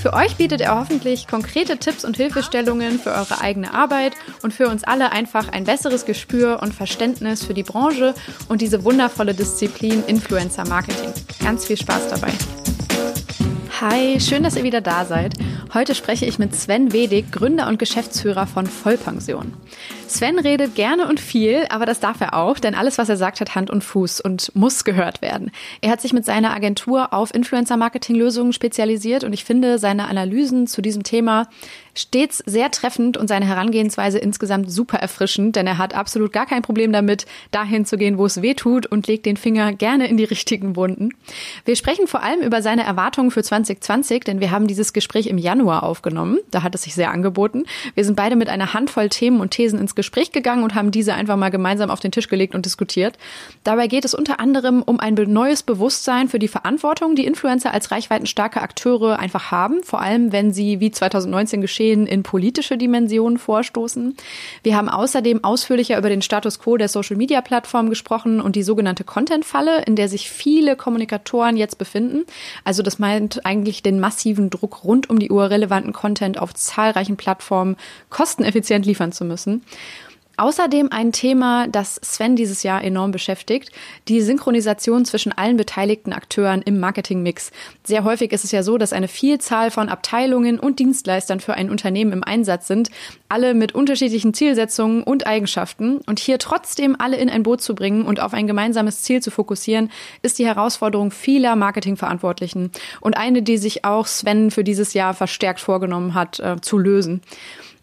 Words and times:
Für 0.00 0.14
euch 0.14 0.36
bietet 0.36 0.62
er 0.62 0.80
hoffentlich 0.80 1.26
konkrete 1.28 1.76
Tipps 1.76 2.06
und 2.06 2.16
Hilfestellungen 2.16 2.98
für 2.98 3.10
eure 3.10 3.42
eigene 3.42 3.74
Arbeit 3.74 4.14
und 4.42 4.54
für 4.54 4.68
uns 4.68 4.82
alle 4.82 5.12
einfach 5.12 5.48
ein 5.50 5.64
besseres 5.64 6.06
Gespür 6.06 6.60
und 6.62 6.72
Verständnis 6.72 7.44
für 7.44 7.52
die 7.52 7.62
Branche 7.62 8.14
und 8.48 8.62
diese 8.62 8.82
wundervolle 8.84 9.34
Disziplin 9.34 10.02
Influencer 10.06 10.66
Marketing. 10.66 11.12
Ganz 11.44 11.66
viel 11.66 11.76
Spaß 11.76 12.08
dabei. 12.08 12.32
Hi, 13.82 14.18
schön, 14.20 14.42
dass 14.42 14.56
ihr 14.56 14.64
wieder 14.64 14.80
da 14.80 15.04
seid. 15.04 15.34
Heute 15.74 15.94
spreche 15.94 16.24
ich 16.24 16.38
mit 16.38 16.54
Sven 16.54 16.94
Wedig, 16.94 17.30
Gründer 17.30 17.68
und 17.68 17.78
Geschäftsführer 17.78 18.46
von 18.46 18.66
Vollpension. 18.66 19.52
Sven 20.10 20.38
redet 20.38 20.74
gerne 20.74 21.06
und 21.06 21.20
viel, 21.20 21.66
aber 21.70 21.86
das 21.86 22.00
darf 22.00 22.20
er 22.20 22.34
auch, 22.34 22.58
denn 22.58 22.74
alles, 22.74 22.98
was 22.98 23.08
er 23.08 23.16
sagt, 23.16 23.40
hat 23.40 23.54
Hand 23.54 23.70
und 23.70 23.84
Fuß 23.84 24.20
und 24.20 24.54
muss 24.54 24.84
gehört 24.84 25.22
werden. 25.22 25.52
Er 25.80 25.90
hat 25.90 26.00
sich 26.00 26.12
mit 26.12 26.24
seiner 26.24 26.52
Agentur 26.52 27.12
auf 27.12 27.32
Influencer-Marketing-Lösungen 27.32 28.52
spezialisiert 28.52 29.24
und 29.24 29.32
ich 29.32 29.44
finde 29.44 29.78
seine 29.78 30.08
Analysen 30.08 30.66
zu 30.66 30.82
diesem 30.82 31.04
Thema 31.04 31.48
stets 32.00 32.38
sehr 32.46 32.70
treffend 32.70 33.16
und 33.16 33.28
seine 33.28 33.46
Herangehensweise 33.46 34.18
insgesamt 34.18 34.70
super 34.70 34.98
erfrischend, 34.98 35.56
denn 35.56 35.66
er 35.66 35.78
hat 35.78 35.94
absolut 35.94 36.32
gar 36.32 36.46
kein 36.46 36.62
Problem 36.62 36.92
damit, 36.92 37.26
dahin 37.50 37.84
zu 37.84 37.96
gehen, 37.96 38.18
wo 38.18 38.26
es 38.26 38.42
weh 38.42 38.54
tut 38.54 38.86
und 38.86 39.06
legt 39.06 39.26
den 39.26 39.36
Finger 39.36 39.72
gerne 39.72 40.08
in 40.08 40.16
die 40.16 40.24
richtigen 40.24 40.76
Wunden. 40.76 41.10
Wir 41.64 41.76
sprechen 41.76 42.06
vor 42.06 42.22
allem 42.22 42.40
über 42.40 42.62
seine 42.62 42.84
Erwartungen 42.84 43.30
für 43.30 43.42
2020, 43.42 44.24
denn 44.24 44.40
wir 44.40 44.50
haben 44.50 44.66
dieses 44.66 44.92
Gespräch 44.92 45.26
im 45.26 45.38
Januar 45.38 45.82
aufgenommen. 45.82 46.38
Da 46.50 46.62
hat 46.62 46.74
es 46.74 46.82
sich 46.82 46.94
sehr 46.94 47.10
angeboten. 47.10 47.64
Wir 47.94 48.04
sind 48.04 48.16
beide 48.16 48.36
mit 48.36 48.48
einer 48.48 48.72
Handvoll 48.72 49.08
Themen 49.08 49.40
und 49.40 49.50
Thesen 49.50 49.78
ins 49.78 49.94
Gespräch 49.94 50.32
gegangen 50.32 50.64
und 50.64 50.74
haben 50.74 50.90
diese 50.90 51.14
einfach 51.14 51.36
mal 51.36 51.50
gemeinsam 51.50 51.90
auf 51.90 52.00
den 52.00 52.12
Tisch 52.12 52.28
gelegt 52.28 52.54
und 52.54 52.64
diskutiert. 52.64 53.18
Dabei 53.64 53.86
geht 53.86 54.04
es 54.04 54.14
unter 54.14 54.40
anderem 54.40 54.82
um 54.82 54.98
ein 55.00 55.14
neues 55.14 55.62
Bewusstsein 55.62 56.28
für 56.28 56.38
die 56.38 56.48
Verantwortung, 56.48 57.14
die 57.14 57.26
Influencer 57.26 57.74
als 57.74 57.90
reichweitenstarke 57.90 58.62
Akteure 58.62 59.18
einfach 59.18 59.50
haben, 59.50 59.82
vor 59.82 60.00
allem 60.00 60.32
wenn 60.32 60.52
sie 60.52 60.80
wie 60.80 60.90
2019 60.90 61.60
geschehen 61.60 61.89
in 61.92 62.22
politische 62.22 62.76
Dimensionen 62.76 63.38
vorstoßen. 63.38 64.16
Wir 64.62 64.76
haben 64.76 64.88
außerdem 64.88 65.44
ausführlicher 65.44 65.98
über 65.98 66.08
den 66.08 66.22
Status 66.22 66.58
quo 66.58 66.76
der 66.76 66.88
Social 66.88 67.16
Media 67.16 67.40
Plattform 67.40 67.90
gesprochen 67.90 68.40
und 68.40 68.56
die 68.56 68.62
sogenannte 68.62 69.04
Content 69.04 69.44
Falle, 69.44 69.82
in 69.82 69.96
der 69.96 70.08
sich 70.08 70.30
viele 70.30 70.76
Kommunikatoren 70.76 71.56
jetzt 71.56 71.78
befinden. 71.78 72.24
Also 72.64 72.82
das 72.82 72.98
meint 72.98 73.44
eigentlich 73.44 73.82
den 73.82 74.00
massiven 74.00 74.50
Druck 74.50 74.84
rund 74.84 75.10
um 75.10 75.18
die 75.18 75.30
Uhr 75.30 75.50
relevanten 75.50 75.92
Content 75.92 76.38
auf 76.38 76.54
zahlreichen 76.54 77.16
Plattformen 77.16 77.76
kosteneffizient 78.08 78.86
liefern 78.86 79.12
zu 79.12 79.24
müssen. 79.24 79.62
Außerdem 80.40 80.88
ein 80.90 81.12
Thema, 81.12 81.68
das 81.68 81.96
Sven 82.02 82.34
dieses 82.34 82.62
Jahr 82.62 82.82
enorm 82.82 83.10
beschäftigt, 83.10 83.72
die 84.08 84.22
Synchronisation 84.22 85.04
zwischen 85.04 85.32
allen 85.32 85.58
beteiligten 85.58 86.14
Akteuren 86.14 86.62
im 86.62 86.80
Marketingmix. 86.80 87.50
Sehr 87.84 88.04
häufig 88.04 88.32
ist 88.32 88.44
es 88.44 88.50
ja 88.50 88.62
so, 88.62 88.78
dass 88.78 88.94
eine 88.94 89.08
Vielzahl 89.08 89.70
von 89.70 89.90
Abteilungen 89.90 90.58
und 90.58 90.78
Dienstleistern 90.78 91.40
für 91.40 91.52
ein 91.52 91.68
Unternehmen 91.68 92.14
im 92.14 92.24
Einsatz 92.24 92.68
sind, 92.68 92.90
alle 93.28 93.52
mit 93.52 93.74
unterschiedlichen 93.74 94.32
Zielsetzungen 94.32 95.02
und 95.02 95.26
Eigenschaften. 95.26 95.98
Und 96.06 96.18
hier 96.18 96.38
trotzdem 96.38 96.96
alle 96.98 97.18
in 97.18 97.28
ein 97.28 97.42
Boot 97.42 97.60
zu 97.60 97.74
bringen 97.74 98.06
und 98.06 98.20
auf 98.20 98.32
ein 98.32 98.46
gemeinsames 98.46 99.02
Ziel 99.02 99.20
zu 99.20 99.30
fokussieren, 99.30 99.90
ist 100.22 100.38
die 100.38 100.46
Herausforderung 100.46 101.10
vieler 101.10 101.54
Marketingverantwortlichen 101.54 102.70
und 103.02 103.18
eine, 103.18 103.42
die 103.42 103.58
sich 103.58 103.84
auch 103.84 104.06
Sven 104.06 104.50
für 104.50 104.64
dieses 104.64 104.94
Jahr 104.94 105.12
verstärkt 105.12 105.60
vorgenommen 105.60 106.14
hat, 106.14 106.40
äh, 106.40 106.58
zu 106.62 106.78
lösen. 106.78 107.20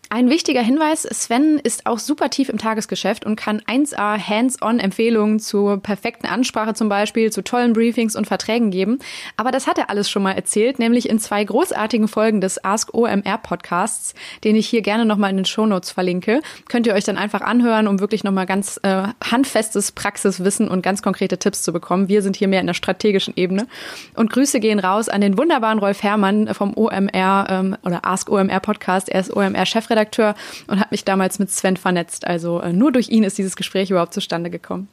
Ein 0.09 0.29
wichtiger 0.29 0.61
Hinweis, 0.61 1.03
Sven 1.03 1.59
ist 1.61 1.85
auch 1.85 1.99
super 1.99 2.29
tief 2.29 2.47
im 2.47 2.57
Tagesgeschäft 2.57 3.25
und 3.25 3.35
kann 3.35 3.59
1A 3.59 4.17
Hands-on-Empfehlungen 4.17 5.37
zur 5.41 5.81
perfekten 5.83 6.27
Ansprache 6.27 6.73
zum 6.73 6.87
Beispiel, 6.87 7.29
zu 7.29 7.43
tollen 7.43 7.73
Briefings 7.73 8.15
und 8.15 8.25
Verträgen 8.25 8.71
geben. 8.71 8.99
Aber 9.35 9.51
das 9.51 9.67
hat 9.67 9.77
er 9.77 9.89
alles 9.89 10.09
schon 10.09 10.23
mal 10.23 10.31
erzählt, 10.31 10.79
nämlich 10.79 11.09
in 11.09 11.19
zwei 11.19 11.43
großartigen 11.43 12.07
Folgen 12.07 12.39
des 12.39 12.63
Ask 12.63 12.93
OMR 12.93 13.37
Podcasts, 13.43 14.13
den 14.45 14.55
ich 14.55 14.69
hier 14.69 14.81
gerne 14.81 15.05
nochmal 15.05 15.29
in 15.29 15.35
den 15.35 15.45
Shownotes 15.45 15.91
verlinke. 15.91 16.39
Könnt 16.69 16.87
ihr 16.87 16.93
euch 16.93 17.03
dann 17.03 17.17
einfach 17.17 17.41
anhören, 17.41 17.89
um 17.89 17.99
wirklich 17.99 18.23
nochmal 18.23 18.45
ganz 18.45 18.79
äh, 18.83 19.09
handfestes 19.29 19.91
Praxiswissen 19.91 20.69
und 20.69 20.83
ganz 20.83 21.01
konkrete 21.01 21.37
Tipps 21.37 21.63
zu 21.63 21.73
bekommen. 21.73 22.07
Wir 22.07 22.21
sind 22.21 22.37
hier 22.37 22.47
mehr 22.47 22.61
in 22.61 22.67
der 22.67 22.75
strategischen 22.75 23.33
Ebene. 23.35 23.67
Und 24.15 24.31
Grüße 24.31 24.61
gehen 24.61 24.79
raus 24.79 25.09
an 25.09 25.19
den 25.19 25.37
wunderbaren 25.37 25.79
Rolf 25.79 26.01
Herrmann 26.01 26.53
vom 26.53 26.77
OMR 26.77 27.47
ähm, 27.49 27.75
oder 27.83 28.05
Ask 28.05 28.29
OMR 28.29 28.61
Podcast. 28.61 29.09
Er 29.09 29.19
ist 29.19 29.35
OMR-Chefredakteur 29.35 29.96
Chefredakteur 29.97 30.35
und 30.67 30.79
hat 30.79 30.91
mich 30.91 31.03
damals 31.03 31.39
mit 31.39 31.49
Sven 31.49 31.77
vernetzt. 31.77 32.25
Also 32.25 32.61
äh, 32.61 32.73
nur 32.73 32.91
durch 32.91 33.09
ihn 33.09 33.23
ist 33.23 33.37
dieses 33.37 33.55
Gespräch 33.55 33.89
überhaupt 33.89 34.13
zustande 34.13 34.49
gekommen. 34.49 34.89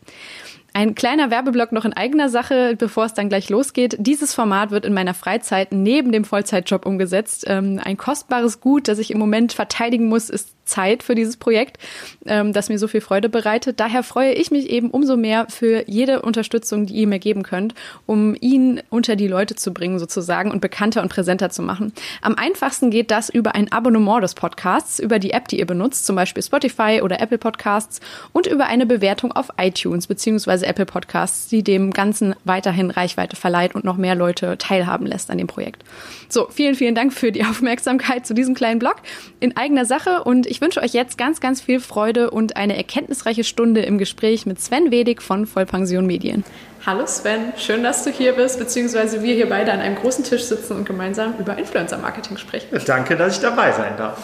Ein 0.76 0.96
kleiner 0.96 1.30
Werbeblock 1.30 1.70
noch 1.70 1.84
in 1.84 1.92
eigener 1.92 2.28
Sache, 2.28 2.74
bevor 2.76 3.04
es 3.04 3.14
dann 3.14 3.28
gleich 3.28 3.48
losgeht. 3.48 3.94
Dieses 4.00 4.34
Format 4.34 4.72
wird 4.72 4.84
in 4.84 4.92
meiner 4.92 5.14
Freizeit 5.14 5.70
neben 5.70 6.10
dem 6.10 6.24
Vollzeitjob 6.24 6.84
umgesetzt. 6.84 7.44
Ähm, 7.46 7.80
ein 7.82 7.96
kostbares 7.96 8.60
Gut, 8.60 8.88
das 8.88 8.98
ich 8.98 9.12
im 9.12 9.18
Moment 9.18 9.52
verteidigen 9.52 10.06
muss, 10.06 10.30
ist 10.30 10.63
Zeit 10.64 11.02
für 11.02 11.14
dieses 11.14 11.36
Projekt, 11.36 11.78
ähm, 12.26 12.52
das 12.52 12.68
mir 12.68 12.78
so 12.78 12.88
viel 12.88 13.00
Freude 13.00 13.28
bereitet. 13.28 13.80
Daher 13.80 14.02
freue 14.02 14.32
ich 14.32 14.50
mich 14.50 14.70
eben 14.70 14.90
umso 14.90 15.16
mehr 15.16 15.46
für 15.48 15.84
jede 15.88 16.22
Unterstützung, 16.22 16.86
die 16.86 16.94
ihr 16.94 17.06
mir 17.06 17.18
geben 17.18 17.42
könnt, 17.42 17.74
um 18.06 18.34
ihn 18.40 18.82
unter 18.90 19.16
die 19.16 19.28
Leute 19.28 19.54
zu 19.54 19.72
bringen 19.72 19.98
sozusagen 19.98 20.50
und 20.50 20.60
bekannter 20.60 21.02
und 21.02 21.08
präsenter 21.08 21.50
zu 21.50 21.62
machen. 21.62 21.92
Am 22.22 22.34
einfachsten 22.34 22.90
geht 22.90 23.10
das 23.10 23.28
über 23.28 23.54
ein 23.54 23.70
Abonnement 23.72 24.22
des 24.22 24.34
Podcasts, 24.34 24.98
über 24.98 25.18
die 25.18 25.32
App, 25.32 25.48
die 25.48 25.58
ihr 25.58 25.66
benutzt, 25.66 26.06
zum 26.06 26.16
Beispiel 26.16 26.42
Spotify 26.42 27.00
oder 27.02 27.20
Apple 27.20 27.38
Podcasts 27.38 28.00
und 28.32 28.46
über 28.46 28.66
eine 28.66 28.86
Bewertung 28.86 29.32
auf 29.32 29.48
iTunes 29.58 30.06
bzw. 30.06 30.64
Apple 30.66 30.86
Podcasts, 30.86 31.48
die 31.48 31.62
dem 31.62 31.90
Ganzen 31.90 32.34
weiterhin 32.44 32.90
Reichweite 32.90 33.36
verleiht 33.36 33.74
und 33.74 33.84
noch 33.84 33.96
mehr 33.96 34.14
Leute 34.14 34.56
teilhaben 34.58 35.06
lässt 35.06 35.30
an 35.30 35.38
dem 35.38 35.46
Projekt. 35.46 35.84
So, 36.28 36.48
vielen, 36.50 36.74
vielen 36.74 36.94
Dank 36.94 37.12
für 37.12 37.32
die 37.32 37.44
Aufmerksamkeit 37.44 38.26
zu 38.26 38.34
diesem 38.34 38.54
kleinen 38.54 38.78
Blog 38.78 38.96
in 39.40 39.56
eigener 39.56 39.84
Sache 39.84 40.24
und 40.24 40.46
ich 40.46 40.53
wünsche 40.60 40.82
euch 40.82 40.92
jetzt 40.92 41.18
ganz, 41.18 41.40
ganz 41.40 41.60
viel 41.60 41.80
Freude 41.80 42.30
und 42.30 42.56
eine 42.56 42.76
erkenntnisreiche 42.76 43.44
Stunde 43.44 43.82
im 43.82 43.98
Gespräch 43.98 44.46
mit 44.46 44.60
Sven 44.60 44.90
Wedig 44.90 45.22
von 45.22 45.46
Vollpension 45.46 46.06
Medien. 46.06 46.44
Hallo 46.86 47.06
Sven, 47.06 47.54
schön, 47.56 47.82
dass 47.82 48.04
du 48.04 48.10
hier 48.10 48.32
bist, 48.32 48.58
beziehungsweise 48.58 49.22
wir 49.22 49.34
hier 49.34 49.48
beide 49.48 49.72
an 49.72 49.80
einem 49.80 49.94
großen 49.94 50.22
Tisch 50.22 50.42
sitzen 50.42 50.76
und 50.76 50.84
gemeinsam 50.84 51.32
über 51.38 51.56
Influencer-Marketing 51.56 52.36
sprechen. 52.36 52.78
Danke, 52.84 53.16
dass 53.16 53.36
ich 53.36 53.40
dabei 53.40 53.72
sein 53.72 53.96
darf. 53.96 54.18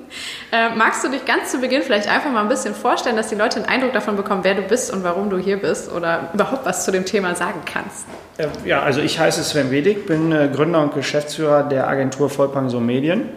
äh, 0.52 0.70
magst 0.74 1.04
du 1.04 1.10
dich 1.10 1.26
ganz 1.26 1.50
zu 1.50 1.58
Beginn 1.58 1.82
vielleicht 1.82 2.08
einfach 2.08 2.32
mal 2.32 2.40
ein 2.40 2.48
bisschen 2.48 2.74
vorstellen, 2.74 3.16
dass 3.16 3.28
die 3.28 3.34
Leute 3.34 3.56
einen 3.56 3.66
Eindruck 3.66 3.92
davon 3.92 4.16
bekommen, 4.16 4.44
wer 4.44 4.54
du 4.54 4.62
bist 4.62 4.90
und 4.90 5.04
warum 5.04 5.28
du 5.28 5.36
hier 5.36 5.58
bist 5.58 5.92
oder 5.92 6.30
überhaupt 6.32 6.64
was 6.64 6.86
zu 6.86 6.90
dem 6.90 7.04
Thema 7.04 7.34
sagen 7.34 7.60
kannst? 7.66 8.06
Äh, 8.38 8.46
ja, 8.64 8.80
also 8.80 9.02
ich 9.02 9.18
heiße 9.18 9.44
Sven 9.44 9.70
Wedig, 9.70 10.06
bin 10.06 10.32
äh, 10.32 10.48
Gründer 10.50 10.80
und 10.80 10.94
Geschäftsführer 10.94 11.64
der 11.64 11.86
Agentur 11.86 12.30
Vollpension 12.30 12.86
Medien 12.86 13.28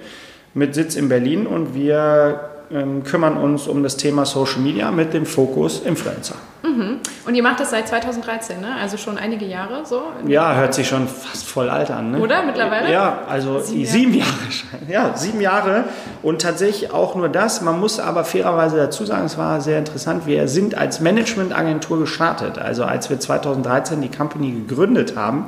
mit 0.60 0.76
Sitz 0.76 0.96
in 0.96 1.10
Berlin 1.10 1.48
und 1.48 1.74
wir 1.74 2.42
ähm, 2.72 3.04
kümmern 3.04 3.38
uns 3.38 3.68
um 3.68 3.82
das 3.82 3.98
Thema 3.98 4.26
Social 4.26 4.60
Media 4.60 4.92
mit 4.92 5.14
dem 5.14 5.26
Fokus 5.26 5.80
Influencer. 5.80 6.36
Mhm. 6.62 7.00
Und 7.26 7.36
ihr 7.36 7.42
macht 7.42 7.60
das 7.60 7.72
seit 7.72 7.88
2013, 7.88 8.60
ne? 8.60 8.76
also 8.80 8.98
schon 8.98 9.18
einige 9.18 9.46
Jahre 9.46 9.86
so? 9.86 10.04
Ja, 10.28 10.56
hört 10.56 10.74
sich 10.74 10.88
schon 10.88 11.08
fast 11.08 11.48
voll 11.48 11.70
alt 11.70 11.90
an. 11.90 12.12
Ne? 12.12 12.20
Oder 12.20 12.44
mittlerweile? 12.44 12.92
Ja, 12.92 13.24
also 13.28 13.60
sieben, 13.60 13.86
sieben 13.86 14.14
Jahre. 14.14 14.30
Jahre. 14.90 14.92
Ja, 14.92 15.18
sieben 15.18 15.42
Jahre 15.42 15.86
und 16.22 16.42
tatsächlich 16.42 16.92
auch 16.92 17.16
nur 17.16 17.30
das. 17.30 17.62
Man 17.62 17.80
muss 17.80 18.00
aber 18.00 18.24
fairerweise 18.24 18.78
dazu 18.78 19.06
sagen, 19.06 19.26
es 19.26 19.38
war 19.38 19.62
sehr 19.62 19.80
interessant. 19.80 20.28
Wir 20.28 20.48
sind 20.48 20.76
als 20.76 21.00
Managementagentur 21.00 22.00
gestartet. 22.00 22.60
Also 22.60 22.84
als 22.84 23.10
wir 23.10 23.20
2013 23.20 24.02
die 24.02 24.12
Company 24.12 24.52
gegründet 24.52 25.16
haben, 25.16 25.48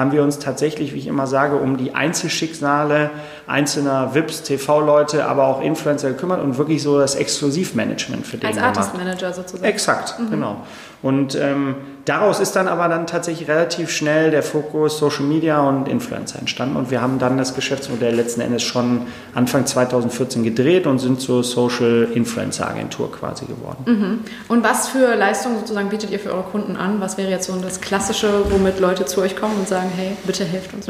haben 0.00 0.12
wir 0.12 0.22
uns 0.22 0.38
tatsächlich, 0.38 0.94
wie 0.94 0.98
ich 0.98 1.06
immer 1.06 1.26
sage, 1.26 1.56
um 1.56 1.76
die 1.76 1.94
Einzelschicksale 1.94 3.10
einzelner 3.46 4.14
VIPs, 4.14 4.42
TV-Leute, 4.42 5.26
aber 5.26 5.46
auch 5.46 5.60
Influencer 5.60 6.08
gekümmert 6.08 6.42
und 6.42 6.56
wirklich 6.58 6.82
so 6.82 6.98
das 6.98 7.14
Exklusivmanagement 7.14 8.26
für 8.26 8.38
den 8.38 8.46
Als 8.46 8.58
Artist 8.58 8.96
Manager 8.96 9.32
sozusagen. 9.32 9.64
Exakt, 9.64 10.18
mhm. 10.18 10.30
genau. 10.30 10.56
Und 11.02 11.34
ähm, 11.34 11.76
daraus 12.10 12.40
ist 12.40 12.56
dann 12.56 12.66
aber 12.66 12.88
dann 12.88 13.06
tatsächlich 13.06 13.48
relativ 13.48 13.90
schnell 13.90 14.32
der 14.32 14.42
Fokus 14.42 14.98
Social 14.98 15.22
Media 15.22 15.60
und 15.60 15.86
Influencer 15.86 16.40
entstanden 16.40 16.74
und 16.76 16.90
wir 16.90 17.00
haben 17.00 17.20
dann 17.20 17.38
das 17.38 17.54
Geschäftsmodell 17.54 18.16
letzten 18.16 18.40
Endes 18.40 18.64
schon 18.64 19.02
Anfang 19.32 19.64
2014 19.64 20.42
gedreht 20.42 20.88
und 20.88 20.98
sind 20.98 21.20
zur 21.20 21.44
Social 21.44 22.08
Influencer 22.12 22.68
Agentur 22.68 23.12
quasi 23.12 23.46
geworden. 23.46 23.84
Mhm. 23.86 24.18
Und 24.48 24.64
was 24.64 24.88
für 24.88 25.14
Leistungen 25.14 25.60
sozusagen 25.60 25.88
bietet 25.88 26.10
ihr 26.10 26.18
für 26.18 26.32
eure 26.32 26.42
Kunden 26.42 26.76
an? 26.76 27.00
Was 27.00 27.16
wäre 27.16 27.30
jetzt 27.30 27.46
so 27.46 27.54
das 27.60 27.80
Klassische, 27.80 28.28
womit 28.50 28.80
Leute 28.80 29.04
zu 29.04 29.20
euch 29.20 29.36
kommen 29.36 29.54
und 29.60 29.68
sagen, 29.68 29.90
hey, 29.94 30.16
bitte 30.24 30.44
helft 30.44 30.74
uns? 30.74 30.88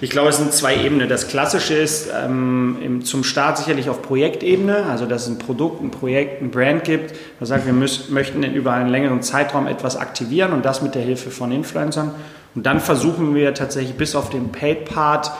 ich 0.00 0.08
glaube, 0.08 0.30
es 0.30 0.38
sind 0.38 0.54
zwei 0.54 0.74
Ebenen. 0.76 1.10
Das 1.10 1.28
Klassische 1.28 1.74
ist 1.74 2.08
ähm, 2.18 3.02
zum 3.04 3.24
Start 3.24 3.58
sicherlich 3.58 3.90
auf 3.90 4.00
Projektebene, 4.00 4.86
also 4.86 5.04
dass 5.04 5.24
es 5.24 5.28
ein 5.28 5.38
Produkt, 5.38 5.82
ein 5.82 5.90
Projekt, 5.90 6.40
ein 6.40 6.50
Brand 6.50 6.84
gibt, 6.84 7.14
man 7.38 7.46
sagt, 7.46 7.66
wir 7.66 7.74
müssen, 7.74 8.14
möchten 8.14 8.42
über 8.42 8.72
einen 8.72 8.88
längeren 8.88 9.20
Zeitraum 9.20 9.66
etwas 9.66 9.98
aktivieren 9.98 10.29
und 10.52 10.64
das 10.64 10.82
mit 10.82 10.94
der 10.94 11.02
Hilfe 11.02 11.30
von 11.30 11.52
Influencern. 11.52 12.12
Und 12.54 12.66
dann 12.66 12.80
versuchen 12.80 13.34
wir 13.34 13.54
tatsächlich 13.54 13.96
bis 13.96 14.14
auf 14.16 14.30
den 14.30 14.50
Paid-Part 14.50 15.30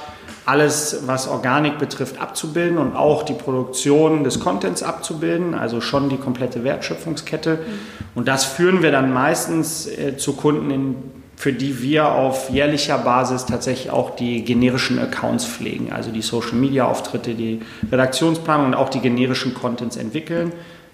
alles, 0.46 1.02
was 1.06 1.28
Organik 1.28 1.78
betrifft, 1.78 2.20
abzubilden 2.20 2.78
und 2.78 2.96
auch 2.96 3.22
die 3.22 3.34
Produktion 3.34 4.24
des 4.24 4.40
Contents 4.40 4.82
abzubilden, 4.82 5.54
also 5.54 5.80
schon 5.80 6.08
die 6.08 6.16
komplette 6.16 6.64
Wertschöpfungskette. 6.64 7.60
Und 8.14 8.26
das 8.26 8.44
führen 8.44 8.82
wir 8.82 8.90
dann 8.90 9.12
meistens 9.12 9.86
äh, 9.86 10.16
zu 10.16 10.32
Kunden, 10.32 10.70
in, 10.70 10.96
für 11.36 11.52
die 11.52 11.82
wir 11.82 12.08
auf 12.08 12.50
jährlicher 12.50 12.98
Basis 12.98 13.46
tatsächlich 13.46 13.90
auch 13.90 14.16
die 14.16 14.44
generischen 14.44 14.98
Accounts 14.98 15.44
pflegen, 15.44 15.92
also 15.92 16.10
die 16.10 16.22
Social-Media-Auftritte, 16.22 17.34
die 17.34 17.60
Redaktionsplanung 17.90 18.66
und 18.66 18.74
auch 18.74 18.88
die 18.88 19.00
generischen 19.00 19.54
Contents 19.54 19.96
entwickeln 19.96 20.52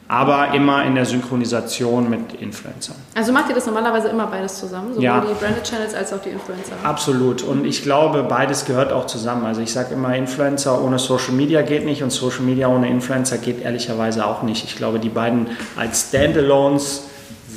aber 0.08 0.54
immer 0.54 0.84
in 0.84 0.94
der 0.94 1.04
Synchronisation 1.04 2.08
mit 2.08 2.34
Influencern. 2.34 2.96
Also 3.14 3.32
macht 3.32 3.48
ihr 3.48 3.54
das 3.54 3.66
normalerweise 3.66 4.08
immer 4.08 4.26
beides 4.26 4.58
zusammen, 4.58 4.90
sowohl 4.90 5.04
ja. 5.04 5.20
die 5.20 5.34
Branded 5.34 5.64
Channels 5.64 5.94
als 5.94 6.12
auch 6.12 6.20
die 6.20 6.30
Influencer? 6.30 6.74
Absolut 6.84 7.42
und 7.42 7.64
ich 7.64 7.82
glaube, 7.82 8.22
beides 8.22 8.64
gehört 8.64 8.92
auch 8.92 9.06
zusammen. 9.06 9.44
Also 9.44 9.60
ich 9.60 9.72
sage 9.72 9.94
immer, 9.94 10.14
Influencer 10.14 10.82
ohne 10.82 10.98
Social 10.98 11.32
Media 11.32 11.62
geht 11.62 11.84
nicht 11.84 12.02
und 12.02 12.10
Social 12.10 12.42
Media 12.42 12.68
ohne 12.68 12.88
Influencer 12.88 13.38
geht 13.38 13.62
ehrlicherweise 13.62 14.26
auch 14.26 14.42
nicht. 14.42 14.64
Ich 14.64 14.76
glaube, 14.76 15.00
die 15.00 15.08
beiden 15.08 15.48
als 15.76 16.08
Standalones 16.08 17.04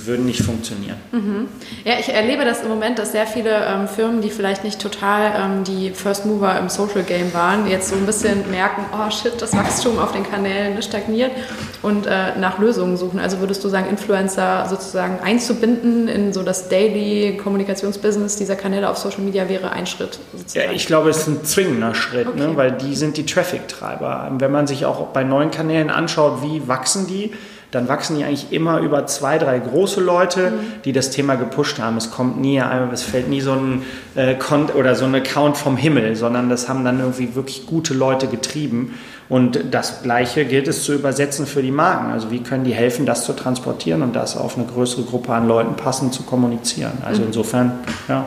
würden 0.10 0.26
nicht 0.26 0.42
funktionieren. 0.42 0.98
Mhm. 1.12 1.48
Ja, 1.86 1.94
ich 2.00 2.10
erlebe 2.10 2.44
das 2.44 2.64
im 2.64 2.68
Moment, 2.68 3.00
dass 3.00 3.14
sehr 3.14 3.26
viele 3.26 3.52
ähm, 3.66 3.88
Firmen, 3.88 4.22
die 4.22 4.30
vielleicht 4.30 4.64
nicht 4.64 4.82
total 4.82 5.32
ähm, 5.38 5.64
die 5.64 5.92
First 5.92 6.26
Mover 6.26 6.60
im 6.60 6.68
Social 6.68 7.04
Game 7.04 7.34
waren, 7.34 7.68
jetzt 7.70 7.90
so 7.90 7.96
ein 7.96 8.06
bisschen 8.06 8.50
merken, 8.52 8.86
oh 8.94 9.10
shit, 9.12 9.40
das 9.40 9.56
Wachstum 9.56 10.00
auf 10.00 10.12
den 10.12 10.30
Kanälen 10.30 10.82
stagniert 10.82 11.32
und 11.82 12.08
äh, 12.08 12.38
nach 12.38 12.60
Lösungen 12.60 12.98
suchen. 12.98 13.20
Also 13.20 13.40
würdest 13.40 13.64
du 13.64 13.70
sagen, 13.70 13.88
Influencer 13.90 14.68
sozusagen 14.68 15.20
einzubinden 15.24 16.08
in 16.08 16.34
so 16.34 16.44
das 16.44 16.68
Daily 16.68 17.38
Kommunikationsbusiness 17.38 18.36
dieser 18.36 18.56
Kanäle 18.56 18.90
auf 18.90 18.98
Social 18.98 19.22
Media 19.22 19.48
wäre 19.48 19.72
ein 19.72 19.86
Schritt? 19.86 20.20
Sozusagen. 20.34 20.70
Ja, 20.70 20.76
ich 20.76 20.88
glaube, 20.88 21.10
es 21.10 21.20
ist 21.20 21.28
ein 21.28 21.46
zwingender 21.46 21.94
Schritt, 21.94 22.36
ne? 22.36 22.44
okay. 22.44 22.52
ne? 22.52 22.58
weil 22.58 22.72
die 22.72 22.96
sind 22.96 23.16
die 23.18 23.26
Traffic-Treiber. 23.26 24.32
Wenn 24.40 24.52
man 24.52 24.66
sich 24.66 24.86
auch 24.86 25.08
bei 25.08 25.24
neuen 25.24 25.52
Kanälen 25.52 25.90
anschaut, 25.90 26.42
wie 26.42 26.68
wachsen 26.68 27.08
die, 27.08 27.32
dann 27.72 27.88
wachsen 27.88 28.18
die 28.18 28.24
eigentlich 28.24 28.52
immer 28.52 28.80
über 28.80 29.06
zwei, 29.06 29.38
drei 29.38 29.60
große 29.60 30.02
Leute, 30.02 30.52
mhm. 30.52 30.82
die 30.86 30.92
das 30.92 31.12
Thema 31.12 31.36
gepusht 31.36 31.80
haben. 31.80 31.98
Es 31.98 32.10
kommt 32.10 32.40
nie, 32.40 32.62
es 32.92 33.04
fällt 33.04 33.30
nie 33.30 33.42
so 33.42 33.54
ein 33.54 33.84
äh, 34.16 34.36
Kont 34.36 34.74
oder 34.76 34.96
so 34.96 35.06
ein 35.06 35.14
Account 35.16 35.58
vom 35.58 35.78
Himmel, 35.78 36.16
sondern 36.16 36.50
das 36.50 36.68
haben 36.68 36.84
dann 36.84 37.00
irgendwie 37.00 37.36
wirklich 37.36 37.68
gute 37.68 37.94
Leute 37.94 38.28
getrieben. 38.28 38.96
Und 39.30 39.60
das 39.70 40.02
Gleiche 40.02 40.46
gilt 40.46 40.68
es 40.68 40.84
zu 40.84 40.94
übersetzen 40.94 41.46
für 41.46 41.62
die 41.62 41.72
Marken. 41.72 42.12
Also 42.12 42.32
wie 42.32 42.40
können 42.40 42.64
die 42.64 42.74
helfen, 42.74 43.06
das 43.06 43.26
zu 43.26 43.34
transportieren 43.34 44.02
und 44.02 44.16
das 44.16 44.36
auf 44.36 44.58
eine 44.58 44.66
größere 44.66 45.04
Gruppe 45.04 45.34
an 45.34 45.48
Leuten 45.48 45.76
passend 45.76 46.16
zu 46.16 46.24
kommunizieren. 46.24 46.94
Also 47.06 47.22
mhm. 47.22 47.28
insofern, 47.28 47.80
ja. 48.08 48.26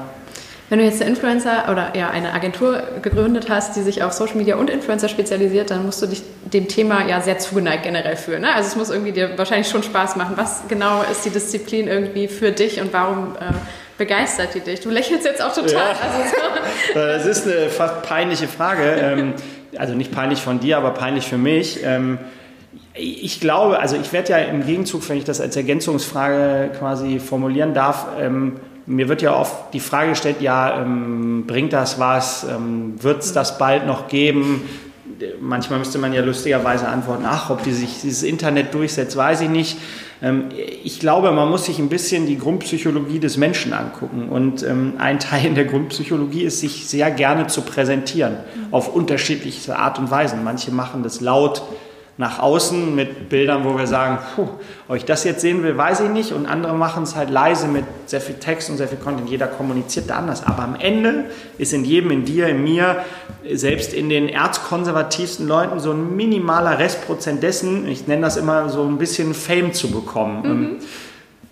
Wenn 0.73 0.79
du 0.79 0.87
jetzt 0.87 1.03
eine 1.03 1.11
Influencer 1.11 1.69
oder 1.71 1.95
ja 1.95 2.09
eine 2.09 2.33
Agentur 2.33 2.83
gegründet 3.03 3.51
hast, 3.51 3.77
die 3.77 3.83
sich 3.83 4.03
auf 4.03 4.15
Social 4.15 4.37
Media 4.37 4.57
und 4.57 4.71
Influencer 4.71 5.11
spezialisiert, 5.11 5.71
dann 5.71 5.85
musst 5.85 6.01
du 6.01 6.07
dich 6.07 6.23
dem 6.51 6.67
Thema 6.67 7.07
ja 7.07 7.21
sehr 7.21 7.39
zugeneigt 7.39 7.83
generell 7.83 8.17
fühlen. 8.17 8.41
Ne? 8.41 8.55
Also 8.55 8.69
es 8.69 8.77
muss 8.77 8.89
irgendwie 8.89 9.13
dir 9.13 9.37
wahrscheinlich 9.37 9.69
schon 9.69 9.83
Spaß 9.83 10.17
machen. 10.17 10.33
Was 10.37 10.63
genau 10.69 11.03
ist 11.03 11.27
die 11.27 11.29
Disziplin 11.29 11.89
irgendwie 11.89 12.27
für 12.27 12.53
dich 12.53 12.81
und 12.81 12.91
warum 12.91 13.35
äh, 13.39 13.53
begeistert 13.99 14.55
die 14.55 14.61
dich? 14.61 14.81
Du 14.81 14.89
lächelst 14.89 15.27
jetzt 15.27 15.43
auch 15.43 15.53
total. 15.53 15.73
Ja. 15.75 15.89
Also 15.91 16.31
so. 16.31 16.95
Das 16.95 17.27
ist 17.27 17.47
eine 17.47 17.69
fast 17.69 18.01
peinliche 18.05 18.49
Frage. 18.49 18.97
Ähm, 18.99 19.35
also 19.77 19.93
nicht 19.93 20.11
peinlich 20.11 20.41
von 20.41 20.59
dir, 20.59 20.79
aber 20.79 20.93
peinlich 20.93 21.27
für 21.27 21.37
mich. 21.37 21.81
Ähm, 21.85 22.17
ich 22.95 23.41
glaube, 23.41 23.79
also 23.79 23.97
ich 23.97 24.15
werde 24.15 24.31
ja 24.31 24.39
im 24.39 24.65
Gegenzug, 24.65 25.07
wenn 25.11 25.19
ich 25.19 25.25
das 25.25 25.39
als 25.39 25.55
Ergänzungsfrage 25.55 26.71
quasi 26.79 27.19
formulieren 27.19 27.75
darf, 27.75 28.07
ähm, 28.19 28.57
mir 28.87 29.09
wird 29.09 29.23
ja 29.23 29.37
oft 29.39 29.73
die 29.73 29.81
Frage 29.81 30.11
gestellt, 30.11 30.41
ja, 30.41 30.83
ähm, 30.83 31.45
bringt 31.47 31.73
das 31.73 31.99
was, 31.99 32.45
ähm, 32.45 32.95
wird 33.03 33.23
es 33.23 33.33
das 33.33 33.59
bald 33.59 33.87
noch 33.87 34.09
geben? 34.09 34.63
Manchmal 35.41 35.79
müsste 35.79 35.99
man 35.99 36.13
ja 36.13 36.23
lustigerweise 36.23 36.89
antworten, 36.89 37.25
ach, 37.27 37.51
ob 37.51 37.63
die 37.63 37.73
sich 37.73 38.01
dieses 38.03 38.23
Internet 38.23 38.75
durchsetzt, 38.75 39.17
weiß 39.17 39.43
ich 39.43 39.51
nicht. 39.51 39.79
Ähm, 40.23 40.47
ich 40.85 41.01
glaube, 41.01 41.31
man 41.33 41.49
muss 41.49 41.67
sich 41.67 41.79
ein 41.79 41.89
bisschen 41.89 42.27
die 42.27 42.39
Grundpsychologie 42.39 43.19
des 43.19 43.37
Menschen 43.37 43.73
angucken. 43.73 44.29
Und 44.29 44.63
ähm, 44.63 44.95
ein 44.99 45.19
Teil 45.19 45.47
in 45.47 45.55
der 45.55 45.65
Grundpsychologie 45.65 46.43
ist, 46.43 46.61
sich 46.61 46.89
sehr 46.89 47.11
gerne 47.11 47.49
zu 47.49 47.63
präsentieren, 47.63 48.37
auf 48.71 48.95
unterschiedlichste 48.95 49.77
Art 49.77 49.99
und 49.99 50.11
Weise. 50.11 50.37
Manche 50.43 50.71
machen 50.71 51.03
das 51.03 51.21
laut, 51.21 51.63
nach 52.19 52.39
außen 52.41 52.95
mit 52.95 53.31
Bildern, 53.31 53.65
wo 53.65 53.77
wir 53.77 53.87
sagen, 53.87 54.19
puh, 54.35 54.49
ob 54.87 54.97
ich 54.97 55.05
das 55.05 55.25
jetzt 55.25 55.41
sehen 55.41 55.63
will, 55.63 55.77
weiß 55.77 56.01
ich 56.01 56.11
nicht. 56.11 56.33
Und 56.33 56.47
andere 56.47 56.75
machen 56.75 57.05
es 57.05 57.17
halt 57.17 57.31
leise 57.31 57.69
mit 57.69 57.85
sehr 58.07 58.21
viel 58.21 58.35
Text 58.35 58.69
und 58.69 58.77
sehr 58.77 58.89
viel 58.89 58.99
Content. 58.99 59.31
Jeder 59.31 59.47
kommuniziert 59.47 60.11
da 60.11 60.17
anders. 60.17 60.45
Aber 60.45 60.63
am 60.63 60.75
Ende 60.75 61.25
ist 61.57 61.73
in 61.73 61.85
jedem, 61.85 62.11
in 62.11 62.25
dir, 62.25 62.49
in 62.49 62.63
mir, 62.63 63.05
selbst 63.51 63.95
in 63.95 64.11
den 64.11 64.29
erzkonservativsten 64.29 65.49
Leuten 65.49 65.81
so 65.81 65.93
ein 65.93 66.15
minimaler 66.15 66.79
Restprozent 66.79 67.43
dessen, 67.43 67.89
ich 67.89 68.07
nenne 68.07 68.23
das 68.23 68.37
immer 68.37 68.69
so 68.69 68.85
ein 68.85 68.99
bisschen 68.99 69.33
Fame 69.33 69.73
zu 69.73 69.91
bekommen. 69.91 70.43
Mhm. 70.43 70.77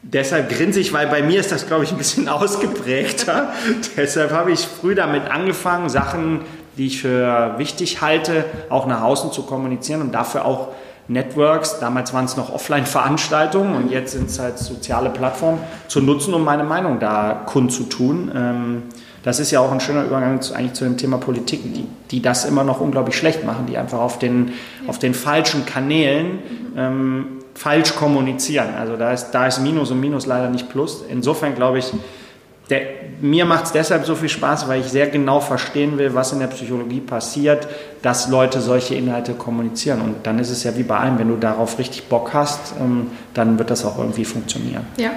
Deshalb 0.03 0.51
grinse 0.51 0.81
ich, 0.81 0.93
weil 0.93 1.07
bei 1.07 1.23
mir 1.23 1.41
ist 1.41 1.53
das, 1.53 1.67
glaube 1.67 1.85
ich, 1.85 1.93
ein 1.93 1.99
bisschen 1.99 2.29
ausgeprägter. 2.29 3.53
Deshalb 3.97 4.31
habe 4.33 4.53
ich 4.53 4.61
früh 4.61 4.95
damit 4.95 5.31
angefangen, 5.31 5.89
Sachen 5.89 6.43
die 6.77 6.87
ich 6.87 7.01
für 7.01 7.55
wichtig 7.59 8.01
halte, 8.01 8.45
auch 8.69 8.87
nach 8.87 9.03
außen 9.03 9.33
zu 9.33 9.43
kommunizieren 9.43 10.01
und 10.01 10.13
dafür 10.13 10.45
auch 10.45 10.69
Networks, 11.09 11.81
damals 11.81 12.15
waren 12.15 12.25
es 12.25 12.37
noch 12.37 12.55
Offline-Veranstaltungen 12.55 13.75
und 13.75 13.91
jetzt 13.91 14.13
sind 14.13 14.31
es 14.31 14.39
halt 14.39 14.59
soziale 14.59 15.11
Plattformen, 15.11 15.59
zu 15.89 16.01
nutzen, 16.01 16.33
um 16.35 16.45
meine 16.45 16.63
Meinung 16.63 17.01
da 17.01 17.43
kundzutun. 17.47 18.31
Ähm, 18.33 18.83
das 19.25 19.41
ist 19.41 19.51
ja 19.51 19.61
auch 19.61 19.73
ein 19.73 19.81
schöner 19.81 20.05
Übergang 20.05 20.41
zu, 20.41 20.55
eigentlich 20.55 20.75
zu 20.75 20.85
dem 20.85 20.97
Thema 20.97 21.19
Politik, 21.19 21.63
die, 21.75 21.87
die 22.11 22.23
das 22.23 22.45
immer 22.45 22.63
noch 22.63 22.81
unglaublich 22.81 23.17
schlecht 23.17 23.45
machen, 23.45 23.67
die 23.67 23.77
einfach 23.77 23.99
auf 23.99 24.21
den, 24.21 24.53
auf 24.87 24.99
den 25.01 25.13
falschen 25.13 25.67
Kanälen 25.67 26.39
ähm, 26.77 27.27
falsch 27.55 27.97
kommunizieren. 27.97 28.69
Also 28.79 28.97
da 28.97 29.12
ist, 29.12 29.33
da 29.33 29.47
ist 29.47 29.61
Minus 29.61 29.91
und 29.91 30.00
Minus 30.00 30.27
leider 30.27 30.49
nicht 30.49 30.71
Plus. 30.71 31.05
Insofern 31.09 31.55
glaube 31.57 31.81
ich, 31.81 31.93
der, 32.71 32.83
mir 33.21 33.45
macht 33.45 33.67
es 33.67 33.73
deshalb 33.73 34.07
so 34.07 34.15
viel 34.15 34.29
Spaß, 34.29 34.69
weil 34.69 34.81
ich 34.81 34.87
sehr 34.87 35.09
genau 35.09 35.41
verstehen 35.41 35.99
will, 35.99 36.15
was 36.15 36.33
in 36.33 36.39
der 36.39 36.47
Psychologie 36.47 37.00
passiert, 37.00 37.67
dass 38.00 38.29
Leute 38.29 38.61
solche 38.61 38.95
Inhalte 38.95 39.35
kommunizieren. 39.35 40.00
Und 40.00 40.27
dann 40.27 40.39
ist 40.39 40.50
es 40.50 40.62
ja 40.62 40.77
wie 40.77 40.85
bei 40.85 40.97
allem, 40.97 41.19
wenn 41.19 41.29
du 41.29 41.37
darauf 41.37 41.79
richtig 41.79 42.05
Bock 42.05 42.33
hast, 42.33 42.75
ähm, 42.81 43.11
dann 43.35 43.59
wird 43.59 43.71
das 43.71 43.85
auch 43.85 43.99
irgendwie 43.99 44.25
funktionieren. 44.25 44.87
Ja, 44.97 45.11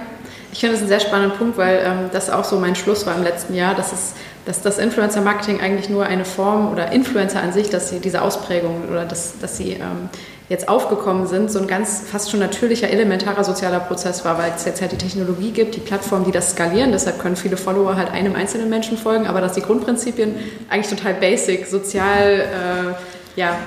ich 0.51 0.59
finde 0.59 0.73
das 0.73 0.81
einen 0.81 0.89
sehr 0.89 0.99
spannenden 0.99 1.37
Punkt, 1.37 1.57
weil 1.57 1.81
ähm, 1.85 2.09
das 2.11 2.29
auch 2.29 2.43
so 2.43 2.59
mein 2.59 2.75
Schluss 2.75 3.05
war 3.05 3.15
im 3.15 3.23
letzten 3.23 3.55
Jahr, 3.55 3.75
dass, 3.75 3.93
es, 3.93 4.13
dass 4.45 4.61
das 4.61 4.79
Influencer-Marketing 4.79 5.61
eigentlich 5.61 5.89
nur 5.89 6.05
eine 6.05 6.25
Form 6.25 6.71
oder 6.71 6.91
Influencer 6.91 7.41
an 7.41 7.53
sich, 7.53 7.69
dass 7.69 7.89
sie 7.89 7.99
diese 7.99 8.21
Ausprägung 8.21 8.89
oder 8.89 9.05
dass, 9.05 9.39
dass 9.39 9.57
sie 9.57 9.73
ähm, 9.73 10.09
jetzt 10.49 10.67
aufgekommen 10.67 11.25
sind, 11.27 11.51
so 11.51 11.59
ein 11.59 11.67
ganz 11.67 12.03
fast 12.09 12.29
schon 12.29 12.39
natürlicher, 12.39 12.89
elementarer 12.89 13.43
sozialer 13.43 13.79
Prozess 13.79 14.25
war, 14.25 14.37
weil 14.37 14.51
es 14.55 14.65
jetzt 14.65 14.81
halt 14.81 14.91
die 14.91 14.97
Technologie 14.97 15.51
gibt, 15.51 15.75
die 15.75 15.79
Plattformen, 15.79 16.25
die 16.25 16.31
das 16.31 16.51
skalieren, 16.51 16.91
deshalb 16.91 17.19
können 17.19 17.35
viele 17.35 17.57
Follower 17.57 17.95
halt 17.95 18.11
einem 18.11 18.35
einzelnen 18.35 18.69
Menschen 18.69 18.97
folgen, 18.97 19.25
aber 19.27 19.41
dass 19.41 19.53
die 19.53 19.61
Grundprinzipien 19.61 20.35
eigentlich 20.69 20.89
total 20.89 21.13
basic, 21.15 21.65
sozial, 21.67 22.41
äh, 22.41 23.39
ja, 23.39 23.57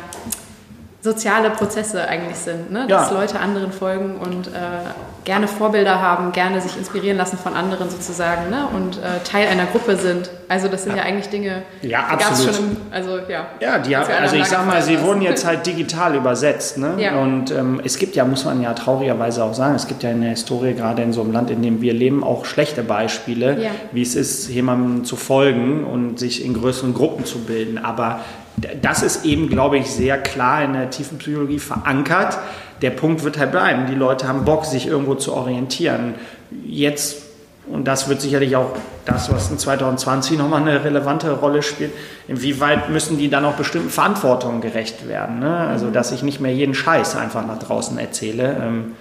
soziale 1.00 1.50
Prozesse 1.50 2.06
eigentlich 2.06 2.36
sind, 2.36 2.70
ne? 2.70 2.86
dass 2.88 3.10
ja. 3.10 3.20
Leute 3.20 3.40
anderen 3.40 3.72
folgen 3.72 4.16
und 4.16 4.48
äh, 4.48 4.50
gerne 5.26 5.48
Vorbilder 5.48 6.00
haben, 6.00 6.30
gerne 6.30 6.60
sich 6.60 6.78
inspirieren 6.78 7.18
lassen 7.18 7.36
von 7.36 7.52
anderen 7.52 7.90
sozusagen 7.90 8.48
ne? 8.48 8.68
und 8.72 8.98
äh, 8.98 9.18
Teil 9.24 9.48
einer 9.48 9.66
Gruppe 9.66 9.96
sind. 9.96 10.30
Also 10.48 10.68
das 10.68 10.84
sind 10.84 10.92
ja, 10.92 10.98
ja 10.98 11.02
eigentlich 11.02 11.28
Dinge, 11.28 11.62
ja, 11.82 12.06
die 12.12 12.22
gab 12.22 12.32
es 12.32 12.44
schon 12.44 12.54
im, 12.54 12.76
also 12.92 13.18
ja. 13.28 13.48
Ja, 13.60 13.78
die 13.78 13.96
haben, 13.96 14.06
also 14.08 14.36
ich 14.36 14.46
sag 14.46 14.64
mal, 14.64 14.80
sie 14.80 15.02
wurden 15.02 15.20
jetzt 15.22 15.44
halt 15.44 15.66
digital 15.66 16.14
übersetzt. 16.14 16.78
Ne? 16.78 16.94
Ja. 16.98 17.20
Und 17.20 17.50
ähm, 17.50 17.80
es 17.84 17.98
gibt 17.98 18.14
ja, 18.14 18.24
muss 18.24 18.44
man 18.44 18.62
ja 18.62 18.72
traurigerweise 18.72 19.42
auch 19.42 19.54
sagen, 19.54 19.74
es 19.74 19.88
gibt 19.88 20.04
ja 20.04 20.10
in 20.10 20.20
der 20.20 20.30
Historie, 20.30 20.74
gerade 20.74 21.02
in 21.02 21.12
so 21.12 21.22
einem 21.22 21.32
Land, 21.32 21.50
in 21.50 21.60
dem 21.60 21.82
wir 21.82 21.92
leben, 21.92 22.22
auch 22.22 22.44
schlechte 22.44 22.84
Beispiele, 22.84 23.60
ja. 23.60 23.70
wie 23.90 24.02
es 24.02 24.14
ist, 24.14 24.48
jemandem 24.48 25.04
zu 25.04 25.16
folgen 25.16 25.84
und 25.84 26.20
sich 26.20 26.44
in 26.44 26.54
größeren 26.54 26.94
Gruppen 26.94 27.24
zu 27.24 27.40
bilden. 27.40 27.78
Aber 27.78 28.20
das 28.80 29.02
ist 29.02 29.24
eben, 29.24 29.48
glaube 29.48 29.76
ich, 29.78 29.90
sehr 29.90 30.18
klar 30.18 30.62
in 30.62 30.72
der 30.72 30.90
tiefen 30.90 31.18
Psychologie 31.18 31.58
verankert. 31.58 32.38
Der 32.82 32.90
Punkt 32.90 33.24
wird 33.24 33.38
halt 33.38 33.52
bleiben. 33.52 33.86
Die 33.86 33.94
Leute 33.94 34.28
haben 34.28 34.44
Bock, 34.44 34.64
sich 34.64 34.86
irgendwo 34.86 35.14
zu 35.14 35.34
orientieren. 35.34 36.14
Jetzt 36.64 37.26
und 37.68 37.84
das 37.84 38.08
wird 38.08 38.20
sicherlich 38.20 38.54
auch 38.54 38.70
das, 39.04 39.32
was 39.32 39.50
in 39.50 39.58
2020 39.58 40.38
nochmal 40.38 40.62
eine 40.62 40.84
relevante 40.84 41.32
Rolle 41.32 41.62
spielt, 41.62 41.92
inwieweit 42.28 42.90
müssen 42.90 43.18
die 43.18 43.28
dann 43.28 43.44
auch 43.44 43.54
bestimmten 43.54 43.90
Verantwortungen 43.90 44.60
gerecht 44.60 45.08
werden. 45.08 45.40
Ne? 45.40 45.56
Also, 45.56 45.90
dass 45.90 46.12
ich 46.12 46.22
nicht 46.22 46.40
mehr 46.40 46.52
jeden 46.52 46.74
Scheiß 46.74 47.16
einfach 47.16 47.44
nach 47.44 47.58
draußen 47.58 47.98
erzähle. 47.98 48.56
Ähm, 48.62 48.92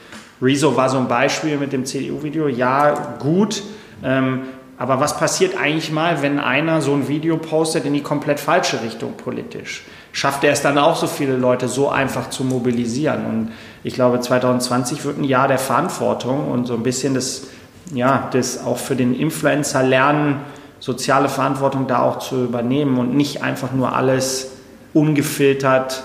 Rezo 0.42 0.76
war 0.76 0.90
so 0.90 0.98
ein 0.98 1.08
Beispiel 1.08 1.58
mit 1.58 1.74
dem 1.74 1.86
CDU-Video. 1.86 2.48
Ja, 2.48 3.18
gut. 3.20 3.62
Ähm, 4.04 4.42
aber 4.78 5.00
was 5.00 5.18
passiert 5.18 5.58
eigentlich 5.58 5.92
mal, 5.92 6.22
wenn 6.22 6.40
einer 6.40 6.82
so 6.82 6.94
ein 6.94 7.08
Video 7.08 7.38
postet 7.38 7.86
in 7.86 7.94
die 7.94 8.02
komplett 8.02 8.40
falsche 8.40 8.82
Richtung 8.82 9.14
politisch? 9.14 9.84
Schafft 10.16 10.46
er 10.46 10.54
es 10.54 10.62
dann 10.62 10.78
auch 10.78 10.96
so 10.96 11.08
viele 11.08 11.36
Leute 11.36 11.68
so 11.68 11.90
einfach 11.90 12.30
zu 12.30 12.46
mobilisieren? 12.46 13.26
Und 13.26 13.52
ich 13.84 13.96
glaube, 13.96 14.22
2020 14.22 15.04
wird 15.04 15.18
ein 15.18 15.26
Jahr 15.26 15.50
der 15.50 15.58
Verantwortung 15.58 16.50
und 16.50 16.68
so 16.68 16.74
ein 16.76 16.84
bisschen 16.84 17.14
das, 17.14 17.48
ja, 17.94 18.30
das 18.32 18.64
auch 18.64 18.78
für 18.78 18.96
den 18.96 19.14
Influencer 19.14 19.84
lernen, 19.84 20.40
soziale 20.80 21.28
Verantwortung 21.28 21.88
da 21.88 22.02
auch 22.02 22.20
zu 22.20 22.46
übernehmen 22.46 22.98
und 22.98 23.14
nicht 23.14 23.44
einfach 23.44 23.74
nur 23.74 23.94
alles 23.94 24.52
ungefiltert 24.94 26.02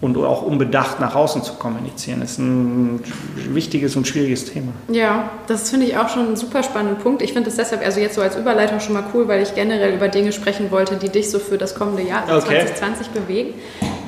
und 0.00 0.16
auch 0.18 0.42
unbedacht 0.42 1.00
nach 1.00 1.14
außen 1.14 1.42
zu 1.42 1.54
kommunizieren. 1.54 2.20
Das 2.20 2.32
ist 2.32 2.38
ein 2.38 3.00
wichtiges 3.48 3.96
und 3.96 4.06
schwieriges 4.06 4.44
Thema. 4.52 4.72
Ja, 4.88 5.30
das 5.46 5.70
finde 5.70 5.86
ich 5.86 5.96
auch 5.96 6.08
schon 6.10 6.26
einen 6.26 6.36
super 6.36 6.62
spannenden 6.62 6.98
Punkt. 6.98 7.22
Ich 7.22 7.32
finde 7.32 7.48
es 7.48 7.56
deshalb, 7.56 7.82
also 7.84 8.00
jetzt 8.00 8.14
so 8.14 8.20
als 8.20 8.36
Überleitung 8.36 8.80
schon 8.80 8.92
mal 8.92 9.04
cool, 9.14 9.26
weil 9.26 9.42
ich 9.42 9.54
generell 9.54 9.94
über 9.94 10.08
Dinge 10.08 10.32
sprechen 10.32 10.70
wollte, 10.70 10.96
die 10.96 11.08
dich 11.08 11.30
so 11.30 11.38
für 11.38 11.56
das 11.56 11.74
kommende 11.74 12.02
Jahr 12.02 12.28
also 12.28 12.46
okay. 12.46 12.66
2020 12.66 13.08
bewegen. 13.08 13.54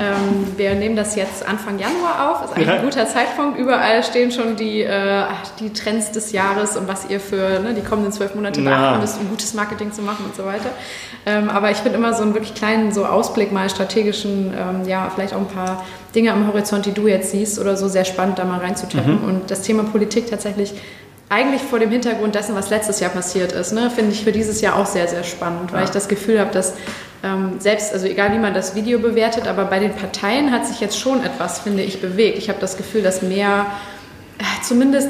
Ähm, 0.01 0.57
wir 0.57 0.75
nehmen 0.75 0.95
das 0.95 1.17
jetzt 1.17 1.47
Anfang 1.47 1.79
Januar 1.79 2.31
auf, 2.31 2.45
ist 2.45 2.57
eigentlich 2.57 2.71
ein 2.71 2.85
guter 2.85 3.07
Zeitpunkt. 3.07 3.59
Überall 3.59 4.05
stehen 4.05 4.31
schon 4.31 4.57
die, 4.57 4.83
äh, 4.83 5.25
die 5.59 5.73
Trends 5.73 6.13
des 6.13 6.33
Jahres 6.33 6.77
und 6.77 6.87
was 6.87 7.11
ihr 7.11 7.19
für 7.19 7.59
ne, 7.61 7.75
die 7.75 7.83
kommenden 7.83 8.13
zwölf 8.13 8.35
Monate 8.35 8.61
beachten 8.61 9.01
müsst, 9.01 9.19
um 9.19 9.29
gutes 9.29 9.55
Marketing 9.55 9.93
zu 9.93 10.03
machen 10.03 10.25
und 10.25 10.37
so 10.37 10.45
weiter. 10.45 10.71
Ähm, 11.27 11.51
aber 11.51 11.71
ich 11.71 11.79
finde 11.79 11.99
immer 11.99 12.15
so 12.15 12.23
einen 12.23 12.35
wirklich 12.35 12.55
kleinen 12.55 12.93
so 12.93 13.05
Ausblick 13.05 13.53
mal 13.53 13.69
strategischen, 13.69 14.55
ähm, 14.57 14.89
ja, 14.89 15.11
vielleicht 15.13 15.35
auch 15.35 15.41
ein 15.41 15.49
paar 15.49 15.85
Dinge 16.15 16.33
am 16.33 16.47
Horizont, 16.47 16.87
die 16.87 16.93
du 16.93 17.09
jetzt 17.09 17.33
siehst 17.33 17.59
oder 17.59 17.77
so, 17.77 17.89
sehr 17.89 18.05
spannend, 18.05 18.39
da 18.39 18.45
mal 18.45 18.61
reinzutappen. 18.61 19.23
Mhm. 19.23 19.29
Und 19.29 19.51
das 19.51 19.63
Thema 19.63 19.83
Politik 19.83 20.31
tatsächlich 20.31 20.75
eigentlich 21.29 21.61
vor 21.61 21.79
dem 21.79 21.91
Hintergrund 21.91 22.35
dessen, 22.35 22.55
was 22.55 22.71
letztes 22.71 23.01
Jahr 23.01 23.11
passiert 23.11 23.53
ist, 23.53 23.73
ne, 23.73 23.91
finde 23.91 24.13
ich 24.13 24.25
für 24.25 24.33
dieses 24.33 24.61
Jahr 24.61 24.77
auch 24.77 24.87
sehr, 24.87 25.09
sehr 25.09 25.25
spannend, 25.25 25.73
weil 25.73 25.81
ja. 25.81 25.85
ich 25.85 25.91
das 25.91 26.09
Gefühl 26.09 26.41
habe, 26.41 26.53
dass 26.53 26.75
selbst, 27.59 27.93
also 27.93 28.07
egal 28.07 28.33
wie 28.33 28.39
man 28.39 28.55
das 28.55 28.77
Video 28.77 29.01
bewertet, 29.01 29.49
aber 29.49 29.65
bei 29.65 29.81
den 29.81 29.93
Parteien 29.93 30.53
hat 30.53 30.67
sich 30.67 30.81
jetzt 30.81 30.99
schon 30.99 31.25
etwas, 31.25 31.59
finde 31.59 31.83
ich, 31.83 32.01
bewegt. 32.01 32.39
Ich 32.39 32.49
habe 32.49 32.61
das 32.61 32.77
Gefühl, 32.77 33.03
dass 33.03 33.23
mehr, 33.23 33.67
äh, 34.39 34.63
zumindest 34.63 35.09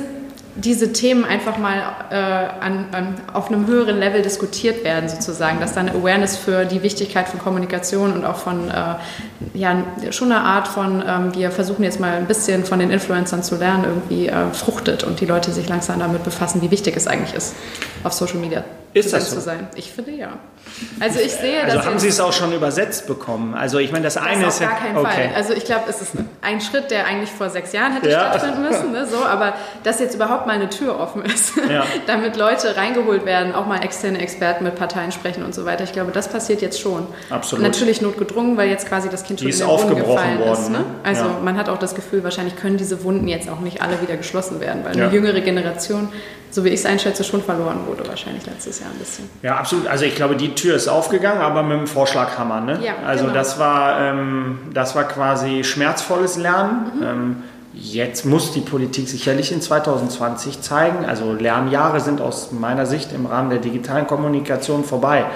diese 0.58 0.92
Themen 0.92 1.24
einfach 1.24 1.56
mal 1.56 1.76
äh, 2.10 2.14
an, 2.16 2.86
an, 2.90 3.14
auf 3.32 3.48
einem 3.48 3.66
höheren 3.68 3.98
Level 3.98 4.22
diskutiert 4.22 4.82
werden, 4.82 5.08
sozusagen, 5.08 5.60
dass 5.60 5.74
da 5.74 5.80
eine 5.80 5.92
Awareness 5.92 6.36
für 6.36 6.64
die 6.64 6.82
Wichtigkeit 6.82 7.28
von 7.28 7.38
Kommunikation 7.38 8.12
und 8.12 8.24
auch 8.24 8.36
von, 8.36 8.68
äh, 8.68 8.94
ja, 9.54 9.84
schon 10.10 10.32
eine 10.32 10.40
Art 10.40 10.66
von, 10.66 11.02
ähm, 11.06 11.34
wir 11.34 11.52
versuchen 11.52 11.84
jetzt 11.84 12.00
mal 12.00 12.14
ein 12.14 12.26
bisschen 12.26 12.64
von 12.64 12.80
den 12.80 12.90
Influencern 12.90 13.44
zu 13.44 13.54
lernen, 13.54 13.84
irgendwie 13.84 14.26
äh, 14.26 14.50
fruchtet 14.52 15.04
und 15.04 15.20
die 15.20 15.26
Leute 15.26 15.52
sich 15.52 15.68
langsam 15.68 16.00
damit 16.00 16.24
befassen, 16.24 16.60
wie 16.60 16.72
wichtig 16.72 16.96
es 16.96 17.06
eigentlich 17.06 17.34
ist, 17.34 17.54
auf 18.02 18.12
Social 18.12 18.38
Media 18.38 18.64
ist 18.94 19.12
das 19.12 19.30
so? 19.30 19.36
zu 19.36 19.42
sein. 19.42 19.68
Ich 19.74 19.92
finde 19.92 20.12
ja. 20.12 20.30
Also 21.00 21.20
ich 21.20 21.32
sehe, 21.32 21.62
also 21.62 21.84
haben 21.84 21.98
Sie 21.98 22.08
es 22.08 22.20
auch 22.20 22.32
schon 22.32 22.52
übersetzt 22.52 23.06
bekommen? 23.06 23.54
Also 23.54 23.78
ich 23.78 23.92
meine, 23.92 24.04
das, 24.04 24.14
das 24.14 24.24
eine 24.24 24.46
ist 24.46 24.62
auf 24.62 24.68
gar 24.68 24.78
keinen 24.78 24.96
okay. 24.96 25.28
Fall. 25.28 25.30
Also 25.34 25.52
ich 25.52 25.64
glaube, 25.64 25.84
es 25.88 26.00
ist 26.00 26.12
ein 26.40 26.60
Schritt, 26.60 26.90
der 26.90 27.06
eigentlich 27.06 27.30
vor 27.30 27.50
sechs 27.50 27.72
Jahren 27.72 27.92
hätte 27.92 28.10
ja. 28.10 28.30
stattfinden 28.30 28.62
müssen. 28.62 28.92
Ne? 28.92 29.06
So, 29.06 29.24
aber 29.24 29.54
dass 29.82 30.00
jetzt 30.00 30.14
überhaupt 30.14 30.46
mal 30.48 30.54
eine 30.54 30.68
Tür 30.68 30.98
offen 30.98 31.22
ist, 31.22 31.52
ja. 31.56 31.84
damit 32.08 32.36
Leute 32.36 32.76
reingeholt 32.76 33.24
werden, 33.24 33.54
auch 33.54 33.66
mal 33.66 33.84
externe 33.84 34.18
Experten 34.18 34.64
mit 34.64 34.74
Parteien 34.74 35.12
sprechen 35.12 35.44
und 35.44 35.54
so 35.54 35.64
weiter. 35.64 35.84
Ich 35.84 35.92
glaube, 35.92 36.10
das 36.10 36.28
passiert 36.28 36.60
jetzt 36.60 36.80
schon. 36.80 37.06
Absolut. 37.30 37.64
Natürlich 37.64 38.02
notgedrungen, 38.02 38.56
weil 38.56 38.68
jetzt 38.68 38.88
quasi 38.88 39.08
das 39.08 39.22
Kind 39.22 39.38
schon 39.38 39.50
Die 39.50 39.56
in 39.56 39.88
den 39.88 39.96
gefallen 39.96 40.40
worden, 40.40 40.52
ist. 40.52 40.70
Ne? 40.70 40.78
ne? 40.78 40.84
Also 41.04 41.24
ja. 41.24 41.36
man 41.44 41.56
hat 41.56 41.68
auch 41.68 41.78
das 41.78 41.94
Gefühl, 41.94 42.24
wahrscheinlich 42.24 42.56
können 42.56 42.78
diese 42.78 43.04
Wunden 43.04 43.28
jetzt 43.28 43.48
auch 43.48 43.60
nicht 43.60 43.80
alle 43.80 44.00
wieder 44.02 44.16
geschlossen 44.16 44.60
werden, 44.60 44.84
weil 44.84 44.92
eine 44.92 45.12
jüngere 45.12 45.40
Generation 45.40 46.08
so 46.50 46.64
wie 46.64 46.68
ich 46.68 46.80
es 46.80 46.86
einschätze, 46.86 47.24
schon 47.24 47.42
verloren 47.42 47.80
wurde 47.86 48.08
wahrscheinlich 48.08 48.46
letztes 48.46 48.80
Jahr 48.80 48.90
ein 48.90 48.98
bisschen. 48.98 49.28
Ja, 49.42 49.56
absolut. 49.56 49.86
Also 49.86 50.04
ich 50.04 50.14
glaube, 50.14 50.36
die 50.36 50.54
Tür 50.54 50.76
ist 50.76 50.88
aufgegangen, 50.88 51.42
aber 51.42 51.62
mit 51.62 51.78
dem 51.78 51.86
Vorschlaghammer. 51.86 52.60
Ne? 52.60 52.80
Ja, 52.82 52.94
also 53.06 53.24
genau. 53.24 53.34
das, 53.34 53.58
war, 53.58 54.00
ähm, 54.00 54.58
das 54.72 54.94
war 54.94 55.04
quasi 55.04 55.62
schmerzvolles 55.64 56.38
Lernen. 56.38 56.92
Mhm. 56.94 57.02
Ähm, 57.02 57.36
jetzt 57.80 58.24
muss 58.24 58.52
die 58.52 58.60
Politik 58.60 59.08
sicherlich 59.08 59.52
in 59.52 59.60
2020 59.60 60.60
zeigen. 60.60 61.04
Also 61.04 61.32
Lernjahre 61.32 62.00
sind 62.00 62.20
aus 62.20 62.52
meiner 62.52 62.86
Sicht 62.86 63.12
im 63.12 63.26
Rahmen 63.26 63.50
der 63.50 63.60
digitalen 63.60 64.06
Kommunikation 64.06 64.84
vorbei. 64.84 65.26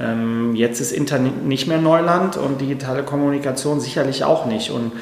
Ähm, 0.00 0.54
jetzt 0.54 0.80
ist 0.80 0.92
Internet 0.92 1.44
nicht 1.44 1.66
mehr 1.66 1.78
Neuland 1.78 2.36
und 2.36 2.60
digitale 2.60 3.02
Kommunikation 3.02 3.80
sicherlich 3.80 4.24
auch 4.24 4.46
nicht. 4.46 4.70
Und 4.70 4.92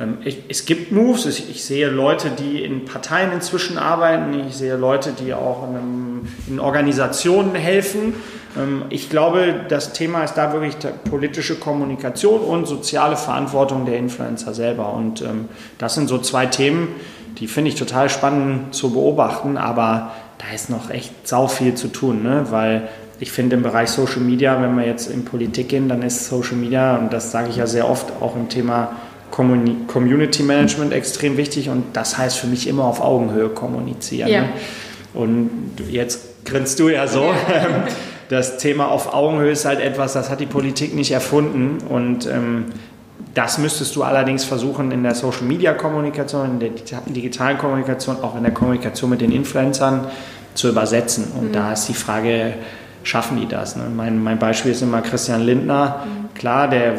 ähm, 0.00 0.18
ich, 0.24 0.44
es 0.48 0.64
gibt 0.64 0.90
Moves, 0.90 1.26
ich, 1.26 1.50
ich, 1.50 1.64
sehe 1.64 1.88
Leute, 1.88 2.30
die 2.30 2.62
in 2.64 2.84
Parteien 2.84 3.32
inzwischen 3.32 3.78
arbeiten, 3.78 4.46
ich 4.48 4.56
sehe 4.56 4.76
Leute, 4.76 5.12
die 5.12 5.34
auch 5.34 5.68
in, 5.68 6.28
in 6.48 6.60
Organisationen 6.60 7.54
helfen. 7.54 8.14
Ähm, 8.58 8.84
ich 8.90 9.10
glaube, 9.10 9.54
das 9.68 9.92
Thema 9.92 10.24
ist 10.24 10.34
da 10.34 10.52
wirklich 10.52 10.76
politische 11.08 11.56
Kommunikation 11.56 12.40
und 12.40 12.66
soziale 12.66 13.16
Verantwortung 13.16 13.86
der 13.86 13.98
Influencer 13.98 14.54
selber. 14.54 14.92
Und 14.92 15.22
ähm, 15.22 15.48
das 15.78 15.94
sind 15.94 16.08
so 16.08 16.18
zwei 16.18 16.46
Themen, 16.46 16.88
die 17.38 17.46
finde 17.46 17.70
ich 17.70 17.76
total 17.76 18.10
spannend 18.10 18.74
zu 18.74 18.92
beobachten, 18.92 19.56
aber 19.56 20.12
da 20.38 20.54
ist 20.54 20.70
noch 20.70 20.90
echt 20.90 21.26
sau 21.26 21.46
viel 21.46 21.74
zu 21.74 21.88
tun, 21.88 22.22
ne? 22.22 22.46
weil 22.50 22.88
ich 23.20 23.32
finde 23.32 23.56
im 23.56 23.62
Bereich 23.62 23.90
Social 23.90 24.20
Media, 24.20 24.60
wenn 24.62 24.76
wir 24.76 24.86
jetzt 24.86 25.10
in 25.10 25.24
Politik 25.24 25.68
gehen, 25.68 25.88
dann 25.88 26.02
ist 26.02 26.28
Social 26.28 26.56
Media, 26.56 26.96
und 26.96 27.12
das 27.12 27.32
sage 27.32 27.48
ich 27.50 27.56
ja 27.56 27.66
sehr 27.66 27.88
oft, 27.88 28.12
auch 28.20 28.36
im 28.36 28.48
Thema 28.48 28.92
Community 29.30 30.42
Management 30.42 30.92
extrem 30.92 31.36
wichtig 31.36 31.68
und 31.68 31.84
das 31.92 32.16
heißt 32.16 32.38
für 32.38 32.46
mich 32.46 32.66
immer 32.66 32.84
auf 32.84 33.00
Augenhöhe 33.00 33.50
kommunizieren. 33.50 34.28
Ja. 34.28 34.42
Ne? 34.42 34.48
Und 35.14 35.50
jetzt 35.90 36.44
grinst 36.44 36.78
du 36.80 36.88
ja 36.88 37.06
so. 37.06 37.24
Ja. 37.24 37.86
Das 38.28 38.58
Thema 38.58 38.90
auf 38.90 39.14
Augenhöhe 39.14 39.52
ist 39.52 39.64
halt 39.64 39.80
etwas, 39.80 40.12
das 40.12 40.28
hat 40.28 40.40
die 40.40 40.46
Politik 40.46 40.94
nicht 40.94 41.12
erfunden 41.12 41.78
und 41.88 42.26
ähm, 42.26 42.66
das 43.34 43.58
müsstest 43.58 43.94
du 43.96 44.02
allerdings 44.02 44.44
versuchen 44.44 44.90
in 44.90 45.02
der 45.02 45.14
Social 45.14 45.44
Media 45.44 45.72
Kommunikation, 45.72 46.44
in 46.46 46.58
der 46.58 46.70
digitalen 47.06 47.58
Kommunikation, 47.58 48.16
auch 48.22 48.36
in 48.36 48.42
der 48.42 48.52
Kommunikation 48.52 49.10
mit 49.10 49.20
den 49.20 49.32
Influencern 49.32 50.06
zu 50.54 50.68
übersetzen. 50.68 51.32
Und 51.38 51.48
mhm. 51.48 51.52
da 51.52 51.72
ist 51.72 51.88
die 51.88 51.94
Frage, 51.94 52.54
schaffen 53.02 53.38
die 53.40 53.46
das? 53.46 53.76
Ne? 53.76 53.84
Mein, 53.94 54.22
mein 54.22 54.38
Beispiel 54.38 54.72
ist 54.72 54.82
immer 54.82 55.02
Christian 55.02 55.42
Lindner. 55.42 56.04
Mhm. 56.04 56.34
Klar, 56.34 56.68
der 56.68 56.94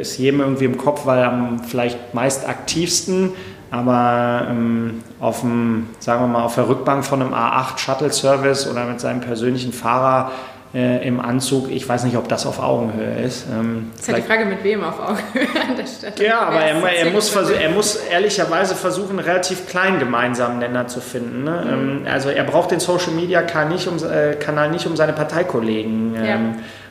ist 0.00 0.18
jedem 0.18 0.40
irgendwie 0.40 0.64
im 0.64 0.78
Kopf, 0.78 1.06
weil 1.06 1.18
er 1.18 1.32
am 1.32 1.60
vielleicht 1.60 2.14
meist 2.14 2.48
aktivsten, 2.48 3.32
aber 3.70 4.46
ähm, 4.50 5.02
auf 5.20 5.40
dem, 5.40 5.88
sagen 5.98 6.22
wir 6.22 6.28
mal, 6.28 6.42
auf 6.42 6.54
der 6.54 6.68
Rückbank 6.68 7.04
von 7.04 7.20
einem 7.20 7.34
A8 7.34 7.78
Shuttle 7.78 8.12
Service 8.12 8.66
oder 8.66 8.86
mit 8.86 9.00
seinem 9.00 9.20
persönlichen 9.20 9.72
Fahrer 9.72 10.30
äh, 10.74 11.06
im 11.06 11.18
Anzug. 11.18 11.70
Ich 11.70 11.88
weiß 11.88 12.04
nicht, 12.04 12.16
ob 12.16 12.28
das 12.28 12.44
auf 12.44 12.62
Augenhöhe 12.62 13.22
ist. 13.24 13.46
Ähm, 13.50 13.90
das 13.96 14.02
ist 14.02 14.12
halt 14.12 14.24
die 14.24 14.28
Frage, 14.28 14.44
mit 14.44 14.62
wem 14.62 14.84
auf 14.84 15.00
Augenhöhe 15.00 15.48
an 15.68 15.76
der 15.76 15.86
Stelle. 15.86 16.28
Ja, 16.28 16.40
aber 16.40 16.60
er, 16.60 16.82
er, 16.84 17.10
muss 17.10 17.34
er 17.34 17.70
muss 17.70 17.96
ehrlicherweise 17.96 18.74
versuchen, 18.74 19.18
einen 19.18 19.26
relativ 19.26 19.66
kleinen 19.66 19.98
gemeinsamen 19.98 20.58
Nenner 20.58 20.86
zu 20.86 21.00
finden. 21.00 21.44
Ne? 21.44 21.64
Mhm. 21.64 21.72
Ähm, 21.72 22.06
also 22.12 22.28
er 22.28 22.44
braucht 22.44 22.70
den 22.70 22.80
Social 22.80 23.12
Media 23.12 23.42
Kanal 23.42 23.70
nicht 23.70 23.88
um, 23.88 23.96
äh, 23.96 24.34
Kanal 24.34 24.70
nicht 24.70 24.86
um 24.86 24.96
seine 24.96 25.14
Parteikollegen 25.14 26.14
ähm, 26.16 26.24
ja. 26.24 26.38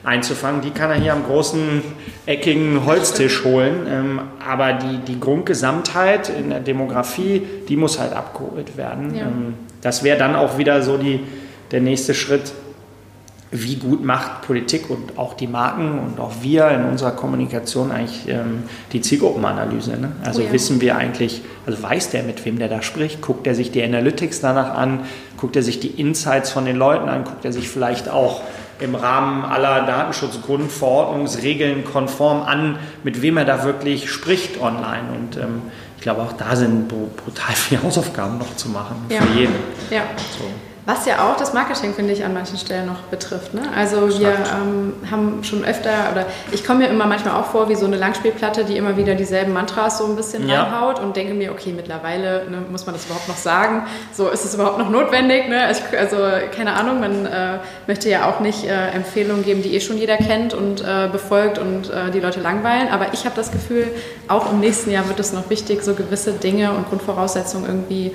einzufangen. 0.03 0.62
Die 0.62 0.72
kann 0.72 0.89
er 0.89 0.98
hier 0.98 1.13
am 1.13 1.24
großen 1.25 1.84
eckigen 2.25 2.84
Holztisch 2.86 3.43
holen. 3.43 3.86
Ähm, 3.88 4.22
aber 4.43 4.74
die, 4.74 4.98
die 5.00 5.19
Grundgesamtheit 5.19 6.29
in 6.29 6.50
der 6.50 6.62
Demografie, 6.62 7.46
die 7.69 7.75
muss 7.75 8.00
halt 8.00 8.13
abgeholt 8.13 8.75
werden. 8.75 9.13
Ja. 9.13 9.25
Ähm, 9.25 9.53
das 9.81 10.03
wäre 10.03 10.17
dann 10.17 10.36
auch 10.36 10.57
wieder 10.57 10.81
so 10.81 10.98
die, 10.98 11.19
der 11.72 11.81
nächste 11.81 12.15
Schritt 12.15 12.51
wie 13.51 13.77
gut 13.77 14.03
macht 14.03 14.41
Politik 14.41 14.89
und 14.89 15.17
auch 15.17 15.33
die 15.33 15.47
Marken 15.47 15.99
und 15.99 16.19
auch 16.19 16.33
wir 16.41 16.67
in 16.69 16.83
unserer 16.83 17.11
Kommunikation 17.11 17.91
eigentlich 17.91 18.27
ähm, 18.27 18.63
die 18.91 18.99
Zielgruppenanalyse. 18.99 19.97
Ne? 19.97 20.11
Also 20.23 20.41
oh 20.41 20.45
ja. 20.45 20.51
wissen 20.51 20.81
wir 20.81 20.97
eigentlich, 20.97 21.41
also 21.65 21.81
weiß 21.81 22.09
der, 22.09 22.23
mit 22.23 22.43
wem 22.43 22.59
der 22.59 22.67
da 22.67 22.81
spricht, 22.81 23.21
guckt 23.21 23.47
er 23.47 23.55
sich 23.55 23.71
die 23.71 23.81
Analytics 23.81 24.41
danach 24.41 24.75
an, 24.75 25.05
guckt 25.37 25.55
er 25.55 25.63
sich 25.63 25.79
die 25.79 25.87
Insights 25.87 26.51
von 26.51 26.65
den 26.65 26.75
Leuten 26.75 27.07
an, 27.07 27.23
guckt 27.23 27.45
er 27.45 27.53
sich 27.53 27.69
vielleicht 27.69 28.09
auch 28.09 28.41
im 28.79 28.95
Rahmen 28.95 29.45
aller 29.45 29.85
Datenschutzgrundverordnungsregeln 29.85 31.85
konform 31.85 32.43
an, 32.43 32.77
mit 33.03 33.21
wem 33.21 33.37
er 33.37 33.45
da 33.45 33.63
wirklich 33.63 34.11
spricht 34.11 34.59
online. 34.61 35.03
Und 35.15 35.37
ähm, 35.37 35.61
ich 35.95 36.03
glaube, 36.03 36.21
auch 36.21 36.33
da 36.33 36.55
sind 36.55 36.89
brutal 36.89 37.55
viele 37.55 37.81
Hausaufgaben 37.81 38.37
noch 38.37 38.55
zu 38.55 38.69
machen 38.69 38.97
ja. 39.09 39.19
für 39.21 39.39
jeden. 39.39 39.55
Ja. 39.89 40.03
So. 40.37 40.43
Was 40.88 41.06
ja 41.06 41.29
auch 41.29 41.36
das 41.36 41.53
Marketing, 41.53 41.94
finde 41.94 42.13
ich, 42.13 42.24
an 42.24 42.34
manchen 42.34 42.58
Stellen 42.58 42.86
noch 42.86 43.01
betrifft. 43.12 43.53
Ne? 43.53 43.62
Also 43.75 44.08
wir 44.22 44.29
ähm, 44.29 44.94
haben 45.12 45.44
schon 45.44 45.65
öfter, 45.65 45.89
oder 46.13 46.25
ich 46.53 46.63
komme 46.63 46.79
mir 46.79 46.88
immer 46.88 47.06
manchmal 47.06 47.36
auch 47.36 47.48
vor 47.48 47.67
wie 47.67 47.75
so 47.75 47.86
eine 47.86 47.98
Langspielplatte, 47.98 48.63
die 48.63 48.77
immer 48.77 48.96
wieder 48.96 49.13
dieselben 49.13 49.51
Mantras 49.51 49.98
so 49.98 50.06
ein 50.06 50.15
bisschen 50.15 50.48
ja. 50.48 50.63
reinhaut 50.63 51.01
und 51.01 51.17
denke 51.17 51.34
mir, 51.34 51.51
okay, 51.51 51.74
mittlerweile 51.75 52.50
ne, 52.50 52.63
muss 52.72 52.86
man 52.86 52.96
das 52.96 53.03
überhaupt 53.03 53.27
noch 53.27 53.36
sagen. 53.36 53.86
So, 54.13 54.29
ist 54.29 54.46
es 54.46 54.56
überhaupt 54.56 54.77
noch 54.77 54.89
notwendig? 54.89 55.50
Ne? 55.50 55.62
Also, 55.65 55.82
also 56.00 56.17
keine 56.56 56.72
Ahnung, 56.72 57.01
man 57.01 57.25
äh, 57.25 57.58
möchte 57.86 58.10
ja 58.10 58.29
auch 58.29 58.39
nicht 58.39 58.63
äh, 58.63 58.91
Empfehlungen 58.91 59.44
geben, 59.44 59.63
die 59.63 59.75
eh 59.75 59.82
schon 59.82 59.98
jeder 59.98 60.15
kennt 60.15 60.53
und 60.53 60.79
äh, 60.79 61.10
befolgt 61.12 61.60
und 61.60 61.89
äh, 61.89 62.12
die 62.12 62.22
Leute 62.22 62.39
langweilen. 62.39 62.88
Aber 62.94 63.08
ich 63.12 63.25
habe 63.25 63.36
das 63.36 63.51
Gefühl, 63.51 63.91
auch 64.29 64.53
im 64.53 64.62
nächsten 64.62 64.89
Jahr 64.91 65.06
wird 65.10 65.20
es 65.20 65.34
noch 65.34 65.50
wichtig, 65.50 65.84
so 65.84 65.96
gewisse 65.96 66.32
Dinge 66.32 66.72
und 66.72 66.88
Grundvoraussetzungen 66.88 67.65
irgendwie 67.65 68.13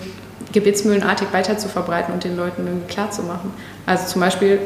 gebetsmühlenartig 0.53 1.29
weiter 1.33 1.59
zu 1.59 1.69
verbreiten 1.69 2.13
und 2.13 2.25
den 2.25 2.37
Leuten 2.37 2.67
irgendwie 2.67 2.93
klar 2.93 3.11
zu 3.11 3.23
machen. 3.23 3.53
Also 3.87 4.07
zum 4.07 4.21
Beispiel, 4.21 4.61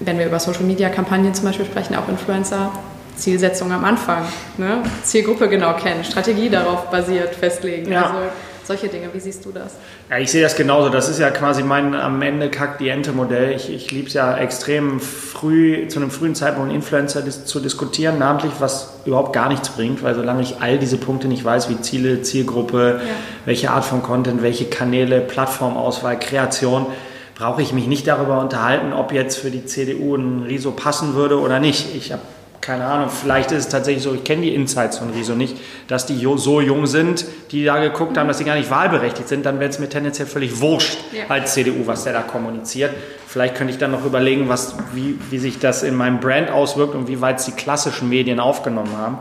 wenn 0.00 0.18
wir 0.18 0.26
über 0.26 0.38
Social 0.38 0.64
Media 0.64 0.88
Kampagnen 0.88 1.34
zum 1.34 1.46
Beispiel 1.46 1.66
sprechen, 1.66 1.94
auch 1.96 2.08
Influencer, 2.08 2.72
Zielsetzung 3.16 3.70
am 3.72 3.84
Anfang, 3.84 4.24
ne? 4.56 4.82
Zielgruppe 5.02 5.48
genau 5.48 5.74
kennen, 5.74 6.02
Strategie 6.02 6.48
darauf 6.48 6.90
basiert 6.90 7.34
festlegen. 7.34 7.92
Ja. 7.92 8.06
Also 8.06 8.18
solche 8.66 8.88
Dinge. 8.88 9.08
Wie 9.12 9.20
siehst 9.20 9.44
du 9.44 9.52
das? 9.52 9.74
Ja, 10.10 10.18
ich 10.18 10.30
sehe 10.30 10.42
das 10.42 10.56
genauso. 10.56 10.88
Das 10.88 11.08
ist 11.08 11.18
ja 11.18 11.30
quasi 11.30 11.62
mein 11.62 11.94
am 11.94 12.20
Ende 12.22 12.50
Kack 12.50 12.78
die 12.78 12.88
Ente 12.88 13.12
Modell. 13.12 13.52
Ich, 13.52 13.72
ich 13.72 13.90
liebe 13.90 14.08
es 14.08 14.14
ja 14.14 14.36
extrem 14.36 15.00
früh, 15.00 15.88
zu 15.88 16.00
einem 16.00 16.10
frühen 16.10 16.34
Zeitpunkt 16.34 16.72
Influencer 16.72 17.22
dis 17.22 17.44
zu 17.44 17.60
diskutieren, 17.60 18.18
namentlich 18.18 18.52
was 18.58 19.00
überhaupt 19.04 19.32
gar 19.32 19.48
nichts 19.48 19.70
bringt, 19.70 20.02
weil 20.02 20.14
solange 20.14 20.42
ich 20.42 20.60
all 20.60 20.78
diese 20.78 20.96
Punkte 20.96 21.28
nicht 21.28 21.44
weiß, 21.44 21.68
wie 21.68 21.80
Ziele, 21.80 22.22
Zielgruppe, 22.22 23.00
ja. 23.02 23.10
welche 23.44 23.70
Art 23.70 23.84
von 23.84 24.02
Content, 24.02 24.42
welche 24.42 24.66
Kanäle, 24.66 25.20
Plattformauswahl, 25.20 26.18
Kreation, 26.18 26.86
brauche 27.34 27.62
ich 27.62 27.72
mich 27.72 27.86
nicht 27.86 28.06
darüber 28.06 28.40
unterhalten, 28.40 28.92
ob 28.92 29.12
jetzt 29.12 29.38
für 29.38 29.50
die 29.50 29.64
CDU 29.64 30.16
ein 30.16 30.44
Riso 30.44 30.70
passen 30.70 31.14
würde 31.14 31.40
oder 31.40 31.58
nicht. 31.58 31.94
Ich 31.96 32.12
habe 32.12 32.22
keine 32.62 32.86
Ahnung, 32.86 33.10
vielleicht 33.10 33.50
ist 33.50 33.58
es 33.58 33.68
tatsächlich 33.68 34.04
so, 34.04 34.14
ich 34.14 34.22
kenne 34.22 34.42
die 34.42 34.54
Insights 34.54 34.98
von 34.98 35.10
Riso 35.10 35.34
nicht, 35.34 35.56
dass 35.88 36.06
die 36.06 36.24
so 36.36 36.60
jung 36.60 36.86
sind, 36.86 37.26
die 37.50 37.64
da 37.64 37.80
geguckt 37.80 38.16
haben, 38.16 38.28
dass 38.28 38.38
sie 38.38 38.44
gar 38.44 38.54
nicht 38.54 38.70
wahlberechtigt 38.70 39.28
sind, 39.28 39.44
dann 39.44 39.58
wäre 39.58 39.68
es 39.68 39.80
mir 39.80 39.88
tendenziell 39.88 40.28
völlig 40.28 40.60
wurscht 40.60 40.96
ja. 41.12 41.24
als 41.28 41.54
CDU, 41.54 41.86
was 41.86 42.04
der 42.04 42.12
da 42.12 42.22
kommuniziert. 42.22 42.94
Vielleicht 43.26 43.56
könnte 43.56 43.72
ich 43.72 43.78
dann 43.78 43.90
noch 43.90 44.04
überlegen, 44.04 44.48
was, 44.48 44.76
wie, 44.94 45.18
wie 45.30 45.38
sich 45.38 45.58
das 45.58 45.82
in 45.82 45.96
meinem 45.96 46.20
Brand 46.20 46.50
auswirkt 46.50 46.94
und 46.94 47.08
wie 47.08 47.20
weit 47.20 47.40
es 47.40 47.46
die 47.46 47.52
klassischen 47.52 48.08
Medien 48.08 48.38
aufgenommen 48.38 48.96
haben. 48.96 49.18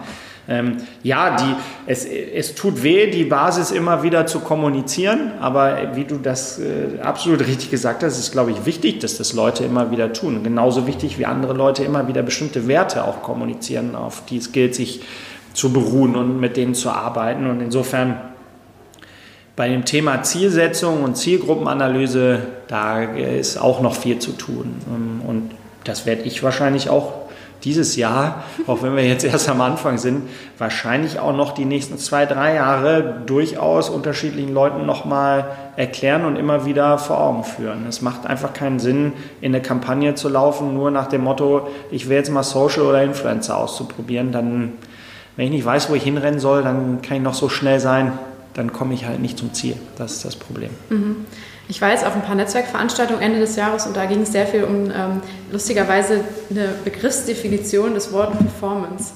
Ähm, 0.48 0.78
ja, 1.04 1.36
die, 1.38 1.56
es, 1.86 2.06
es 2.06 2.56
tut 2.56 2.84
weh, 2.84 3.10
die 3.12 3.26
Basis 3.26 3.72
immer 3.72 4.04
wieder 4.04 4.26
zu 4.26 4.40
kommunizieren, 4.40 5.34
aber 5.40 5.96
wie 5.96 6.06
du 6.06 6.18
das 6.18 6.60
äh, 6.60 7.00
absolut 7.02 7.42
richtig 7.42 7.70
gesagt 7.70 8.04
hast, 8.04 8.18
ist, 8.18 8.32
glaube 8.32 8.52
ich, 8.52 8.66
wichtig, 8.66 9.00
dass 9.00 9.18
das 9.18 9.34
Leute 9.34 9.64
immer 9.64 9.92
wieder 9.92 10.14
tun. 10.14 10.44
Genauso 10.44 10.88
wichtig 10.88 11.20
wie 11.20 11.26
andere 11.26 11.54
Leute 11.54 11.84
immer 11.84 12.08
wieder 12.08 12.24
bestimmte 12.24 12.68
Werte 12.68 13.04
auch 13.06 13.22
kommunizieren, 13.22 13.96
auf 13.96 14.26
die 14.26 14.38
es 14.38 14.52
gilt, 14.52 14.76
sich 14.76 15.02
zu 15.54 15.72
beruhen 15.72 16.16
und 16.16 16.40
mit 16.40 16.58
denen 16.58 16.74
zu 16.74 16.90
arbeiten. 16.90 17.50
Und 17.50 17.62
insofern 17.62 18.20
bei 19.56 19.70
dem 19.70 19.86
Thema 19.86 20.24
Zielsetzung 20.24 21.04
und 21.04 21.18
Zielgruppenanalyse, 21.18 22.40
da 22.68 23.04
ist 23.04 23.58
auch 23.58 23.82
noch 23.82 23.96
viel 23.96 24.20
zu 24.20 24.32
tun. 24.32 24.76
Ähm, 24.88 25.22
und 25.28 25.52
das 25.84 26.06
werde 26.06 26.24
ich 26.24 26.42
wahrscheinlich 26.44 26.90
auch 26.90 27.14
dieses 27.64 27.96
Jahr, 27.96 28.44
auch 28.68 28.82
wenn 28.84 28.96
wir 28.96 29.06
jetzt 29.06 29.24
erst 29.24 29.50
am 29.50 29.62
Anfang 29.62 29.98
sind, 29.98 30.30
wahrscheinlich 30.58 31.20
auch 31.20 31.36
noch 31.36 31.54
die 31.54 31.66
nächsten 31.66 31.98
zwei, 31.98 32.26
drei 32.26 32.56
Jahre 32.56 33.22
durchaus 33.26 33.90
unterschiedlichen 33.90 34.54
Leuten 34.54 34.86
nochmal 34.86 35.46
erklären 35.76 36.26
und 36.26 36.36
immer 36.36 36.66
wieder 36.66 36.98
vor 36.98 37.20
Augen 37.20 37.44
führen. 37.44 37.86
Es 37.88 38.02
macht 38.02 38.26
einfach 38.26 38.54
keinen 38.54 38.80
Sinn, 38.80 39.14
in 39.42 39.54
eine 39.54 39.62
Kampagne 39.62 40.16
zu 40.16 40.30
laufen, 40.30 40.74
nur 40.74 40.92
nach 40.92 41.08
dem 41.08 41.24
Motto, 41.24 41.68
ich 41.92 42.10
will 42.10 42.18
jetzt 42.18 42.32
mal 42.32 42.44
Social 42.44 42.84
oder 42.84 43.04
Influencer 43.04 43.58
auszuprobieren. 43.58 44.32
Dann, 44.32 44.74
wenn 45.36 45.46
ich 45.46 45.52
nicht 45.52 45.66
weiß, 45.66 45.90
wo 45.90 45.96
ich 45.96 46.04
hinrennen 46.04 46.40
soll, 46.40 46.64
dann 46.64 47.02
kann 47.02 47.18
ich 47.18 47.24
noch 47.24 47.34
so 47.34 47.50
schnell 47.50 47.80
sein, 47.80 48.14
dann 48.54 48.74
komme 48.74 48.94
ich 48.94 49.06
halt 49.06 49.20
nicht 49.20 49.38
zum 49.38 49.54
Ziel. 49.54 49.76
Das 49.98 50.14
ist 50.14 50.26
das 50.26 50.36
Problem. 50.36 50.72
Mhm. 50.90 51.26
Ich 51.68 51.82
war 51.82 51.92
jetzt 51.92 52.06
auf 52.06 52.14
ein 52.14 52.22
paar 52.22 52.36
Netzwerkveranstaltungen 52.36 53.22
Ende 53.22 53.40
des 53.40 53.56
Jahres 53.56 53.86
und 53.86 53.96
da 53.96 54.06
ging 54.06 54.22
es 54.22 54.32
sehr 54.32 54.46
viel 54.46 54.64
um 54.64 54.92
ähm, 54.92 55.22
lustigerweise 55.52 56.24
eine 56.50 56.70
Begriffsdefinition 56.84 57.94
des 57.94 58.12
Wortes 58.12 58.38
Performance. 58.40 59.14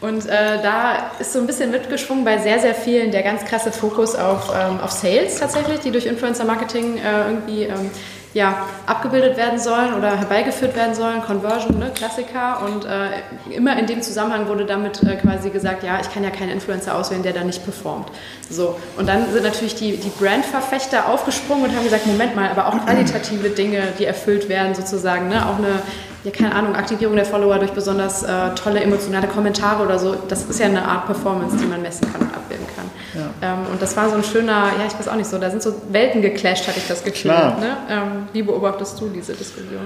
Und 0.00 0.26
äh, 0.26 0.62
da 0.62 1.12
ist 1.20 1.32
so 1.32 1.40
ein 1.40 1.46
bisschen 1.46 1.70
mitgeschwungen 1.70 2.24
bei 2.24 2.38
sehr, 2.38 2.58
sehr 2.58 2.74
vielen 2.74 3.10
der 3.10 3.22
ganz 3.22 3.44
krasse 3.44 3.70
Fokus 3.70 4.14
auf, 4.14 4.50
ähm, 4.54 4.80
auf 4.80 4.90
Sales 4.90 5.38
tatsächlich, 5.38 5.80
die 5.80 5.90
durch 5.90 6.06
Influencer-Marketing 6.06 6.96
äh, 6.96 7.26
irgendwie 7.28 7.64
ähm, 7.64 7.90
ja, 8.32 8.66
abgebildet 8.86 9.36
werden 9.36 9.58
sollen 9.58 9.94
oder 9.94 10.16
herbeigeführt 10.16 10.76
werden 10.76 10.94
sollen, 10.94 11.20
Conversion, 11.22 11.78
ne, 11.78 11.90
Klassiker. 11.94 12.62
Und 12.64 12.84
äh, 12.84 13.54
immer 13.54 13.76
in 13.76 13.86
dem 13.86 14.02
Zusammenhang 14.02 14.46
wurde 14.46 14.64
damit 14.64 15.02
äh, 15.02 15.16
quasi 15.16 15.50
gesagt, 15.50 15.82
ja, 15.82 15.98
ich 16.00 16.12
kann 16.12 16.22
ja 16.22 16.30
keinen 16.30 16.50
Influencer 16.50 16.94
auswählen, 16.94 17.24
der 17.24 17.32
da 17.32 17.42
nicht 17.42 17.64
performt. 17.64 18.08
So. 18.48 18.78
Und 18.96 19.08
dann 19.08 19.32
sind 19.32 19.42
natürlich 19.42 19.74
die, 19.74 19.96
die 19.96 20.10
Brandverfechter 20.10 21.08
aufgesprungen 21.08 21.64
und 21.64 21.74
haben 21.74 21.84
gesagt, 21.84 22.06
Moment 22.06 22.36
mal, 22.36 22.48
aber 22.50 22.68
auch 22.68 22.78
qualitative 22.86 23.50
Dinge, 23.50 23.82
die 23.98 24.04
erfüllt 24.04 24.48
werden 24.48 24.74
sozusagen, 24.74 25.28
ne? 25.28 25.46
auch 25.46 25.58
eine 25.58 25.82
ja, 26.22 26.30
keine 26.30 26.54
Ahnung, 26.54 26.74
Aktivierung 26.76 27.16
der 27.16 27.24
Follower 27.24 27.58
durch 27.58 27.72
besonders 27.72 28.22
äh, 28.22 28.54
tolle 28.54 28.80
emotionale 28.80 29.26
Kommentare 29.26 29.82
oder 29.82 29.98
so, 29.98 30.14
das 30.28 30.44
ist 30.44 30.60
ja 30.60 30.66
eine 30.66 30.84
Art 30.84 31.06
Performance, 31.06 31.56
die 31.56 31.64
man 31.64 31.80
messen 31.80 32.12
kann 32.12 32.20
und 32.20 32.34
abbilden 32.34 32.66
kann. 32.66 32.69
Ja. 33.14 33.54
Ähm, 33.54 33.58
und 33.72 33.82
das 33.82 33.96
war 33.96 34.08
so 34.08 34.16
ein 34.16 34.24
schöner, 34.24 34.70
ja, 34.78 34.86
ich 34.86 34.98
weiß 34.98 35.08
auch 35.08 35.16
nicht 35.16 35.28
so, 35.28 35.38
da 35.38 35.50
sind 35.50 35.62
so 35.62 35.74
Welten 35.90 36.22
geclasht, 36.22 36.66
hatte 36.68 36.78
ich 36.78 36.88
das 36.88 37.02
Gefühl. 37.02 37.32
Ne? 37.32 37.76
Ähm, 37.88 38.28
wie 38.32 38.42
beobachtest 38.42 39.00
du 39.00 39.08
diese 39.08 39.32
Diskussion? 39.32 39.80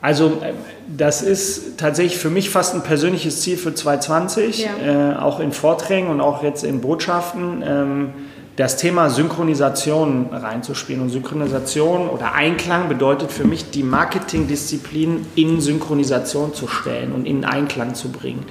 Also 0.00 0.26
äh, 0.42 0.52
das 0.86 1.22
ist 1.22 1.78
tatsächlich 1.78 2.18
für 2.18 2.30
mich 2.30 2.50
fast 2.50 2.74
ein 2.74 2.82
persönliches 2.82 3.40
Ziel 3.40 3.56
für 3.56 3.74
2020, 3.74 4.66
ja. 4.66 5.14
äh, 5.14 5.16
auch 5.16 5.40
in 5.40 5.52
Vorträgen 5.52 6.08
und 6.08 6.20
auch 6.20 6.42
jetzt 6.42 6.64
in 6.64 6.80
Botschaften. 6.80 7.64
Ähm, 7.66 8.12
das 8.56 8.76
Thema 8.76 9.10
Synchronisation 9.10 10.28
reinzuspielen. 10.30 11.02
Und 11.02 11.10
Synchronisation 11.10 12.08
oder 12.08 12.34
Einklang 12.34 12.88
bedeutet 12.88 13.32
für 13.32 13.44
mich, 13.44 13.70
die 13.70 13.82
Marketingdisziplin 13.82 15.26
in 15.34 15.60
Synchronisation 15.60 16.54
zu 16.54 16.68
stellen 16.68 17.12
und 17.12 17.26
in 17.26 17.44
Einklang 17.44 17.94
zu 17.94 18.12
bringen. 18.12 18.44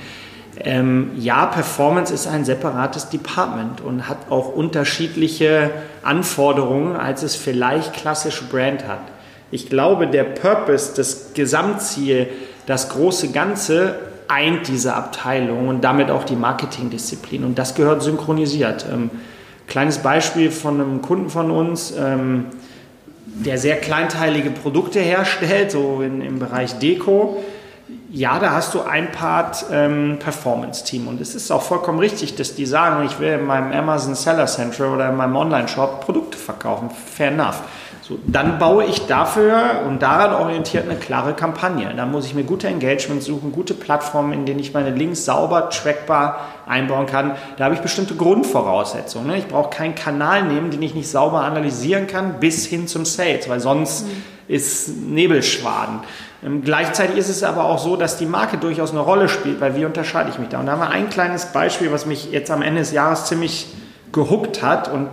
Ähm, 0.59 1.11
ja, 1.17 1.45
Performance 1.47 2.13
ist 2.13 2.27
ein 2.27 2.45
separates 2.45 3.09
Department 3.09 3.81
und 3.81 4.07
hat 4.07 4.17
auch 4.29 4.53
unterschiedliche 4.53 5.71
Anforderungen, 6.03 6.95
als 6.95 7.23
es 7.23 7.35
vielleicht 7.35 7.93
klassische 7.93 8.45
Brand 8.45 8.87
hat. 8.87 9.01
Ich 9.51 9.69
glaube, 9.69 10.07
der 10.07 10.23
Purpose, 10.23 10.93
das 10.95 11.33
Gesamtziel, 11.33 12.27
das 12.65 12.89
große 12.89 13.31
Ganze 13.31 13.95
eint 14.27 14.67
diese 14.67 14.93
Abteilung 14.93 15.67
und 15.67 15.83
damit 15.83 16.09
auch 16.09 16.23
die 16.23 16.35
Marketingdisziplin. 16.35 17.43
Und 17.43 17.59
das 17.59 17.75
gehört 17.75 18.01
synchronisiert. 18.03 18.85
Ähm, 18.91 19.09
Kleines 19.67 19.99
Beispiel 19.99 20.51
von 20.51 20.79
einem 20.79 21.01
Kunden 21.01 21.29
von 21.29 21.49
uns, 21.49 21.93
ähm, 21.97 22.45
der 23.25 23.57
sehr 23.57 23.77
kleinteilige 23.77 24.51
Produkte 24.51 24.99
herstellt, 24.99 25.71
so 25.71 26.01
in, 26.01 26.21
im 26.21 26.39
Bereich 26.39 26.77
Deko. 26.79 27.43
Ja, 28.15 28.37
da 28.37 28.51
hast 28.51 28.75
du 28.75 28.81
ein 28.81 29.11
Part 29.11 29.65
ähm, 29.71 30.19
Performance-Team 30.19 31.07
und 31.07 31.19
es 31.19 31.33
ist 31.33 31.49
auch 31.49 31.63
vollkommen 31.63 31.97
richtig, 31.97 32.35
dass 32.35 32.53
die 32.53 32.67
sagen, 32.67 33.03
ich 33.07 33.19
will 33.19 33.39
in 33.39 33.45
meinem 33.47 33.71
Amazon 33.71 34.13
Seller 34.13 34.45
Central 34.45 34.89
oder 34.89 35.09
in 35.09 35.15
meinem 35.15 35.35
Online-Shop 35.35 36.01
Produkte 36.01 36.37
verkaufen. 36.37 36.91
Fair 36.91 37.29
enough. 37.31 37.63
So, 38.03 38.19
dann 38.27 38.59
baue 38.59 38.83
ich 38.85 39.07
dafür 39.07 39.81
und 39.87 40.03
daran 40.03 40.35
orientiert 40.39 40.87
eine 40.87 40.99
klare 40.99 41.33
Kampagne. 41.33 41.91
Da 41.97 42.05
muss 42.05 42.27
ich 42.27 42.35
mir 42.35 42.43
gute 42.43 42.67
Engagement 42.67 43.23
suchen, 43.23 43.51
gute 43.51 43.73
Plattformen, 43.73 44.31
in 44.31 44.45
denen 44.45 44.59
ich 44.59 44.75
meine 44.75 44.91
Links 44.91 45.25
sauber, 45.25 45.71
trackbar 45.71 46.41
einbauen 46.67 47.07
kann. 47.07 47.31
Da 47.57 47.63
habe 47.65 47.73
ich 47.73 47.81
bestimmte 47.81 48.13
Grundvoraussetzungen. 48.13 49.25
Ne? 49.25 49.37
Ich 49.39 49.47
brauche 49.47 49.71
keinen 49.71 49.95
Kanal 49.95 50.43
nehmen, 50.43 50.69
den 50.69 50.83
ich 50.83 50.93
nicht 50.93 51.09
sauber 51.09 51.41
analysieren 51.41 52.05
kann, 52.05 52.39
bis 52.39 52.67
hin 52.67 52.87
zum 52.87 53.05
Sales, 53.05 53.49
weil 53.49 53.59
sonst 53.59 54.05
mhm. 54.05 54.23
ist 54.47 54.89
Nebelschwaden. 54.89 56.01
Ähm, 56.45 56.61
gleichzeitig 56.63 57.17
ist 57.17 57.29
es 57.29 57.43
aber 57.43 57.65
auch 57.65 57.79
so, 57.79 57.95
dass 57.95 58.17
die 58.17 58.25
Marke 58.25 58.57
durchaus 58.57 58.91
eine 58.91 58.99
Rolle 58.99 59.29
spielt, 59.29 59.61
weil 59.61 59.75
wie 59.75 59.85
unterscheide 59.85 60.29
ich 60.29 60.39
mich 60.39 60.49
da? 60.49 60.59
Und 60.59 60.65
da 60.65 60.73
haben 60.73 60.79
wir 60.79 60.89
ein 60.89 61.09
kleines 61.09 61.47
Beispiel, 61.47 61.91
was 61.91 62.05
mich 62.05 62.31
jetzt 62.31 62.51
am 62.51 62.61
Ende 62.61 62.81
des 62.81 62.91
Jahres 62.91 63.25
ziemlich 63.25 63.67
gehuckt 64.11 64.61
hat 64.61 64.91
und 64.91 65.07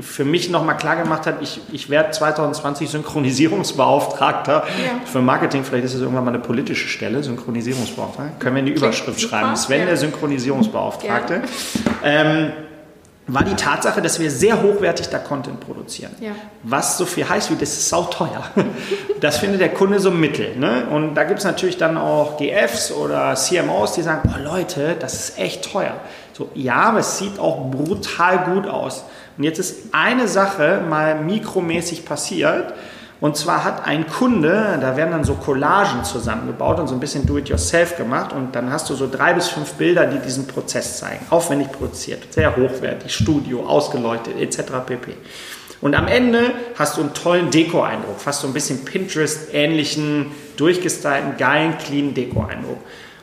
für 0.00 0.24
mich 0.24 0.50
nochmal 0.50 0.76
klar 0.76 0.96
gemacht 0.96 1.26
hat, 1.26 1.42
ich, 1.42 1.60
ich 1.70 1.90
werde 1.90 2.10
2020 2.10 2.88
Synchronisierungsbeauftragter 2.90 4.64
ja. 4.64 5.06
für 5.06 5.20
Marketing. 5.20 5.64
Vielleicht 5.64 5.84
ist 5.84 5.94
es 5.94 6.00
irgendwann 6.00 6.24
mal 6.24 6.30
eine 6.34 6.42
politische 6.42 6.88
Stelle, 6.88 7.22
Synchronisierungsbeauftragter. 7.22 8.38
Können 8.38 8.56
wir 8.56 8.60
in 8.60 8.66
die 8.66 8.72
Überschrift 8.72 9.18
Klingt 9.18 9.30
schreiben. 9.30 9.56
Sven, 9.56 9.80
ja. 9.80 9.86
der 9.86 9.96
Synchronisierungsbeauftragte. 9.98 11.34
Ja. 11.34 11.92
Ähm, 12.02 12.52
war 13.28 13.44
die 13.44 13.54
Tatsache, 13.54 14.02
dass 14.02 14.18
wir 14.18 14.30
sehr 14.30 14.62
hochwertig 14.62 15.08
da 15.08 15.18
Content 15.18 15.60
produzieren. 15.60 16.10
Ja. 16.20 16.32
Was 16.64 16.98
so 16.98 17.06
viel 17.06 17.28
heißt 17.28 17.50
wie, 17.50 17.54
das 17.54 17.70
ist 17.70 17.88
sauteuer. 17.88 18.44
Das 19.20 19.38
findet 19.38 19.60
der 19.60 19.68
Kunde 19.68 20.00
so 20.00 20.10
mittel. 20.10 20.56
Ne? 20.56 20.84
Und 20.90 21.14
da 21.14 21.22
gibt 21.22 21.38
es 21.38 21.44
natürlich 21.44 21.76
dann 21.76 21.96
auch 21.96 22.38
GFs 22.38 22.90
oder 22.90 23.36
CMOs, 23.36 23.92
die 23.92 24.02
sagen, 24.02 24.28
oh 24.34 24.42
Leute, 24.42 24.96
das 24.98 25.14
ist 25.14 25.38
echt 25.38 25.70
teuer. 25.70 25.94
So, 26.32 26.48
ja, 26.54 26.74
aber 26.74 26.98
es 26.98 27.18
sieht 27.18 27.38
auch 27.38 27.70
brutal 27.70 28.38
gut 28.52 28.66
aus. 28.66 29.04
Und 29.38 29.44
jetzt 29.44 29.60
ist 29.60 29.94
eine 29.94 30.26
Sache 30.26 30.82
mal 30.88 31.14
mikromäßig 31.22 32.04
passiert 32.04 32.74
Und 33.22 33.36
zwar 33.36 33.62
hat 33.62 33.86
ein 33.86 34.08
Kunde, 34.08 34.78
da 34.80 34.96
werden 34.96 35.12
dann 35.12 35.22
so 35.22 35.34
Collagen 35.34 36.02
zusammengebaut 36.02 36.80
und 36.80 36.88
so 36.88 36.94
ein 36.94 36.98
bisschen 36.98 37.24
Do-it-yourself 37.24 37.96
gemacht. 37.96 38.32
Und 38.32 38.56
dann 38.56 38.72
hast 38.72 38.90
du 38.90 38.96
so 38.96 39.08
drei 39.08 39.32
bis 39.32 39.46
fünf 39.46 39.74
Bilder, 39.74 40.06
die 40.06 40.18
diesen 40.18 40.48
Prozess 40.48 40.98
zeigen. 40.98 41.24
Aufwendig 41.30 41.70
produziert, 41.70 42.32
sehr 42.32 42.56
hochwertig, 42.56 43.14
Studio, 43.14 43.64
ausgeleuchtet, 43.64 44.40
etc. 44.40 44.72
pp. 44.84 45.12
Und 45.80 45.94
am 45.94 46.08
Ende 46.08 46.50
hast 46.76 46.96
du 46.96 47.02
einen 47.02 47.14
tollen 47.14 47.52
Deko-Eindruck, 47.52 48.18
fast 48.18 48.40
so 48.40 48.48
ein 48.48 48.52
bisschen 48.52 48.84
Pinterest-ähnlichen, 48.84 50.32
durchgestylten, 50.56 51.36
geilen, 51.38 51.78
clean 51.78 52.14
Deko-Eindruck. 52.14 52.78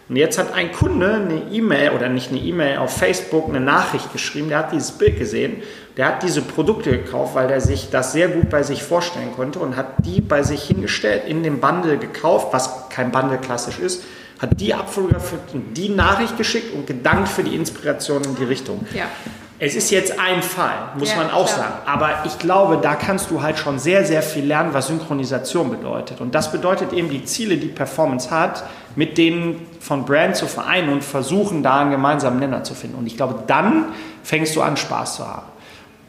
Und 0.08 0.16
jetzt 0.16 0.40
hat 0.40 0.54
ein 0.54 0.72
Kunde 0.72 1.16
eine 1.16 1.42
E-Mail 1.52 1.92
oder 1.92 2.08
nicht 2.08 2.32
eine 2.32 2.40
E-Mail 2.40 2.78
auf 2.78 2.96
Facebook 2.96 3.50
eine 3.50 3.60
Nachricht 3.60 4.14
geschrieben, 4.14 4.48
der 4.48 4.60
hat 4.60 4.72
dieses 4.72 4.94
Bild 4.94 5.20
gesehen, 5.20 5.62
der 6.00 6.08
hat 6.08 6.24
diese 6.24 6.42
Produkte 6.42 6.92
gekauft, 6.92 7.36
weil 7.36 7.52
er 7.52 7.60
sich 7.60 7.90
das 7.90 8.14
sehr 8.14 8.30
gut 8.30 8.50
bei 8.50 8.64
sich 8.64 8.84
vorstellen 8.84 9.34
konnte 9.36 9.60
und 9.60 9.76
hat 9.76 10.06
die 10.06 10.22
bei 10.22 10.44
sich 10.44 10.64
hingestellt, 10.64 11.24
in 11.28 11.44
dem 11.44 11.60
Bundle 11.60 11.98
gekauft, 11.98 12.54
was 12.54 12.88
kein 12.88 13.12
Bundle 13.12 13.38
klassisch 13.38 13.80
ist, 13.80 14.06
hat 14.40 14.62
die 14.62 14.74
abfotografiert 14.74 15.42
und 15.54 15.74
die 15.74 15.90
Nachricht 15.90 16.38
geschickt 16.38 16.74
und 16.74 16.88
gedankt 16.88 17.28
für 17.28 17.44
die 17.44 17.54
Inspiration 17.54 18.24
in 18.24 18.38
die 18.38 18.46
Richtung. 18.46 18.88
Ja. 18.94 19.08
Es 19.60 19.76
ist 19.76 19.92
jetzt 19.92 20.18
ein 20.18 20.42
Fall, 20.42 20.94
muss 20.98 21.10
ja, 21.10 21.18
man 21.18 21.32
auch 21.32 21.54
klar. 21.54 21.58
sagen. 21.58 21.74
Aber 21.86 22.24
ich 22.24 22.40
glaube, 22.40 22.80
da 22.82 22.96
kannst 22.96 23.30
du 23.30 23.42
halt 23.42 23.60
schon 23.60 23.78
sehr, 23.78 24.06
sehr 24.06 24.22
viel 24.22 24.46
lernen, 24.46 24.74
was 24.74 24.88
Synchronisation 24.88 25.70
bedeutet. 25.70 26.22
Und 26.22 26.34
das 26.34 26.50
bedeutet 26.50 26.94
eben 26.94 27.10
die 27.10 27.26
Ziele, 27.26 27.58
die 27.58 27.68
Performance 27.68 28.32
hat, 28.32 28.64
mit 28.96 29.18
denen 29.18 29.68
von 29.82 30.06
Brand 30.06 30.38
zu 30.38 30.48
vereinen 30.48 30.94
und 30.94 31.04
versuchen, 31.04 31.62
da 31.62 31.82
einen 31.82 31.92
gemeinsamen 31.92 32.40
Nenner 32.40 32.64
zu 32.64 32.74
finden. 32.74 32.98
Und 32.98 33.06
ich 33.06 33.18
glaube, 33.18 33.44
dann 33.48 33.88
fängst 34.24 34.56
du 34.56 34.62
an, 34.62 34.78
Spaß 34.78 35.18
zu 35.18 35.28
haben. 35.28 35.59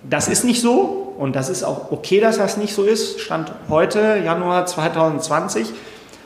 Das 0.09 0.29
ist 0.29 0.45
nicht 0.45 0.61
so 0.61 1.15
und 1.19 1.37
das 1.37 1.49
ist 1.49 1.63
auch 1.63 1.93
okay, 1.93 2.21
dass 2.21 2.39
das 2.39 2.57
nicht 2.57 2.75
so 2.75 2.85
ist. 2.85 3.21
Stand 3.21 3.53
heute, 3.69 4.21
Januar 4.25 4.67
2020 4.67 5.73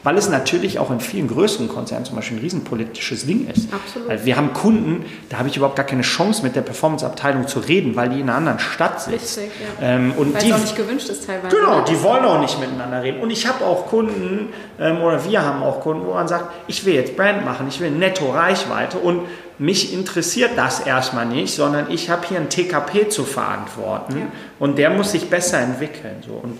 weil 0.05 0.19
es 0.19 0.29
natürlich 0.29 0.79
auch 0.79 0.91
in 0.91 1.01
vielen 1.01 1.29
größeren 1.29 1.67
Konzernen 1.67 2.05
zum 2.05 2.15
Beispiel 2.15 2.37
ein 2.37 2.41
riesenpolitisches 2.41 3.27
Ding 3.27 3.49
ist. 3.49 3.73
Absolut. 3.73 4.09
Weil 4.09 4.25
wir 4.25 4.37
haben 4.37 4.53
Kunden, 4.53 5.07
da 5.31 5.39
habe 5.39 5.49
ich 5.49 5.57
überhaupt 5.57 5.77
gar 5.77 5.87
keine 5.87 6.03
Chance 6.03 6.43
mit 6.43 6.55
der 6.55 6.61
Performance-Abteilung 6.61 7.49
zu 7.49 7.59
reden, 7.59 7.97
weil 7.97 8.11
die 8.11 8.21
in 8.21 8.29
einer 8.29 8.37
anderen 8.37 8.59
Stadt 8.59 9.01
sitzt. 9.01 9.39
Richtig, 9.39 9.51
ja. 9.81 9.97
ähm, 9.97 10.13
und 10.17 10.35
weil 10.35 10.43
die, 10.43 10.51
es 10.51 10.55
auch 10.55 10.61
nicht 10.61 10.77
gewünscht 10.77 11.09
ist 11.09 11.27
teilweise. 11.27 11.57
Genau, 11.57 11.81
die 11.81 12.01
wollen 12.03 12.25
auch 12.27 12.39
nicht 12.39 12.61
miteinander 12.61 13.03
reden. 13.03 13.23
Und 13.23 13.31
ich 13.31 13.47
habe 13.49 13.65
auch 13.65 13.87
Kunden, 13.87 14.51
ähm, 14.79 15.01
oder 15.01 15.25
wir 15.25 15.43
haben 15.43 15.63
auch 15.63 15.81
Kunden, 15.81 16.07
wo 16.07 16.13
man 16.13 16.29
sagt, 16.29 16.53
ich 16.69 16.85
will 16.85 16.95
jetzt 16.95 17.17
Brand 17.17 17.43
machen, 17.45 17.67
ich 17.69 17.81
will 17.81 17.91
netto 17.91 18.31
Reichweite 18.31 18.99
und 18.99 19.23
mich 19.59 19.93
interessiert 19.93 20.53
das 20.57 20.81
erstmal 20.81 21.27
nicht, 21.27 21.55
sondern 21.55 21.91
ich 21.91 22.11
habe 22.11 22.27
hier 22.27 22.39
ein 22.39 22.49
TKP 22.49 23.09
zu 23.09 23.25
verantworten 23.25 24.19
ja. 24.19 24.27
und 24.59 24.79
der 24.79 24.91
muss 24.91 25.13
sich 25.13 25.31
besser 25.31 25.61
entwickeln. 25.61 26.17
So. 26.27 26.35
Und 26.35 26.59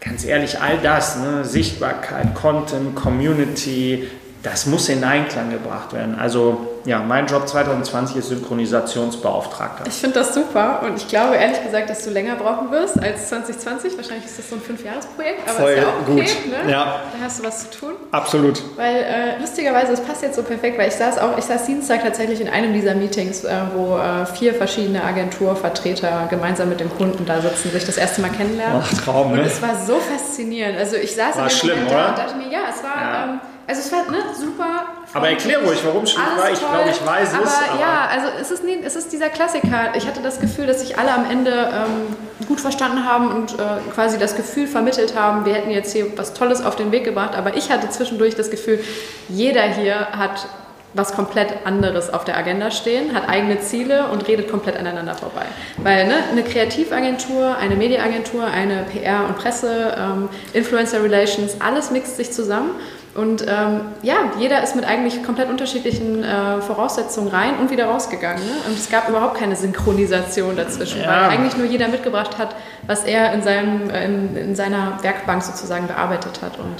ganz 0.00 0.24
ehrlich, 0.24 0.60
all 0.60 0.78
das, 0.78 1.18
ne, 1.18 1.44
Sichtbarkeit, 1.44 2.34
Content, 2.34 2.96
Community, 2.96 4.08
das 4.42 4.66
muss 4.66 4.88
in 4.88 5.04
Einklang 5.04 5.50
gebracht 5.50 5.92
werden. 5.92 6.14
Also 6.14 6.71
ja, 6.84 6.98
mein 7.00 7.26
Job 7.26 7.48
2020 7.48 8.16
ist 8.16 8.28
Synchronisationsbeauftragter. 8.28 9.84
Ich 9.86 9.94
finde 9.94 10.18
das 10.18 10.34
super 10.34 10.80
und 10.84 10.96
ich 10.96 11.08
glaube 11.08 11.36
ehrlich 11.36 11.62
gesagt, 11.62 11.90
dass 11.90 12.04
du 12.04 12.10
länger 12.10 12.36
brauchen 12.36 12.70
wirst 12.70 13.00
als 13.00 13.28
2020. 13.28 13.96
Wahrscheinlich 13.96 14.26
ist 14.26 14.38
das 14.38 14.50
so 14.50 14.56
ein 14.56 14.60
Fünfjahresprojekt, 14.62 15.48
aber 15.48 15.58
Voll 15.58 15.70
ist 15.70 15.76
ja 15.78 15.88
auch 15.88 16.08
okay. 16.08 16.20
Gut. 16.22 16.64
Ne? 16.64 16.70
Ja. 16.70 17.00
Da 17.12 17.24
hast 17.24 17.40
du 17.40 17.44
was 17.44 17.70
zu 17.70 17.78
tun. 17.78 17.92
Absolut. 18.10 18.62
Weil 18.76 18.96
äh, 18.96 19.40
lustigerweise, 19.40 19.92
es 19.92 20.00
passt 20.00 20.22
jetzt 20.22 20.36
so 20.36 20.42
perfekt, 20.42 20.78
weil 20.78 20.88
ich 20.88 20.94
saß 20.94 21.18
auch, 21.18 21.38
ich 21.38 21.44
saß 21.44 21.66
Dienstag 21.66 22.02
tatsächlich 22.02 22.40
in 22.40 22.48
einem 22.48 22.72
dieser 22.72 22.94
Meetings, 22.94 23.44
äh, 23.44 23.54
wo 23.74 23.98
äh, 23.98 24.26
vier 24.26 24.54
verschiedene 24.54 25.04
Agenturvertreter 25.04 26.26
gemeinsam 26.30 26.68
mit 26.68 26.80
dem 26.80 26.90
Kunden 26.96 27.24
da 27.26 27.40
sitzen, 27.40 27.70
sich 27.70 27.84
das 27.84 27.96
erste 27.96 28.20
Mal 28.22 28.30
kennenlernen. 28.30 28.82
Ach, 28.82 28.94
Traum, 28.94 29.32
ne? 29.32 29.40
Und 29.40 29.46
es 29.46 29.62
war 29.62 29.76
so 29.76 29.98
faszinierend. 29.98 30.78
Also 30.78 30.96
ich 30.96 31.14
saß 31.14 31.36
war 31.36 31.44
in 31.44 31.48
dem 31.48 31.56
schlimm, 31.56 31.84
Moment 31.84 31.92
oder? 31.92 32.08
und 32.08 32.18
dachte 32.18 32.36
mir, 32.36 32.48
ja, 32.48 32.60
es 32.68 32.82
war... 32.82 33.02
Ja. 33.02 33.24
Ähm, 33.24 33.40
also 33.66 33.80
es 33.80 33.92
war 33.92 34.10
ne, 34.10 34.18
super. 34.38 34.86
Aber 35.14 35.28
erklär 35.28 35.58
ruhig, 35.58 35.78
warum 35.84 36.04
es 36.04 36.16
war. 36.16 36.50
Ich 36.50 36.58
glaube, 36.58 36.90
ich 36.90 37.06
weiß 37.06 37.34
aber, 37.34 37.44
es. 37.44 37.54
Aber 37.70 37.80
ja, 37.80 38.08
also 38.10 38.28
es 38.40 38.50
ist, 38.50 38.64
nie, 38.64 38.78
es 38.82 38.96
ist 38.96 39.12
dieser 39.12 39.28
Klassiker. 39.28 39.92
Ich 39.94 40.06
hatte 40.06 40.20
das 40.20 40.40
Gefühl, 40.40 40.66
dass 40.66 40.80
sich 40.80 40.98
alle 40.98 41.12
am 41.12 41.30
Ende 41.30 41.50
ähm, 41.50 42.46
gut 42.46 42.60
verstanden 42.60 43.04
haben 43.04 43.30
und 43.30 43.54
äh, 43.54 43.64
quasi 43.94 44.18
das 44.18 44.36
Gefühl 44.36 44.66
vermittelt 44.66 45.14
haben, 45.14 45.44
wir 45.44 45.54
hätten 45.54 45.70
jetzt 45.70 45.92
hier 45.92 46.06
was 46.16 46.34
Tolles 46.34 46.64
auf 46.64 46.76
den 46.76 46.92
Weg 46.92 47.04
gebracht. 47.04 47.34
Aber 47.34 47.56
ich 47.56 47.70
hatte 47.70 47.88
zwischendurch 47.90 48.34
das 48.34 48.50
Gefühl, 48.50 48.80
jeder 49.28 49.62
hier 49.62 50.08
hat 50.12 50.46
was 50.94 51.14
komplett 51.14 51.64
anderes 51.64 52.12
auf 52.12 52.24
der 52.24 52.36
Agenda 52.36 52.70
stehen, 52.70 53.14
hat 53.14 53.28
eigene 53.28 53.60
Ziele 53.60 54.08
und 54.08 54.28
redet 54.28 54.50
komplett 54.50 54.76
aneinander 54.76 55.14
vorbei. 55.14 55.46
Weil 55.78 56.06
ne, 56.06 56.16
eine 56.30 56.42
Kreativagentur, 56.42 57.56
eine 57.56 57.76
Mediaagentur, 57.76 58.44
eine 58.44 58.84
PR 58.92 59.24
und 59.26 59.38
Presse, 59.38 59.96
ähm, 59.98 60.28
Influencer 60.52 61.02
Relations, 61.02 61.56
alles 61.60 61.90
mixt 61.90 62.16
sich 62.16 62.30
zusammen 62.30 62.72
und 63.14 63.42
ähm, 63.42 63.80
ja, 64.02 64.14
jeder 64.38 64.62
ist 64.62 64.74
mit 64.74 64.86
eigentlich 64.86 65.22
komplett 65.22 65.50
unterschiedlichen 65.50 66.24
äh, 66.24 66.62
Voraussetzungen 66.62 67.28
rein 67.28 67.58
und 67.60 67.70
wieder 67.70 67.84
rausgegangen. 67.84 68.42
Ne? 68.42 68.52
Und 68.66 68.78
es 68.78 68.90
gab 68.90 69.06
überhaupt 69.06 69.36
keine 69.36 69.54
Synchronisation 69.54 70.56
dazwischen, 70.56 71.02
ja. 71.02 71.08
weil 71.08 71.30
eigentlich 71.36 71.56
nur 71.58 71.66
jeder 71.66 71.88
mitgebracht 71.88 72.38
hat, 72.38 72.56
was 72.86 73.04
er 73.04 73.34
in, 73.34 73.42
seinem, 73.42 73.90
äh, 73.90 74.06
in, 74.06 74.36
in, 74.36 74.56
seiner 74.56 74.96
Werkbank 75.02 75.42
sozusagen 75.42 75.88
bearbeitet 75.88 76.40
hat. 76.40 76.58
Und 76.58 76.76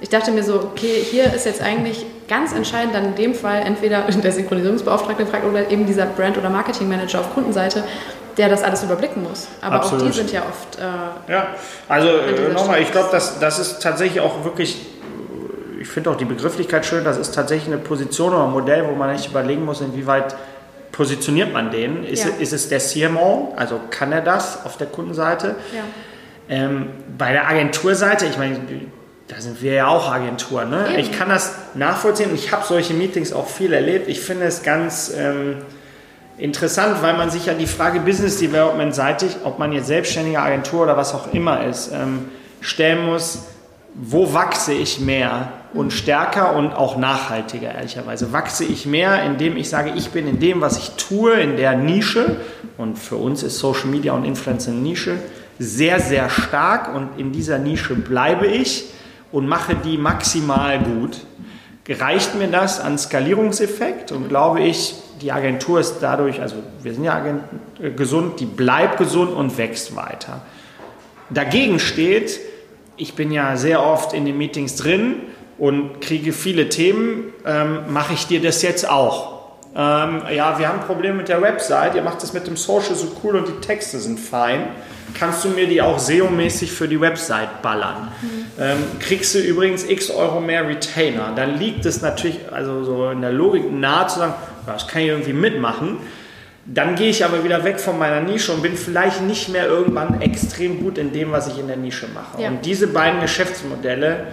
ich 0.00 0.08
dachte 0.08 0.30
mir 0.30 0.42
so, 0.42 0.54
okay, 0.54 1.04
hier 1.10 1.34
ist 1.34 1.44
jetzt 1.44 1.60
eigentlich 1.60 2.06
ganz 2.28 2.54
entscheidend 2.54 2.94
dann 2.94 3.04
in 3.04 3.14
dem 3.14 3.34
Fall 3.34 3.60
entweder 3.60 4.00
der 4.22 4.32
Synchronisierungsbeauftragte 4.32 5.26
fragt 5.26 5.44
oder 5.44 5.70
eben 5.70 5.84
dieser 5.84 6.06
Brand- 6.06 6.38
oder 6.38 6.48
Marketingmanager 6.48 7.20
auf 7.20 7.34
Kundenseite, 7.34 7.84
der 8.38 8.48
das 8.48 8.62
alles 8.62 8.82
überblicken 8.82 9.22
muss. 9.22 9.48
Aber 9.60 9.76
Absolut. 9.76 10.04
auch 10.04 10.06
die 10.06 10.16
sind 10.16 10.32
ja 10.32 10.40
oft. 10.40 10.78
Äh, 10.78 11.30
ja, 11.30 11.48
also 11.90 12.08
äh, 12.08 12.52
nochmal, 12.54 12.80
ich 12.80 12.90
glaube, 12.90 13.08
das, 13.12 13.38
das 13.38 13.58
ist 13.58 13.82
tatsächlich 13.82 14.20
auch 14.20 14.44
wirklich 14.44 14.93
ich 15.84 15.90
finde 15.90 16.08
auch 16.08 16.16
die 16.16 16.24
Begrifflichkeit 16.24 16.86
schön, 16.86 17.04
das 17.04 17.18
ist 17.18 17.34
tatsächlich 17.34 17.72
eine 17.72 17.82
Position 17.82 18.32
oder 18.32 18.44
ein 18.44 18.52
Modell, 18.52 18.86
wo 18.88 18.94
man 18.94 19.10
echt 19.10 19.28
überlegen 19.28 19.66
muss, 19.66 19.82
inwieweit 19.82 20.34
positioniert 20.92 21.52
man 21.52 21.70
den. 21.70 22.04
Ist, 22.04 22.24
ja. 22.24 22.30
ist 22.38 22.54
es 22.54 22.70
der 22.70 22.78
CMO, 22.78 23.52
also 23.54 23.78
kann 23.90 24.10
er 24.10 24.22
das 24.22 24.64
auf 24.64 24.78
der 24.78 24.86
Kundenseite? 24.86 25.56
Ja. 25.74 25.82
Ähm, 26.48 26.86
bei 27.18 27.32
der 27.32 27.48
Agenturseite, 27.48 28.24
ich 28.24 28.38
meine, 28.38 28.60
da 29.28 29.42
sind 29.42 29.60
wir 29.60 29.74
ja 29.74 29.88
auch 29.88 30.10
Agentur. 30.10 30.64
Ne? 30.64 30.96
Ich 30.96 31.12
kann 31.12 31.28
das 31.28 31.54
nachvollziehen 31.74 32.34
ich 32.34 32.50
habe 32.50 32.64
solche 32.66 32.94
Meetings 32.94 33.34
auch 33.34 33.46
viel 33.46 33.74
erlebt. 33.74 34.08
Ich 34.08 34.20
finde 34.20 34.46
es 34.46 34.62
ganz 34.62 35.12
ähm, 35.14 35.56
interessant, 36.38 37.02
weil 37.02 37.14
man 37.14 37.28
sich 37.28 37.44
ja 37.44 37.52
die 37.52 37.66
Frage 37.66 38.00
Business 38.00 38.38
Development 38.38 38.94
seitig, 38.94 39.36
ob 39.44 39.58
man 39.58 39.72
jetzt 39.72 39.88
selbstständige 39.88 40.40
Agentur 40.40 40.84
oder 40.84 40.96
was 40.96 41.14
auch 41.14 41.34
immer 41.34 41.62
ist, 41.66 41.92
ähm, 41.92 42.30
stellen 42.62 43.04
muss 43.04 43.40
wo 43.94 44.32
wachse 44.34 44.72
ich 44.72 45.00
mehr 45.00 45.52
und 45.74 45.92
stärker 45.92 46.54
und 46.54 46.72
auch 46.72 46.96
nachhaltiger, 46.96 47.74
ehrlicherweise. 47.74 48.32
Wachse 48.32 48.64
ich 48.64 48.86
mehr, 48.86 49.24
indem 49.24 49.56
ich 49.56 49.68
sage, 49.68 49.92
ich 49.96 50.10
bin 50.10 50.28
in 50.28 50.38
dem, 50.38 50.60
was 50.60 50.78
ich 50.78 50.90
tue, 50.90 51.32
in 51.34 51.56
der 51.56 51.76
Nische, 51.76 52.36
und 52.78 52.98
für 52.98 53.16
uns 53.16 53.42
ist 53.42 53.58
Social 53.58 53.86
Media 53.86 54.12
und 54.12 54.24
Influencer 54.24 54.70
eine 54.70 54.80
Nische, 54.80 55.18
sehr, 55.58 56.00
sehr 56.00 56.30
stark 56.30 56.94
und 56.94 57.18
in 57.18 57.32
dieser 57.32 57.58
Nische 57.58 57.94
bleibe 57.94 58.46
ich 58.46 58.86
und 59.30 59.46
mache 59.46 59.74
die 59.74 59.98
maximal 59.98 60.78
gut. 60.78 61.20
Reicht 61.88 62.34
mir 62.36 62.48
das 62.48 62.80
an 62.80 62.96
Skalierungseffekt 62.96 64.10
und 64.10 64.28
glaube 64.28 64.60
ich, 64.60 64.94
die 65.20 65.32
Agentur 65.32 65.80
ist 65.80 65.98
dadurch, 66.00 66.40
also 66.40 66.56
wir 66.82 66.94
sind 66.94 67.04
ja 67.04 67.22
gesund, 67.96 68.40
die 68.40 68.46
bleibt 68.46 68.98
gesund 68.98 69.32
und 69.32 69.58
wächst 69.58 69.94
weiter. 69.94 70.42
Dagegen 71.30 71.78
steht, 71.78 72.40
ich 72.96 73.14
bin 73.14 73.32
ja 73.32 73.56
sehr 73.56 73.84
oft 73.84 74.12
in 74.12 74.24
den 74.24 74.38
Meetings 74.38 74.76
drin 74.76 75.16
und 75.58 76.00
kriege 76.00 76.32
viele 76.32 76.68
Themen. 76.68 77.32
Ähm, 77.46 77.92
Mache 77.92 78.14
ich 78.14 78.26
dir 78.26 78.40
das 78.40 78.62
jetzt 78.62 78.88
auch? 78.88 79.34
Ähm, 79.76 80.22
ja, 80.32 80.58
wir 80.58 80.68
haben 80.68 80.80
Probleme 80.80 81.16
mit 81.16 81.28
der 81.28 81.42
Website. 81.42 81.96
Ihr 81.96 82.02
macht 82.02 82.22
das 82.22 82.32
mit 82.32 82.46
dem 82.46 82.56
Social 82.56 82.94
so 82.94 83.16
cool 83.22 83.36
und 83.36 83.48
die 83.48 83.66
Texte 83.66 83.98
sind 83.98 84.20
fein. 84.20 84.68
Kannst 85.18 85.44
du 85.44 85.48
mir 85.48 85.66
die 85.66 85.82
auch 85.82 85.98
SEO-mäßig 85.98 86.72
für 86.72 86.88
die 86.88 87.00
Website 87.00 87.60
ballern? 87.60 88.12
Mhm. 88.22 88.28
Ähm, 88.58 88.78
kriegst 89.00 89.34
du 89.34 89.40
übrigens 89.40 89.84
x 89.84 90.10
Euro 90.10 90.40
mehr 90.40 90.66
Retainer? 90.66 91.32
Dann 91.34 91.58
liegt 91.58 91.86
es 91.86 92.02
natürlich 92.02 92.38
also 92.52 92.84
so 92.84 93.10
in 93.10 93.20
der 93.20 93.32
Logik 93.32 93.70
nahe 93.70 94.06
zu 94.06 94.20
sagen, 94.20 94.34
das 94.66 94.86
kann 94.86 95.02
ich 95.02 95.08
irgendwie 95.08 95.32
mitmachen. 95.32 95.98
Dann 96.66 96.94
gehe 96.94 97.10
ich 97.10 97.24
aber 97.24 97.44
wieder 97.44 97.64
weg 97.64 97.78
von 97.78 97.98
meiner 97.98 98.20
Nische 98.20 98.52
und 98.52 98.62
bin 98.62 98.76
vielleicht 98.76 99.22
nicht 99.22 99.50
mehr 99.50 99.66
irgendwann 99.66 100.22
extrem 100.22 100.80
gut 100.82 100.96
in 100.98 101.12
dem, 101.12 101.30
was 101.30 101.48
ich 101.48 101.58
in 101.58 101.66
der 101.66 101.76
Nische 101.76 102.06
mache. 102.14 102.40
Ja. 102.40 102.48
Und 102.48 102.64
diese 102.64 102.86
beiden 102.86 103.20
Geschäftsmodelle, 103.20 104.28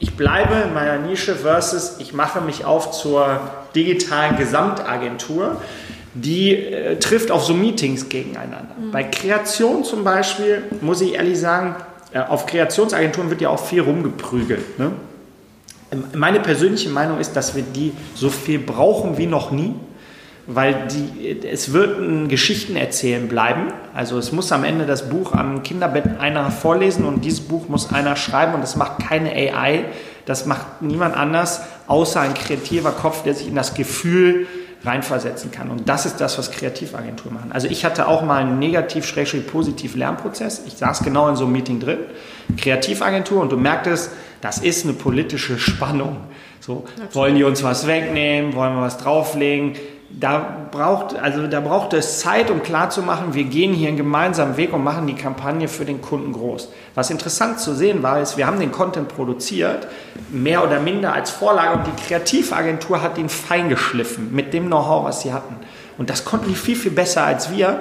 ich 0.00 0.16
bleibe 0.16 0.54
in 0.66 0.74
meiner 0.74 0.98
Nische 0.98 1.36
versus 1.36 1.96
ich 1.98 2.14
mache 2.14 2.40
mich 2.40 2.64
auf 2.64 2.90
zur 2.90 3.40
digitalen 3.74 4.36
Gesamtagentur, 4.36 5.60
die 6.14 6.56
äh, 6.56 6.98
trifft 6.98 7.30
auf 7.30 7.44
so 7.44 7.54
Meetings 7.54 8.08
gegeneinander. 8.08 8.74
Mhm. 8.80 8.90
Bei 8.90 9.04
Kreation 9.04 9.84
zum 9.84 10.02
Beispiel, 10.02 10.64
muss 10.80 11.02
ich 11.02 11.14
ehrlich 11.14 11.38
sagen, 11.38 11.76
äh, 12.12 12.18
auf 12.18 12.46
Kreationsagenturen 12.46 13.30
wird 13.30 13.42
ja 13.42 13.50
auch 13.50 13.64
viel 13.64 13.82
rumgeprügelt. 13.82 14.78
Ne? 14.78 14.92
Ähm, 15.92 16.04
meine 16.14 16.40
persönliche 16.40 16.88
Meinung 16.88 17.20
ist, 17.20 17.34
dass 17.36 17.54
wir 17.54 17.62
die 17.62 17.92
so 18.14 18.30
viel 18.30 18.58
brauchen 18.58 19.18
wie 19.18 19.26
noch 19.26 19.50
nie 19.50 19.74
weil 20.54 20.88
die, 20.88 21.46
es 21.46 21.72
wird 21.72 21.98
ein 21.98 22.28
Geschichten 22.28 22.76
erzählen 22.76 23.28
bleiben. 23.28 23.72
Also 23.94 24.18
es 24.18 24.32
muss 24.32 24.50
am 24.52 24.64
Ende 24.64 24.86
das 24.86 25.08
Buch 25.08 25.32
am 25.32 25.62
Kinderbett 25.62 26.18
einer 26.18 26.50
vorlesen 26.50 27.04
und 27.04 27.24
dieses 27.24 27.40
Buch 27.40 27.68
muss 27.68 27.92
einer 27.92 28.16
schreiben 28.16 28.54
und 28.54 28.60
das 28.60 28.76
macht 28.76 28.98
keine 29.06 29.30
AI, 29.30 29.84
das 30.26 30.46
macht 30.46 30.82
niemand 30.82 31.16
anders, 31.16 31.62
außer 31.86 32.20
ein 32.20 32.34
kreativer 32.34 32.92
Kopf, 32.92 33.22
der 33.22 33.34
sich 33.34 33.48
in 33.48 33.54
das 33.54 33.74
Gefühl 33.74 34.46
reinversetzen 34.82 35.50
kann. 35.50 35.70
Und 35.70 35.88
das 35.88 36.06
ist 36.06 36.20
das, 36.20 36.38
was 36.38 36.50
Kreativagenturen 36.50 37.34
machen. 37.34 37.52
Also 37.52 37.68
ich 37.68 37.84
hatte 37.84 38.08
auch 38.08 38.22
mal 38.22 38.42
einen 38.42 38.58
negativ-positiv 38.58 39.94
Lernprozess. 39.94 40.62
Ich 40.66 40.74
saß 40.74 41.02
genau 41.04 41.28
in 41.28 41.36
so 41.36 41.44
einem 41.44 41.52
Meeting 41.52 41.80
drin. 41.80 41.98
Kreativagentur 42.56 43.42
und 43.42 43.52
du 43.52 43.56
merktest, 43.56 44.10
das 44.40 44.58
ist 44.58 44.84
eine 44.84 44.94
politische 44.94 45.58
Spannung. 45.58 46.16
So, 46.60 46.86
wollen 47.12 47.34
die 47.34 47.44
uns 47.44 47.62
was 47.62 47.86
wegnehmen? 47.86 48.54
Wollen 48.54 48.74
wir 48.74 48.82
was 48.82 48.96
drauflegen? 48.98 49.74
Da 50.18 50.66
braucht, 50.70 51.16
also 51.16 51.46
da 51.46 51.60
braucht 51.60 51.92
es 51.92 52.18
Zeit, 52.18 52.50
um 52.50 52.62
klarzumachen, 52.62 53.34
wir 53.34 53.44
gehen 53.44 53.72
hier 53.72 53.88
einen 53.88 53.96
gemeinsamen 53.96 54.56
Weg 54.56 54.72
und 54.72 54.82
machen 54.82 55.06
die 55.06 55.14
Kampagne 55.14 55.68
für 55.68 55.84
den 55.84 56.02
Kunden 56.02 56.32
groß. 56.32 56.70
Was 56.94 57.10
interessant 57.10 57.60
zu 57.60 57.74
sehen 57.74 58.02
war, 58.02 58.20
ist, 58.20 58.36
wir 58.36 58.46
haben 58.46 58.58
den 58.58 58.72
Content 58.72 59.08
produziert, 59.08 59.86
mehr 60.30 60.64
oder 60.64 60.80
minder 60.80 61.12
als 61.12 61.30
Vorlage 61.30 61.78
und 61.78 61.86
die 61.86 62.02
Kreativagentur 62.02 63.02
hat 63.02 63.18
ihn 63.18 63.28
feingeschliffen 63.28 64.34
mit 64.34 64.52
dem 64.52 64.66
Know-how, 64.66 65.04
was 65.04 65.22
sie 65.22 65.32
hatten. 65.32 65.56
Und 66.00 66.08
das 66.08 66.24
konnten 66.24 66.48
die 66.48 66.54
viel, 66.54 66.76
viel 66.76 66.92
besser 66.92 67.24
als 67.24 67.54
wir. 67.54 67.78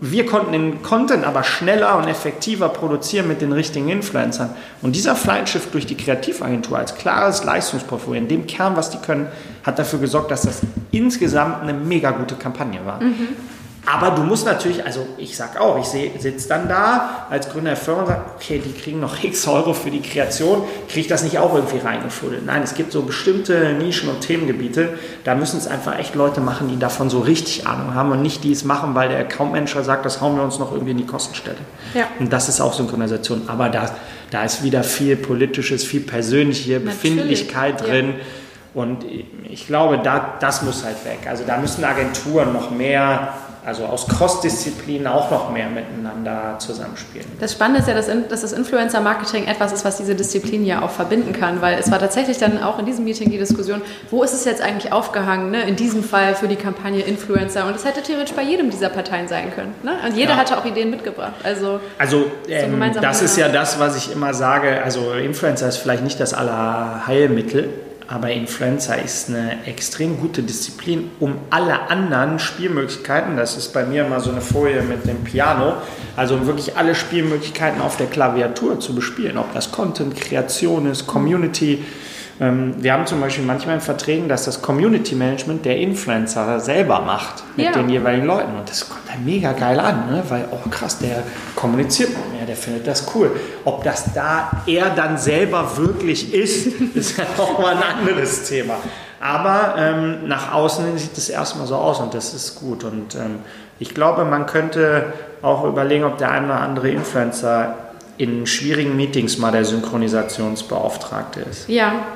Wir 0.00 0.24
konnten 0.24 0.52
den 0.52 0.82
Content 0.82 1.26
aber 1.26 1.44
schneller 1.44 1.98
und 1.98 2.08
effektiver 2.08 2.70
produzieren 2.70 3.28
mit 3.28 3.42
den 3.42 3.52
richtigen 3.52 3.90
Influencern. 3.90 4.48
Und 4.80 4.96
dieser 4.96 5.14
Flight-Shift 5.14 5.74
durch 5.74 5.84
die 5.84 5.94
Kreativagentur 5.94 6.78
als 6.78 6.94
klares 6.94 7.44
Leistungsportfolio, 7.44 8.22
in 8.22 8.26
dem 8.26 8.46
Kern, 8.46 8.74
was 8.74 8.88
die 8.88 8.96
können, 8.96 9.26
hat 9.64 9.78
dafür 9.78 9.98
gesorgt, 9.98 10.30
dass 10.30 10.42
das 10.42 10.62
insgesamt 10.92 11.60
eine 11.60 11.74
mega 11.74 12.12
gute 12.12 12.36
Kampagne 12.36 12.80
war. 12.86 13.02
Mhm. 13.02 13.36
Aber 13.90 14.10
du 14.10 14.22
musst 14.22 14.44
natürlich, 14.44 14.84
also 14.84 15.06
ich 15.16 15.36
sag 15.36 15.58
auch, 15.58 15.78
ich 15.78 15.86
sitze 15.86 16.48
dann 16.48 16.68
da 16.68 17.26
als 17.30 17.48
Gründer 17.48 17.70
der 17.70 17.76
Firma 17.76 18.02
und 18.02 18.08
sage, 18.08 18.24
okay, 18.36 18.60
die 18.62 18.72
kriegen 18.72 19.00
noch 19.00 19.22
x 19.22 19.48
Euro 19.48 19.72
für 19.72 19.90
die 19.90 20.02
Kreation, 20.02 20.62
kriege 20.88 21.00
ich 21.00 21.06
das 21.06 21.22
nicht 21.22 21.38
auch 21.38 21.54
irgendwie 21.54 21.78
reingefuddelt? 21.78 22.44
Nein, 22.44 22.62
es 22.62 22.74
gibt 22.74 22.92
so 22.92 23.02
bestimmte 23.02 23.72
Nischen 23.72 24.10
und 24.10 24.20
Themengebiete, 24.20 24.98
da 25.24 25.34
müssen 25.34 25.56
es 25.56 25.66
einfach 25.66 25.98
echt 25.98 26.14
Leute 26.14 26.40
machen, 26.40 26.68
die 26.68 26.78
davon 26.78 27.08
so 27.08 27.20
richtig 27.20 27.66
Ahnung 27.66 27.94
haben 27.94 28.12
und 28.12 28.20
nicht 28.20 28.44
die 28.44 28.52
es 28.52 28.64
machen, 28.64 28.94
weil 28.94 29.08
der 29.08 29.20
Account-Manager 29.20 29.82
sagt, 29.82 30.04
das 30.04 30.20
hauen 30.20 30.36
wir 30.36 30.42
uns 30.42 30.58
noch 30.58 30.72
irgendwie 30.72 30.92
in 30.92 30.98
die 30.98 31.06
Kostenstelle. 31.06 31.56
Ja. 31.94 32.08
Und 32.18 32.32
das 32.32 32.48
ist 32.48 32.60
auch 32.60 32.74
Synchronisation. 32.74 33.42
Aber 33.46 33.70
da, 33.70 33.90
da 34.30 34.44
ist 34.44 34.62
wieder 34.62 34.84
viel 34.84 35.16
politisches, 35.16 35.84
viel 35.84 36.00
persönliche 36.00 36.74
Natürlich. 36.74 36.94
Befindlichkeit 36.94 37.86
drin. 37.86 38.14
Ja. 38.18 38.24
Und 38.74 39.04
ich 39.48 39.66
glaube, 39.66 39.98
da, 39.98 40.34
das 40.40 40.62
muss 40.62 40.84
halt 40.84 41.02
weg. 41.04 41.20
Also 41.28 41.44
da 41.46 41.56
müssen 41.56 41.84
Agenturen 41.84 42.52
noch 42.52 42.70
mehr 42.70 43.32
also 43.68 43.84
aus 43.84 44.08
Cross-Disziplinen 44.08 45.06
auch 45.06 45.30
noch 45.30 45.52
mehr 45.52 45.68
miteinander 45.68 46.58
zusammenspielen. 46.58 47.26
Das 47.38 47.52
Spannende 47.52 47.80
ist 47.80 47.86
ja, 47.86 47.92
dass, 47.92 48.06
dass 48.30 48.40
das 48.40 48.52
Influencer-Marketing 48.52 49.46
etwas 49.46 49.72
ist, 49.72 49.84
was 49.84 49.98
diese 49.98 50.14
Disziplinen 50.14 50.66
ja 50.66 50.80
auch 50.80 50.88
verbinden 50.88 51.34
kann, 51.34 51.60
weil 51.60 51.78
es 51.78 51.90
war 51.90 51.98
tatsächlich 51.98 52.38
dann 52.38 52.62
auch 52.62 52.78
in 52.78 52.86
diesem 52.86 53.04
Meeting 53.04 53.30
die 53.30 53.36
Diskussion, 53.36 53.82
wo 54.10 54.22
ist 54.22 54.32
es 54.32 54.46
jetzt 54.46 54.62
eigentlich 54.62 54.90
aufgehangen, 54.90 55.50
ne? 55.50 55.64
in 55.64 55.76
diesem 55.76 56.02
Fall 56.02 56.34
für 56.34 56.48
die 56.48 56.56
Kampagne 56.56 57.02
Influencer 57.02 57.66
und 57.66 57.76
es 57.76 57.84
hätte 57.84 58.00
theoretisch 58.00 58.34
bei 58.34 58.42
jedem 58.42 58.70
dieser 58.70 58.88
Parteien 58.88 59.28
sein 59.28 59.52
können. 59.54 59.74
Ne? 59.82 59.98
Und 60.06 60.16
jeder 60.16 60.30
ja. 60.30 60.36
hatte 60.38 60.56
auch 60.56 60.64
Ideen 60.64 60.88
mitgebracht. 60.88 61.34
Also, 61.42 61.78
also 61.98 62.24
ähm, 62.48 62.82
das 63.02 63.20
ist 63.20 63.36
ja 63.36 63.50
das, 63.50 63.78
was 63.78 63.98
ich 63.98 64.10
immer 64.10 64.32
sage, 64.32 64.82
also 64.82 65.12
Influencer 65.12 65.68
ist 65.68 65.76
vielleicht 65.76 66.04
nicht 66.04 66.18
das 66.20 66.32
Allerheilmittel, 66.32 67.68
aber 68.08 68.30
Influencer 68.32 69.02
ist 69.02 69.28
eine 69.28 69.66
extrem 69.66 70.18
gute 70.18 70.42
Disziplin, 70.42 71.10
um 71.20 71.34
alle 71.50 71.90
anderen 71.90 72.38
Spielmöglichkeiten, 72.38 73.36
das 73.36 73.58
ist 73.58 73.74
bei 73.74 73.84
mir 73.84 74.06
immer 74.06 74.20
so 74.20 74.30
eine 74.30 74.40
Folie 74.40 74.82
mit 74.82 75.06
dem 75.06 75.22
Piano, 75.24 75.74
also 76.16 76.34
um 76.36 76.46
wirklich 76.46 76.74
alle 76.78 76.94
Spielmöglichkeiten 76.94 77.82
auf 77.82 77.98
der 77.98 78.06
Klaviatur 78.06 78.80
zu 78.80 78.94
bespielen, 78.94 79.36
ob 79.36 79.52
das 79.52 79.72
Content, 79.72 80.16
Kreation 80.16 80.90
ist, 80.90 81.06
Community, 81.06 81.84
wir 82.40 82.92
haben 82.92 83.04
zum 83.04 83.20
Beispiel 83.20 83.44
manchmal 83.44 83.74
in 83.76 83.80
Verträgen, 83.80 84.28
dass 84.28 84.44
das 84.44 84.62
Community 84.62 85.16
Management 85.16 85.64
der 85.64 85.76
Influencer 85.78 86.60
selber 86.60 87.00
macht 87.00 87.42
mit 87.56 87.66
ja. 87.66 87.72
den 87.72 87.88
jeweiligen 87.88 88.26
Leuten. 88.26 88.56
Und 88.56 88.70
das 88.70 88.88
kommt 88.88 89.08
dann 89.08 89.24
mega 89.24 89.52
geil 89.52 89.80
an, 89.80 90.08
ne? 90.08 90.22
weil, 90.28 90.44
oh 90.52 90.68
krass, 90.68 90.98
der 90.98 91.24
kommuniziert 91.56 92.10
mit 92.10 92.38
mir, 92.40 92.46
der 92.46 92.54
findet 92.54 92.86
das 92.86 93.12
cool. 93.14 93.32
Ob 93.64 93.82
das 93.82 94.12
da 94.14 94.62
er 94.66 94.90
dann 94.90 95.18
selber 95.18 95.76
wirklich 95.76 96.32
ist, 96.32 96.66
ist 96.94 97.18
ja 97.18 97.24
nochmal 97.36 97.76
ein 97.76 97.82
anderes 97.82 98.44
Thema. 98.44 98.76
Aber 99.20 99.74
ähm, 99.76 100.28
nach 100.28 100.52
außen 100.52 100.96
sieht 100.96 101.18
es 101.18 101.28
erstmal 101.28 101.66
so 101.66 101.74
aus 101.74 101.98
und 101.98 102.14
das 102.14 102.34
ist 102.34 102.60
gut. 102.60 102.84
Und 102.84 103.16
ähm, 103.16 103.40
ich 103.80 103.94
glaube, 103.94 104.24
man 104.24 104.46
könnte 104.46 105.12
auch 105.42 105.64
überlegen, 105.64 106.04
ob 106.04 106.18
der 106.18 106.30
eine 106.30 106.46
oder 106.46 106.60
andere 106.60 106.88
Influencer 106.88 107.74
in 108.18 108.46
schwierigen 108.46 108.96
Meetings 108.96 109.38
mal 109.38 109.52
der 109.52 109.64
Synchronisationsbeauftragte 109.64 111.40
ist. 111.40 111.68
Ja, 111.68 112.06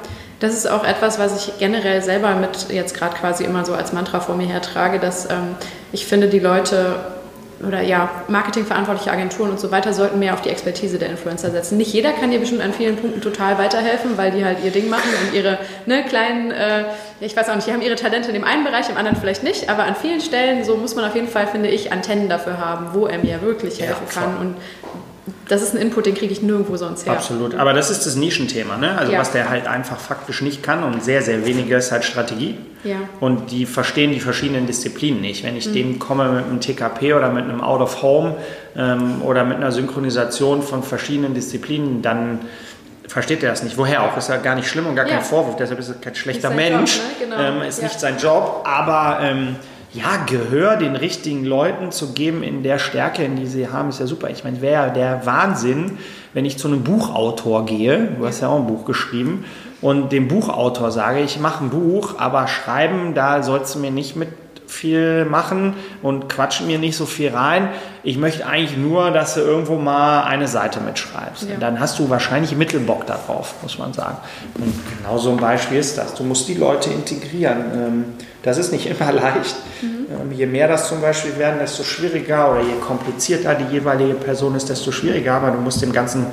das 0.41 0.55
ist 0.55 0.69
auch 0.69 0.85
etwas, 0.85 1.21
was 1.21 1.47
ich 1.47 1.59
generell 1.59 2.03
selber 2.03 2.35
mit 2.35 2.67
jetzt 2.71 2.95
gerade 2.95 3.15
quasi 3.17 3.45
immer 3.45 3.65
so 3.65 3.75
als 3.75 3.93
Mantra 3.93 4.19
vor 4.19 4.35
mir 4.35 4.47
hertrage, 4.47 4.99
dass 4.99 5.31
ähm, 5.31 5.55
ich 5.93 6.05
finde, 6.05 6.29
die 6.29 6.41
Leute 6.41 6.97
oder 7.67 7.81
ja, 7.81 8.11
marketingverantwortliche 8.27 9.13
Agenturen 9.13 9.51
und 9.51 9.61
so 9.61 9.71
weiter 9.71 9.93
sollten 9.93 10.19
mehr 10.19 10.35
auf 10.35 10.43
die 10.43 10.49
Expertise 10.49 10.99
der 10.99 11.11
Influencer 11.11 11.51
setzen. 11.51 11.79
Nicht 11.79 11.93
jeder 11.93 12.13
kann 12.13 12.33
dir 12.33 12.41
bestimmt 12.41 12.61
an 12.61 12.73
vielen 12.73 12.97
Punkten 12.97 13.21
total 13.21 13.57
weiterhelfen, 13.59 14.17
weil 14.17 14.33
die 14.33 14.45
halt 14.45 14.59
ihr 14.65 14.73
Ding 14.73 14.89
machen 14.89 15.11
und 15.25 15.33
ihre 15.33 15.59
ne, 15.87 16.05
kleinen, 16.09 16.51
äh, 16.51 16.85
ich 17.21 17.37
weiß 17.37 17.49
auch 17.49 17.55
nicht, 17.55 17.69
die 17.69 17.73
haben 17.73 17.83
ihre 17.83 17.95
Talente 17.95 18.29
in 18.29 18.35
dem 18.35 18.45
einen 18.45 18.65
Bereich, 18.65 18.91
im 18.91 18.97
anderen 18.97 19.17
vielleicht 19.17 19.45
nicht, 19.45 19.69
aber 19.69 19.85
an 19.85 19.95
vielen 19.95 20.21
Stellen, 20.21 20.65
so 20.65 20.77
muss 20.77 20.97
man 20.97 21.05
auf 21.05 21.15
jeden 21.15 21.29
Fall, 21.29 21.47
finde 21.47 21.69
ich, 21.69 21.93
Antennen 21.93 22.29
dafür 22.29 22.59
haben, 22.59 22.89
wo 22.95 23.07
er 23.07 23.19
mir 23.19 23.43
wirklich 23.43 23.81
helfen 23.81 24.07
ja, 24.09 24.21
kann 24.21 24.37
und 24.39 24.57
das 25.49 25.63
ist 25.63 25.75
ein 25.75 25.81
Input, 25.81 26.07
den 26.07 26.15
kriege 26.15 26.33
ich 26.33 26.43
nirgendwo 26.43 26.77
sonst 26.77 27.07
her. 27.07 27.15
Absolut, 27.15 27.55
aber 27.55 27.73
das 27.73 27.91
ist 27.91 28.07
das 28.07 28.17
Nischenthema, 28.17 28.77
ne? 28.77 28.97
Also 28.97 29.13
ja. 29.13 29.19
was 29.19 29.33
der 29.33 29.51
halt 29.51 29.67
einfach 29.67 29.99
faktisch 29.99 30.41
nicht 30.43 30.63
kann 30.63 30.83
und 30.85 31.03
sehr, 31.05 31.23
sehr 31.23 31.45
weniger 31.45 31.79
ist 31.79 31.93
halt 31.93 32.05
Strategie. 32.05 32.57
Ja. 32.85 32.97
Und 33.21 33.51
die 33.51 33.67
verstehen 33.67 34.13
die 34.13 34.21
verschiedenen 34.21 34.67
Disziplinen 34.67 35.21
nicht. 35.21 35.45
Wenn 35.45 35.57
ich 35.57 35.69
mhm. 35.69 35.73
denen 35.73 35.99
komme 35.99 36.31
mit 36.31 36.45
einem 36.45 36.61
TKP 36.61 37.15
oder 37.15 37.31
mit 37.31 37.45
einem 37.45 37.61
Out 37.61 37.81
of 37.81 38.03
Home 38.03 38.37
ähm, 38.77 39.23
oder 39.23 39.45
mit 39.45 39.57
einer 39.57 39.73
Synchronisation 39.73 40.63
von 40.63 40.83
verschiedenen 40.83 41.35
Disziplinen, 41.35 42.03
dann 42.03 42.41
versteht 43.07 43.43
er 43.43 43.51
das 43.51 43.63
nicht. 43.63 43.77
Woher 43.77 44.03
auch? 44.03 44.17
Ist 44.17 44.29
ja 44.29 44.37
gar 44.37 44.55
nicht 44.55 44.69
schlimm 44.69 44.87
und 44.87 44.97
gar 44.97 45.07
ja. 45.07 45.17
kein 45.17 45.25
Vorwurf. 45.25 45.57
Deshalb 45.57 45.79
ist 45.79 45.91
er 45.91 45.95
kein 45.97 46.15
schlechter 46.15 46.51
Mensch. 46.51 46.97
Job, 46.97 47.05
ne? 47.05 47.37
genau. 47.37 47.61
ähm, 47.61 47.69
ist 47.69 47.83
nicht 47.83 48.01
sein 48.01 48.17
Job, 48.19 48.63
aber 48.65 49.21
ähm, 49.23 49.57
ja, 49.95 50.25
Gehör 50.27 50.77
den 50.77 50.97
richtigen 50.97 51.45
Leuten 51.45 51.93
zu 51.93 52.13
geben 52.13 52.43
in 52.43 52.63
der 52.63 52.79
Stärke, 52.79 53.25
in 53.25 53.37
die 53.37 53.47
sie 53.47 53.69
haben, 53.69 53.91
ist 53.91 54.01
ja 54.01 54.07
super. 54.07 54.31
Ich 54.31 54.43
meine, 54.43 54.63
wäre 54.63 54.93
der 54.93 55.27
Wahnsinn, 55.27 55.99
wenn 56.33 56.45
ich 56.45 56.59
zu 56.59 56.69
einem 56.69 56.83
Buchautor 56.83 57.67
gehe, 57.67 58.09
du 58.19 58.27
hast 58.27 58.41
ja 58.41 58.49
auch 58.49 58.59
ein 58.59 58.67
Buch 58.67 58.85
geschrieben, 58.85 59.45
und 59.83 60.13
dem 60.13 60.29
Buchautor 60.29 60.93
sage, 60.93 61.21
ich 61.21 61.41
mache 61.41 61.65
ein 61.65 61.71
Buch, 61.71 62.15
aber 62.19 62.47
schreiben, 62.47 63.15
da 63.15 63.43
sollst 63.43 63.75
du 63.75 63.81
mir 63.81 63.91
nicht 63.91 64.17
mit 64.17 64.29
viel 64.73 65.25
machen 65.25 65.75
und 66.03 66.29
quatschen 66.29 66.67
mir 66.67 66.79
nicht 66.79 66.97
so 66.97 67.07
viel 67.07 67.31
rein. 67.31 67.69
Ich 68.03 68.17
möchte 68.17 68.47
eigentlich 68.47 68.77
nur, 68.77 69.11
dass 69.11 69.35
du 69.35 69.41
irgendwo 69.41 69.77
mal 69.77 70.25
eine 70.25 70.49
Seite 70.49 70.81
mitschreibst. 70.81 71.49
Ja. 71.49 71.57
Dann 71.61 71.79
hast 71.79 71.99
du 71.99 72.11
wahrscheinlich 72.11 72.57
Mittelbock 72.57 73.07
darauf, 73.07 73.55
muss 73.63 73.79
man 73.79 73.93
sagen. 73.93 74.17
Und 74.55 74.73
genau 74.99 75.19
so 75.19 75.31
ein 75.31 75.37
Beispiel 75.37 75.79
ist 75.79 75.99
das. 75.99 76.15
Du 76.15 76.25
musst 76.25 76.49
die 76.49 76.55
Leute 76.55 76.91
integrieren. 76.91 77.59
Ähm, 77.75 78.05
das 78.43 78.59
ist 78.59 78.73
nicht 78.73 78.87
immer 79.01 79.13
leicht. 79.13 79.55
Mhm. 79.83 80.07
Ähm, 80.11 80.33
je 80.37 80.47
mehr 80.47 80.67
das 80.67 80.89
zum 80.89 81.01
Beispiel 81.01 81.39
werden, 81.39 81.59
desto 81.61 81.85
schwieriger 81.85 82.51
oder 82.51 82.63
je 82.63 82.75
komplizierter 82.87 83.55
die 83.55 83.73
jeweilige 83.73 84.15
Person 84.15 84.57
ist, 84.57 84.69
desto 84.69 84.91
schwieriger. 84.91 85.35
Aber 85.35 85.51
du 85.51 85.59
musst 85.59 85.83
dem 85.83 85.93
Ganzen 85.93 86.27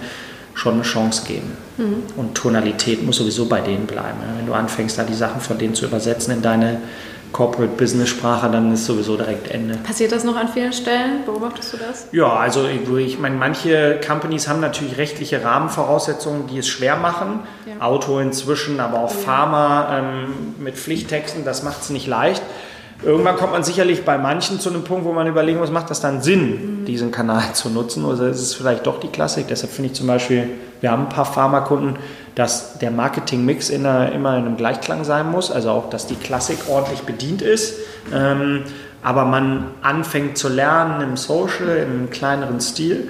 schon 0.55 0.73
eine 0.73 0.83
Chance 0.83 1.23
geben. 1.25 1.57
Mhm. 1.77 2.03
Und 2.17 2.35
Tonalität 2.35 3.05
muss 3.05 3.17
sowieso 3.17 3.45
bei 3.45 3.61
denen 3.61 3.85
bleiben. 3.85 4.17
Wenn 4.37 4.45
du 4.45 4.53
anfängst, 4.53 4.97
da 4.97 5.03
die 5.03 5.13
Sachen 5.13 5.39
von 5.39 5.57
denen 5.57 5.73
zu 5.73 5.85
übersetzen 5.85 6.33
in 6.33 6.41
deine 6.41 6.81
Corporate 7.31 7.73
Business 7.77 8.09
Sprache, 8.09 8.49
dann 8.49 8.73
ist 8.73 8.85
sowieso 8.85 9.15
direkt 9.15 9.51
Ende. 9.51 9.77
Passiert 9.77 10.11
das 10.11 10.23
noch 10.23 10.35
an 10.35 10.47
vielen 10.47 10.73
Stellen? 10.73 11.25
Beobachtest 11.25 11.73
du 11.73 11.77
das? 11.77 12.07
Ja, 12.11 12.33
also 12.33 12.67
ich 12.67 13.19
meine, 13.19 13.35
manche 13.35 13.99
Companies 14.05 14.47
haben 14.47 14.59
natürlich 14.59 14.97
rechtliche 14.97 15.43
Rahmenvoraussetzungen, 15.43 16.47
die 16.47 16.57
es 16.57 16.67
schwer 16.67 16.95
machen. 16.95 17.41
Ja. 17.65 17.85
Auto 17.85 18.19
inzwischen, 18.19 18.79
aber 18.79 18.99
auch 18.99 19.13
ja. 19.13 19.21
Pharma 19.21 19.97
ähm, 19.99 20.55
mit 20.59 20.75
Pflichttexten, 20.75 21.45
das 21.45 21.63
macht 21.63 21.81
es 21.81 21.89
nicht 21.89 22.07
leicht. 22.07 22.41
Irgendwann 23.01 23.37
kommt 23.37 23.53
man 23.53 23.63
sicherlich 23.63 24.03
bei 24.03 24.17
manchen 24.17 24.59
zu 24.59 24.69
einem 24.69 24.83
Punkt, 24.83 25.05
wo 25.05 25.13
man 25.13 25.25
überlegen 25.25 25.59
muss, 25.59 25.71
macht 25.71 25.89
das 25.89 26.01
dann 26.01 26.21
Sinn, 26.21 26.81
mhm. 26.81 26.85
diesen 26.85 27.11
Kanal 27.11 27.53
zu 27.53 27.69
nutzen 27.69 28.03
oder 28.03 28.27
ist 28.27 28.41
es 28.41 28.53
vielleicht 28.53 28.87
doch 28.87 28.99
die 28.99 29.07
Klassik? 29.07 29.47
Deshalb 29.47 29.71
finde 29.71 29.91
ich 29.91 29.95
zum 29.95 30.07
Beispiel, 30.07 30.49
wir 30.81 30.91
haben 30.91 31.03
ein 31.03 31.09
paar 31.09 31.25
Pharmakunden, 31.25 31.95
dass 32.35 32.77
der 32.79 32.91
Marketing-Mix 32.91 33.69
immer 33.69 34.11
in 34.11 34.25
einem 34.25 34.57
Gleichklang 34.57 35.03
sein 35.05 35.31
muss, 35.31 35.49
also 35.51 35.71
auch, 35.71 35.89
dass 35.89 36.07
die 36.07 36.15
Klassik 36.15 36.57
ordentlich 36.67 37.01
bedient 37.01 37.41
ist. 37.41 37.75
Ähm, 38.13 38.63
aber 39.01 39.23
man 39.23 39.67
anfängt 39.81 40.37
zu 40.37 40.49
lernen 40.49 41.01
im 41.01 41.15
Social, 41.15 41.77
im 41.77 42.09
kleineren 42.09 42.59
Stil. 42.59 43.09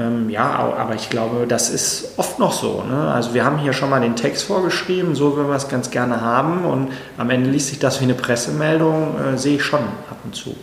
Ähm, 0.00 0.30
ja, 0.30 0.48
aber 0.78 0.94
ich 0.94 1.10
glaube, 1.10 1.46
das 1.46 1.68
ist 1.68 2.14
oft 2.16 2.38
noch 2.38 2.52
so. 2.52 2.82
Ne? 2.88 3.12
Also 3.12 3.34
wir 3.34 3.44
haben 3.44 3.58
hier 3.58 3.74
schon 3.74 3.90
mal 3.90 4.00
den 4.00 4.16
Text 4.16 4.44
vorgeschrieben, 4.44 5.14
so 5.14 5.36
würden 5.36 5.48
wir 5.48 5.56
es 5.56 5.68
ganz 5.68 5.90
gerne 5.90 6.22
haben 6.22 6.64
und 6.64 6.88
am 7.18 7.28
Ende 7.28 7.50
liest 7.50 7.68
sich 7.68 7.78
das 7.78 8.00
wie 8.00 8.04
eine 8.04 8.14
Pressemeldung, 8.14 9.14
äh, 9.20 9.36
sehe 9.36 9.56
ich 9.56 9.62
schon 9.62 9.80
ab 9.80 10.16
und 10.24 10.34
zu. 10.34 10.56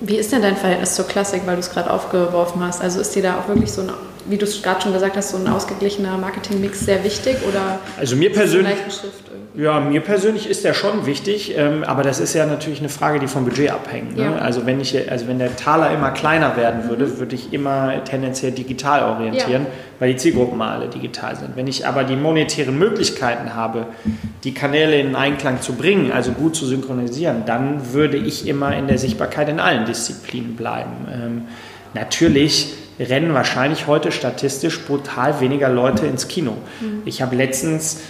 Wie 0.00 0.16
ist 0.16 0.32
denn 0.32 0.42
dein 0.42 0.56
Verhältnis 0.56 0.94
zur 0.94 1.06
Klassik, 1.06 1.42
weil 1.46 1.56
du 1.56 1.60
es 1.60 1.70
gerade 1.70 1.90
aufgeworfen 1.90 2.62
hast? 2.64 2.80
Also 2.80 3.00
ist 3.00 3.14
dir 3.14 3.22
da 3.22 3.38
auch 3.38 3.48
wirklich 3.48 3.70
so 3.70 3.82
ein, 3.82 3.90
wie 4.26 4.36
du 4.36 4.44
es 4.44 4.62
gerade 4.62 4.80
schon 4.80 4.92
gesagt 4.92 5.16
hast, 5.16 5.30
so 5.30 5.36
ein 5.36 5.46
ausgeglichener 5.48 6.16
Marketingmix 6.16 6.80
sehr 6.80 7.02
wichtig 7.04 7.36
oder? 7.48 7.78
Also 7.98 8.16
mir 8.16 8.32
persönlich. 8.32 8.76
Ja, 9.56 9.78
mir 9.78 10.00
persönlich 10.00 10.50
ist 10.50 10.64
der 10.64 10.74
schon 10.74 11.06
wichtig, 11.06 11.56
ähm, 11.56 11.84
aber 11.84 12.02
das 12.02 12.18
ist 12.18 12.34
ja 12.34 12.44
natürlich 12.44 12.80
eine 12.80 12.88
Frage, 12.88 13.20
die 13.20 13.28
vom 13.28 13.44
Budget 13.44 13.70
abhängt. 13.70 14.16
Ne? 14.16 14.24
Ja. 14.24 14.34
Also 14.36 14.66
wenn 14.66 14.80
ich, 14.80 15.08
also 15.08 15.28
wenn 15.28 15.38
der 15.38 15.54
Taler 15.54 15.92
immer 15.92 16.10
kleiner 16.10 16.56
werden 16.56 16.88
würde, 16.88 17.06
mhm. 17.06 17.18
würde 17.18 17.36
ich 17.36 17.52
immer 17.52 18.02
tendenziell 18.02 18.50
digital 18.50 19.08
orientieren, 19.08 19.62
ja. 19.62 19.70
weil 20.00 20.12
die 20.12 20.16
Zielgruppen 20.16 20.58
mal 20.58 20.74
alle 20.76 20.88
digital 20.88 21.36
sind. 21.36 21.54
Wenn 21.54 21.68
ich 21.68 21.86
aber 21.86 22.02
die 22.02 22.16
monetären 22.16 22.76
Möglichkeiten 22.76 23.54
habe, 23.54 23.86
die 24.42 24.54
Kanäle 24.54 24.98
in 24.98 25.14
Einklang 25.14 25.60
zu 25.60 25.74
bringen, 25.74 26.10
also 26.10 26.32
gut 26.32 26.56
zu 26.56 26.66
synchronisieren, 26.66 27.44
dann 27.46 27.92
würde 27.92 28.16
ich 28.16 28.48
immer 28.48 28.76
in 28.76 28.88
der 28.88 28.98
Sichtbarkeit 28.98 29.48
in 29.48 29.60
allen 29.60 29.84
Disziplinen 29.84 30.56
bleiben. 30.56 31.06
Ähm, 31.12 31.42
natürlich 31.94 32.74
rennen 32.98 33.34
wahrscheinlich 33.34 33.86
heute 33.86 34.12
statistisch 34.12 34.80
brutal 34.84 35.40
weniger 35.40 35.68
Leute 35.68 36.06
ins 36.06 36.28
Kino. 36.28 36.52
Mhm. 36.80 37.02
Ich 37.04 37.22
habe 37.22 37.36
letztens 37.36 38.00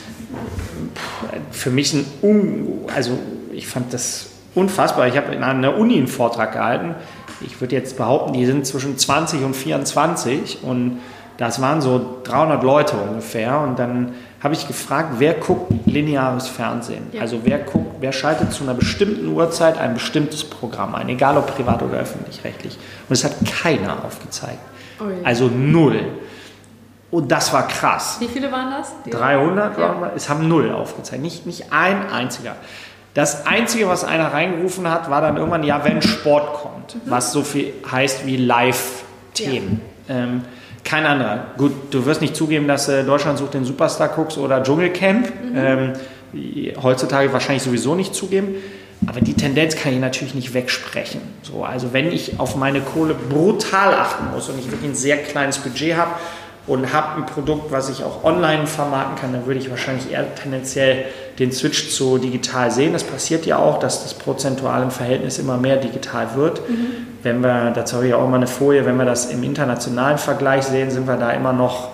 für 1.51 1.71
mich 1.71 1.93
ein, 1.93 2.05
Un 2.23 2.79
also 2.95 3.19
ich 3.53 3.67
fand 3.67 3.93
das 3.93 4.27
unfassbar. 4.55 5.09
Ich 5.09 5.17
habe 5.17 5.35
in 5.35 5.43
einer 5.43 5.77
Uni 5.77 5.97
einen 5.97 6.09
Vortrag 6.09 6.53
gehalten. 6.53 6.95
Ich 7.41 7.61
würde 7.61 7.75
jetzt 7.75 7.97
behaupten, 7.97 8.33
die 8.33 8.47
sind 8.47 8.67
zwischen 8.67 8.97
20 8.97 9.43
und 9.43 9.55
24 9.55 10.63
und 10.63 11.01
das 11.37 11.61
waren 11.61 11.81
so 11.81 12.21
300 12.23 12.63
Leute 12.63 12.97
ungefähr. 12.97 13.59
Und 13.61 13.79
dann 13.79 14.15
habe 14.41 14.55
ich 14.55 14.69
gefragt, 14.69 15.15
wer 15.19 15.35
guckt 15.35 15.73
lineares 15.87 16.47
Fernsehen? 16.47 17.07
Ja. 17.13 17.23
Also 17.23 17.41
wer 17.43 17.59
guckt, 17.59 17.97
wer 18.01 18.13
schaltet 18.13 18.53
zu 18.53 18.63
einer 18.63 18.75
bestimmten 18.75 19.27
Uhrzeit 19.29 19.79
ein 19.79 19.95
bestimmtes 19.95 20.45
Programm 20.45 20.95
ein, 20.95 21.09
egal 21.09 21.37
ob 21.37 21.47
privat 21.55 21.83
oder 21.83 21.99
öffentlich-rechtlich. 21.99 22.77
Und 23.09 23.13
es 23.13 23.25
hat 23.25 23.33
keiner 23.63 24.05
aufgezeigt. 24.05 24.59
Oh 25.01 25.05
also 25.25 25.49
null. 25.49 26.01
Und 27.11 27.31
das 27.31 27.53
war 27.53 27.69
krass. 27.69 28.17
Wie 28.19 28.29
viele 28.29 28.51
waren 28.51 28.71
das? 28.71 28.93
300 29.11 29.79
ja. 29.79 30.01
waren 30.01 30.11
Es 30.17 30.29
haben 30.29 30.49
null 30.49 30.73
aufgezeigt, 30.73 31.23
nicht, 31.23 31.47
nicht 31.47 31.73
ein 31.73 32.11
einziger. 32.11 32.57
Das 33.15 33.47
Einzige, 33.47 33.89
was 33.89 34.03
einer 34.03 34.33
reingerufen 34.33 34.91
hat, 34.91 35.09
war 35.09 35.21
dann 35.21 35.37
irgendwann, 35.37 35.63
ja, 35.63 35.85
wenn 35.85 36.03
Sport 36.03 36.55
kommt, 36.55 36.97
mhm. 36.97 37.01
was 37.07 37.31
so 37.31 37.43
viel 37.43 37.73
heißt 37.91 38.27
wie 38.27 38.37
Live-Themen. 38.37 39.81
Ja. 40.09 40.15
Ähm, 40.17 40.43
kein 40.83 41.07
anderer. 41.07 41.47
Gut, 41.57 41.73
du 41.93 42.05
wirst 42.05 42.21
nicht 42.21 42.35
zugeben, 42.35 42.67
dass 42.67 42.89
äh, 42.89 43.05
Deutschland 43.05 43.39
sucht 43.39 43.55
den 43.55 43.65
Superstar 43.65 44.09
guckst 44.09 44.37
oder 44.37 44.63
Dschungelcamp. 44.63 45.27
Mhm. 45.27 45.57
Ähm, 45.57 45.93
heutzutage 46.83 47.33
wahrscheinlich 47.33 47.63
sowieso 47.63 47.95
nicht 47.95 48.15
zugeben. 48.15 48.57
Aber 49.07 49.21
die 49.21 49.35
Tendenz 49.35 49.77
kann 49.77 49.93
ich 49.93 50.01
natürlich 50.01 50.35
nicht 50.35 50.55
wegsprechen. 50.55 51.21
So, 51.43 51.65
also 51.65 51.93
wenn 51.93 52.11
ich 52.13 52.41
auf 52.41 52.57
meine 52.57 52.81
Kohle 52.81 53.15
brutal 53.15 53.95
achten 53.95 54.31
muss 54.35 54.49
und 54.49 54.59
ich 54.59 54.71
wirklich 54.71 54.91
ein 54.91 54.95
sehr 54.95 55.19
kleines 55.19 55.59
Budget 55.59 55.97
habe, 55.97 56.13
und 56.67 56.95
habe 56.95 57.19
ein 57.19 57.27
Produkt, 57.27 57.71
was 57.73 57.91
ich 57.91 58.03
auch 58.05 58.25
online 58.25 58.67
vermarkten 58.67 59.17
kann, 59.17 59.33
dann 59.33 59.47
würde 59.47 59.61
ich 59.61 59.69
wahrscheinlich 59.69 60.11
eher 60.11 60.35
tendenziell 60.35 61.05
den 61.39 61.53
Switch 61.53 61.91
zu 61.91 62.17
digital 62.17 62.71
sehen. 62.71 62.95
Das 62.95 63.05
passiert 63.05 63.45
ja 63.45 63.59
auch, 63.59 63.79
dass 63.79 64.03
das 64.03 64.15
prozentual 64.15 64.83
im 64.83 64.91
Verhältnis 64.91 65.39
immer 65.39 65.59
mehr 65.59 65.77
digital 65.77 66.29
wird. 66.37 66.67
Mhm. 66.69 66.87
Wenn 67.23 67.41
wir, 67.41 67.71
dazu 67.73 67.97
habe 67.97 68.09
ich 68.09 68.15
auch 68.15 68.27
mal 68.29 68.37
eine 68.37 68.47
Folie, 68.47 68.87
wenn 68.87 68.97
wir 68.97 69.05
das 69.05 69.27
im 69.27 69.43
internationalen 69.43 70.17
Vergleich 70.17 70.65
sehen, 70.65 70.91
sind 70.91 71.07
wir 71.07 71.17
da 71.17 71.33
immer 71.33 71.53
noch 71.53 71.91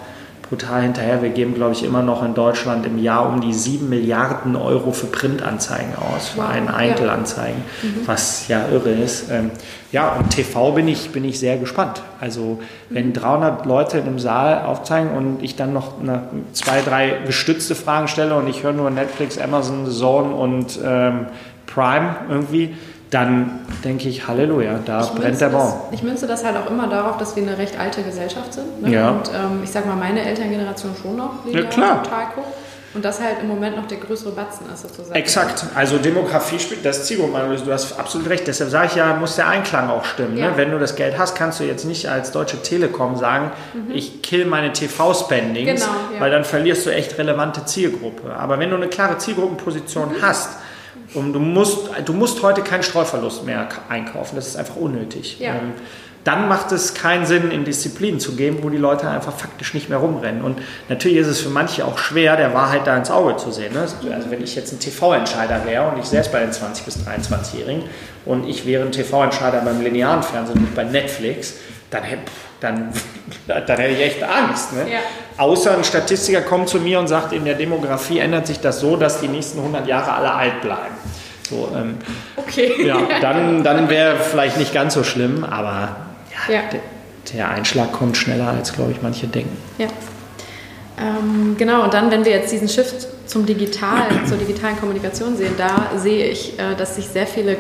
brutal 0.51 0.83
hinterher. 0.83 1.23
Wir 1.23 1.31
geben, 1.31 1.55
glaube 1.55 1.73
ich, 1.73 1.85
immer 1.85 2.03
noch 2.03 2.25
in 2.25 2.35
Deutschland 2.35 2.85
im 2.85 2.99
Jahr 2.99 3.29
um 3.29 3.41
die 3.41 3.55
7 3.55 3.89
Milliarden 3.89 4.57
Euro 4.57 4.91
für 4.91 5.07
Printanzeigen 5.07 5.95
aus, 5.95 6.31
für 6.31 6.45
einen 6.45 6.69
Einzelanzeigen, 6.69 7.63
ja. 7.83 7.89
mhm. 7.89 8.07
was 8.07 8.49
ja 8.49 8.67
irre 8.69 8.91
ist. 8.91 9.31
Ähm, 9.31 9.53
ja, 9.93 10.11
und 10.11 10.31
TV 10.31 10.73
bin 10.73 10.89
ich, 10.89 11.11
bin 11.11 11.25
ich 11.25 11.39
sehr 11.39 11.57
gespannt. 11.57 12.03
Also 12.21 12.61
wenn 12.89 13.13
300 13.13 13.65
mhm. 13.65 13.71
Leute 13.71 13.99
in 13.99 14.07
einem 14.07 14.19
Saal 14.19 14.65
aufzeigen 14.65 15.13
und 15.13 15.43
ich 15.43 15.55
dann 15.55 15.73
noch 15.73 16.01
eine, 16.01 16.25
zwei, 16.53 16.83
drei 16.83 17.21
gestützte 17.25 17.77
Fragen 17.77 18.09
stelle 18.09 18.35
und 18.35 18.49
ich 18.49 18.65
höre 18.65 18.73
nur 18.73 18.91
Netflix, 18.91 19.39
Amazon, 19.39 19.89
Zone 19.89 20.35
und 20.35 20.81
ähm, 20.85 21.27
Prime 21.67 22.17
irgendwie, 22.29 22.75
dann 23.11 23.61
denke 23.85 24.09
ich, 24.09 24.29
Halleluja, 24.29 24.79
da 24.85 25.03
ich 25.03 25.11
brennt 25.11 25.41
der 25.41 25.49
Baum. 25.49 25.73
Das, 25.91 25.99
ich 25.99 26.03
münze 26.05 26.27
das 26.29 26.45
halt 26.45 26.57
auch 26.57 26.71
immer 26.71 26.87
darauf, 26.89 27.19
dass 27.19 27.35
wir 27.35 27.43
eine 27.43 27.59
recht 27.59 27.79
alte 27.79 28.03
Gesellschaft 28.03 28.55
sind. 28.55 28.83
Ne? 28.83 28.91
Ja. 28.91 29.11
Und 29.11 29.29
ähm, 29.29 29.61
ich 29.65 29.71
sag 29.71 29.85
mal, 29.87 29.97
meine 29.97 30.25
Elterngeneration 30.25 30.95
schon 31.01 31.17
noch 31.17 31.45
ja, 31.47 31.63
klar. 31.63 32.03
total 32.05 32.27
guckt. 32.35 32.55
Und 32.93 33.05
das 33.05 33.21
halt 33.21 33.37
im 33.41 33.47
Moment 33.47 33.77
noch 33.77 33.87
der 33.87 33.99
größere 33.99 34.33
Batzen 34.33 34.67
ist 34.73 34.83
sozusagen. 34.83 35.15
Exakt. 35.15 35.65
Also 35.77 35.99
Demografie 35.99 36.59
spielt 36.59 36.85
das 36.85 37.07
Zielgruppenanalyse. 37.07 37.65
Du 37.65 37.73
hast 37.73 37.97
absolut 37.97 38.29
recht. 38.29 38.49
Deshalb 38.49 38.71
sage 38.71 38.87
ich 38.87 38.95
ja, 38.97 39.15
muss 39.15 39.37
der 39.37 39.47
Einklang 39.47 39.91
auch 39.91 40.05
stimmen. 40.05 40.35
Ne? 40.35 40.41
Ja. 40.41 40.51
Ne? 40.51 40.57
Wenn 40.57 40.73
du 40.73 40.79
das 40.81 40.97
Geld 40.97 41.17
hast, 41.17 41.37
kannst 41.37 41.61
du 41.61 41.65
jetzt 41.65 41.85
nicht 41.85 42.09
als 42.09 42.33
Deutsche 42.33 42.61
Telekom 42.63 43.15
sagen, 43.15 43.53
mhm. 43.75 43.95
ich 43.95 44.23
kill 44.23 44.45
meine 44.45 44.73
TV-Spendings, 44.73 45.83
genau, 45.83 45.93
ja. 46.15 46.21
weil 46.21 46.33
dann 46.33 46.43
verlierst 46.43 46.85
du 46.85 46.91
echt 46.91 47.17
relevante 47.17 47.65
Zielgruppe. 47.65 48.35
Aber 48.35 48.59
wenn 48.59 48.71
du 48.71 48.77
eine 48.77 48.89
klare 48.89 49.19
Zielgruppenposition 49.19 50.09
mhm. 50.09 50.23
hast, 50.23 50.59
und 51.15 51.33
du 51.33 51.41
musst, 51.41 51.89
du 52.05 52.13
musst 52.13 52.43
heute 52.43 52.63
keinen 52.63 52.83
Streuverlust 52.83 53.45
mehr 53.45 53.69
einkaufen. 53.89 54.37
Das 54.37 54.47
ist 54.47 54.57
einfach 54.57 54.77
unnötig. 54.77 55.39
Ja. 55.41 55.55
Ähm, 55.55 55.73
dann 56.25 56.49
macht 56.49 56.71
es 56.73 56.93
keinen 56.93 57.25
Sinn, 57.25 57.51
in 57.51 57.65
Disziplinen 57.65 58.21
zu 58.21 58.37
gehen, 58.37 58.59
wo 58.63 58.69
die 58.69 58.77
Leute 58.77 59.09
einfach 59.09 59.33
faktisch 59.33 59.73
nicht 59.73 59.89
mehr 59.89 59.99
rumrennen. 59.99 60.43
Und 60.43 60.59
natürlich 60.91 61.17
ist 61.17 61.29
es 61.29 61.41
für 61.41 61.49
manche 61.49 61.87
auch 61.87 61.97
schwer, 61.97 62.37
der 62.37 62.53
Wahrheit 62.53 62.87
da 62.87 62.97
ins 62.97 63.11
Auge 63.11 63.37
zu 63.37 63.51
sehen. 63.51 63.73
Ne? 63.73 63.81
Also 63.81 64.31
wenn 64.31 64.43
ich 64.43 64.55
jetzt 64.55 64.73
ein 64.73 64.79
TV-Entscheider 64.79 65.65
wäre 65.65 65.89
und 65.89 65.99
ich 65.99 66.05
säße 66.05 66.31
bei 66.31 66.41
den 66.41 66.51
20- 66.51 66.85
bis 66.85 66.99
23-Jährigen 66.99 67.85
und 68.27 68.47
ich 68.47 68.67
wäre 68.67 68.85
ein 68.85 68.93
TV-Entscheider 68.93 69.63
beim 69.63 69.81
linearen 69.81 70.23
Fernsehen 70.23 70.59
und 70.59 70.75
bei 70.75 70.85
Netflix, 70.85 71.55
dann, 71.91 72.03
dann, 72.61 72.93
dann 73.47 73.67
hätte 73.67 73.95
ich 73.95 74.01
echt 74.01 74.23
Angst. 74.23 74.73
Ne? 74.73 74.91
Ja. 74.91 74.99
Außer 75.37 75.77
ein 75.77 75.85
Statistiker 75.85 76.43
kommt 76.43 76.69
zu 76.69 76.79
mir 76.79 76.99
und 76.99 77.09
sagt, 77.09 77.33
in 77.33 77.45
der 77.45 77.55
Demografie 77.55 78.19
ändert 78.19 78.47
sich 78.47 78.61
das 78.61 78.81
so, 78.81 78.97
dass 78.97 79.21
die 79.21 79.29
nächsten 79.29 79.59
100 79.59 79.87
Jahre 79.87 80.13
alle 80.13 80.33
alt 80.33 80.61
bleiben. 80.61 80.95
So, 81.49 81.69
ähm, 81.75 81.97
okay. 82.37 82.87
Ja, 82.87 82.99
dann, 83.21 83.65
dann 83.65 83.89
wäre 83.89 84.17
vielleicht 84.17 84.57
nicht 84.57 84.73
ganz 84.73 84.95
so 84.95 85.03
schlimm, 85.03 85.45
aber 85.45 85.97
ja, 86.49 86.55
ja. 86.55 86.61
Der, 86.71 86.81
der, 87.35 87.51
Einschlag 87.51 87.93
kommt 87.93 88.17
schneller, 88.17 88.49
als, 88.49 88.73
glaube 88.73 88.93
ich, 88.93 89.03
manche 89.03 89.27
denken. 89.27 89.57
Ja. 89.79 89.89
Ähm, 90.99 91.57
genau, 91.59 91.85
und 91.85 91.95
dann, 91.95 92.11
wenn 92.11 92.25
wir 92.25 92.33
jetzt 92.33 92.53
diesen 92.53 92.69
Shift 92.69 93.09
zum 93.31 93.47
Digitalen, 93.47 94.27
zur 94.27 94.39
digitalen 94.39 94.77
Kommunikation 94.77 95.37
sehen, 95.37 95.55
da 95.57 95.93
sehe 95.97 96.27
ich, 96.27 96.59
äh, 96.59 96.75
dass 96.77 96.97
sich 96.97 97.07
sehr 97.07 97.29
viele 97.29 97.59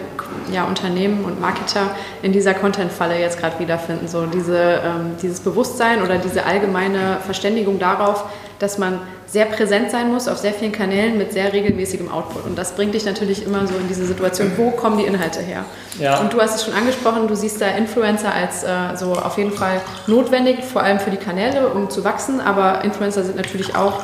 ja, 0.52 0.64
Unternehmen 0.64 1.24
und 1.24 1.40
Marketer 1.40 1.94
in 2.22 2.32
dieser 2.32 2.54
Content-Falle 2.54 3.20
jetzt 3.20 3.38
gerade 3.38 3.56
wiederfinden. 3.60 4.08
So 4.08 4.26
diese, 4.26 4.58
ähm, 4.58 5.12
dieses 5.22 5.38
Bewusstsein 5.38 6.02
oder 6.02 6.18
diese 6.18 6.44
allgemeine 6.44 7.18
Verständigung 7.24 7.78
darauf, 7.78 8.24
dass 8.58 8.78
man 8.78 8.98
sehr 9.28 9.44
präsent 9.44 9.92
sein 9.92 10.12
muss 10.12 10.26
auf 10.26 10.38
sehr 10.38 10.52
vielen 10.52 10.72
Kanälen 10.72 11.16
mit 11.16 11.32
sehr 11.32 11.52
regelmäßigem 11.52 12.10
Output. 12.10 12.46
Und 12.46 12.58
das 12.58 12.72
bringt 12.72 12.94
dich 12.94 13.04
natürlich 13.04 13.46
immer 13.46 13.64
so 13.68 13.76
in 13.76 13.86
diese 13.86 14.04
Situation, 14.04 14.50
wo 14.56 14.72
kommen 14.72 14.98
die 14.98 15.04
Inhalte 15.04 15.38
her? 15.38 15.64
Ja. 16.00 16.18
Und 16.18 16.32
du 16.32 16.40
hast 16.40 16.56
es 16.56 16.64
schon 16.64 16.74
angesprochen, 16.74 17.28
du 17.28 17.36
siehst 17.36 17.60
da 17.60 17.68
Influencer 17.68 18.34
als 18.34 18.64
äh, 18.64 18.96
so 18.96 19.12
auf 19.12 19.38
jeden 19.38 19.52
Fall 19.52 19.80
notwendig, 20.08 20.64
vor 20.64 20.82
allem 20.82 20.98
für 20.98 21.12
die 21.12 21.16
Kanäle, 21.16 21.68
um 21.68 21.88
zu 21.90 22.02
wachsen. 22.02 22.40
Aber 22.40 22.82
Influencer 22.82 23.22
sind 23.22 23.36
natürlich 23.36 23.76
auch 23.76 24.00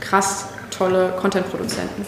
krass 0.00 0.48
tolle 0.78 1.12
Content-Produzenten 1.20 2.06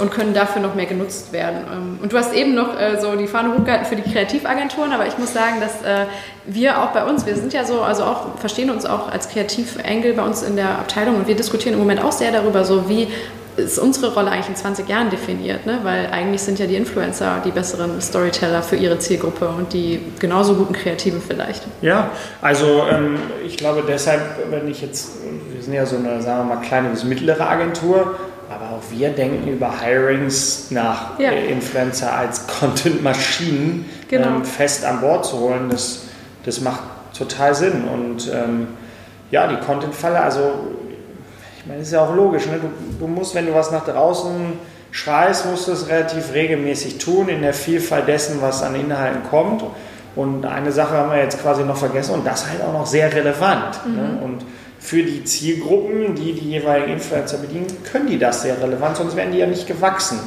und 0.00 0.10
können 0.10 0.34
dafür 0.34 0.62
noch 0.62 0.74
mehr 0.74 0.86
genutzt 0.86 1.32
werden. 1.32 1.64
Ähm, 1.72 1.98
und 2.02 2.12
du 2.12 2.18
hast 2.18 2.34
eben 2.34 2.54
noch 2.54 2.78
äh, 2.78 3.00
so 3.00 3.16
die 3.16 3.26
Fahne 3.26 3.56
hochgehalten 3.56 3.86
für 3.86 3.96
die 3.96 4.10
Kreativagenturen, 4.10 4.92
aber 4.92 5.06
ich 5.06 5.18
muss 5.18 5.32
sagen, 5.32 5.60
dass 5.60 5.82
äh, 5.82 6.06
wir 6.44 6.82
auch 6.82 6.88
bei 6.88 7.04
uns, 7.04 7.26
wir 7.26 7.36
sind 7.36 7.52
ja 7.52 7.64
so, 7.64 7.82
also 7.82 8.04
auch 8.04 8.38
verstehen 8.38 8.70
uns 8.70 8.86
auch 8.86 9.10
als 9.10 9.28
Kreativ-Engel 9.28 10.14
bei 10.14 10.22
uns 10.22 10.42
in 10.42 10.56
der 10.56 10.70
Abteilung 10.70 11.16
und 11.16 11.28
wir 11.28 11.36
diskutieren 11.36 11.74
im 11.74 11.80
Moment 11.80 12.04
auch 12.04 12.12
sehr 12.12 12.32
darüber, 12.32 12.64
so 12.64 12.88
wie 12.88 13.08
ist 13.56 13.78
unsere 13.78 14.14
Rolle 14.14 14.30
eigentlich 14.30 14.48
in 14.48 14.56
20 14.56 14.88
Jahren 14.88 15.10
definiert, 15.10 15.66
ne? 15.66 15.80
weil 15.82 16.06
eigentlich 16.06 16.42
sind 16.42 16.58
ja 16.58 16.66
die 16.66 16.76
Influencer 16.76 17.42
die 17.44 17.50
besseren 17.50 18.00
Storyteller 18.00 18.62
für 18.62 18.76
ihre 18.76 18.98
Zielgruppe 18.98 19.48
und 19.48 19.72
die 19.72 20.00
genauso 20.18 20.54
guten 20.54 20.72
Kreativen 20.72 21.20
vielleicht. 21.20 21.62
Ja, 21.82 22.10
also 22.40 22.84
ähm, 22.90 23.16
ich 23.46 23.56
glaube 23.56 23.84
deshalb, 23.86 24.20
wenn 24.50 24.68
ich 24.68 24.82
jetzt, 24.82 25.12
sind 25.70 25.76
ja 25.76 25.86
so 25.86 25.96
eine, 25.96 26.20
sagen 26.20 26.48
wir 26.48 26.56
mal, 26.56 26.62
kleine 26.62 26.88
bis 26.88 27.04
mittlere 27.04 27.48
Agentur, 27.48 28.16
aber 28.50 28.76
auch 28.76 28.82
wir 28.90 29.10
denken 29.10 29.48
über 29.48 29.80
Hirings 29.80 30.70
nach 30.70 31.18
ja. 31.20 31.30
Influencer 31.30 32.12
als 32.12 32.46
Content-Maschinen 32.48 33.88
genau. 34.08 34.28
ähm, 34.28 34.44
fest 34.44 34.84
an 34.84 35.00
Bord 35.00 35.24
zu 35.24 35.38
holen. 35.38 35.68
Das, 35.70 36.06
das 36.44 36.60
macht 36.60 36.80
total 37.16 37.54
Sinn 37.54 37.84
und 37.84 38.28
ähm, 38.32 38.68
ja, 39.30 39.46
die 39.46 39.64
Content-Falle, 39.64 40.20
also 40.20 40.40
ich 41.58 41.66
meine, 41.66 41.78
das 41.78 41.88
ist 41.88 41.94
ja 41.94 42.04
auch 42.04 42.14
logisch. 42.14 42.46
Ne? 42.46 42.58
Du, 42.60 42.68
du 42.98 43.06
musst, 43.06 43.34
wenn 43.36 43.46
du 43.46 43.54
was 43.54 43.70
nach 43.70 43.84
draußen 43.84 44.54
schreist, 44.90 45.46
musst 45.46 45.68
du 45.68 45.72
es 45.72 45.88
relativ 45.88 46.32
regelmäßig 46.34 46.98
tun, 46.98 47.28
in 47.28 47.42
der 47.42 47.54
Vielfalt 47.54 48.08
dessen, 48.08 48.42
was 48.42 48.64
an 48.64 48.74
Inhalten 48.74 49.22
kommt. 49.30 49.62
Und 50.16 50.44
eine 50.44 50.72
Sache 50.72 50.96
haben 50.96 51.10
wir 51.12 51.18
jetzt 51.18 51.40
quasi 51.40 51.62
noch 51.62 51.76
vergessen 51.76 52.14
und 52.14 52.26
das 52.26 52.48
halt 52.48 52.60
auch 52.62 52.72
noch 52.72 52.86
sehr 52.86 53.14
relevant. 53.14 53.86
Mhm. 53.86 53.94
Ne? 53.94 54.18
Und 54.24 54.44
für 54.80 55.02
die 55.02 55.22
Zielgruppen, 55.24 56.14
die 56.14 56.32
die 56.32 56.50
jeweiligen 56.50 56.94
Influencer 56.94 57.38
bedienen, 57.38 57.66
können 57.84 58.08
die 58.08 58.18
das 58.18 58.42
sehr 58.42 58.60
relevant, 58.60 58.96
sonst 58.96 59.14
wären 59.14 59.30
die 59.30 59.38
ja 59.38 59.46
nicht 59.46 59.66
gewachsen. 59.66 60.18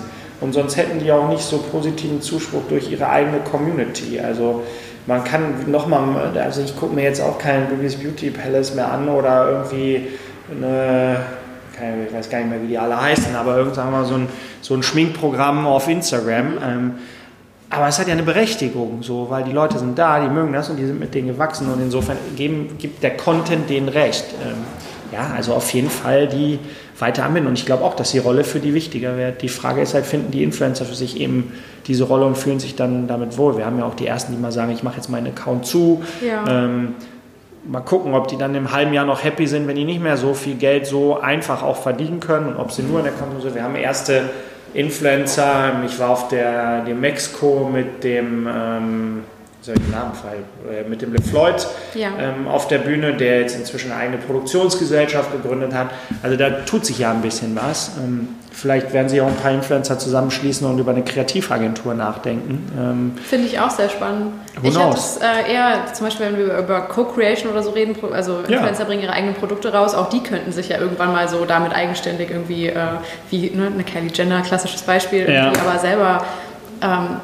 Und 0.42 0.54
sonst 0.54 0.78
hätten 0.78 1.00
die 1.00 1.12
auch 1.12 1.30
nicht 1.30 1.42
so 1.42 1.58
positiven 1.58 2.22
Zuspruch 2.22 2.64
durch 2.70 2.92
ihre 2.92 3.10
eigene 3.10 3.40
Community. 3.40 4.20
Also 4.20 4.64
man 5.08 5.24
kann 5.24 5.72
nochmal, 5.72 6.38
also 6.38 6.62
ich 6.62 6.78
gucke 6.78 6.94
mir 6.94 7.04
jetzt 7.04 7.22
auch 7.22 7.38
keinen 7.38 7.68
Bibis 7.68 7.96
Beauty 7.96 8.30
Palace 8.30 8.76
mehr 8.76 8.92
an 8.92 9.10
oder 9.10 9.50
irgendwie 9.50 10.08
eine, 10.52 11.18
ich 12.08 12.14
weiß 12.14 12.30
gar 12.30 12.40
nicht 12.40 12.50
mehr, 12.50 12.62
wie 12.62 12.68
die 12.68 12.78
alle 12.78 13.00
heißen, 13.02 13.36
aber 13.36 13.58
irgendwann 13.58 13.92
mal 13.92 14.06
so 14.06 14.16
ein, 14.16 14.28
so 14.62 14.76
ein 14.76 14.84
Schminkprogramm 14.84 15.66
auf 15.66 15.88
Instagram. 15.88 16.94
Aber 17.74 17.88
es 17.88 17.98
hat 17.98 18.08
ja 18.08 18.14
eine 18.14 18.24
Berechtigung, 18.24 19.02
so, 19.02 19.30
weil 19.30 19.44
die 19.44 19.52
Leute 19.52 19.80
sind 19.80 19.98
da, 19.98 20.20
die 20.20 20.30
mögen 20.30 20.54
das 20.54 20.70
und 20.70 20.78
die 20.78 20.86
sind 20.86 21.00
mit 21.00 21.14
denen 21.16 21.28
gewachsen 21.28 21.72
und 21.72 21.82
insofern 21.82 22.18
geben, 22.36 22.76
gibt 22.78 23.02
der 23.02 23.18
Content 23.18 23.70
denen 23.70 23.90
recht. 23.90 24.26
Ähm, 24.44 24.58
ja, 25.12 25.32
also 25.36 25.54
auf 25.54 25.72
jeden 25.74 25.90
Fall 25.90 26.28
die 26.28 26.60
weiter 27.00 27.26
anbinden 27.26 27.50
und 27.50 27.58
ich 27.58 27.66
glaube 27.66 27.84
auch, 27.84 27.96
dass 27.96 28.12
die 28.12 28.20
Rolle 28.20 28.44
für 28.44 28.60
die 28.60 28.74
wichtiger 28.74 29.18
wird. 29.18 29.42
Die 29.42 29.50
Frage 29.50 29.82
ist 29.82 29.94
halt, 29.94 30.06
finden 30.06 30.32
die 30.32 30.44
Influencer 30.44 30.86
für 30.86 30.96
sich 30.96 31.20
eben 31.20 31.52
diese 31.88 32.04
Rolle 32.04 32.26
und 32.26 32.38
fühlen 32.38 32.60
sich 32.60 32.76
dann 32.76 33.08
damit 33.08 33.38
wohl? 33.38 33.58
Wir 33.58 33.66
haben 33.66 33.78
ja 33.80 33.86
auch 33.86 33.96
die 33.96 34.08
Ersten, 34.08 34.34
die 34.34 34.40
mal 34.40 34.52
sagen, 34.52 34.72
ich 34.72 34.84
mache 34.84 34.98
jetzt 34.98 35.10
meinen 35.10 35.28
Account 35.28 35.66
zu. 35.66 36.04
Ja. 36.26 36.46
Ähm, 36.48 36.96
mal 37.66 37.82
gucken, 37.82 38.14
ob 38.14 38.28
die 38.28 38.38
dann 38.38 38.54
im 38.56 38.72
halben 38.72 38.94
Jahr 38.94 39.06
noch 39.06 39.24
happy 39.24 39.48
sind, 39.48 39.68
wenn 39.68 39.76
die 39.76 39.86
nicht 39.86 40.02
mehr 40.02 40.18
so 40.18 40.34
viel 40.34 40.56
Geld 40.56 40.86
so 40.86 41.20
einfach 41.20 41.64
auch 41.64 41.78
verdienen 41.78 42.20
können 42.20 42.48
und 42.48 42.58
ob 42.58 42.72
sie 42.72 42.84
nur 42.84 43.00
in 43.00 43.06
der 43.06 43.14
Account 43.14 43.42
sind. 43.42 43.56
Wir 43.56 43.64
haben 43.64 43.76
erste 43.76 44.24
Influencer. 44.74 45.84
Ich 45.86 46.00
war 46.00 46.10
auf 46.10 46.28
der, 46.30 46.82
der 46.82 46.96
Mexiko 46.96 47.70
mit 47.72 48.04
dem, 48.04 48.48
ähm, 48.48 49.24
soll 49.64 49.76
ich 49.76 49.82
den 49.82 49.92
Namen 49.92 50.14
frei, 50.14 50.38
äh, 50.72 50.88
mit 50.88 51.02
dem 51.02 51.14
LeFloid 51.14 51.68
ja. 51.96 52.10
ähm, 52.20 52.48
auf 52.48 52.68
der 52.68 52.80
Bühne, 52.80 53.14
der 53.16 53.42
jetzt 53.42 53.56
inzwischen 53.56 53.92
eine 53.92 54.02
eigene 54.02 54.18
Produktionsgesellschaft 54.18 55.32
gegründet 55.32 55.74
hat. 55.74 55.90
Also 56.22 56.38
da 56.38 56.50
tut 56.50 56.86
sich 56.86 57.00
ja 57.00 57.12
ein 57.12 57.22
bisschen 57.22 57.56
was. 57.56 57.94
Ähm, 58.04 58.28
Vielleicht 58.54 58.94
werden 58.94 59.10
sich 59.10 59.20
auch 59.20 59.28
ein 59.28 59.36
paar 59.36 59.52
Influencer 59.52 59.98
zusammenschließen 59.98 60.66
und 60.70 60.78
über 60.78 60.92
eine 60.92 61.04
Kreativagentur 61.04 61.96
nachdenken. 61.96 62.72
Ähm, 62.80 63.12
Finde 63.24 63.48
ich 63.48 63.60
auch 63.60 63.72
sehr 63.72 63.90
spannend. 63.90 64.34
Ich 64.62 64.78
habe 64.78 64.94
es 64.94 65.18
äh, 65.18 65.52
eher, 65.52 65.92
zum 65.92 66.06
Beispiel, 66.06 66.28
wenn 66.28 66.38
wir 66.38 66.60
über 66.60 66.82
Co-Creation 66.82 67.52
oder 67.52 67.64
so 67.64 67.72
reden, 67.72 67.96
also 68.14 68.40
Influencer 68.48 68.82
ja. 68.82 68.86
bringen 68.86 69.02
ihre 69.02 69.14
eigenen 69.14 69.34
Produkte 69.34 69.74
raus, 69.74 69.96
auch 69.96 70.08
die 70.10 70.22
könnten 70.22 70.52
sich 70.52 70.70
ja 70.70 70.78
irgendwann 70.78 71.12
mal 71.12 71.28
so 71.28 71.46
damit 71.46 71.74
eigenständig 71.74 72.30
irgendwie, 72.30 72.68
äh, 72.68 72.76
wie 73.32 73.50
ne, 73.50 73.72
eine 73.74 73.84
Kylie 73.84 74.12
Jenner, 74.14 74.42
klassisches 74.44 74.84
Beispiel, 74.84 75.28
ja. 75.30 75.48
aber 75.48 75.80
selber 75.80 76.24
ähm, 76.82 77.18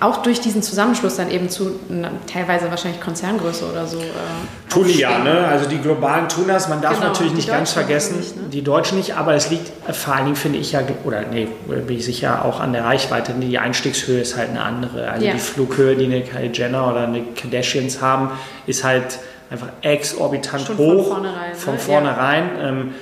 auch 0.00 0.22
durch 0.22 0.40
diesen 0.40 0.62
Zusammenschluss 0.62 1.16
dann 1.16 1.30
eben 1.30 1.48
zu 1.48 1.80
na, 1.88 2.10
teilweise 2.32 2.70
wahrscheinlich 2.70 3.00
Konzerngröße 3.00 3.68
oder 3.68 3.86
so. 3.86 3.98
Äh, 3.98 4.72
tun 4.72 4.84
die 4.86 4.98
ja, 4.98 5.18
ne? 5.18 5.46
Also 5.46 5.68
die 5.68 5.78
globalen 5.78 6.28
tun 6.28 6.44
das. 6.46 6.68
Man 6.68 6.80
darf 6.80 6.94
genau, 6.94 7.08
natürlich 7.08 7.34
nicht 7.34 7.48
ganz 7.48 7.72
vergessen, 7.72 8.18
nicht, 8.18 8.36
ne? 8.36 8.42
die 8.52 8.62
Deutschen 8.62 8.98
nicht, 8.98 9.16
aber 9.16 9.34
es 9.34 9.50
liegt 9.50 9.70
äh, 9.88 9.92
vor 9.92 10.14
allen 10.14 10.26
Dingen, 10.26 10.36
finde 10.36 10.58
ich 10.58 10.72
ja, 10.72 10.82
oder 11.04 11.22
nee, 11.22 11.48
bin 11.66 11.96
ich 11.96 12.04
sicher 12.04 12.44
auch 12.44 12.60
an 12.60 12.72
der 12.72 12.84
Reichweite. 12.84 13.32
Die 13.32 13.58
Einstiegshöhe 13.58 14.20
ist 14.20 14.36
halt 14.36 14.50
eine 14.50 14.62
andere. 14.62 15.10
Also 15.10 15.26
ja. 15.26 15.32
die 15.32 15.40
Flughöhe, 15.40 15.96
die 15.96 16.04
eine 16.04 16.22
Kylie 16.22 16.52
Jenner 16.52 16.88
oder 16.88 17.02
eine 17.02 17.22
Kardashians 17.34 18.00
haben, 18.00 18.30
ist 18.66 18.84
halt 18.84 19.18
einfach 19.50 19.68
exorbitant 19.82 20.66
Schon 20.66 20.78
hoch. 20.78 21.08
Von 21.08 21.14
vornherein. 21.14 21.54
Von 21.54 21.74
ne? 21.74 21.80
vornherein. 21.80 22.50
Ja. 22.56 22.68
Ähm, 22.68 22.94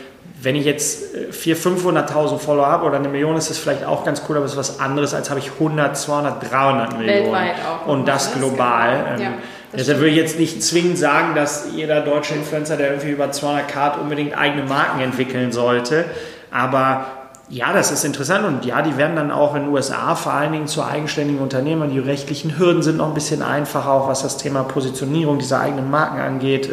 wenn 0.47 0.55
ich 0.55 0.65
jetzt 0.65 1.17
400.000, 1.33 2.07
500.000 2.07 2.39
Follower 2.39 2.69
habe 2.69 2.87
oder 2.87 2.99
eine 2.99 3.09
Million, 3.09 3.37
ist 3.37 3.51
das 3.51 3.59
vielleicht 3.59 3.85
auch 3.85 4.05
ganz 4.05 4.23
cool, 4.29 4.37
aber 4.37 4.47
es 4.47 4.53
ist 4.53 4.57
was 4.57 4.79
anderes, 4.79 5.13
als 5.13 5.29
habe 5.29 5.41
ich 5.41 5.51
100, 5.51 5.97
200, 5.97 6.53
300 6.53 6.99
Millionen. 6.99 7.25
Weltweit 7.25 7.57
auch. 7.67 7.89
Und 7.89 8.07
das 8.07 8.33
global. 8.33 9.17
Ähm, 9.17 9.21
ja, 9.21 9.33
Deshalb 9.77 9.99
würde 9.99 10.11
ich 10.11 10.17
jetzt 10.17 10.39
nicht 10.39 10.63
zwingend 10.63 10.99
sagen, 10.99 11.35
dass 11.35 11.67
jeder 11.75 12.01
deutsche 12.01 12.35
Influencer, 12.35 12.77
der 12.77 12.91
irgendwie 12.91 13.11
über 13.11 13.33
200 13.33 13.67
K 13.67 13.89
unbedingt 14.01 14.39
eigene 14.39 14.63
Marken 14.63 15.01
entwickeln 15.01 15.51
sollte. 15.51 16.05
Aber 16.53 17.07
ja, 17.49 17.73
das 17.73 17.91
ist 17.91 18.05
interessant 18.05 18.45
und 18.45 18.65
ja, 18.65 18.83
die 18.83 18.97
werden 18.97 19.17
dann 19.17 19.33
auch 19.33 19.57
in 19.57 19.63
den 19.63 19.73
USA 19.73 20.15
vor 20.15 20.33
allen 20.33 20.53
Dingen 20.53 20.69
zu 20.69 20.85
eigenständigen 20.85 21.43
Unternehmern. 21.43 21.91
Die 21.91 21.99
rechtlichen 21.99 22.57
Hürden 22.57 22.85
sind 22.85 22.99
noch 22.99 23.09
ein 23.09 23.15
bisschen 23.15 23.43
einfacher, 23.43 23.91
auch 23.91 24.07
was 24.07 24.23
das 24.23 24.37
Thema 24.37 24.63
Positionierung 24.63 25.41
dieser 25.41 25.59
eigenen 25.59 25.91
Marken 25.91 26.21
angeht. 26.21 26.71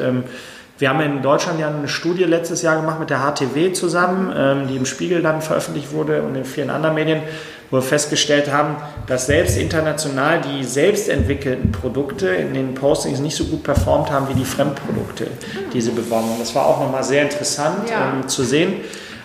Wir 0.80 0.90
haben 0.90 1.02
in 1.02 1.22
Deutschland 1.22 1.60
ja 1.60 1.68
eine 1.68 1.88
Studie 1.88 2.24
letztes 2.24 2.62
Jahr 2.64 2.78
gemacht 2.78 3.00
mit 3.00 3.10
der 3.10 3.20
HTW 3.20 3.74
zusammen, 3.74 4.34
ähm, 4.36 4.68
die 4.68 4.76
im 4.76 4.86
Spiegel 4.86 5.22
dann 5.22 5.42
veröffentlicht 5.42 5.94
wurde 5.94 6.24
und 6.24 6.36
in 6.36 6.46
vielen 6.46 6.72
anderen 6.72 6.96
Medien, 6.96 7.22
wo 7.70 7.78
wir 7.78 7.84
festgestellt 7.84 8.52
haben, 8.52 8.76
dass 9.06 9.28
selbst 9.28 9.58
international 9.58 10.42
die 10.42 10.64
selbst 10.64 11.10
entwickelten 11.10 11.72
Produkte 11.72 12.28
in 12.30 12.54
den 12.54 12.74
Postings 12.74 13.20
nicht 13.20 13.36
so 13.36 13.46
gut 13.46 13.64
performt 13.64 14.12
haben 14.12 14.28
wie 14.30 14.34
die 14.34 14.46
Fremdprodukte, 14.46 15.28
diese 15.74 15.92
Beworben. 15.92 16.28
Das 16.40 16.56
war 16.56 16.66
auch 16.66 16.80
nochmal 16.80 17.04
sehr 17.04 17.22
interessant 17.22 17.90
ja. 17.90 18.14
ähm, 18.14 18.28
zu 18.28 18.44
sehen. 18.44 18.74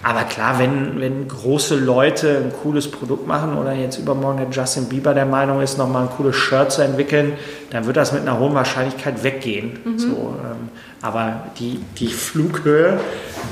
Aber 0.03 0.23
klar, 0.25 0.59
wenn, 0.59 1.01
wenn 1.01 1.27
große 1.27 1.77
Leute 1.77 2.45
ein 2.45 2.53
cooles 2.63 2.89
Produkt 2.91 3.27
machen 3.27 3.59
oder 3.59 3.73
jetzt 3.73 3.99
übermorgen 3.99 4.39
der 4.39 4.49
Justin 4.51 4.85
Bieber 4.85 5.13
der 5.13 5.27
Meinung 5.27 5.61
ist, 5.61 5.77
nochmal 5.77 6.05
ein 6.05 6.11
cooles 6.11 6.37
Shirt 6.37 6.71
zu 6.71 6.83
entwickeln, 6.83 7.33
dann 7.71 7.85
wird 7.87 7.97
das 7.97 8.13
mit 8.13 8.23
einer 8.23 8.39
hohen 8.39 8.55
Wahrscheinlichkeit 8.55 9.25
weggehen. 9.25 9.79
Mhm. 9.85 9.99
So, 9.99 10.09
ähm, 10.09 10.69
aber 11.01 11.45
die, 11.59 11.81
die 11.99 12.09
Flughöhe 12.09 12.99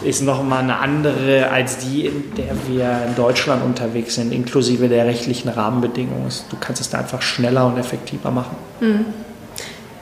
ist 0.05 0.23
nochmal 0.23 0.63
eine 0.63 0.79
andere 0.79 1.51
als 1.51 1.79
die, 1.79 2.07
in 2.07 2.35
der 2.37 2.55
wir 2.67 3.07
in 3.09 3.15
Deutschland 3.15 3.65
unterwegs 3.65 4.17
sind, 4.17 4.33
inklusive 4.33 4.89
der 4.89 5.07
rechtlichen 5.07 5.49
Rahmenbedingungen. 5.49 6.29
Du 6.51 6.57
kannst 6.59 6.81
es 6.81 6.91
da 6.91 6.99
einfach 6.99 7.23
schneller 7.23 7.67
und 7.67 7.79
effektiver 7.79 8.31
machen. 8.31 8.57
Mhm. 8.81 9.07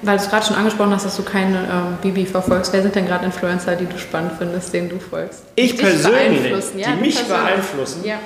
Weil 0.02 0.18
du 0.18 0.24
es 0.24 0.30
gerade 0.30 0.44
schon 0.46 0.56
angesprochen 0.56 0.92
hast, 0.92 1.06
dass 1.06 1.16
du 1.16 1.22
keine 1.22 1.58
ähm, 1.58 1.98
Bibi 2.02 2.26
verfolgst. 2.26 2.72
Wer 2.72 2.82
sind 2.82 2.94
denn 2.94 3.06
gerade 3.06 3.24
Influencer, 3.24 3.74
die 3.74 3.86
du 3.86 3.98
spannend 3.98 4.32
findest, 4.38 4.72
denen 4.72 4.90
du 4.90 4.98
folgst? 4.98 5.44
Ich 5.54 5.78
persönlich, 5.78 6.52
die 6.74 6.80
ja, 6.80 6.94
mich 6.96 7.14
persönlich. 7.14 7.26
beeinflussen. 7.28 8.04
Ja. 8.04 8.16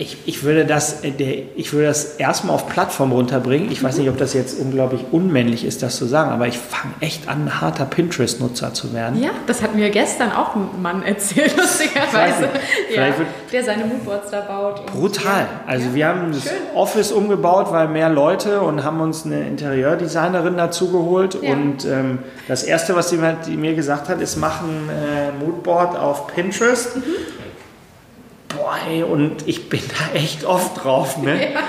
Ich, 0.00 0.16
ich, 0.26 0.44
würde 0.44 0.64
das, 0.64 1.02
äh, 1.02 1.46
ich 1.56 1.72
würde 1.72 1.88
das 1.88 2.16
erstmal 2.16 2.54
auf 2.54 2.68
Plattform 2.68 3.10
runterbringen. 3.10 3.72
Ich 3.72 3.82
weiß 3.82 3.98
nicht, 3.98 4.08
ob 4.08 4.16
das 4.16 4.32
jetzt 4.32 4.60
unglaublich 4.60 5.06
unmännlich 5.10 5.64
ist, 5.64 5.82
das 5.82 5.96
zu 5.96 6.06
sagen, 6.06 6.30
aber 6.30 6.46
ich 6.46 6.56
fange 6.56 6.94
echt 7.00 7.28
an, 7.28 7.46
ein 7.46 7.60
harter 7.60 7.84
Pinterest-Nutzer 7.84 8.72
zu 8.74 8.94
werden. 8.94 9.20
Ja, 9.20 9.30
das 9.48 9.60
hat 9.60 9.74
mir 9.74 9.90
gestern 9.90 10.30
auch 10.30 10.54
ein 10.54 10.80
Mann 10.80 11.02
erzählt, 11.02 11.56
lustigerweise. 11.56 12.48
Ja, 12.94 13.12
der 13.52 13.64
seine 13.64 13.86
Moodboards 13.86 14.30
da 14.30 14.42
baut. 14.42 14.86
Brutal. 14.86 15.40
Ja. 15.40 15.60
Also 15.66 15.92
wir 15.92 16.06
haben 16.06 16.30
das 16.30 16.44
Schön. 16.44 16.52
Office 16.76 17.10
umgebaut, 17.10 17.72
weil 17.72 17.88
mehr 17.88 18.08
Leute 18.08 18.60
und 18.60 18.84
haben 18.84 19.00
uns 19.00 19.26
eine 19.26 19.48
Interieurdesignerin 19.48 20.56
dazu 20.56 20.92
geholt. 20.92 21.34
Und 21.34 21.84
ähm, 21.86 22.20
das 22.46 22.62
Erste, 22.62 22.94
was 22.94 23.10
sie 23.10 23.18
mir 23.56 23.74
gesagt 23.74 24.08
hat, 24.08 24.20
ist, 24.20 24.36
machen 24.36 24.88
äh, 24.90 25.44
Moodboard 25.44 25.96
auf 25.98 26.28
Pinterest. 26.28 26.96
Mhm 26.96 27.02
boah, 28.68 29.06
und 29.06 29.46
ich 29.46 29.68
bin 29.68 29.80
da 29.88 30.18
echt 30.18 30.44
oft 30.44 30.82
drauf. 30.82 31.18
Ne? 31.18 31.52
Ja. 31.52 31.60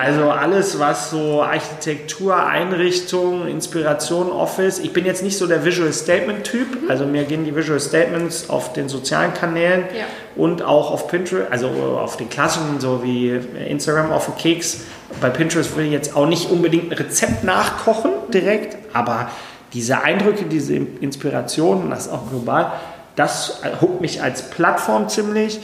Also 0.00 0.30
alles, 0.30 0.78
was 0.78 1.10
so 1.10 1.42
Architektur, 1.42 2.36
Einrichtung, 2.36 3.46
Inspiration, 3.46 4.30
Office. 4.30 4.78
Ich 4.78 4.92
bin 4.92 5.06
jetzt 5.06 5.22
nicht 5.22 5.38
so 5.38 5.46
der 5.46 5.64
Visual 5.64 5.92
Statement-Typ. 5.92 6.82
Mhm. 6.82 6.90
Also 6.90 7.06
mir 7.06 7.24
gehen 7.24 7.44
die 7.44 7.54
Visual 7.54 7.80
Statements 7.80 8.50
auf 8.50 8.72
den 8.72 8.88
sozialen 8.88 9.32
Kanälen 9.34 9.84
ja. 9.96 10.04
und 10.36 10.62
auch 10.62 10.90
auf 10.90 11.08
Pinterest, 11.08 11.50
also 11.50 11.68
auf 11.68 12.16
den 12.16 12.28
klassischen, 12.28 12.80
so 12.80 13.02
wie 13.02 13.30
Instagram 13.68 14.12
auf 14.12 14.26
den 14.26 14.36
Keks. 14.36 14.80
Bei 15.20 15.30
Pinterest 15.30 15.76
will 15.76 15.86
ich 15.86 15.92
jetzt 15.92 16.16
auch 16.16 16.26
nicht 16.26 16.50
unbedingt 16.50 16.90
ein 16.90 16.98
Rezept 16.98 17.44
nachkochen 17.44 18.10
direkt, 18.32 18.76
aber 18.92 19.30
diese 19.72 20.02
Eindrücke, 20.02 20.44
diese 20.44 20.74
Inspiration, 20.74 21.90
das 21.90 22.06
ist 22.06 22.12
auch 22.12 22.28
global, 22.30 22.72
das 23.16 23.60
huckt 23.80 24.00
mich 24.00 24.22
als 24.22 24.50
Plattform 24.50 25.08
ziemlich. 25.08 25.60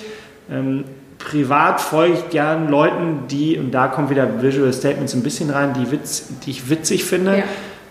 Ähm, 0.51 0.85
privat 1.19 1.81
folge 1.81 2.15
ich 2.15 2.31
gern 2.31 2.69
Leuten, 2.69 3.25
die, 3.29 3.59
und 3.59 3.73
da 3.73 3.89
kommt 3.89 4.11
wieder 4.11 4.43
Visual 4.43 4.73
Statements 4.73 5.15
ein 5.15 5.23
bisschen 5.23 5.51
rein, 5.51 5.75
die, 5.75 5.91
witz, 5.91 6.29
die 6.45 6.51
ich 6.51 6.71
witzig 6.71 7.05
finde. 7.05 7.39
Ja. 7.39 7.45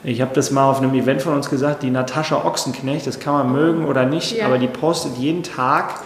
Ich 0.04 0.22
habe 0.22 0.32
das 0.34 0.52
mal 0.52 0.70
auf 0.70 0.82
einem 0.82 0.94
Event 0.94 1.22
von 1.22 1.34
uns 1.34 1.50
gesagt, 1.50 1.84
die 1.84 1.92
Natascha 1.92 2.46
Ochsenknecht, 2.46 3.06
das 3.06 3.20
kann 3.20 3.34
man 3.34 3.52
mögen 3.52 3.86
oder 3.86 4.06
nicht, 4.06 4.38
ja. 4.38 4.46
aber 4.46 4.58
die 4.58 4.68
postet 4.68 5.18
jeden 5.18 5.44
Tag 5.44 6.02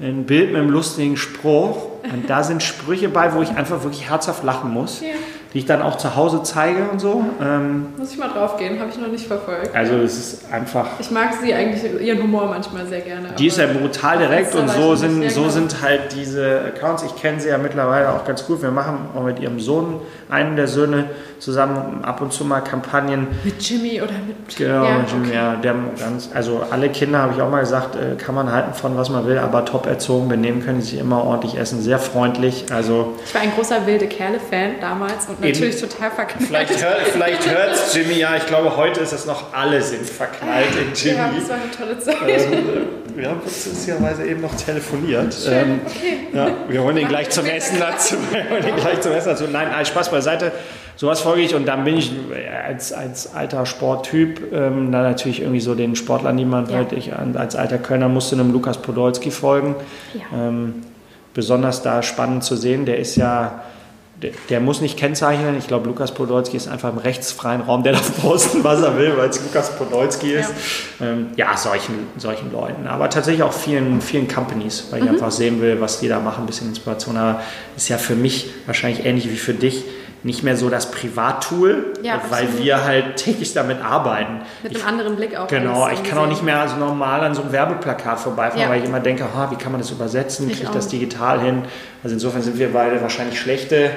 ein 0.00 0.24
Bild 0.24 0.52
mit 0.52 0.60
einem 0.60 0.70
lustigen 0.70 1.16
Spruch. 1.16 1.86
Und 2.12 2.28
da 2.28 2.42
sind 2.42 2.62
Sprüche 2.62 3.08
bei, 3.08 3.34
wo 3.34 3.42
ich 3.42 3.50
einfach 3.50 3.82
wirklich 3.82 4.10
herzhaft 4.10 4.44
lachen 4.44 4.70
muss. 4.70 5.00
Ja 5.00 5.08
die 5.56 5.60
ich 5.60 5.66
dann 5.66 5.80
auch 5.80 5.96
zu 5.96 6.14
Hause 6.14 6.42
zeige 6.42 6.86
und 6.92 7.00
so. 7.00 7.24
Ähm, 7.40 7.86
Muss 7.96 8.12
ich 8.12 8.18
mal 8.18 8.28
drauf 8.28 8.58
gehen, 8.58 8.78
habe 8.78 8.90
ich 8.90 8.98
noch 8.98 9.08
nicht 9.08 9.26
verfolgt. 9.26 9.74
Also 9.74 9.94
es 9.94 10.18
ist 10.18 10.52
einfach. 10.52 10.86
Ich 10.98 11.10
mag 11.10 11.30
sie 11.42 11.54
eigentlich, 11.54 11.98
ihren 11.98 12.22
Humor 12.22 12.44
manchmal 12.44 12.84
sehr 12.84 13.00
gerne. 13.00 13.28
Die 13.38 13.46
ist 13.46 13.56
ja 13.56 13.66
brutal 13.66 14.18
direkt 14.18 14.54
und 14.54 14.68
so 14.68 14.94
sind, 14.96 15.30
so 15.30 15.48
sind 15.48 15.80
halt 15.80 16.14
diese 16.14 16.60
Accounts. 16.60 17.04
Ich 17.04 17.16
kenne 17.16 17.40
sie 17.40 17.48
ja 17.48 17.56
mittlerweile 17.56 18.10
auch 18.10 18.26
ganz 18.26 18.46
gut. 18.46 18.60
Wir 18.60 18.70
machen 18.70 19.08
auch 19.16 19.22
mit 19.22 19.40
ihrem 19.40 19.58
Sohn, 19.58 20.00
einen 20.28 20.56
der 20.56 20.68
Söhne, 20.68 21.06
zusammen 21.38 22.04
ab 22.04 22.20
und 22.20 22.32
zu 22.32 22.44
mal 22.44 22.60
Kampagnen. 22.60 23.28
Mit 23.44 23.62
Jimmy 23.62 24.00
oder 24.00 24.12
mit 24.26 24.56
Genau, 24.56 24.84
ja, 24.84 24.98
mit 24.98 25.10
Jimmy, 25.10 25.26
okay. 25.28 25.34
ja. 25.34 25.56
Der 25.56 25.74
ganz, 25.98 26.30
also 26.34 26.62
alle 26.70 26.88
Kinder, 26.88 27.20
habe 27.20 27.34
ich 27.34 27.42
auch 27.42 27.50
mal 27.50 27.60
gesagt, 27.60 27.96
äh, 27.96 28.16
kann 28.16 28.34
man 28.34 28.50
halten 28.50 28.74
von 28.74 28.96
was 28.96 29.10
man 29.10 29.26
will, 29.26 29.38
aber 29.38 29.64
top 29.64 29.86
erzogen, 29.86 30.28
benehmen 30.28 30.64
können 30.64 30.80
sie 30.80 30.90
sich 30.90 31.00
immer 31.00 31.24
ordentlich 31.24 31.58
essen, 31.58 31.80
sehr 31.80 31.98
freundlich. 31.98 32.66
Also 32.72 33.14
ich 33.24 33.34
war 33.34 33.42
ein 33.42 33.52
großer 33.54 33.86
wilde 33.86 34.06
Kerle-Fan 34.06 34.72
damals 34.80 35.28
und 35.28 35.44
natürlich 35.52 35.82
in, 35.82 35.88
total 35.88 36.10
verknallt. 36.10 36.46
Vielleicht, 36.46 36.84
hör, 36.84 36.96
vielleicht 37.12 37.50
hört 37.50 37.72
es 37.74 37.94
Jimmy, 37.94 38.14
ja, 38.14 38.36
ich 38.36 38.46
glaube, 38.46 38.76
heute 38.76 39.00
ist 39.00 39.12
es 39.12 39.26
noch, 39.26 39.52
alle 39.52 39.82
sind 39.82 40.08
verknallt 40.08 40.68
in 40.74 40.92
Jimmy. 40.94 41.16
Ja, 41.16 41.32
das 41.38 41.48
war 41.48 41.56
eine 41.56 41.70
tolle 41.70 41.98
Zeit. 41.98 42.16
Ähm, 42.52 42.86
wir 43.14 43.30
haben 43.30 43.40
lustigerweise 43.44 44.26
eben 44.26 44.42
noch 44.42 44.54
telefoniert. 44.54 45.34
Schön, 45.34 45.52
ähm, 45.52 45.80
okay. 45.86 46.18
Ja, 46.32 46.48
wir 46.68 46.82
holen 46.82 46.96
ihn 46.98 47.08
gleich 47.08 47.30
zum 47.30 47.46
Essen 47.46 47.78
dazu. 47.80 48.16
Wir 48.30 48.50
holen 48.50 48.68
ihn 48.68 48.76
gleich 48.76 49.00
zum 49.00 49.12
Essen 49.12 49.30
dazu. 49.30 49.44
Nein, 49.50 49.68
Spaß 49.84 50.10
beiseite. 50.10 50.52
Sowas 50.96 51.20
folge 51.20 51.42
ich 51.42 51.54
und 51.54 51.66
dann 51.66 51.84
bin 51.84 51.96
ich 51.96 52.12
als, 52.66 52.92
als 52.92 53.34
alter 53.34 53.66
Sporttyp 53.66 54.52
ähm, 54.52 54.92
da 54.92 55.02
natürlich 55.02 55.40
irgendwie 55.40 55.60
so 55.60 55.74
den 55.74 55.94
Sportlern, 55.94 56.36
die 56.36 56.46
man 56.46 56.68
ja. 56.70 56.76
halt, 56.76 56.92
ich 56.92 57.14
als 57.14 57.54
alter 57.54 57.78
Kölner 57.78 58.08
musste 58.08 58.34
einem 58.34 58.50
Lukas 58.50 58.78
Podolski 58.78 59.30
folgen. 59.30 59.76
Ja. 60.14 60.48
Ähm, 60.48 60.74
besonders 61.34 61.82
da 61.82 62.02
spannend 62.02 62.44
zu 62.44 62.56
sehen, 62.56 62.86
der 62.86 62.98
ist 62.98 63.16
ja 63.16 63.62
der, 64.22 64.30
der, 64.48 64.60
muss 64.60 64.80
nicht 64.80 64.98
kennzeichnen. 64.98 65.58
Ich 65.58 65.66
glaube, 65.66 65.88
Lukas 65.88 66.14
Podolski 66.14 66.56
ist 66.56 66.68
einfach 66.68 66.90
im 66.90 66.98
rechtsfreien 66.98 67.60
Raum, 67.60 67.82
der 67.82 67.92
darf 67.92 68.20
posten, 68.22 68.64
was 68.64 68.80
er 68.80 68.96
will, 68.96 69.16
weil 69.16 69.28
es 69.28 69.42
Lukas 69.42 69.76
Podolski 69.76 70.32
ist. 70.32 70.52
Ja, 70.98 71.06
ähm, 71.06 71.26
ja 71.36 71.56
solchen, 71.56 71.94
solchen 72.16 72.50
Leuten. 72.50 72.86
Aber 72.86 73.10
tatsächlich 73.10 73.42
auch 73.42 73.52
vielen, 73.52 74.00
vielen 74.00 74.26
Companies, 74.26 74.86
weil 74.90 75.00
ich 75.00 75.04
mhm. 75.04 75.12
einfach 75.12 75.30
sehen 75.30 75.60
will, 75.60 75.80
was 75.80 76.00
die 76.00 76.08
da 76.08 76.20
machen, 76.20 76.44
ein 76.44 76.46
bisschen 76.46 76.68
Inspiration. 76.68 77.16
Aber 77.16 77.42
ist 77.76 77.88
ja 77.88 77.98
für 77.98 78.14
mich 78.14 78.50
wahrscheinlich 78.64 79.04
ähnlich 79.04 79.30
wie 79.30 79.36
für 79.36 79.54
dich 79.54 79.84
nicht 80.22 80.42
mehr 80.42 80.56
so 80.56 80.68
das 80.68 80.90
Privattool, 80.90 81.92
ja, 82.02 82.20
weil 82.30 82.58
wir 82.58 82.84
halt 82.84 83.16
täglich 83.16 83.54
damit 83.54 83.80
arbeiten. 83.80 84.40
Mit 84.62 84.72
einem 84.72 84.80
ich, 84.80 84.86
anderen 84.86 85.16
Blick 85.16 85.36
auch. 85.36 85.46
Genau, 85.46 85.88
ich 85.88 86.02
kann 86.02 86.18
auch 86.18 86.26
nicht 86.26 86.42
mehr 86.42 86.66
so 86.68 86.76
normal 86.76 87.20
an 87.20 87.34
so 87.34 87.42
einem 87.42 87.52
Werbeplakat 87.52 88.18
vorbeifahren, 88.18 88.60
ja. 88.60 88.68
weil 88.68 88.80
ich 88.80 88.86
immer 88.86 89.00
denke, 89.00 89.24
ha, 89.34 89.50
wie 89.50 89.56
kann 89.56 89.72
man 89.72 89.80
das 89.80 89.90
übersetzen, 89.90 90.48
kriege 90.48 90.64
ich 90.64 90.70
das 90.70 90.88
digital 90.88 91.40
hin? 91.40 91.62
Also 92.02 92.14
insofern 92.14 92.42
sind 92.42 92.58
wir 92.58 92.72
beide 92.72 93.00
wahrscheinlich 93.02 93.40
schlechte, 93.40 93.90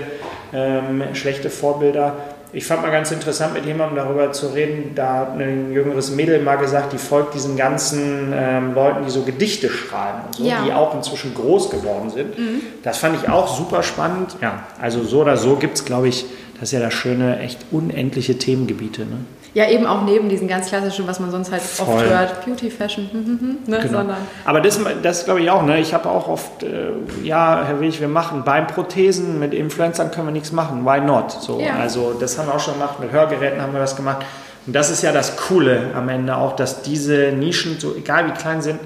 ähm, 0.53 1.03
schlechte 1.13 1.49
Vorbilder. 1.49 2.15
Ich 2.51 2.65
fand 2.65 2.81
mal 2.81 2.91
ganz 2.91 3.11
interessant, 3.11 3.53
mit 3.53 3.65
jemandem 3.65 3.97
darüber 3.97 4.31
zu 4.31 4.47
reden. 4.47 4.93
Da 4.95 5.13
hat 5.15 5.39
ein 5.39 5.71
jüngeres 5.71 6.09
Mädel 6.09 6.41
mal 6.41 6.55
gesagt, 6.55 6.93
die 6.93 6.97
folgt 6.97 7.35
diesen 7.35 7.55
ganzen 7.55 8.33
ähm, 8.35 8.73
Leuten, 8.73 9.05
die 9.05 9.11
so 9.11 9.21
Gedichte 9.21 9.69
schreiben 9.69 10.21
und 10.25 10.35
so, 10.35 10.43
ja. 10.43 10.63
die 10.65 10.73
auch 10.73 10.95
inzwischen 10.95 11.35
groß 11.35 11.69
geworden 11.69 12.09
sind. 12.09 12.37
Mhm. 12.37 12.61
Das 12.81 12.97
fand 12.97 13.21
ich 13.21 13.29
auch 13.29 13.55
super 13.55 13.83
spannend. 13.83 14.35
Ja, 14.41 14.63
also 14.81 15.03
so 15.03 15.21
oder 15.21 15.37
so 15.37 15.57
gibt 15.57 15.77
es, 15.77 15.85
glaube 15.85 16.07
ich, 16.07 16.25
das 16.59 16.69
ist 16.69 16.73
ja 16.73 16.79
das 16.79 16.93
Schöne, 16.93 17.39
echt 17.39 17.59
unendliche 17.71 18.37
Themengebiete. 18.37 19.01
Ne? 19.01 19.17
Ja, 19.53 19.69
eben 19.69 19.85
auch 19.87 20.03
neben 20.03 20.29
diesen 20.29 20.47
ganz 20.47 20.67
klassischen, 20.67 21.07
was 21.07 21.19
man 21.19 21.31
sonst 21.31 21.51
halt 21.51 21.61
Voll. 21.61 21.95
oft 21.95 22.05
hört, 22.05 22.45
Beauty, 22.45 22.69
Fashion, 22.69 23.09
hm, 23.11 23.25
hm, 23.25 23.39
hm, 23.39 23.57
ne? 23.65 23.79
genau. 23.79 23.97
sondern. 23.99 24.17
Aber 24.45 24.61
das, 24.61 24.79
das 25.01 25.25
glaube 25.25 25.41
ich 25.41 25.49
auch, 25.49 25.63
ne? 25.63 25.79
Ich 25.79 25.93
habe 25.93 26.09
auch 26.09 26.27
oft, 26.27 26.63
äh, 26.63 26.91
ja, 27.23 27.63
Herr 27.65 27.79
Willig, 27.79 27.99
wir 27.99 28.07
machen 28.07 28.43
Beinprothesen, 28.43 29.39
mit 29.39 29.53
Influencern 29.53 30.11
können 30.11 30.27
wir 30.27 30.31
nichts 30.31 30.51
machen, 30.51 30.85
why 30.85 30.99
not? 30.99 31.31
So, 31.31 31.59
ja. 31.59 31.75
Also 31.75 32.13
das 32.19 32.37
haben 32.37 32.47
wir 32.47 32.55
auch 32.55 32.59
schon 32.59 32.75
gemacht, 32.75 32.99
mit 32.99 33.11
Hörgeräten 33.11 33.61
haben 33.61 33.73
wir 33.73 33.79
das 33.79 33.95
gemacht. 33.95 34.25
Und 34.67 34.75
das 34.75 34.91
ist 34.91 35.01
ja 35.01 35.11
das 35.11 35.37
Coole 35.37 35.91
am 35.95 36.09
Ende 36.09 36.35
auch, 36.35 36.55
dass 36.55 36.83
diese 36.83 37.31
Nischen, 37.31 37.79
so 37.79 37.95
egal 37.95 38.27
wie 38.27 38.31
klein 38.31 38.61
sind, 38.61 38.79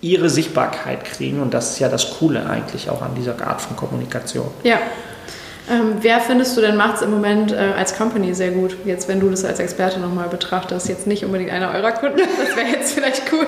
ihre 0.00 0.30
Sichtbarkeit 0.30 1.04
kriegen. 1.04 1.42
Und 1.42 1.52
das 1.52 1.72
ist 1.72 1.78
ja 1.80 1.88
das 1.88 2.18
Coole 2.18 2.48
eigentlich 2.48 2.88
auch 2.88 3.02
an 3.02 3.14
dieser 3.16 3.32
Art 3.46 3.60
von 3.60 3.76
Kommunikation. 3.76 4.48
Ja, 4.62 4.78
ähm, 5.68 5.96
wer 6.00 6.20
findest 6.20 6.56
du 6.56 6.60
denn 6.60 6.76
macht 6.76 6.96
es 6.96 7.02
im 7.02 7.10
Moment 7.10 7.52
äh, 7.52 7.72
als 7.76 7.96
Company 7.96 8.34
sehr 8.34 8.50
gut? 8.50 8.76
Jetzt, 8.84 9.08
wenn 9.08 9.20
du 9.20 9.28
das 9.28 9.44
als 9.44 9.58
Experte 9.58 9.98
nochmal 9.98 10.28
betrachtest, 10.28 10.88
jetzt 10.88 11.06
nicht 11.06 11.24
unbedingt 11.24 11.50
einer 11.50 11.72
eurer 11.74 11.92
Kunden, 11.92 12.20
das 12.38 12.56
wäre 12.56 12.68
jetzt 12.68 12.94
vielleicht 12.94 13.22
cool. 13.32 13.46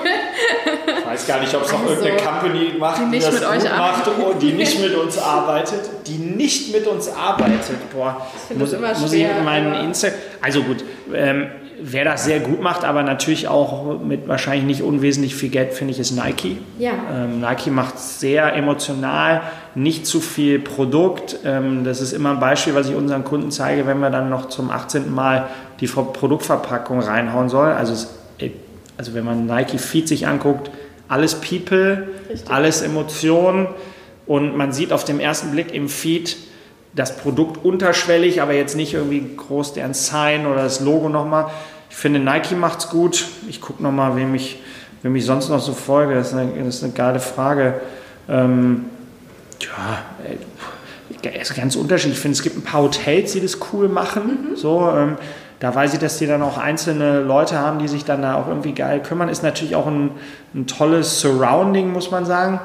Ich 0.99 1.05
weiß 1.05 1.27
gar 1.27 1.39
nicht, 1.39 1.53
ob 1.55 1.63
es 1.63 1.71
noch 1.71 1.81
also, 1.81 2.03
irgendeine 2.03 2.29
Company 2.29 2.73
macht, 2.77 3.01
die, 3.01 3.05
nicht 3.05 3.27
die 3.27 3.31
das 3.31 3.39
mit 3.39 3.49
euch 3.49 3.63
macht, 3.63 4.07
oh, 4.19 4.33
die 4.33 4.51
nicht 4.51 4.81
mit 4.81 4.95
uns 4.95 5.17
arbeitet, 5.17 5.81
die 6.07 6.17
nicht 6.17 6.73
mit 6.73 6.87
uns 6.87 7.09
arbeitet. 7.13 7.89
Boah, 7.93 8.27
ich 8.49 8.57
muss, 8.57 8.71
muss 8.71 9.09
schwer, 9.09 9.29
ich 9.37 9.43
meinen 9.43 9.85
Insta 9.85 10.09
also 10.41 10.63
gut, 10.63 10.83
ähm, 11.13 11.47
Wer 11.81 12.03
das 12.03 12.25
sehr 12.25 12.39
gut 12.39 12.61
macht, 12.61 12.83
aber 12.83 13.03
natürlich 13.03 13.47
auch 13.47 13.99
mit 14.01 14.27
wahrscheinlich 14.27 14.65
nicht 14.65 14.81
unwesentlich 14.81 15.35
viel 15.35 15.49
Geld, 15.49 15.73
finde 15.73 15.93
ich, 15.93 15.99
ist 15.99 16.11
Nike. 16.11 16.57
Ja. 16.77 16.91
Ähm, 17.13 17.39
Nike 17.39 17.69
macht 17.69 17.97
sehr 17.99 18.53
emotional, 18.53 19.41
nicht 19.75 20.05
zu 20.05 20.19
viel 20.19 20.59
Produkt. 20.59 21.37
Ähm, 21.45 21.83
das 21.83 22.01
ist 22.01 22.11
immer 22.11 22.31
ein 22.31 22.39
Beispiel, 22.39 22.75
was 22.75 22.89
ich 22.89 22.95
unseren 22.95 23.23
Kunden 23.23 23.51
zeige, 23.51 23.87
wenn 23.87 23.99
wir 23.99 24.09
dann 24.09 24.29
noch 24.29 24.49
zum 24.49 24.69
18. 24.71 25.13
Mal 25.13 25.47
die 25.79 25.87
Produktverpackung 25.87 26.99
reinhauen 26.99 27.49
soll. 27.49 27.71
Also, 27.71 27.93
es, 27.93 28.09
also 28.97 29.13
wenn 29.13 29.23
man 29.23 29.45
Nike 29.45 29.77
Feed 29.77 30.07
sich 30.07 30.27
anguckt, 30.27 30.69
alles 31.07 31.35
People, 31.35 32.07
Richtig. 32.29 32.51
alles 32.51 32.81
Emotionen 32.81 33.67
und 34.27 34.55
man 34.55 34.71
sieht 34.73 34.93
auf 34.93 35.03
dem 35.03 35.19
ersten 35.19 35.51
Blick 35.51 35.73
im 35.73 35.89
Feed, 35.89 36.37
das 36.93 37.17
Produkt 37.17 37.63
unterschwellig, 37.63 38.41
aber 38.41 38.53
jetzt 38.53 38.75
nicht 38.75 38.93
irgendwie 38.93 39.35
groß 39.35 39.73
deren 39.73 39.93
Sign 39.93 40.45
oder 40.45 40.63
das 40.63 40.79
Logo 40.79 41.09
nochmal. 41.09 41.47
Ich 41.89 41.95
finde, 41.95 42.19
Nike 42.19 42.55
macht 42.55 42.79
es 42.79 42.89
gut. 42.89 43.25
Ich 43.47 43.61
gucke 43.61 43.81
nochmal, 43.81 44.15
wem 44.15 44.33
ich, 44.35 44.61
wem 45.01 45.15
ich 45.15 45.25
sonst 45.25 45.49
noch 45.49 45.59
so 45.59 45.73
folge. 45.73 46.15
Das 46.15 46.29
ist 46.29 46.33
eine, 46.33 46.51
das 46.63 46.75
ist 46.75 46.83
eine 46.83 46.93
geile 46.93 47.19
Frage. 47.19 47.81
Ähm, 48.27 48.85
ja, 49.59 51.29
ist 51.29 51.55
ganz 51.55 51.75
unterschiedlich. 51.75 52.17
Ich 52.17 52.21
finde, 52.21 52.35
es 52.35 52.43
gibt 52.43 52.57
ein 52.57 52.63
paar 52.63 52.81
Hotels, 52.81 53.33
die 53.33 53.41
das 53.41 53.57
cool 53.71 53.89
machen. 53.89 54.51
Mhm. 54.51 54.55
So, 54.55 54.91
ähm, 54.95 55.17
da 55.59 55.75
weiß 55.75 55.93
ich, 55.93 55.99
dass 55.99 56.17
die 56.17 56.27
dann 56.27 56.41
auch 56.41 56.57
einzelne 56.57 57.21
Leute 57.21 57.57
haben, 57.59 57.79
die 57.79 57.87
sich 57.87 58.05
dann 58.05 58.21
da 58.21 58.35
auch 58.35 58.47
irgendwie 58.47 58.73
geil 58.73 59.01
kümmern. 59.01 59.27
Ist 59.27 59.43
natürlich 59.43 59.75
auch 59.75 59.87
ein, 59.87 60.11
ein 60.55 60.67
tolles 60.67 61.19
Surrounding, 61.19 61.91
muss 61.91 62.11
man 62.11 62.25
sagen. 62.25 62.61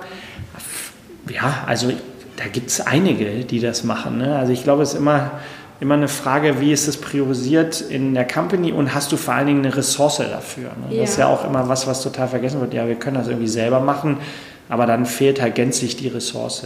Ja, 1.29 1.65
also 1.67 1.91
da 2.37 2.45
gibt 2.47 2.71
es 2.71 2.81
einige, 2.81 3.45
die 3.45 3.61
das 3.61 3.85
machen. 3.85 4.19
Ne? 4.19 4.37
Also 4.37 4.53
ich 4.53 4.65
glaube, 4.65 4.83
es 4.83 4.93
ist 4.93 4.99
immer, 4.99 5.33
immer 5.81 5.95
eine 5.95 6.09
Frage, 6.09 6.61
wie 6.61 6.73
ist 6.73 6.89
es 6.89 6.97
priorisiert 6.97 7.81
in 7.81 8.15
der 8.15 8.27
Company 8.27 8.73
und 8.73 8.95
hast 8.95 9.13
du 9.13 9.17
vor 9.17 9.35
allen 9.35 9.47
Dingen 9.47 9.65
eine 9.65 9.77
Ressource 9.77 10.19
dafür. 10.19 10.71
Ne? 10.89 10.97
Ja. 10.97 11.01
Das 11.03 11.11
ist 11.11 11.19
ja 11.19 11.29
auch 11.29 11.45
immer 11.45 11.69
was, 11.69 11.87
was 11.87 12.03
total 12.03 12.29
vergessen 12.29 12.61
wird. 12.61 12.75
Ja, 12.75 12.89
wir 12.89 12.97
können 12.97 13.17
das 13.17 13.29
irgendwie 13.29 13.49
selber 13.49 13.81
machen, 13.81 14.19
aber 14.69 14.87
dann 14.87 15.07
fehlt 15.07 15.41
halt 15.41 15.55
gänzlich 15.55 15.97
die 15.97 16.09
Ressource. 16.09 16.65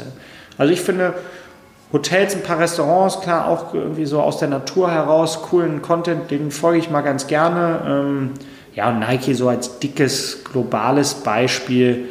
Also 0.56 0.72
ich 0.72 0.80
finde, 0.80 1.14
Hotels, 1.92 2.34
ein 2.34 2.42
paar 2.42 2.58
Restaurants, 2.58 3.20
klar, 3.20 3.48
auch 3.48 3.72
irgendwie 3.72 4.04
so 4.04 4.20
aus 4.20 4.38
der 4.38 4.48
Natur 4.48 4.90
heraus, 4.90 5.42
coolen 5.42 5.80
Content, 5.80 6.30
den 6.30 6.50
folge 6.50 6.78
ich 6.78 6.90
mal 6.90 7.00
ganz 7.00 7.26
gerne. 7.26 7.80
Ähm, 7.86 8.30
ja, 8.74 8.90
und 8.90 9.00
Nike 9.00 9.34
so 9.34 9.48
als 9.48 9.78
dickes, 9.78 10.44
globales 10.44 11.14
Beispiel 11.14 12.08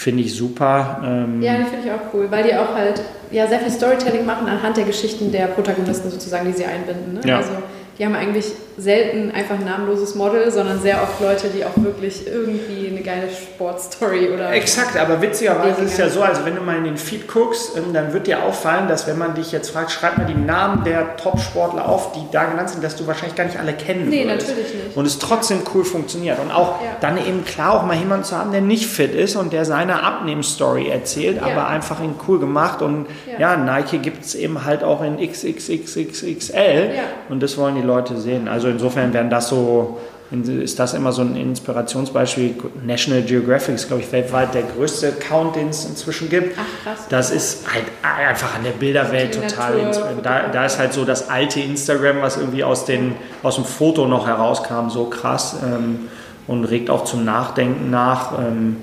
finde 0.00 0.22
ich 0.22 0.34
super. 0.34 1.02
Ähm 1.04 1.42
ja, 1.42 1.54
die 1.54 1.64
finde 1.64 1.86
ich 1.86 1.92
auch 1.92 2.14
cool, 2.14 2.26
weil 2.30 2.42
die 2.42 2.54
auch 2.54 2.74
halt 2.74 3.02
ja, 3.30 3.46
sehr 3.46 3.58
viel 3.58 3.70
Storytelling 3.70 4.24
machen 4.24 4.48
anhand 4.48 4.76
der 4.76 4.84
Geschichten 4.84 5.30
der 5.30 5.46
Protagonisten 5.46 6.10
sozusagen, 6.10 6.46
die 6.46 6.56
sie 6.56 6.64
einbinden. 6.64 7.14
Ne? 7.14 7.20
Ja. 7.24 7.36
Also 7.38 7.50
die 7.98 8.06
haben 8.06 8.14
eigentlich 8.14 8.46
selten 8.76 9.30
einfach 9.30 9.56
ein 9.56 9.64
namenloses 9.64 10.14
Model, 10.14 10.50
sondern 10.50 10.80
sehr 10.80 11.02
oft 11.02 11.20
Leute, 11.20 11.48
die 11.48 11.64
auch 11.64 11.76
wirklich 11.76 12.26
irgendwie 12.26 12.88
eine 12.88 13.00
geile 13.00 13.28
Sportstory 13.30 14.30
oder. 14.30 14.52
Exakt, 14.52 14.96
aber 14.96 15.20
witzigerweise 15.20 15.82
ist 15.82 15.92
es 15.92 15.98
ja 15.98 16.08
so, 16.08 16.22
also 16.22 16.44
wenn 16.44 16.56
du 16.56 16.62
mal 16.62 16.76
in 16.76 16.84
den 16.84 16.96
Feed 16.96 17.28
guckst, 17.28 17.76
ähm, 17.76 17.92
dann 17.92 18.12
wird 18.12 18.26
dir 18.26 18.42
auffallen, 18.42 18.88
dass 18.88 19.06
wenn 19.06 19.18
man 19.18 19.34
dich 19.34 19.52
jetzt 19.52 19.70
fragt, 19.70 19.90
schreib 19.90 20.18
mal 20.18 20.24
die 20.24 20.34
Namen 20.34 20.84
der 20.84 21.16
Top-Sportler 21.16 21.88
auf, 21.88 22.12
die 22.12 22.20
da 22.32 22.44
genannt 22.44 22.70
sind, 22.70 22.82
dass 22.82 22.96
du 22.96 23.06
wahrscheinlich 23.06 23.36
gar 23.36 23.44
nicht 23.44 23.58
alle 23.58 23.72
kennen 23.72 24.08
Nee, 24.08 24.24
würdest. 24.26 24.48
natürlich 24.48 24.74
nicht. 24.74 24.96
Und 24.96 25.06
es 25.06 25.18
trotzdem 25.18 25.62
cool 25.74 25.84
funktioniert. 25.84 26.38
Und 26.38 26.50
auch 26.50 26.82
ja. 26.82 26.96
dann 27.00 27.18
eben 27.18 27.44
klar 27.44 27.74
auch 27.74 27.86
mal 27.86 27.96
jemanden 27.96 28.24
zu 28.24 28.36
haben, 28.36 28.52
der 28.52 28.60
nicht 28.60 28.86
fit 28.86 29.14
ist 29.14 29.36
und 29.36 29.52
der 29.52 29.64
seine 29.64 30.02
Abnehmstory 30.02 30.88
erzählt, 30.88 31.36
ja. 31.36 31.42
aber 31.42 31.68
einfach 31.68 32.00
ihn 32.00 32.14
cool 32.28 32.38
gemacht. 32.38 32.82
Und 32.82 33.06
ja, 33.26 33.54
ja 33.54 33.56
Nike 33.56 33.98
gibt 33.98 34.24
es 34.24 34.34
eben 34.34 34.64
halt 34.64 34.82
auch 34.82 35.02
in 35.02 35.18
XXXXXL. 35.18 36.90
Und 37.28 37.42
das 37.42 37.56
wollen 37.58 37.74
die 37.74 37.82
Leute 37.82 38.16
sehen. 38.16 38.48
Also 38.48 38.59
insofern 38.68 39.12
werden 39.12 39.30
das 39.30 39.48
so, 39.48 39.98
ist 40.30 40.78
das 40.78 40.94
immer 40.94 41.12
so 41.12 41.22
ein 41.22 41.36
Inspirationsbeispiel. 41.36 42.54
National 42.84 43.22
Geographic 43.22 43.74
ist, 43.74 43.88
glaube 43.88 44.02
ich, 44.02 44.12
weltweit 44.12 44.54
der 44.54 44.62
größte 44.62 45.08
Account, 45.08 45.56
den 45.56 45.68
es 45.70 45.84
inzwischen 45.84 46.28
gibt. 46.28 46.56
Ach, 46.58 46.84
krass. 46.84 47.06
Das 47.08 47.30
ist 47.30 47.64
halt 47.72 47.84
einfach 48.02 48.54
an 48.54 48.64
der 48.64 48.70
Bilderwelt 48.70 49.34
total. 49.34 49.92
Da, 50.22 50.48
da, 50.48 50.66
ist 50.66 50.78
halt 50.78 50.92
so 50.92 51.04
das 51.04 51.28
alte 51.28 51.60
Instagram, 51.60 52.22
was 52.22 52.36
irgendwie 52.36 52.64
aus, 52.64 52.84
den, 52.84 53.14
aus 53.42 53.56
dem 53.56 53.64
Foto 53.64 54.06
noch 54.06 54.26
herauskam, 54.26 54.88
so 54.88 55.06
krass 55.06 55.56
ähm, 55.64 56.08
und 56.46 56.64
regt 56.64 56.90
auch 56.90 57.04
zum 57.04 57.24
Nachdenken 57.24 57.90
nach. 57.90 58.38
Ähm, 58.38 58.76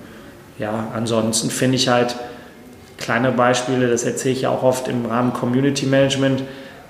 ja, 0.59 0.87
ansonsten 0.93 1.49
finde 1.49 1.75
ich 1.75 1.87
halt 1.87 2.15
kleine 2.97 3.31
Beispiele, 3.31 3.87
das 3.87 4.03
erzähle 4.03 4.33
ich 4.33 4.41
ja 4.41 4.49
auch 4.49 4.63
oft 4.63 4.87
im 4.87 5.05
Rahmen 5.05 5.33
Community 5.33 5.85
Management 5.85 6.43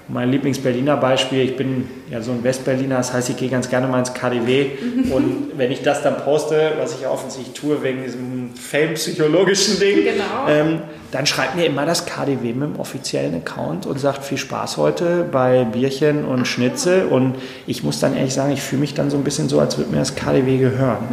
mein 0.09 0.31
Lieblings-Berliner 0.31 0.95
Beispiel, 0.97 1.41
ich 1.41 1.57
bin 1.57 1.89
ja 2.09 2.21
so 2.21 2.31
ein 2.31 2.43
Westberliner, 2.43 2.97
das 2.97 3.13
heißt, 3.13 3.29
ich 3.29 3.37
gehe 3.37 3.49
ganz 3.49 3.69
gerne 3.69 3.87
mal 3.87 3.99
ins 3.99 4.13
KDW 4.13 4.67
und 5.11 5.51
wenn 5.57 5.71
ich 5.71 5.81
das 5.81 6.01
dann 6.01 6.17
poste, 6.17 6.73
was 6.79 6.95
ich 6.95 7.01
ja 7.01 7.09
offensichtlich 7.09 7.53
tue 7.59 7.83
wegen 7.83 8.03
diesem 8.03 8.51
Fame-psychologischen 8.55 9.79
Ding, 9.79 10.05
genau. 10.05 10.47
ähm, 10.47 10.81
dann 11.11 11.25
schreibt 11.25 11.55
mir 11.55 11.65
immer 11.65 11.85
das 11.85 12.05
KDW 12.05 12.53
mit 12.53 12.69
dem 12.69 12.79
offiziellen 12.79 13.35
Account 13.35 13.85
und 13.85 13.99
sagt 13.99 14.23
viel 14.23 14.37
Spaß 14.37 14.77
heute 14.77 15.25
bei 15.29 15.65
Bierchen 15.65 16.25
und 16.25 16.47
Schnitzel 16.47 17.07
und 17.07 17.35
ich 17.65 17.83
muss 17.83 17.99
dann 17.99 18.15
ehrlich 18.15 18.33
sagen, 18.33 18.53
ich 18.53 18.61
fühle 18.61 18.81
mich 18.81 18.93
dann 18.93 19.09
so 19.09 19.17
ein 19.17 19.23
bisschen 19.23 19.49
so, 19.49 19.59
als 19.59 19.77
würde 19.77 19.91
mir 19.91 19.99
das 19.99 20.15
KDW 20.15 20.57
gehören 20.57 21.07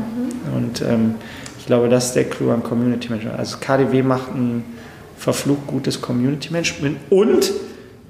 mhm. 0.51 0.57
und 0.57 0.83
ähm, 0.83 1.15
ich 1.59 1.67
glaube, 1.67 1.89
das 1.89 2.09
ist 2.09 2.13
der 2.17 2.25
Clou 2.25 2.51
an 2.51 2.63
Community 2.63 3.09
Management. 3.09 3.39
Also 3.39 3.57
KDW 3.59 4.03
macht 4.03 4.35
ein 4.35 4.65
verflucht 5.17 5.67
gutes 5.67 6.03
Community 6.03 6.51
Management 6.53 6.99
und 7.09 7.51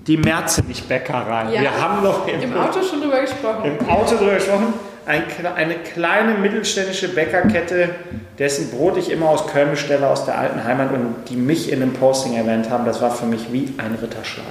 die 0.07 0.16
Merzenich-Bäckerei. 0.16 1.55
Ja. 1.55 1.61
Wir 1.62 1.80
haben 1.80 2.02
noch 2.02 2.26
Im 2.28 2.57
Auto 2.57 2.82
schon 2.82 3.00
drüber 3.00 3.20
gesprochen. 3.20 3.64
im 3.64 3.88
Auto 3.88 4.16
drüber 4.16 4.34
gesprochen. 4.34 4.74
Ein, 5.07 5.22
eine 5.55 5.74
kleine 5.74 6.34
mittelständische 6.34 7.09
Bäckerkette, 7.09 7.90
dessen 8.38 8.70
Brot 8.70 8.96
ich 8.96 9.11
immer 9.11 9.28
aus 9.28 9.46
Köln 9.46 9.70
bestelle, 9.70 10.09
aus 10.09 10.24
der 10.24 10.38
alten 10.38 10.64
Heimat 10.64 10.92
und 10.92 11.16
die 11.28 11.36
mich 11.36 11.70
in 11.70 11.82
einem 11.82 11.92
Posting 11.92 12.34
erwähnt 12.34 12.70
haben, 12.70 12.86
das 12.86 13.02
war 13.02 13.11
für 13.11 13.26
mich 13.26 13.52
wie 13.52 13.74
ein 13.76 13.98
Ritterschlag. 14.00 14.46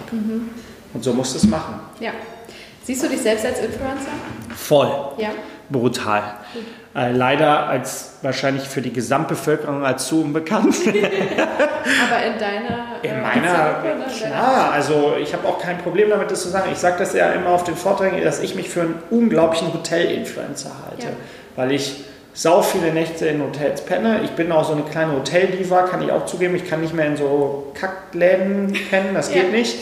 Und 0.93 1.03
so 1.03 1.11
musst 1.13 1.33
du 1.33 1.39
es 1.39 1.47
machen. 1.47 1.79
Ja. 1.99 2.11
Siehst 2.83 3.01
du 3.03 3.07
dich 3.07 3.21
selbst 3.21 3.45
als 3.45 3.59
Influencer? 3.59 4.11
Voll. 4.55 4.91
Ja. 5.17 5.29
Brutal. 5.69 6.21
Äh, 6.95 7.11
leider 7.11 7.67
als 7.67 8.17
wahrscheinlich 8.21 8.63
für 8.67 8.81
die 8.81 8.93
Gesamtbevölkerung 8.93 9.83
als 9.83 10.07
zu 10.07 10.21
unbekannt. 10.21 10.75
Aber 10.85 10.91
in 12.25 12.39
deiner. 12.39 12.85
In 13.01 13.11
äh, 13.11 13.21
meiner, 13.21 13.77
in 13.83 13.99
deiner- 13.99 14.05
klar, 14.05 14.71
also 14.71 15.15
ich 15.19 15.33
habe 15.33 15.47
auch 15.47 15.59
kein 15.59 15.79
Problem 15.79 16.09
damit, 16.09 16.29
das 16.31 16.41
zu 16.43 16.49
sagen. 16.49 16.69
Ich 16.71 16.77
sage 16.77 16.97
das 16.99 17.13
ja 17.13 17.31
immer 17.31 17.49
auf 17.49 17.63
den 17.63 17.75
Vorträgen, 17.75 18.23
dass 18.23 18.41
ich 18.41 18.55
mich 18.55 18.69
für 18.69 18.81
einen 18.81 18.95
unglaublichen 19.09 19.73
Hotel-Influencer 19.73 20.71
halte. 20.89 21.07
Ja. 21.07 21.13
Weil 21.55 21.71
ich 21.71 22.03
sau 22.35 22.61
viele 22.61 22.91
Nächte 22.93 23.27
in 23.27 23.41
Hotels 23.41 23.81
penne. 23.81 24.21
Ich 24.23 24.31
bin 24.31 24.51
auch 24.51 24.63
so 24.65 24.73
eine 24.73 24.83
kleine 24.83 25.13
Hoteldiva, 25.13 25.83
kann 25.83 26.01
ich 26.03 26.11
auch 26.11 26.25
zugeben. 26.25 26.55
Ich 26.55 26.67
kann 26.69 26.81
nicht 26.81 26.93
mehr 26.93 27.07
in 27.07 27.17
so 27.17 27.71
Kackläden 27.79 28.75
pennen, 28.89 29.13
das 29.13 29.31
geht 29.31 29.45
Ja. 29.51 29.57
nicht. 29.57 29.77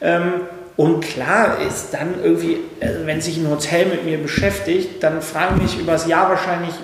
Ähm, 0.00 0.32
und 0.76 1.00
klar 1.00 1.58
ist 1.66 1.94
dann 1.94 2.14
irgendwie, 2.22 2.58
also 2.80 3.06
wenn 3.06 3.20
sich 3.20 3.38
ein 3.38 3.48
Hotel 3.48 3.86
mit 3.86 4.04
mir 4.04 4.18
beschäftigt, 4.18 5.02
dann 5.02 5.22
fragen 5.22 5.62
mich 5.62 5.78
übers 5.78 6.06
Jahr 6.06 6.28
wahrscheinlich, 6.28 6.74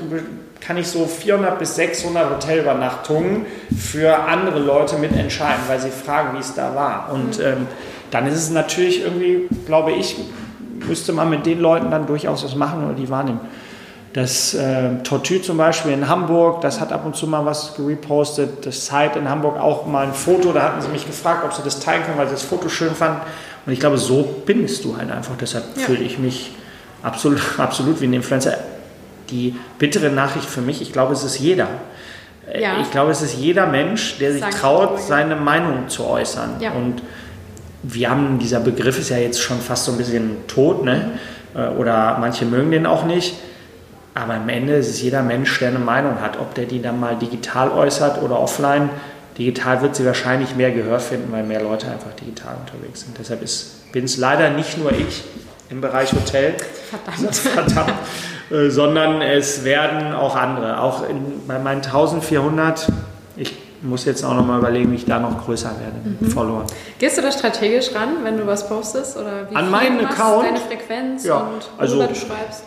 kann 0.61 0.79
ich 0.79 0.87
so 0.87 1.07
400 1.07 1.59
bis 1.59 1.75
600 1.77 2.31
Hotelübernachtungen 2.31 3.45
für 3.77 4.17
andere 4.17 4.61
Leute 4.61 4.97
mitentscheiden, 4.97 5.65
weil 5.67 5.81
sie 5.81 5.91
fragen, 5.91 6.37
wie 6.37 6.41
es 6.41 6.55
da 6.55 6.75
war. 6.75 7.11
Und 7.13 7.39
ähm, 7.41 7.67
dann 8.11 8.27
ist 8.27 8.37
es 8.37 8.51
natürlich 8.51 9.03
irgendwie, 9.03 9.49
glaube 9.67 9.93
ich, 9.93 10.17
müsste 10.87 11.13
man 11.13 11.29
mit 11.29 11.45
den 11.45 11.61
Leuten 11.61 11.91
dann 11.91 12.07
durchaus 12.07 12.45
was 12.45 12.55
machen 12.55 12.85
oder 12.85 12.95
die 12.95 13.11
wahrnehmen. 13.11 13.41
Das 14.13 14.53
äh, 14.53 14.99
Tortue 15.05 15.41
zum 15.41 15.57
Beispiel 15.57 15.93
in 15.93 16.07
Hamburg, 16.07 16.61
das 16.61 16.81
hat 16.81 16.93
ab 16.93 17.07
und 17.07 17.17
zu 17.17 17.27
mal 17.27 17.47
was 17.47 17.75
gerepostet. 17.75 18.67
Das 18.67 18.85
Zeit 18.85 19.17
in 19.17 19.29
Hamburg 19.29 19.59
auch 19.59 19.87
mal 19.87 20.07
ein 20.07 20.13
Foto. 20.13 20.53
Da 20.53 20.63
hatten 20.65 20.83
sie 20.83 20.89
mich 20.89 21.07
gefragt, 21.07 21.45
ob 21.45 21.55
sie 21.55 21.63
das 21.63 21.81
teilen 21.81 22.05
können, 22.05 22.19
weil 22.19 22.27
sie 22.27 22.35
das 22.35 22.43
Foto 22.43 22.69
schön 22.69 22.95
fanden. 22.95 23.23
Und 23.67 23.73
ich 23.73 23.81
glaube, 23.81 23.99
so 23.99 24.43
bindest 24.47 24.85
du 24.85 24.97
halt 24.97 25.11
einfach. 25.11 25.35
Deshalb 25.41 25.65
Ja. 25.77 25.83
fühle 25.85 26.03
ich 26.03 26.19
mich 26.19 26.53
absolut, 27.03 27.41
absolut 27.59 28.01
wie 28.01 28.07
ein 28.07 28.13
Influencer. 28.15 28.57
Die 29.31 29.55
bittere 29.79 30.11
Nachricht 30.11 30.49
für 30.49 30.61
mich, 30.61 30.83
ich 30.83 30.93
glaube, 30.93 31.13
es 31.13 31.25
ist 31.25 31.39
jeder. 31.39 31.69
Ja. 32.59 32.81
Ich 32.81 32.91
glaube, 32.91 33.13
es 33.13 33.23
ist 33.23 33.37
jeder 33.37 33.67
Mensch, 33.67 34.19
der 34.19 34.33
sich 34.33 34.41
Sagen 34.43 34.55
traut, 34.57 35.01
seine 35.01 35.37
Meinung 35.37 35.89
zu 35.89 36.05
äußern. 36.07 36.57
Ja. 36.61 36.73
Und 36.73 37.03
wir 37.85 38.11
haben, 38.11 38.39
dieser 38.39 38.61
Begriff 38.61 38.99
ist 38.99 39.09
ja 39.11 39.17
jetzt 39.19 39.41
schon 39.41 39.61
fast 39.61 39.85
so 39.85 39.93
ein 39.93 39.99
bisschen 39.99 40.37
tot, 40.49 40.85
ne? 40.85 41.13
Äh, 41.55 41.69
Oder 41.69 42.17
manche 42.21 42.45
mögen 42.45 42.71
den 42.71 42.87
auch 42.87 43.05
nicht. 43.05 43.35
Aber 44.15 44.35
am 44.35 44.49
Ende 44.49 44.75
ist 44.75 44.89
es 44.89 45.01
jeder 45.01 45.23
Mensch, 45.23 45.59
der 45.61 45.69
eine 45.69 45.79
Meinung 45.79 46.21
hat, 46.21 46.39
ob 46.39 46.55
der 46.55 46.67
die 46.67 46.83
dann 46.83 47.01
mal 47.01 47.17
digital 47.17 47.71
äußert 47.71 48.21
oder 48.23 48.39
offline. 48.39 48.91
Digital 49.39 49.81
wird 49.83 49.97
sie 49.97 50.05
wahrscheinlich 50.05 50.57
mehr 50.57 50.71
Gehör 50.73 51.01
finden, 51.01 51.33
weil 51.33 51.43
mehr 51.45 51.63
Leute 51.63 51.87
einfach 51.87 52.13
digital 52.21 52.57
unterwegs 52.61 53.01
sind. 53.01 53.17
Deshalb 53.19 53.41
bin 53.93 54.05
es 54.05 54.17
leider 54.19 54.51
nicht 54.51 54.77
nur 54.79 54.93
ich 54.93 55.25
im 55.71 55.81
Bereich 55.81 56.13
Hotel, 56.13 56.55
Verdammt. 56.91 57.35
verdammt, 57.37 57.95
äh, 58.51 58.69
sondern 58.69 59.23
es 59.23 59.65
werden 59.65 60.13
auch 60.15 60.37
andere. 60.37 60.81
Auch 60.81 61.09
in, 61.09 61.47
bei 61.49 61.59
meinen 61.59 61.81
1400, 61.83 62.89
ich 63.37 63.55
muss 63.81 64.05
jetzt 64.05 64.23
auch 64.23 64.35
nochmal 64.35 64.59
überlegen, 64.59 64.93
wie 64.93 64.97
ich 64.97 65.07
da 65.07 65.19
noch 65.19 65.45
größer 65.45 65.71
werde, 65.81 66.17
Mhm. 66.21 66.31
Follower. 66.31 66.67
Gehst 66.99 67.17
du 67.19 67.23
da 67.23 67.33
strategisch 67.33 67.95
ran, 67.95 68.11
wenn 68.23 68.37
du 68.37 68.47
was 68.47 68.69
postest? 68.69 69.17
Oder 69.17 69.51
wie 69.51 69.57
An 69.57 69.71
meinen 69.71 70.05
Account? 70.05 70.47
Deine 70.47 70.61
Frequenz 70.61 71.25
Ja, 71.25 71.37
und 71.39 71.69
also- 71.79 72.07
du 72.07 72.15
schreibst? 72.15 72.65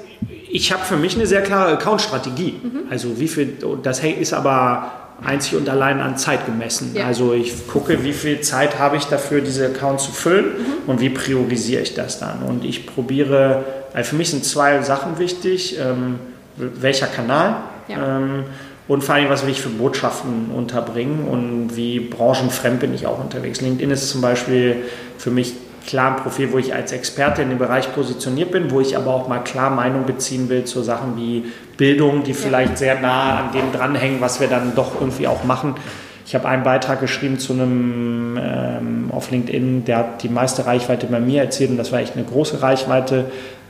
Ich 0.49 0.71
habe 0.73 0.83
für 0.83 0.97
mich 0.97 1.15
eine 1.15 1.27
sehr 1.27 1.43
klare 1.43 1.73
Account-Strategie. 1.73 2.59
Mhm. 2.63 2.79
Also 2.89 3.19
wie 3.19 3.27
viel, 3.27 3.57
das 3.83 4.01
hängt- 4.01 4.19
ist 4.19 4.33
aber 4.33 4.91
einzig 5.23 5.55
und 5.55 5.69
allein 5.69 5.99
an 6.01 6.17
Zeit 6.17 6.45
gemessen. 6.45 6.91
Ja. 6.93 7.05
Also 7.07 7.33
ich 7.33 7.67
gucke, 7.67 8.03
wie 8.03 8.13
viel 8.13 8.41
Zeit 8.41 8.77
habe 8.79 8.97
ich 8.97 9.05
dafür, 9.05 9.41
diese 9.41 9.65
Accounts 9.67 10.05
zu 10.05 10.11
füllen 10.11 10.45
Mhm. 10.45 10.89
und 10.89 10.99
wie 11.01 11.09
priorisiere 11.09 11.81
ich 11.81 11.93
das 11.93 12.19
dann. 12.19 12.43
Und 12.43 12.65
ich 12.65 12.85
probiere, 12.85 13.63
weil 13.93 14.03
für 14.03 14.15
mich 14.15 14.29
sind 14.31 14.43
zwei 14.45 14.81
Sachen 14.81 15.17
wichtig. 15.19 15.77
Ähm, 15.79 16.19
welcher 16.57 17.07
Kanal 17.07 17.55
Ja. 17.87 18.17
ähm, 18.17 18.43
und 18.87 19.03
vor 19.03 19.15
allem, 19.15 19.29
was 19.29 19.43
will 19.43 19.51
ich 19.51 19.61
für 19.61 19.69
Botschaften 19.69 20.51
unterbringen 20.55 21.27
und 21.27 21.75
wie 21.75 21.99
branchenfremd 21.99 22.79
bin 22.79 22.93
ich 22.93 23.07
auch 23.07 23.19
unterwegs. 23.19 23.59
LinkedIn 23.61 23.89
ist 23.91 24.09
zum 24.09 24.21
Beispiel 24.21 24.77
für 25.17 25.31
mich 25.31 25.53
klar 25.87 26.15
ein 26.15 26.23
Profil, 26.23 26.51
wo 26.53 26.57
ich 26.57 26.73
als 26.73 26.91
Experte 26.93 27.41
in 27.41 27.49
dem 27.49 27.57
Bereich 27.57 27.93
positioniert 27.93 28.51
bin, 28.51 28.71
wo 28.71 28.79
ich 28.79 28.95
aber 28.95 29.13
auch 29.13 29.27
mal 29.27 29.39
klar 29.39 29.69
Meinung 29.69 30.05
beziehen 30.05 30.49
will 30.49 30.63
zu 30.63 30.81
Sachen 30.81 31.17
wie 31.17 31.45
Bildung, 31.77 32.23
die 32.23 32.33
vielleicht 32.33 32.77
sehr 32.77 32.99
nah 32.99 33.39
an 33.39 33.51
dem 33.51 33.71
dranhängen, 33.71 34.21
was 34.21 34.39
wir 34.39 34.47
dann 34.47 34.75
doch 34.75 34.99
irgendwie 34.99 35.27
auch 35.27 35.43
machen. 35.43 35.75
Ich 36.27 36.33
habe 36.33 36.47
einen 36.47 36.63
Beitrag 36.63 37.01
geschrieben 37.01 37.37
zu 37.37 37.53
einem 37.53 38.39
ähm, 38.41 39.11
auf 39.11 39.29
LinkedIn, 39.29 39.85
der 39.85 39.97
hat 39.97 40.23
die 40.23 40.29
meiste 40.29 40.65
Reichweite 40.65 41.05
bei 41.05 41.19
mir 41.19 41.41
erzielt 41.43 41.69
und 41.69 41.77
das 41.77 41.91
war 41.91 41.99
echt 41.99 42.15
eine 42.15 42.25
große 42.25 42.63
Reichweite. 42.63 43.25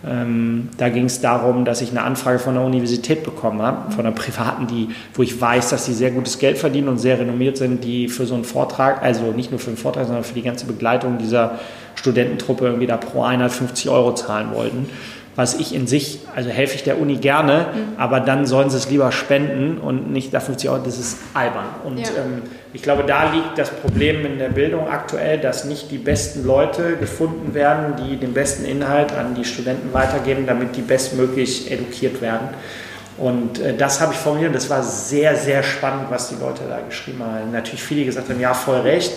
Ähm, 0.08 0.70
da 0.78 0.90
ging 0.90 1.06
es 1.06 1.20
darum, 1.20 1.66
dass 1.66 1.82
ich 1.82 1.90
eine 1.90 2.04
Anfrage 2.04 2.40
von 2.40 2.54
der 2.54 2.64
Universität 2.64 3.24
bekommen 3.24 3.62
habe, 3.62 3.92
von 3.92 4.06
einer 4.06 4.16
privaten, 4.16 4.68
die, 4.68 4.90
wo 5.14 5.24
ich 5.24 5.40
weiß, 5.40 5.70
dass 5.70 5.86
sie 5.86 5.94
sehr 5.94 6.12
gutes 6.12 6.38
Geld 6.38 6.58
verdienen 6.58 6.88
und 6.88 7.00
sehr 7.00 7.20
renommiert 7.20 7.58
sind, 7.58 7.84
die 7.84 8.08
für 8.08 8.26
so 8.26 8.36
einen 8.36 8.44
Vortrag, 8.44 9.02
also 9.02 9.32
nicht 9.32 9.52
nur 9.52 9.60
für 9.60 9.72
den 9.72 9.78
Vortrag, 9.78 10.06
sondern 10.06 10.24
für 10.24 10.36
die 10.36 10.44
ganze 10.44 10.66
Begleitung 10.66 11.18
dieser 11.18 11.60
Studententruppe 11.96 12.66
irgendwie 12.66 12.88
da 12.88 12.98
pro 12.98 13.24
Einheit 13.24 13.52
50 13.52 13.90
Euro 13.90 14.14
zahlen 14.14 14.54
wollten. 14.54 14.88
Was 15.38 15.56
ich 15.60 15.76
in 15.76 15.86
sich, 15.86 16.20
also 16.34 16.50
helfe 16.50 16.76
ich 16.76 16.84
der 16.84 16.98
Uni 17.00 17.18
gerne, 17.18 17.68
aber 17.98 18.22
dann 18.22 18.46
sollen 18.46 18.70
sie 18.70 18.78
es 18.78 18.90
lieber 18.90 19.12
spenden 19.12 19.78
und 19.80 20.10
nicht 20.12 20.34
da 20.34 20.40
50 20.40 20.70
Euro, 20.70 20.82
das 20.84 20.98
ist 20.98 21.18
albern. 21.34 21.66
Und 21.84 22.00
Ja. 22.00 22.08
ähm, 22.18 22.44
ich 22.72 22.82
glaube, 22.82 23.04
da 23.04 23.32
liegt 23.34 23.58
das 23.58 23.70
Problem 23.70 24.26
in 24.26 24.40
der 24.40 24.48
Bildung 24.50 24.88
aktuell, 24.88 25.38
dass 25.38 25.66
nicht 25.66 25.92
die 25.92 25.98
besten 25.98 26.46
Leute 26.46 26.96
gefunden 26.98 27.54
werden, 27.54 27.96
die 28.06 28.16
den 28.16 28.34
besten 28.34 28.64
Inhalt 28.66 29.12
an 29.14 29.36
die 29.36 29.44
Studenten 29.44 29.94
weitergeben, 29.94 30.46
damit 30.48 30.76
die 30.78 30.82
bestmöglich 30.82 31.70
edukiert 31.70 32.22
werden. 32.22 32.48
Und 33.18 33.60
äh, 33.60 33.76
das 33.76 34.02
habe 34.02 34.14
ich 34.14 34.20
formuliert. 34.20 34.54
Das 34.56 34.70
war 34.70 34.84
sehr, 34.84 35.36
sehr 35.36 35.64
spannend, 35.64 36.08
was 36.10 36.30
die 36.30 36.36
Leute 36.36 36.64
da 36.70 36.80
geschrieben 36.80 37.22
haben. 37.24 37.52
Natürlich 37.52 37.84
viele 37.84 38.06
gesagt 38.06 38.30
haben, 38.30 38.40
ja, 38.40 38.54
voll 38.54 38.82
recht. 38.82 39.12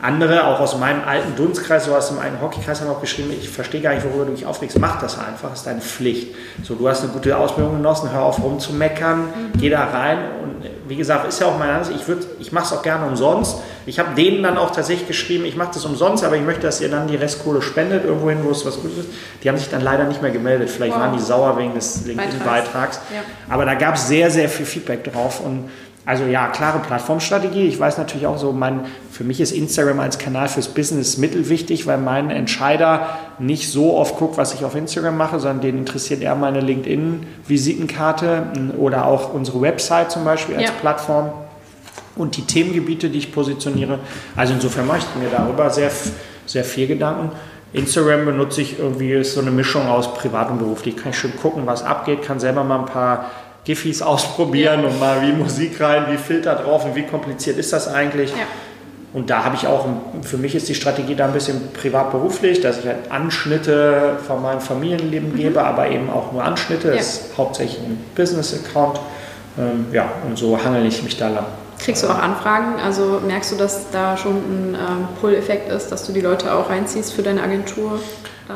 Andere, 0.00 0.46
auch 0.46 0.60
aus 0.60 0.78
meinem 0.78 1.02
alten 1.04 1.34
Dunstkreis, 1.34 1.86
so 1.86 1.94
aus 1.94 2.08
dem 2.08 2.18
einen 2.20 2.40
Hockeykreis, 2.40 2.80
haben 2.80 2.88
auch 2.90 3.00
geschrieben, 3.00 3.32
ich 3.32 3.48
verstehe 3.48 3.80
gar 3.80 3.94
nicht, 3.94 4.04
worüber 4.04 4.26
du 4.26 4.32
dich 4.32 4.46
aufregst. 4.46 4.78
Mach 4.78 5.00
das 5.00 5.18
einfach, 5.18 5.52
ist 5.52 5.66
deine 5.66 5.80
Pflicht. 5.80 6.34
So, 6.62 6.74
du 6.76 6.88
hast 6.88 7.02
eine 7.02 7.12
gute 7.12 7.36
Ausbildung 7.36 7.76
genossen, 7.76 8.10
hör 8.12 8.22
auf 8.22 8.40
rumzumeckern, 8.42 9.24
geh 9.58 9.70
da 9.70 9.84
rein. 9.86 10.18
Und 10.42 10.48
wie 10.88 10.94
gesagt, 10.96 11.26
ist 11.28 11.40
ja 11.40 11.48
auch 11.48 11.58
meine 11.58 11.72
Ansicht, 11.72 12.00
ich, 12.00 12.06
würd- 12.06 12.26
ich 12.38 12.52
mache 12.52 12.66
es 12.66 12.72
auch 12.72 12.82
gerne 12.82 13.06
umsonst. 13.06 13.56
Ich 13.86 13.98
habe 13.98 14.14
denen 14.14 14.42
dann 14.42 14.56
auch 14.56 14.70
tatsächlich 14.70 15.08
geschrieben, 15.08 15.44
ich 15.44 15.56
mache 15.56 15.70
das 15.74 15.84
umsonst, 15.84 16.22
aber 16.24 16.36
ich 16.36 16.42
möchte, 16.42 16.62
dass 16.62 16.80
ihr 16.80 16.90
dann 16.90 17.08
die 17.08 17.16
Restkohle 17.16 17.60
spendet, 17.60 18.04
irgendwohin, 18.04 18.44
wo 18.44 18.50
es 18.50 18.64
was 18.64 18.76
Gutes 18.80 18.98
ist. 18.98 19.08
Die 19.42 19.48
haben 19.48 19.58
sich 19.58 19.68
dann 19.70 19.80
leider 19.80 20.04
nicht 20.04 20.22
mehr 20.22 20.30
gemeldet. 20.30 20.70
Vielleicht 20.70 20.94
Wow. 20.94 21.00
waren 21.02 21.16
die 21.16 21.22
sauer 21.22 21.58
wegen 21.58 21.74
des 21.74 22.04
LinkedIn-Beitrags. 22.06 23.00
Ja. 23.12 23.22
Aber 23.52 23.64
da 23.64 23.74
gab 23.74 23.96
es 23.96 24.06
sehr, 24.06 24.30
sehr 24.30 24.48
viel 24.48 24.66
Feedback 24.66 25.04
drauf. 25.12 25.40
Und 25.44 25.70
also 26.08 26.24
ja, 26.24 26.46
klare 26.46 26.78
Plattformstrategie. 26.78 27.66
Ich 27.66 27.78
weiß 27.78 27.98
natürlich 27.98 28.26
auch 28.26 28.38
so, 28.38 28.50
mein, 28.52 28.86
für 29.10 29.24
mich 29.24 29.42
ist 29.42 29.52
Instagram 29.52 30.00
als 30.00 30.18
Kanal 30.18 30.48
fürs 30.48 30.68
Business 30.68 31.18
mittelwichtig, 31.18 31.86
weil 31.86 31.98
mein 31.98 32.30
Entscheider 32.30 33.18
nicht 33.38 33.70
so 33.70 33.94
oft 33.94 34.16
guckt, 34.16 34.38
was 34.38 34.54
ich 34.54 34.64
auf 34.64 34.74
Instagram 34.74 35.18
mache, 35.18 35.38
sondern 35.38 35.60
den 35.60 35.76
interessiert 35.76 36.22
eher 36.22 36.34
meine 36.34 36.60
LinkedIn-Visitenkarte 36.60 38.46
oder 38.78 39.04
auch 39.04 39.34
unsere 39.34 39.60
Website 39.60 40.10
zum 40.10 40.24
Beispiel 40.24 40.56
als 40.56 40.64
Ja. 40.64 40.70
Plattform 40.80 41.30
und 42.16 42.38
die 42.38 42.46
Themengebiete, 42.46 43.10
die 43.10 43.18
ich 43.18 43.30
positioniere. 43.30 43.98
Also 44.34 44.54
insofern 44.54 44.86
mache 44.86 45.00
ich 45.00 45.22
mir 45.22 45.28
darüber 45.28 45.68
sehr, 45.68 45.90
sehr 46.46 46.64
viel 46.64 46.86
Gedanken. 46.86 47.32
Instagram 47.74 48.24
benutze 48.24 48.62
ich 48.62 48.78
irgendwie, 48.78 49.12
ist 49.12 49.34
so 49.34 49.42
eine 49.42 49.50
Mischung 49.50 49.86
aus 49.86 50.14
privat 50.14 50.50
und 50.50 50.58
beruflich. 50.58 50.96
Kann 50.96 51.10
ich 51.10 51.18
schön 51.18 51.36
gucken, 51.36 51.66
was 51.66 51.82
abgeht, 51.82 52.22
kann 52.22 52.40
selber 52.40 52.64
mal 52.64 52.78
ein 52.78 52.86
paar 52.86 53.26
Giffys 53.68 54.00
ausprobieren 54.00 54.86
und 54.86 54.98
mal 54.98 55.20
wie 55.20 55.30
Musik 55.30 55.78
rein, 55.78 56.06
wie 56.08 56.16
Filter 56.16 56.54
drauf 56.54 56.86
und 56.86 56.96
wie 56.96 57.02
kompliziert 57.02 57.58
ist 57.58 57.70
das 57.70 57.86
eigentlich. 57.86 58.30
Ja. 58.30 58.46
Und 59.12 59.28
da 59.28 59.44
habe 59.44 59.56
ich 59.56 59.66
auch, 59.66 59.84
für 60.22 60.38
mich 60.38 60.54
ist 60.54 60.70
die 60.70 60.74
Strategie 60.74 61.14
da 61.14 61.26
ein 61.26 61.34
bisschen 61.34 61.70
privat-beruflich, 61.74 62.62
dass 62.62 62.78
ich 62.78 62.86
halt 62.86 63.10
Anschnitte 63.10 64.16
von 64.26 64.40
meinem 64.40 64.62
Familienleben 64.62 65.36
gebe, 65.36 65.62
aber 65.62 65.90
eben 65.90 66.08
auch 66.08 66.32
nur 66.32 66.42
Anschnitte. 66.42 66.88
Ja. 66.88 66.96
Das 66.96 67.06
ist 67.06 67.36
hauptsächlich 67.36 67.78
ein 67.80 68.02
Business-Account. 68.16 69.00
Ähm, 69.58 69.86
ja, 69.92 70.08
und 70.26 70.38
so 70.38 70.58
hangel 70.64 70.86
ich 70.86 71.02
mich 71.02 71.18
da 71.18 71.28
lang. 71.28 71.44
Kriegst 71.78 72.02
du 72.02 72.08
auch 72.08 72.18
Anfragen? 72.18 72.80
Also 72.82 73.20
merkst 73.26 73.52
du, 73.52 73.56
dass 73.56 73.90
da 73.90 74.16
schon 74.16 74.36
ein 74.36 74.74
ähm, 74.74 75.08
Pull-Effekt 75.20 75.70
ist, 75.70 75.88
dass 75.88 76.06
du 76.06 76.12
die 76.12 76.22
Leute 76.22 76.54
auch 76.54 76.70
reinziehst 76.70 77.12
für 77.12 77.22
deine 77.22 77.42
Agentur? 77.42 78.00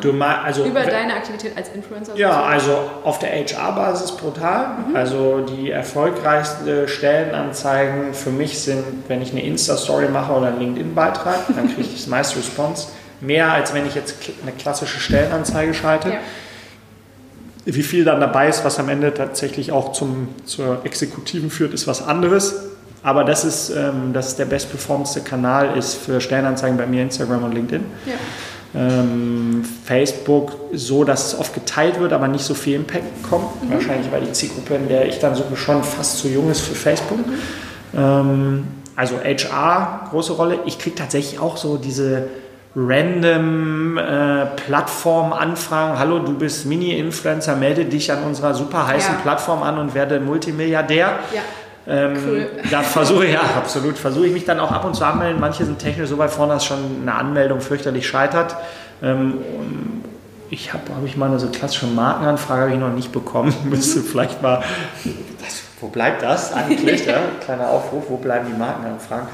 Du 0.00 0.12
mal, 0.12 0.36
also, 0.42 0.64
Über 0.64 0.82
deine 0.82 1.14
Aktivität 1.14 1.56
als 1.56 1.68
Influencer? 1.74 2.16
Ja, 2.16 2.42
also 2.44 2.78
auf 3.04 3.18
der 3.18 3.30
HR-Basis 3.30 4.12
brutal. 4.12 4.78
Mhm. 4.88 4.96
Also 4.96 5.40
die 5.40 5.70
erfolgreichsten 5.70 6.88
Stellenanzeigen 6.88 8.14
für 8.14 8.30
mich 8.30 8.58
sind, 8.60 8.84
wenn 9.08 9.20
ich 9.20 9.32
eine 9.32 9.44
Insta-Story 9.44 10.08
mache 10.08 10.32
oder 10.32 10.48
einen 10.48 10.60
LinkedIn-Beitrag, 10.60 11.40
dann 11.54 11.68
kriege 11.68 11.82
ich 11.82 11.94
das 11.94 12.06
meiste 12.06 12.38
Response. 12.38 12.88
mehr, 13.20 13.52
als 13.52 13.72
wenn 13.72 13.86
ich 13.86 13.94
jetzt 13.94 14.16
eine 14.42 14.52
klassische 14.52 14.98
Stellenanzeige 14.98 15.74
schalte. 15.74 16.08
Ja. 16.08 16.18
Wie 17.64 17.84
viel 17.84 18.04
dann 18.04 18.20
dabei 18.20 18.48
ist, 18.48 18.64
was 18.64 18.80
am 18.80 18.88
Ende 18.88 19.14
tatsächlich 19.14 19.70
auch 19.70 19.92
zum, 19.92 20.28
zur 20.44 20.84
Exekutiven 20.84 21.48
führt, 21.48 21.72
ist 21.72 21.86
was 21.86 22.04
anderes. 22.04 22.72
Aber 23.04 23.24
das 23.24 23.44
ist, 23.44 23.70
ähm, 23.70 24.12
das 24.12 24.28
ist 24.28 24.38
der 24.38 24.44
bestperformendste 24.46 25.20
Kanal 25.20 25.76
ist 25.76 25.94
für 25.94 26.20
Stellenanzeigen 26.20 26.76
bei 26.76 26.86
mir 26.86 27.02
Instagram 27.02 27.44
und 27.44 27.52
LinkedIn. 27.52 27.84
Ja. 28.06 28.14
Ähm, 28.74 29.64
Facebook 29.84 30.52
so, 30.72 31.04
dass 31.04 31.26
es 31.26 31.38
oft 31.38 31.52
geteilt 31.52 32.00
wird, 32.00 32.12
aber 32.12 32.26
nicht 32.28 32.44
so 32.44 32.54
viel 32.54 32.76
Impact 32.76 33.22
kommt. 33.28 33.62
Mhm. 33.62 33.74
Wahrscheinlich, 33.74 34.10
weil 34.10 34.22
die 34.22 34.32
Zielgruppe, 34.32 34.74
in 34.76 34.88
der 34.88 35.06
ich 35.06 35.18
dann 35.18 35.34
suche, 35.34 35.56
schon 35.56 35.82
fast 35.82 36.18
zu 36.18 36.28
jung 36.28 36.50
ist 36.50 36.62
für 36.62 36.74
Facebook. 36.74 37.18
Mhm. 37.18 37.34
Ähm, 37.94 38.66
also 38.96 39.16
HR, 39.22 40.08
große 40.10 40.32
Rolle. 40.32 40.60
Ich 40.64 40.78
kriege 40.78 40.96
tatsächlich 40.96 41.38
auch 41.38 41.56
so 41.56 41.76
diese 41.76 42.28
random 42.74 43.98
äh, 43.98 44.46
Plattform-Anfragen. 44.66 45.98
Hallo, 45.98 46.20
du 46.20 46.34
bist 46.34 46.64
Mini-Influencer, 46.64 47.56
melde 47.56 47.84
dich 47.84 48.10
an 48.10 48.22
unserer 48.24 48.54
super 48.54 48.86
heißen 48.86 49.14
ja. 49.14 49.20
Plattform 49.20 49.62
an 49.62 49.78
und 49.78 49.94
werde 49.94 50.20
Multimilliardär. 50.20 51.18
Ja. 51.34 51.42
Ähm, 51.86 52.16
cool. 52.26 52.50
Da 52.70 52.82
versuche 52.82 53.26
ich, 53.26 53.32
ja, 53.32 53.40
absolut, 53.56 53.98
versuche 53.98 54.26
ich 54.26 54.32
mich 54.32 54.44
dann 54.44 54.60
auch 54.60 54.70
ab 54.70 54.84
und 54.84 54.94
zu 54.94 55.04
anmelden. 55.04 55.40
Manche 55.40 55.64
sind 55.64 55.78
technisch 55.78 56.08
so 56.08 56.18
weit 56.18 56.30
vorne, 56.30 56.54
dass 56.54 56.64
schon 56.64 56.78
eine 57.02 57.14
Anmeldung 57.14 57.60
fürchterlich 57.60 58.06
scheitert. 58.06 58.56
Ähm, 59.02 59.38
ich 60.50 60.72
habe, 60.72 60.94
habe 60.94 61.06
ich 61.06 61.16
mal 61.16 61.26
eine 61.26 61.38
so 61.38 61.48
klassische 61.48 61.86
Markenanfrage 61.86 62.62
habe 62.62 62.72
ich 62.72 62.78
noch 62.78 62.92
nicht 62.92 63.10
bekommen. 63.10 63.54
Müsste 63.64 64.00
vielleicht 64.00 64.42
mal, 64.42 64.62
das, 65.42 65.62
wo 65.80 65.88
bleibt 65.88 66.22
das 66.22 66.52
eigentlich? 66.52 67.06
ja? 67.06 67.18
Kleiner 67.44 67.70
Aufruf, 67.70 68.04
wo 68.08 68.16
bleiben 68.16 68.46
die 68.52 68.58
Markenanfragen? 68.58 69.28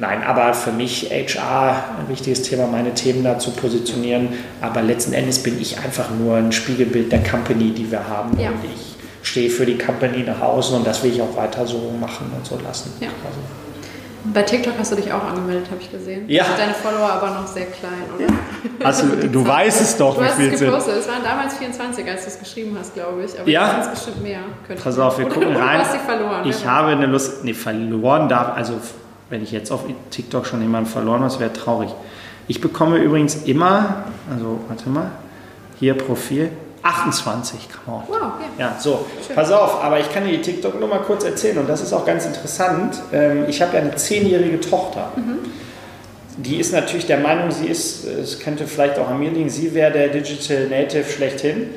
Nein, 0.00 0.22
aber 0.22 0.54
für 0.54 0.70
mich 0.70 1.10
HR 1.10 1.84
ein 1.98 2.08
wichtiges 2.08 2.42
Thema, 2.42 2.68
meine 2.68 2.94
Themen 2.94 3.24
da 3.24 3.40
zu 3.40 3.50
positionieren. 3.50 4.28
Aber 4.60 4.80
letzten 4.80 5.12
Endes 5.12 5.42
bin 5.42 5.60
ich 5.60 5.78
einfach 5.78 6.10
nur 6.10 6.36
ein 6.36 6.52
Spiegelbild 6.52 7.10
der 7.10 7.24
Company, 7.24 7.72
die 7.72 7.90
wir 7.90 8.06
haben. 8.06 8.38
Ja. 8.38 8.50
Und 8.50 8.60
ich 8.64 8.97
stehe 9.28 9.50
für 9.50 9.66
die 9.66 9.76
Company 9.76 10.22
nach 10.22 10.40
außen 10.40 10.76
und 10.76 10.86
das 10.86 11.02
will 11.02 11.12
ich 11.12 11.20
auch 11.20 11.36
weiter 11.36 11.66
so 11.66 11.92
machen 12.00 12.32
und 12.34 12.46
so 12.46 12.58
lassen. 12.64 12.92
Ja. 13.00 13.08
Also. 13.24 13.38
Bei 14.32 14.42
TikTok 14.42 14.74
hast 14.78 14.92
du 14.92 14.96
dich 14.96 15.12
auch 15.12 15.22
angemeldet, 15.22 15.66
habe 15.70 15.80
ich 15.80 15.90
gesehen. 15.90 16.28
Ja. 16.28 16.44
Sind 16.44 16.58
deine 16.58 16.74
Follower 16.74 17.10
aber 17.10 17.30
noch 17.30 17.46
sehr 17.46 17.66
klein, 17.66 17.92
oder? 18.16 18.26
Also, 18.84 19.06
du 19.30 19.46
weißt 19.46 19.80
es 19.80 19.96
doch, 19.96 20.18
du 20.18 20.24
viel 20.24 20.52
es 20.52 20.60
gepostet. 20.60 20.96
Es 20.96 21.08
waren 21.08 21.22
damals 21.22 21.56
24, 21.56 22.06
als 22.08 22.22
du 22.22 22.28
es 22.28 22.38
geschrieben 22.38 22.76
hast, 22.78 22.94
glaube 22.94 23.22
ich. 23.24 23.38
Aber 23.38 23.48
ja. 23.48 23.78
jetzt 23.78 23.90
bestimmt 23.92 24.22
mehr. 24.22 24.40
Pass 24.82 24.98
auf, 24.98 25.18
wir 25.18 25.26
oder 25.26 25.34
gucken 25.34 25.56
rein. 25.56 25.78
Du 25.78 25.84
hast 25.84 25.92
sie 25.92 25.98
verloren. 25.98 26.48
Ich 26.48 26.66
habe 26.66 26.88
eine 26.88 27.06
Lust, 27.06 27.44
nee, 27.44 27.54
verloren 27.54 28.28
darf, 28.28 28.56
also 28.56 28.74
wenn 29.30 29.42
ich 29.42 29.52
jetzt 29.52 29.70
auf 29.70 29.84
TikTok 30.10 30.46
schon 30.46 30.62
jemanden 30.62 30.90
verloren 30.90 31.22
habe, 31.22 31.38
wäre 31.38 31.52
traurig. 31.52 31.90
Ich 32.48 32.60
bekomme 32.60 32.96
übrigens 32.98 33.34
immer, 33.44 34.04
also 34.30 34.58
warte 34.68 34.88
mal, 34.88 35.10
hier 35.78 35.94
Profil, 35.94 36.50
28, 36.82 37.68
come 37.84 37.98
on. 37.98 38.02
Wow, 38.08 38.32
ja. 38.58 38.66
ja 38.66 38.76
so, 38.78 39.06
Schön. 39.26 39.34
pass 39.34 39.50
auf, 39.50 39.82
aber 39.82 40.00
ich 40.00 40.12
kann 40.12 40.24
dir 40.24 40.32
die 40.32 40.42
TikTok 40.42 40.78
nur 40.78 40.88
mal 40.88 41.00
kurz 41.00 41.24
erzählen 41.24 41.58
und 41.58 41.68
das 41.68 41.82
ist 41.82 41.92
auch 41.92 42.04
ganz 42.04 42.24
interessant. 42.26 43.00
Ähm, 43.12 43.44
ich 43.48 43.60
habe 43.60 43.76
ja 43.76 43.82
eine 43.82 43.94
zehnjährige 43.96 44.60
Tochter. 44.60 45.12
Mhm. 45.16 45.38
Die 46.36 46.56
ist 46.56 46.72
natürlich 46.72 47.06
der 47.06 47.18
Meinung, 47.18 47.50
sie 47.50 47.66
ist, 47.66 48.04
es 48.04 48.38
könnte 48.38 48.66
vielleicht 48.66 48.98
auch 48.98 49.08
an 49.08 49.18
mir 49.18 49.30
liegen, 49.30 49.50
sie 49.50 49.74
wäre 49.74 49.90
der 49.90 50.08
Digital 50.08 50.68
Native 50.68 51.04
schlechthin. 51.04 51.70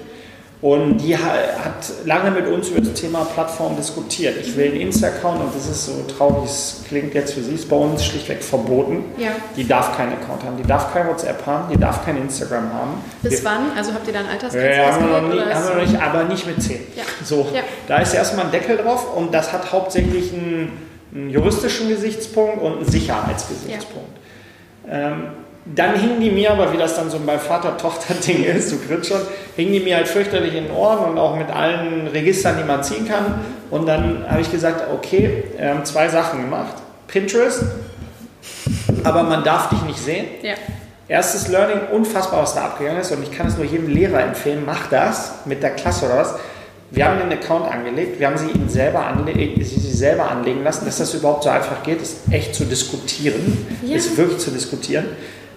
Und 0.62 1.00
die 1.00 1.18
hat 1.18 1.92
lange 2.06 2.30
mit 2.30 2.46
uns 2.46 2.70
über 2.70 2.82
das 2.82 2.94
Thema 2.94 3.26
Plattform 3.26 3.76
diskutiert. 3.76 4.36
Ich 4.40 4.56
will 4.56 4.68
einen 4.68 4.82
Insta-Account 4.82 5.42
und 5.42 5.56
das 5.56 5.68
ist 5.68 5.88
so 5.88 6.06
traurig, 6.16 6.44
es 6.46 6.84
klingt 6.88 7.16
jetzt 7.16 7.34
für 7.34 7.42
sie, 7.42 7.56
ist 7.56 7.68
bei 7.68 7.76
uns 7.76 8.06
schlichtweg 8.06 8.44
verboten. 8.44 9.06
Ja. 9.18 9.32
Die 9.56 9.68
darf 9.68 9.98
keinen 9.98 10.14
Account 10.14 10.44
haben, 10.44 10.58
die 10.58 10.68
darf 10.68 10.94
kein 10.94 11.08
WhatsApp 11.08 11.44
haben, 11.48 11.74
die 11.74 11.80
darf 11.80 12.06
kein 12.06 12.18
Instagram 12.18 12.72
haben. 12.72 13.04
Bis 13.24 13.44
wir, 13.44 13.50
wann? 13.50 13.76
Also 13.76 13.92
habt 13.92 14.06
ihr 14.06 14.14
dann 14.14 14.28
Altersgrenze? 14.28 14.78
Ja, 14.78 14.92
haben 14.92 15.10
wir, 15.10 15.22
noch 15.22 15.34
nie, 15.34 15.40
haben 15.40 15.68
wir 15.68 15.76
noch 15.84 15.92
nicht, 15.92 16.00
aber 16.00 16.24
nicht 16.26 16.46
mit 16.46 16.62
10. 16.62 16.80
Ja. 16.96 17.04
So, 17.24 17.48
ja. 17.52 17.62
da 17.88 17.98
ist 17.98 18.14
erstmal 18.14 18.46
ein 18.46 18.52
Deckel 18.52 18.78
drauf 18.78 19.18
und 19.18 19.34
das 19.34 19.52
hat 19.52 19.72
hauptsächlich 19.72 20.32
einen, 20.32 20.74
einen 21.12 21.32
juristischen 21.32 21.90
Gesichtspunkt 21.90 22.62
und 22.62 22.74
einen 22.74 22.86
Sicherheitsgesichtspunkt. 22.86 24.12
Ja. 24.88 25.12
Ähm, 25.12 25.24
dann 25.66 25.96
hingen 25.96 26.20
die 26.20 26.32
mir, 26.32 26.52
aber 26.52 26.74
wie 26.74 26.78
das 26.78 26.96
dann 26.96 27.10
so 27.10 27.20
beim 27.20 27.40
Vater-Tochter-Ding 27.40 28.44
ist, 28.56 28.72
du 28.72 28.80
kriegst 28.80 29.10
schon, 29.10 29.22
hingen 29.56 29.74
die 29.74 29.80
mir 29.80 29.98
halt 29.98 30.08
fürchterlich 30.08 30.56
in 30.56 30.66
den 30.66 30.74
Ohren 30.74 31.12
und 31.12 31.18
auch 31.18 31.36
mit 31.36 31.50
allen 31.50 32.08
Registern, 32.08 32.58
die 32.58 32.64
man 32.64 32.84
ziehen 32.84 33.08
kann. 33.08 33.40
Und 33.70 33.86
dann 33.86 34.26
habe 34.28 34.42
ich 34.42 34.52
gesagt, 34.52 34.92
okay, 34.94 35.44
ähm, 35.58 35.86
zwei 35.86 36.10
Sachen 36.10 36.42
gemacht. 36.42 36.76
Pinterest, 37.08 37.64
aber 39.04 39.24
man 39.24 39.44
darf 39.44 39.70
dich 39.70 39.82
nicht 39.84 40.00
sehen. 40.00 40.26
Ja. 40.42 40.54
Erstes 41.08 41.50
Learning, 41.50 41.80
unfassbar, 41.92 42.42
was 42.44 42.56
da 42.56 42.66
abgegangen 42.66 43.02
ist. 43.02 43.12
Und 43.12 43.22
ich 43.24 43.32
kann 43.32 43.48
es 43.48 43.58
nur 43.58 43.66
jedem 43.66 43.90
Lehrer 43.90 44.24
empfehlen, 44.24 44.64
mach 44.66 44.88
das 44.88 45.34
mit 45.46 45.62
der 45.62 45.72
Klasse 45.72 46.06
oder 46.06 46.18
was. 46.18 46.36
Wir 46.90 47.06
haben 47.06 47.20
den 47.20 47.32
Account 47.38 47.72
angelegt, 47.72 48.20
wir 48.20 48.28
haben 48.28 48.38
sie, 48.38 48.50
ihn 48.50 48.68
selber 48.68 49.06
anle 49.06 49.34
sie, 49.34 49.64
sie 49.64 49.92
selber 49.92 50.30
anlegen 50.30 50.64
lassen. 50.64 50.86
Dass 50.86 50.98
das 50.98 51.14
überhaupt 51.14 51.44
so 51.44 51.50
einfach 51.50 51.84
geht, 51.84 52.02
ist 52.02 52.20
echt 52.32 52.54
zu 52.56 52.66
diskutieren. 52.66 53.66
Ja. 53.84 53.96
Ist 53.96 54.18
wirklich 54.18 54.40
zu 54.40 54.52
diskutieren. 54.52 55.06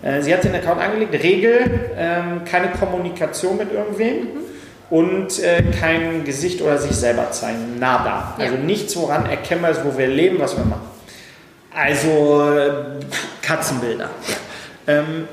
Äh, 0.05 0.20
sie 0.20 0.34
hat 0.34 0.44
den 0.44 0.55
Account 0.55 0.80
angelegt, 0.80 1.14
Regel, 1.14 1.90
ähm, 1.96 2.44
keine 2.44 2.68
Kommunikation 2.68 3.57
mit 3.57 3.72
irgendwem 3.72 4.16
mhm. 4.16 4.28
und 4.90 5.42
äh, 5.42 5.62
kein 5.80 6.24
Gesicht 6.24 6.61
oder 6.61 6.76
sich 6.78 6.92
selber 6.92 7.30
zeigen, 7.30 7.78
nada. 7.78 8.34
Ja. 8.38 8.44
Also 8.44 8.57
nichts, 8.57 8.94
woran 8.96 9.26
erkennbar 9.26 9.70
ist, 9.70 9.84
wo 9.84 9.96
wir 9.96 10.07
leben, 10.07 10.38
was 10.38 10.57
wir 10.57 10.64
machen. 10.64 10.88
Also 11.74 12.50
äh, 12.50 13.00
Katzenbilder. 13.40 14.11
Ähm, 14.86 15.26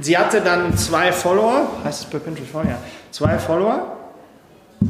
sie 0.00 0.18
hatte 0.18 0.42
dann 0.42 0.76
zwei 0.76 1.10
Follower, 1.12 1.68
heißt 1.82 2.04
es 2.04 2.10
bei 2.10 2.18
Pinterest 2.18 2.52
vorher, 2.52 2.76
zwei 3.10 3.38
Follower, 3.38 3.96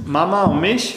Mama 0.04 0.44
und 0.44 0.60
mich 0.60 0.96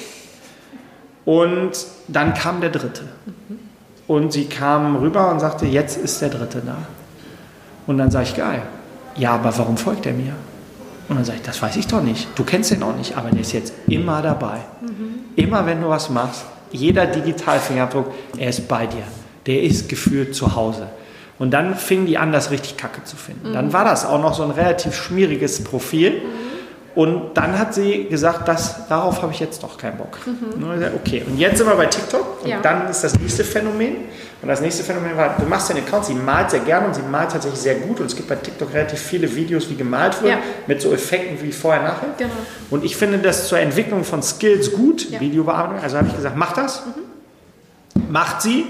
und 1.23 1.71
dann 2.07 2.33
kam 2.33 2.61
der 2.61 2.71
dritte. 2.71 3.03
Mhm. 3.25 3.59
Und 4.07 4.33
sie 4.33 4.45
kam 4.45 4.95
rüber 4.95 5.31
und 5.31 5.39
sagte, 5.39 5.65
jetzt 5.65 5.97
ist 5.97 6.21
der 6.21 6.29
dritte 6.29 6.61
da. 6.65 6.77
Und 7.87 7.97
dann 7.97 8.11
sage 8.11 8.25
ich, 8.29 8.35
geil. 8.35 8.61
Ja, 9.15 9.31
aber 9.31 9.57
warum 9.57 9.77
folgt 9.77 10.05
er 10.05 10.13
mir? 10.13 10.33
Und 11.09 11.17
dann 11.17 11.25
sage 11.25 11.39
ich, 11.39 11.43
das 11.43 11.61
weiß 11.61 11.75
ich 11.75 11.87
doch 11.87 12.01
nicht. 12.01 12.27
Du 12.35 12.43
kennst 12.43 12.71
ihn 12.71 12.81
auch 12.81 12.95
nicht, 12.95 13.17
aber 13.17 13.29
der 13.29 13.41
ist 13.41 13.51
jetzt 13.53 13.73
immer 13.87 14.21
dabei. 14.21 14.59
Mhm. 14.81 15.25
Immer 15.35 15.65
wenn 15.65 15.81
du 15.81 15.89
was 15.89 16.09
machst, 16.09 16.45
jeder 16.71 17.05
Digitalfingerabdruck, 17.05 18.11
er 18.37 18.49
ist 18.49 18.67
bei 18.67 18.87
dir. 18.87 19.03
Der 19.45 19.61
ist 19.61 19.89
gefühlt 19.89 20.33
zu 20.33 20.55
Hause. 20.55 20.87
Und 21.39 21.51
dann 21.51 21.75
fingen 21.75 22.05
die 22.05 22.17
an, 22.17 22.31
das 22.31 22.51
richtig 22.51 22.77
kacke 22.77 23.03
zu 23.03 23.15
finden. 23.15 23.49
Mhm. 23.49 23.53
Dann 23.53 23.73
war 23.73 23.85
das 23.85 24.05
auch 24.05 24.21
noch 24.21 24.33
so 24.33 24.43
ein 24.43 24.51
relativ 24.51 24.95
schmieriges 24.95 25.63
Profil. 25.63 26.11
Mhm. 26.11 26.52
Und 26.95 27.31
dann 27.33 27.57
hat 27.57 27.73
sie 27.73 28.05
gesagt, 28.05 28.47
das, 28.47 28.87
darauf 28.87 29.23
habe 29.23 29.31
ich 29.33 29.39
jetzt 29.39 29.63
doch 29.63 29.77
keinen 29.79 29.97
Bock. 29.97 30.19
Mhm. 30.27 30.63
Okay, 30.95 31.23
und 31.25 31.39
jetzt 31.39 31.57
sind 31.57 31.67
wir 31.67 31.75
bei 31.75 31.87
TikTok. 31.87 32.43
Und 32.43 32.49
ja. 32.49 32.61
dann 32.61 32.87
ist 32.87 33.03
das 33.03 33.17
nächste 33.17 33.43
Phänomen. 33.43 33.95
Und 34.43 34.47
das 34.47 34.61
nächste 34.61 34.83
Phänomen 34.83 35.17
war, 35.17 35.35
du 35.39 35.45
machst 35.45 35.71
deinen 35.71 35.83
Account, 35.83 36.05
sie 36.05 36.13
malt 36.13 36.51
sehr 36.51 36.59
gerne 36.59 36.87
und 36.87 36.93
sie 36.93 37.01
malt 37.01 37.31
tatsächlich 37.31 37.61
sehr 37.61 37.75
gut. 37.75 37.99
Und 37.99 38.05
es 38.05 38.15
gibt 38.15 38.29
bei 38.29 38.35
TikTok 38.35 38.71
relativ 38.73 38.99
viele 38.99 39.35
Videos, 39.35 39.69
wie 39.71 39.75
gemalt 39.75 40.21
wird, 40.21 40.33
ja. 40.33 40.39
mit 40.67 40.81
so 40.81 40.93
Effekten 40.93 41.41
wie 41.41 41.51
vorher, 41.51 41.81
nachher. 41.81 42.09
Genau. 42.17 42.31
Und 42.69 42.83
ich 42.83 42.95
finde 42.95 43.17
das 43.17 43.47
zur 43.47 43.57
Entwicklung 43.57 44.03
von 44.03 44.21
Skills 44.21 44.71
gut, 44.73 45.09
ja. 45.09 45.19
Videobearbeitung. 45.19 45.81
Also 45.81 45.97
habe 45.97 46.07
ich 46.09 46.15
gesagt, 46.15 46.37
mach 46.37 46.53
das. 46.53 46.83
Mhm. 46.85 48.11
Macht 48.11 48.43
sie. 48.43 48.65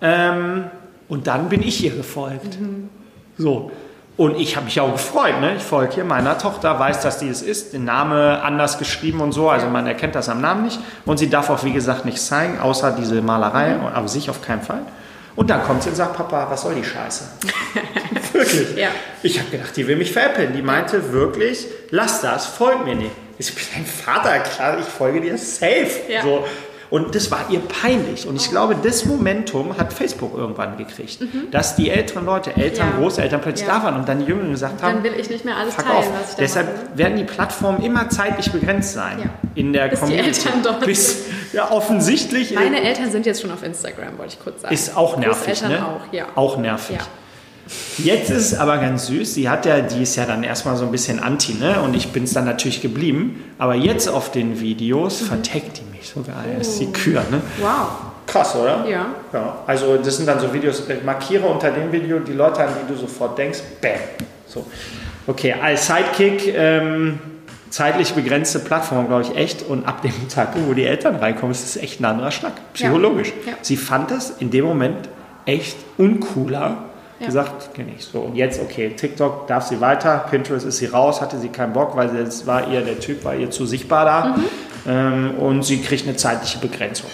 Ähm, 0.00 0.64
und 1.08 1.26
dann 1.26 1.48
bin 1.48 1.62
ich 1.62 1.82
ihr 1.82 1.96
gefolgt. 1.96 2.60
Mhm. 2.60 2.88
So. 3.36 3.72
Und 4.18 4.36
ich 4.36 4.56
habe 4.56 4.66
mich 4.66 4.80
auch 4.80 4.92
gefreut. 4.92 5.40
Ne? 5.40 5.54
Ich 5.56 5.62
folge 5.62 5.94
hier 5.94 6.04
meiner 6.04 6.36
Tochter, 6.36 6.78
weiß, 6.78 7.00
dass 7.02 7.18
die 7.18 7.28
es 7.28 7.40
ist, 7.40 7.72
den 7.72 7.84
Name 7.84 8.42
anders 8.42 8.76
geschrieben 8.76 9.20
und 9.20 9.30
so, 9.30 9.48
also 9.48 9.68
man 9.68 9.86
erkennt 9.86 10.16
das 10.16 10.28
am 10.28 10.40
Namen 10.40 10.64
nicht. 10.64 10.80
Und 11.06 11.18
sie 11.18 11.30
darf 11.30 11.48
auch, 11.50 11.62
wie 11.62 11.72
gesagt, 11.72 12.04
nichts 12.04 12.26
zeigen, 12.26 12.58
außer 12.58 12.96
diese 12.98 13.22
Malerei, 13.22 13.76
mhm. 13.76 13.86
aber 13.86 14.08
sich 14.08 14.28
auf 14.28 14.42
keinen 14.42 14.62
Fall. 14.62 14.82
Und 15.36 15.48
dann 15.50 15.62
kommt 15.62 15.84
sie 15.84 15.90
und 15.90 15.94
sagt, 15.94 16.16
Papa, 16.16 16.48
was 16.50 16.62
soll 16.62 16.74
die 16.74 16.84
Scheiße? 16.84 17.28
wirklich. 18.32 18.76
Ja. 18.76 18.88
Ich 19.22 19.38
habe 19.38 19.50
gedacht, 19.50 19.76
die 19.76 19.86
will 19.86 19.94
mich 19.96 20.12
veräppeln. 20.12 20.52
Die 20.52 20.62
meinte 20.62 21.12
wirklich, 21.12 21.66
lass 21.90 22.20
das, 22.20 22.46
folg 22.46 22.84
mir 22.84 22.96
nicht. 22.96 23.12
Ich 23.38 23.54
bin 23.54 23.64
dein 23.72 23.86
Vater, 23.86 24.40
klar, 24.40 24.78
ich 24.80 24.86
folge 24.86 25.20
dir 25.20 25.38
safe. 25.38 25.90
Ja. 26.08 26.22
So, 26.22 26.44
und 26.90 27.14
das 27.14 27.30
war 27.30 27.46
ihr 27.50 27.60
peinlich. 27.60 28.26
Und 28.26 28.36
ich 28.36 28.50
glaube, 28.50 28.76
das 28.82 29.04
Momentum 29.04 29.76
hat 29.76 29.92
Facebook 29.92 30.36
irgendwann 30.36 30.76
gekriegt. 30.76 31.20
Mhm. 31.20 31.50
Dass 31.50 31.76
die 31.76 31.90
älteren 31.90 32.24
Leute, 32.24 32.56
Eltern, 32.56 32.90
ja. 32.94 32.98
Großeltern 32.98 33.40
plötzlich 33.40 33.68
ja. 33.68 33.78
da 33.78 33.84
waren 33.84 33.96
und 33.96 34.08
dann 34.08 34.20
die 34.20 34.26
Jüngeren 34.26 34.50
gesagt 34.52 34.82
haben, 34.82 34.96
dann 34.96 35.04
will 35.04 35.18
ich 35.18 35.28
nicht 35.28 35.44
mehr 35.44 35.56
alles 35.56 35.76
teilen, 35.76 35.88
auf. 35.90 36.12
was 36.20 36.30
ich 36.30 36.36
Deshalb 36.36 36.66
mache. 36.66 36.98
werden 36.98 37.16
die 37.18 37.24
Plattformen 37.24 37.82
immer 37.82 38.08
zeitlich 38.08 38.50
begrenzt 38.50 38.94
sein 38.94 39.18
ja. 39.18 39.30
in 39.54 39.72
der 39.72 39.88
Bis 39.88 40.00
Community. 40.00 40.30
Die 40.30 40.46
Eltern 40.46 40.62
dort 40.62 40.80
Bis, 40.86 41.24
ja, 41.52 41.70
offensichtlich. 41.70 42.54
Meine 42.54 42.82
Eltern 42.82 43.10
sind 43.10 43.26
jetzt 43.26 43.42
schon 43.42 43.50
auf 43.50 43.62
Instagram, 43.62 44.18
wollte 44.18 44.34
ich 44.34 44.42
kurz 44.42 44.62
sagen. 44.62 44.74
Ist 44.74 44.96
auch 44.96 45.16
nervig, 45.16 45.62
ne? 45.62 45.84
auch, 45.84 46.12
ja. 46.12 46.26
Auch 46.34 46.56
nervig. 46.56 46.98
Jetzt 47.98 48.30
ist 48.30 48.52
es 48.52 48.58
aber 48.58 48.78
ganz 48.78 49.06
süß. 49.06 49.34
Sie 49.34 49.48
hat 49.48 49.66
ja, 49.66 49.80
die 49.80 50.02
ist 50.02 50.16
ja 50.16 50.24
dann 50.24 50.42
erstmal 50.42 50.76
so 50.76 50.84
ein 50.84 50.90
bisschen 50.90 51.20
anti, 51.20 51.54
ne? 51.54 51.80
Und 51.82 51.94
ich 51.94 52.08
bin 52.08 52.24
es 52.24 52.32
dann 52.32 52.44
natürlich 52.44 52.80
geblieben. 52.80 53.44
Aber 53.58 53.74
jetzt 53.74 54.08
auf 54.08 54.30
den 54.30 54.60
Videos 54.60 55.22
mhm. 55.22 55.26
verteckt 55.26 55.78
die 55.78 55.96
mich 55.96 56.08
so 56.08 56.22
geil. 56.22 56.34
Oh. 56.54 56.58
Das 56.58 56.68
ist 56.68 56.80
die 56.80 56.92
Kür, 56.92 57.22
ne? 57.30 57.40
Wow. 57.60 57.88
Krass, 58.26 58.54
oder? 58.56 58.84
Ja. 58.86 59.06
ja. 59.32 59.58
Also 59.66 59.96
das 59.96 60.16
sind 60.16 60.26
dann 60.26 60.38
so 60.38 60.52
Videos, 60.52 60.82
ich 60.86 61.02
markiere 61.02 61.46
unter 61.46 61.70
dem 61.70 61.90
Video 61.90 62.18
die 62.18 62.34
Leute, 62.34 62.62
an 62.62 62.70
die 62.82 62.92
du 62.92 62.98
sofort 62.98 63.38
denkst, 63.38 63.60
bam. 63.80 63.92
So. 64.46 64.66
Okay, 65.26 65.54
als 65.54 65.86
Sidekick, 65.86 66.54
ähm, 66.54 67.18
zeitlich 67.70 68.12
begrenzte 68.12 68.58
Plattform, 68.58 69.08
glaube 69.08 69.22
ich, 69.22 69.36
echt. 69.36 69.62
Und 69.62 69.86
ab 69.86 70.02
dem 70.02 70.12
Zeitpunkt, 70.28 70.68
wo 70.68 70.74
die 70.74 70.84
Eltern 70.84 71.16
reinkommen, 71.16 71.52
ist 71.52 71.64
es 71.64 71.76
echt 71.76 72.00
ein 72.00 72.04
anderer 72.04 72.30
Schnack, 72.30 72.52
psychologisch. 72.74 73.32
Ja. 73.44 73.52
Ja. 73.52 73.58
Sie 73.62 73.76
fand 73.76 74.10
das 74.10 74.30
in 74.38 74.50
dem 74.50 74.64
Moment 74.64 75.08
echt 75.46 75.76
uncooler. 75.96 76.84
Ja. 77.20 77.26
Gesagt, 77.26 77.74
kenne 77.74 77.92
ich 77.96 78.04
so. 78.04 78.20
Und 78.20 78.36
jetzt, 78.36 78.60
okay, 78.60 78.90
TikTok 78.90 79.46
darf 79.48 79.66
sie 79.66 79.80
weiter, 79.80 80.26
Pinterest 80.30 80.64
ist 80.64 80.78
sie 80.78 80.86
raus, 80.86 81.20
hatte 81.20 81.38
sie 81.38 81.48
keinen 81.48 81.72
Bock, 81.72 81.96
weil 81.96 82.14
es 82.16 82.46
war 82.46 82.68
ihr, 82.68 82.80
der 82.80 83.00
Typ 83.00 83.24
war 83.24 83.34
ihr 83.34 83.50
zu 83.50 83.66
sichtbar 83.66 84.04
da. 84.04 84.24
Mhm. 84.24 84.44
Ähm, 84.86 85.34
und 85.38 85.62
sie 85.64 85.82
kriegt 85.82 86.06
eine 86.06 86.16
zeitliche 86.16 86.58
Begrenzung 86.58 87.10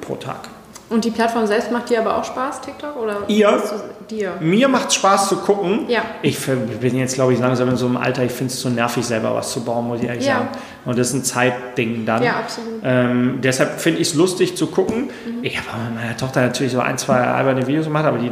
pro 0.00 0.16
Tag. 0.16 0.48
Und 0.90 1.04
die 1.04 1.10
Plattform 1.10 1.46
selbst 1.46 1.70
macht 1.70 1.90
dir 1.90 2.00
aber 2.00 2.16
auch 2.16 2.24
Spaß, 2.24 2.60
TikTok? 2.60 2.96
Oder 2.96 3.16
Ihr? 3.28 3.62
Dir. 4.10 4.34
Mir 4.40 4.68
macht 4.68 4.88
es 4.88 4.94
Spaß 4.96 5.28
zu 5.28 5.36
gucken. 5.36 5.88
Ja. 5.88 6.02
Ich 6.22 6.38
bin 6.46 6.96
jetzt, 6.96 7.14
glaube 7.14 7.32
ich, 7.32 7.38
langsam 7.38 7.68
in 7.70 7.76
so 7.76 7.86
einem 7.86 7.96
Alter, 7.96 8.22
ich 8.24 8.32
finde 8.32 8.52
es 8.52 8.60
zu 8.60 8.68
nervig, 8.68 9.04
selber 9.04 9.34
was 9.34 9.52
zu 9.52 9.64
bauen, 9.64 9.86
muss 9.88 10.00
ich 10.00 10.06
ehrlich 10.08 10.26
Ja. 10.26 10.34
sagen. 10.38 10.48
Und 10.84 10.98
das 10.98 11.08
ist 11.08 11.14
ein 11.14 11.24
Zeitding 11.24 12.04
dann. 12.04 12.22
Ja, 12.22 12.36
absolut. 12.40 12.80
Ähm, 12.84 13.38
deshalb 13.42 13.80
finde 13.80 14.00
ich 14.00 14.08
es 14.08 14.14
lustig 14.14 14.56
zu 14.56 14.66
gucken. 14.66 15.04
Mhm. 15.04 15.38
Ich 15.42 15.56
habe 15.58 15.68
mit 15.84 15.94
meiner 16.02 16.16
Tochter 16.16 16.42
natürlich 16.42 16.72
so 16.72 16.80
ein, 16.80 16.98
zwei 16.98 17.20
alberne 17.20 17.66
Videos 17.66 17.86
gemacht, 17.86 18.04
aber 18.04 18.18
die 18.18 18.30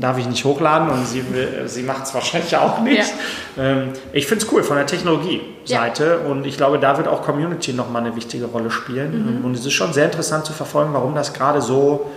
darf 0.00 0.18
ich 0.18 0.26
nicht 0.28 0.44
hochladen 0.44 0.88
und 0.90 1.06
sie, 1.06 1.24
sie 1.66 1.82
macht 1.82 2.04
es 2.04 2.14
wahrscheinlich 2.14 2.56
auch 2.56 2.80
nicht. 2.80 3.12
Ähm, 3.58 3.88
ich 4.12 4.26
finde 4.26 4.44
es 4.44 4.52
cool 4.52 4.62
von 4.62 4.76
der 4.76 4.86
Technologie-Seite 4.86 6.18
und 6.20 6.46
ich 6.46 6.56
glaube, 6.56 6.78
da 6.78 6.96
wird 6.96 7.08
auch 7.08 7.22
Community 7.22 7.72
nochmal 7.72 8.02
eine 8.04 8.14
wichtige 8.14 8.46
Rolle 8.46 8.70
spielen. 8.70 9.38
Mhm. 9.40 9.44
Und 9.44 9.54
es 9.54 9.64
ist 9.66 9.72
schon 9.72 9.92
sehr 9.92 10.04
interessant 10.06 10.44
zu 10.44 10.52
verfolgen, 10.52 10.92
warum 10.92 11.14
das 11.14 11.32
gerade 11.32 11.60
so, 11.60 12.10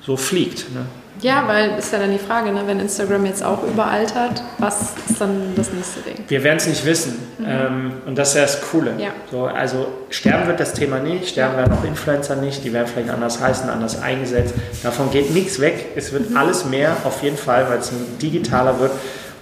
so 0.00 0.16
fliegt. 0.16 0.72
Ne? 0.74 0.86
Ja, 1.20 1.44
weil 1.46 1.78
ist 1.78 1.92
ja 1.92 1.98
dann 1.98 2.10
die 2.10 2.18
Frage, 2.18 2.50
ne, 2.50 2.62
wenn 2.66 2.80
Instagram 2.80 3.26
jetzt 3.26 3.44
auch 3.44 3.62
überaltert, 3.62 4.42
was 4.58 4.92
ist 5.08 5.20
dann 5.20 5.52
das 5.54 5.72
nächste 5.72 6.00
Ding? 6.00 6.16
Wir 6.26 6.42
werden 6.42 6.56
es 6.56 6.66
nicht 6.66 6.84
wissen. 6.84 7.16
Ähm, 7.46 7.92
und 8.06 8.16
das 8.18 8.30
ist 8.30 8.34
ja 8.36 8.42
das 8.42 8.60
Coole. 8.70 8.92
Mhm. 8.92 8.98
Ja. 8.98 9.10
So, 9.30 9.44
also 9.44 9.86
sterben 10.10 10.46
wird 10.48 10.58
das 10.58 10.72
Thema 10.72 10.98
nicht, 10.98 11.28
sterben 11.28 11.56
werden 11.56 11.76
auch 11.78 11.84
Influencer 11.84 12.36
nicht, 12.36 12.64
die 12.64 12.72
werden 12.72 12.88
vielleicht 12.92 13.10
anders 13.10 13.40
heißen, 13.40 13.68
anders 13.68 14.02
eingesetzt. 14.02 14.54
Davon 14.82 15.10
geht 15.10 15.32
nichts 15.32 15.60
weg. 15.60 15.90
Es 15.96 16.12
wird 16.12 16.30
Mhm. 16.30 16.36
alles 16.36 16.64
mehr, 16.64 16.96
auf 17.04 17.22
jeden 17.22 17.36
Fall, 17.38 17.68
weil 17.68 17.78
es 17.78 17.92
digitaler 18.20 18.80
wird. 18.80 18.92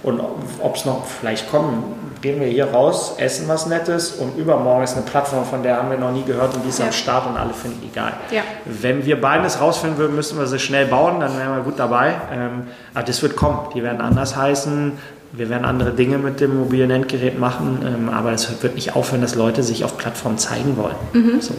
Und 0.03 0.19
ob 0.59 0.75
es 0.75 0.85
noch 0.85 1.05
vielleicht 1.05 1.49
kommen, 1.49 1.83
gehen 2.21 2.39
wir 2.39 2.47
hier 2.47 2.65
raus, 2.65 3.15
essen 3.17 3.47
was 3.47 3.65
Nettes 3.65 4.11
und 4.11 4.37
übermorgen 4.37 4.83
ist 4.83 4.93
eine 4.95 5.05
Plattform, 5.05 5.43
von 5.45 5.63
der 5.63 5.77
haben 5.77 5.89
wir 5.89 5.97
noch 5.97 6.11
nie 6.11 6.23
gehört 6.23 6.53
und 6.55 6.63
die 6.63 6.69
ist 6.69 6.79
Ja. 6.79 6.85
am 6.85 6.91
Start 6.91 7.27
und 7.27 7.35
alle 7.37 7.53
finden 7.53 7.81
die 7.81 7.91
geil. 7.91 8.13
Ja. 8.31 8.41
Wenn 8.65 9.05
wir 9.05 9.19
beides 9.19 9.59
rausfinden 9.59 9.97
würden, 9.97 10.15
müssten 10.15 10.37
wir 10.37 10.47
sie 10.47 10.59
schnell 10.59 10.85
bauen, 10.85 11.19
dann 11.19 11.37
wären 11.37 11.55
wir 11.55 11.63
gut 11.63 11.77
dabei. 11.79 12.13
Ähm, 12.33 12.63
aber 12.93 13.03
das 13.05 13.21
wird 13.21 13.35
kommen. 13.35 13.59
Die 13.73 13.83
werden 13.83 14.01
anders 14.01 14.35
heißen. 14.35 14.93
Wir 15.33 15.49
werden 15.49 15.63
andere 15.65 15.91
Dinge 15.91 16.17
mit 16.17 16.41
dem 16.41 16.57
mobilen 16.59 16.91
Endgerät 16.91 17.39
machen, 17.39 17.79
ähm, 17.85 18.09
aber 18.09 18.31
es 18.33 18.61
wird 18.61 18.75
nicht 18.75 18.95
aufhören, 18.95 19.21
dass 19.21 19.35
Leute 19.35 19.63
sich 19.63 19.83
auf 19.85 19.97
Plattformen 19.97 20.37
zeigen 20.37 20.75
wollen. 20.77 21.39
So. 21.41 21.53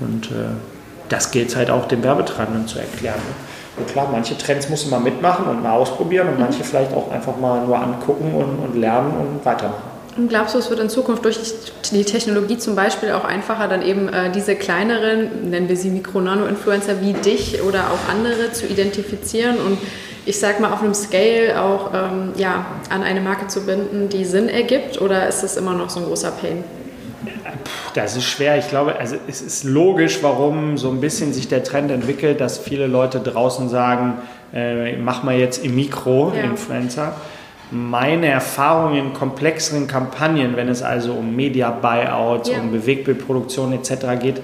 Und 0.00 0.26
äh, 0.26 0.34
das 1.08 1.30
gilt 1.32 1.54
halt 1.56 1.70
auch 1.70 1.86
den 1.88 2.02
Werbetreibenden 2.04 2.66
zu 2.68 2.78
erklären. 2.78 3.16
Ne? 3.16 3.34
Und 3.76 3.88
klar, 3.88 4.08
manche 4.10 4.38
Trends 4.38 4.68
muss 4.70 4.88
man 4.88 5.02
mitmachen 5.02 5.46
und 5.46 5.62
mal 5.62 5.72
ausprobieren 5.72 6.28
und 6.28 6.38
manche 6.38 6.62
vielleicht 6.62 6.92
auch 6.94 7.10
einfach 7.10 7.36
mal 7.36 7.66
nur 7.66 7.76
angucken 7.76 8.32
und, 8.34 8.64
und 8.64 8.80
lernen 8.80 9.12
und 9.12 9.44
weitermachen. 9.44 9.94
Und 10.16 10.28
glaubst 10.28 10.54
du, 10.54 10.58
es 10.58 10.70
wird 10.70 10.78
in 10.78 10.88
Zukunft 10.88 11.24
durch 11.24 11.36
die 11.90 12.04
Technologie 12.04 12.56
zum 12.56 12.76
Beispiel 12.76 13.10
auch 13.10 13.24
einfacher, 13.24 13.66
dann 13.66 13.82
eben 13.82 14.08
äh, 14.08 14.30
diese 14.30 14.54
kleineren, 14.54 15.50
nennen 15.50 15.68
wir 15.68 15.76
sie 15.76 15.90
Mikro-Nano-Influencer 15.90 17.00
wie 17.00 17.14
dich 17.14 17.62
oder 17.62 17.90
auch 17.90 18.08
andere 18.08 18.52
zu 18.52 18.66
identifizieren 18.66 19.56
und 19.56 19.78
ich 20.26 20.38
sag 20.38 20.60
mal 20.60 20.72
auf 20.72 20.82
einem 20.82 20.94
Scale 20.94 21.60
auch 21.60 21.90
ähm, 21.92 22.32
ja, 22.36 22.64
an 22.90 23.02
eine 23.02 23.20
Marke 23.20 23.48
zu 23.48 23.66
binden, 23.66 24.08
die 24.08 24.24
Sinn 24.24 24.48
ergibt? 24.48 25.00
Oder 25.00 25.28
ist 25.28 25.42
das 25.42 25.56
immer 25.56 25.74
noch 25.74 25.90
so 25.90 26.00
ein 26.00 26.06
großer 26.06 26.30
Pain? 26.30 26.64
Das 27.94 28.16
ist 28.16 28.24
schwer. 28.24 28.58
Ich 28.58 28.68
glaube, 28.68 28.98
also 28.98 29.16
es 29.28 29.40
ist 29.40 29.64
logisch, 29.64 30.18
warum 30.22 30.76
so 30.76 30.90
ein 30.90 31.00
bisschen 31.00 31.32
sich 31.32 31.48
der 31.48 31.62
Trend 31.62 31.90
entwickelt, 31.90 32.40
dass 32.40 32.58
viele 32.58 32.86
Leute 32.88 33.20
draußen 33.20 33.68
sagen, 33.68 34.14
äh, 34.52 34.96
mach 34.96 35.22
mal 35.22 35.36
jetzt 35.36 35.64
im 35.64 35.74
Mikro 35.76 36.32
Ja. 36.36 36.42
Influencer. 36.42 37.14
Meine 37.70 38.26
Erfahrung 38.26 38.96
in 38.96 39.12
komplexeren 39.14 39.86
Kampagnen, 39.86 40.56
wenn 40.56 40.68
es 40.68 40.82
also 40.82 41.12
um 41.14 41.34
Media-Buyouts, 41.36 42.50
Ja. 42.50 42.58
um 42.58 42.72
Bewegbildproduktion 42.72 43.72
etc. 43.72 44.18
geht, 44.20 44.40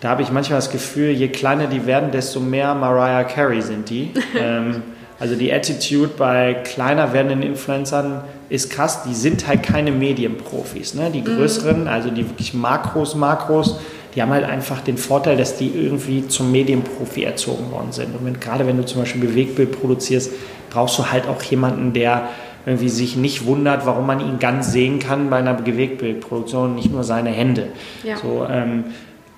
da 0.00 0.10
habe 0.10 0.22
ich 0.22 0.30
manchmal 0.30 0.58
das 0.58 0.70
Gefühl, 0.70 1.10
je 1.10 1.28
kleiner 1.28 1.66
die 1.68 1.86
werden, 1.86 2.10
desto 2.10 2.40
mehr 2.40 2.74
Mariah 2.74 3.24
Carey 3.24 3.62
sind 3.62 3.88
die. 3.88 4.10
ähm, 4.38 4.82
also 5.22 5.36
die 5.36 5.52
Attitude 5.52 6.10
bei 6.18 6.52
kleiner 6.52 7.12
werdenden 7.12 7.44
Influencern 7.44 8.24
ist 8.48 8.70
krass. 8.70 9.04
Die 9.04 9.14
sind 9.14 9.46
halt 9.46 9.62
keine 9.62 9.92
Medienprofis. 9.92 10.94
Ne? 10.94 11.12
Die 11.12 11.22
größeren, 11.22 11.86
also 11.86 12.10
die 12.10 12.28
wirklich 12.28 12.54
Makros, 12.54 13.14
Makros, 13.14 13.78
die 14.16 14.20
haben 14.20 14.32
halt 14.32 14.42
einfach 14.42 14.80
den 14.80 14.96
Vorteil, 14.96 15.36
dass 15.36 15.56
die 15.56 15.68
irgendwie 15.68 16.26
zum 16.26 16.50
Medienprofi 16.50 17.22
erzogen 17.22 17.70
worden 17.70 17.92
sind. 17.92 18.16
Und 18.16 18.26
wenn, 18.26 18.40
gerade 18.40 18.66
wenn 18.66 18.76
du 18.76 18.84
zum 18.84 19.00
Beispiel 19.00 19.20
Bewegtbild 19.20 19.80
produzierst, 19.80 20.32
brauchst 20.70 20.98
du 20.98 21.12
halt 21.12 21.28
auch 21.28 21.40
jemanden, 21.44 21.92
der 21.92 22.30
irgendwie 22.66 22.88
sich 22.88 23.14
nicht 23.14 23.46
wundert, 23.46 23.86
warum 23.86 24.08
man 24.08 24.18
ihn 24.18 24.40
ganz 24.40 24.72
sehen 24.72 24.98
kann 24.98 25.30
bei 25.30 25.36
einer 25.36 25.54
Bewegtbildproduktion, 25.54 26.74
nicht 26.74 26.90
nur 26.90 27.04
seine 27.04 27.30
Hände. 27.30 27.68
Ja. 28.02 28.16
So, 28.16 28.44
ähm, 28.50 28.86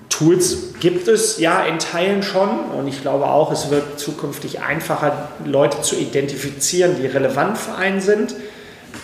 Tools 0.08 0.74
gibt 0.80 1.08
es 1.08 1.38
ja 1.38 1.64
in 1.64 1.78
Teilen 1.78 2.22
schon 2.22 2.48
und 2.76 2.86
ich 2.86 3.02
glaube 3.02 3.26
auch, 3.26 3.50
es 3.50 3.70
wird 3.70 3.98
zukünftig 3.98 4.60
einfacher, 4.60 5.28
Leute 5.44 5.82
zu 5.82 5.96
identifizieren, 5.96 6.96
die 7.00 7.06
relevant 7.06 7.58
für 7.58 7.74
einen 7.74 8.00
sind. 8.00 8.34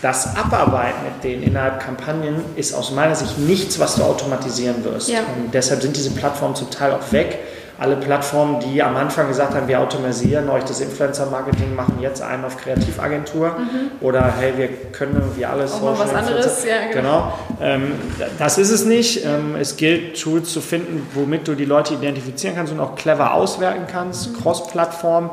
Das 0.03 0.37
Abarbeiten 0.37 1.05
mit 1.05 1.25
denen 1.25 1.43
innerhalb 1.43 1.81
Kampagnen 1.81 2.37
ist 2.57 2.75
aus 2.75 2.93
meiner 2.93 3.15
Sicht 3.15 3.39
nichts, 3.39 3.79
was 3.79 3.97
du 3.97 4.03
automatisieren 4.03 4.85
wirst. 4.85 5.09
Ja. 5.09 5.21
Und 5.21 5.53
deshalb 5.53 5.83
sind 5.83 5.97
diese 5.97 6.11
Plattformen 6.13 6.55
zum 6.55 6.71
Teil 6.71 6.93
auch 6.93 7.13
weg. 7.13 7.39
Alle 7.81 7.97
Plattformen, 7.97 8.61
die 8.61 8.83
am 8.83 8.95
Anfang 8.95 9.27
gesagt 9.29 9.55
haben, 9.55 9.67
wir 9.67 9.81
automatisieren 9.81 10.51
euch 10.51 10.65
das 10.65 10.83
Influencer-Marketing, 10.83 11.75
machen 11.75 11.97
jetzt 12.03 12.21
einen 12.21 12.45
auf 12.45 12.59
Kreativagentur 12.59 13.57
oder 14.03 14.35
hey, 14.39 14.53
wir 14.55 14.69
können 14.93 15.15
irgendwie 15.19 15.47
alles. 15.47 15.81
Mhm. 15.81 15.89
Auch 15.89 15.99
mal 15.99 16.05
was 16.05 16.15
anderes, 16.15 16.67
ja, 16.67 16.93
genau. 16.93 17.33
genau. 17.59 17.63
Ähm, 17.63 17.93
das 18.39 18.59
ist 18.59 18.71
es 18.71 18.85
nicht. 18.85 19.25
Ähm, 19.25 19.57
es 19.59 19.79
gilt, 19.79 20.21
Tools 20.21 20.53
zu 20.53 20.61
finden, 20.61 21.07
womit 21.15 21.49
du 21.49 21.55
die 21.55 21.65
Leute 21.65 21.95
identifizieren 21.95 22.55
kannst 22.55 22.71
und 22.71 22.81
auch 22.81 22.97
clever 22.97 23.33
auswerten 23.33 23.87
kannst, 23.91 24.39
Cross-Plattform. 24.43 25.31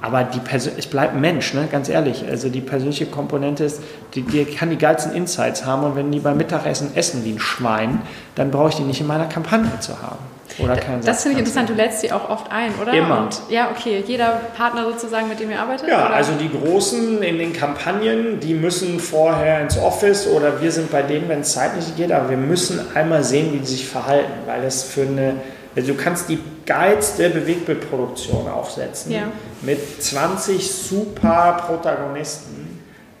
Aber 0.00 0.22
die 0.22 0.38
Persön 0.38 0.74
es 0.76 0.86
bleibt 0.86 1.14
ein 1.14 1.20
Mensch, 1.20 1.52
ne? 1.52 1.66
ganz 1.68 1.88
ehrlich. 1.88 2.24
Also 2.30 2.48
die 2.48 2.60
persönliche 2.60 3.06
Komponente 3.06 3.64
ist, 3.64 3.82
die, 4.14 4.22
die 4.22 4.44
kann 4.44 4.70
die 4.70 4.78
geilsten 4.78 5.14
Insights 5.14 5.64
haben 5.64 5.82
und 5.82 5.96
wenn 5.96 6.12
die 6.12 6.20
beim 6.20 6.36
Mittagessen 6.36 6.94
essen 6.94 7.24
wie 7.24 7.32
ein 7.32 7.40
Schwein, 7.40 8.02
dann 8.36 8.52
brauche 8.52 8.68
ich 8.68 8.76
die 8.76 8.84
nicht 8.84 9.00
in 9.00 9.08
meiner 9.08 9.26
Kampagne 9.26 9.80
zu 9.80 10.00
haben. 10.00 10.37
Oder 10.58 10.76
keinen 10.76 11.04
Das 11.04 11.22
finde 11.22 11.34
ich 11.34 11.38
interessant. 11.40 11.68
Du 11.68 11.74
lädst 11.74 12.00
sie 12.00 12.10
auch 12.12 12.28
oft 12.30 12.50
ein, 12.50 12.72
oder? 12.80 12.92
Immer. 12.92 13.22
Und, 13.22 13.40
ja, 13.48 13.70
okay. 13.70 14.02
Jeder 14.06 14.40
Partner 14.56 14.84
sozusagen, 14.84 15.28
mit 15.28 15.38
dem 15.40 15.50
ihr 15.50 15.60
arbeitet? 15.60 15.88
Ja, 15.88 16.06
oder? 16.06 16.14
also 16.14 16.32
die 16.32 16.50
Großen 16.50 17.22
in 17.22 17.38
den 17.38 17.52
Kampagnen, 17.52 18.40
die 18.40 18.54
müssen 18.54 18.98
vorher 19.00 19.60
ins 19.60 19.78
Office 19.78 20.26
oder 20.26 20.60
wir 20.60 20.72
sind 20.72 20.90
bei 20.90 21.02
denen, 21.02 21.28
wenn 21.28 21.40
es 21.40 21.52
zeitlich 21.52 21.96
geht, 21.96 22.12
aber 22.12 22.30
wir 22.30 22.36
müssen 22.36 22.80
einmal 22.94 23.22
sehen, 23.24 23.52
wie 23.52 23.58
die 23.58 23.66
sich 23.66 23.86
verhalten, 23.86 24.32
weil 24.46 24.64
es 24.64 24.82
für 24.82 25.02
eine, 25.02 25.34
also 25.76 25.92
du 25.92 25.98
kannst 25.98 26.28
die 26.28 26.38
geilste 26.66 27.30
Bewegtbildproduktion 27.30 28.48
aufsetzen 28.48 29.12
Ja. 29.12 29.22
mit 29.62 30.02
20 30.02 30.70
super 30.70 31.62
Protagonisten. 31.66 32.66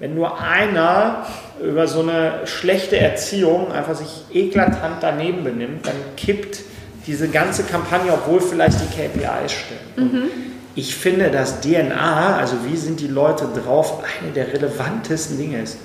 Wenn 0.00 0.14
nur 0.14 0.40
einer 0.40 1.26
über 1.60 1.88
so 1.88 2.00
eine 2.02 2.46
schlechte 2.46 2.98
Erziehung 2.98 3.72
einfach 3.72 3.96
sich 3.96 4.24
eklatant 4.32 4.98
daneben 5.00 5.42
benimmt, 5.42 5.86
dann 5.86 5.96
kippt 6.16 6.60
diese 7.08 7.28
ganze 7.28 7.64
Kampagne, 7.64 8.12
obwohl 8.12 8.40
vielleicht 8.40 8.78
die 8.80 8.86
KPIs 8.94 9.52
stimmen. 9.52 10.10
Und 10.12 10.30
Ich 10.74 10.94
finde, 10.94 11.30
dass 11.30 11.60
DNA, 11.60 12.36
also 12.36 12.56
wie 12.70 12.76
sind 12.76 13.00
die 13.00 13.08
Leute 13.08 13.48
drauf, 13.52 14.04
eine 14.22 14.30
der 14.30 14.52
relevantesten 14.52 15.38
Dinge 15.38 15.62
ist. 15.62 15.78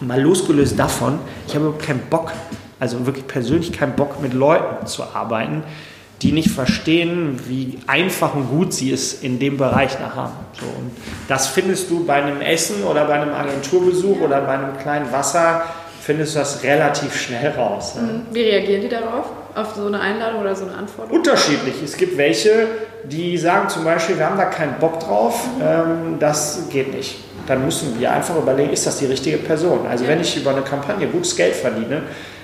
Mal 0.00 0.22
losgelöst 0.22 0.78
davon, 0.78 1.18
ich 1.46 1.54
habe 1.54 1.66
überhaupt 1.66 1.84
keinen 1.84 2.00
Bock, 2.08 2.32
also 2.78 3.04
wirklich 3.04 3.26
persönlich 3.26 3.72
keinen 3.72 3.94
Bock, 3.94 4.22
mit 4.22 4.32
Leuten 4.32 4.86
zu 4.86 5.02
arbeiten, 5.02 5.64
die 6.22 6.30
nicht 6.30 6.50
verstehen, 6.50 7.40
wie 7.48 7.78
einfach 7.88 8.34
und 8.34 8.48
gut 8.48 8.72
sie 8.72 8.92
es 8.92 9.22
in 9.22 9.40
dem 9.40 9.56
Bereich 9.56 9.96
da 9.96 10.14
haben. 10.14 10.34
So, 10.58 10.66
und 10.66 10.92
das 11.26 11.48
findest 11.48 11.90
du 11.90 12.06
bei 12.06 12.14
einem 12.14 12.40
Essen 12.40 12.84
oder 12.84 13.04
bei 13.06 13.14
einem 13.20 13.34
Agenturbesuch 13.34 14.20
oder 14.20 14.40
bei 14.42 14.52
einem 14.54 14.78
kleinen 14.78 15.10
Wasser, 15.12 15.64
findest 16.00 16.36
du 16.36 16.38
das 16.38 16.62
relativ 16.62 17.20
schnell 17.20 17.50
raus. 17.50 17.94
ja. 17.96 18.02
Wie 18.32 18.42
reagieren 18.42 18.82
die 18.82 18.88
darauf? 18.88 19.26
Auf 19.54 19.74
so 19.74 19.86
eine 19.86 20.00
Einladung 20.00 20.40
oder 20.40 20.54
so 20.54 20.64
eine 20.66 20.74
Anforderung? 20.76 21.18
Unterschiedlich. 21.18 21.82
Es 21.82 21.96
gibt 21.96 22.16
welche, 22.16 22.66
die 23.04 23.36
sagen 23.38 23.68
zum 23.68 23.84
Beispiel, 23.84 24.18
wir 24.18 24.26
haben 24.26 24.36
da 24.36 24.44
keinen 24.46 24.74
Bock 24.78 25.00
drauf, 25.00 25.40
ähm, 25.60 26.16
das 26.20 26.68
geht 26.70 26.94
nicht. 26.94 27.18
Dann 27.46 27.64
müssen 27.64 27.98
wir 27.98 28.12
einfach 28.12 28.36
überlegen, 28.36 28.70
ist 28.72 28.86
das 28.86 28.98
die 28.98 29.06
richtige 29.06 29.38
Person? 29.38 29.86
Also 29.88 30.04
Ja. 30.04 30.10
wenn 30.10 30.20
ich 30.20 30.36
über 30.36 30.50
eine 30.50 30.60
Kampagne 30.62 31.06
gutes 31.06 31.34
Geld 31.34 31.54
verdiene, 31.54 32.02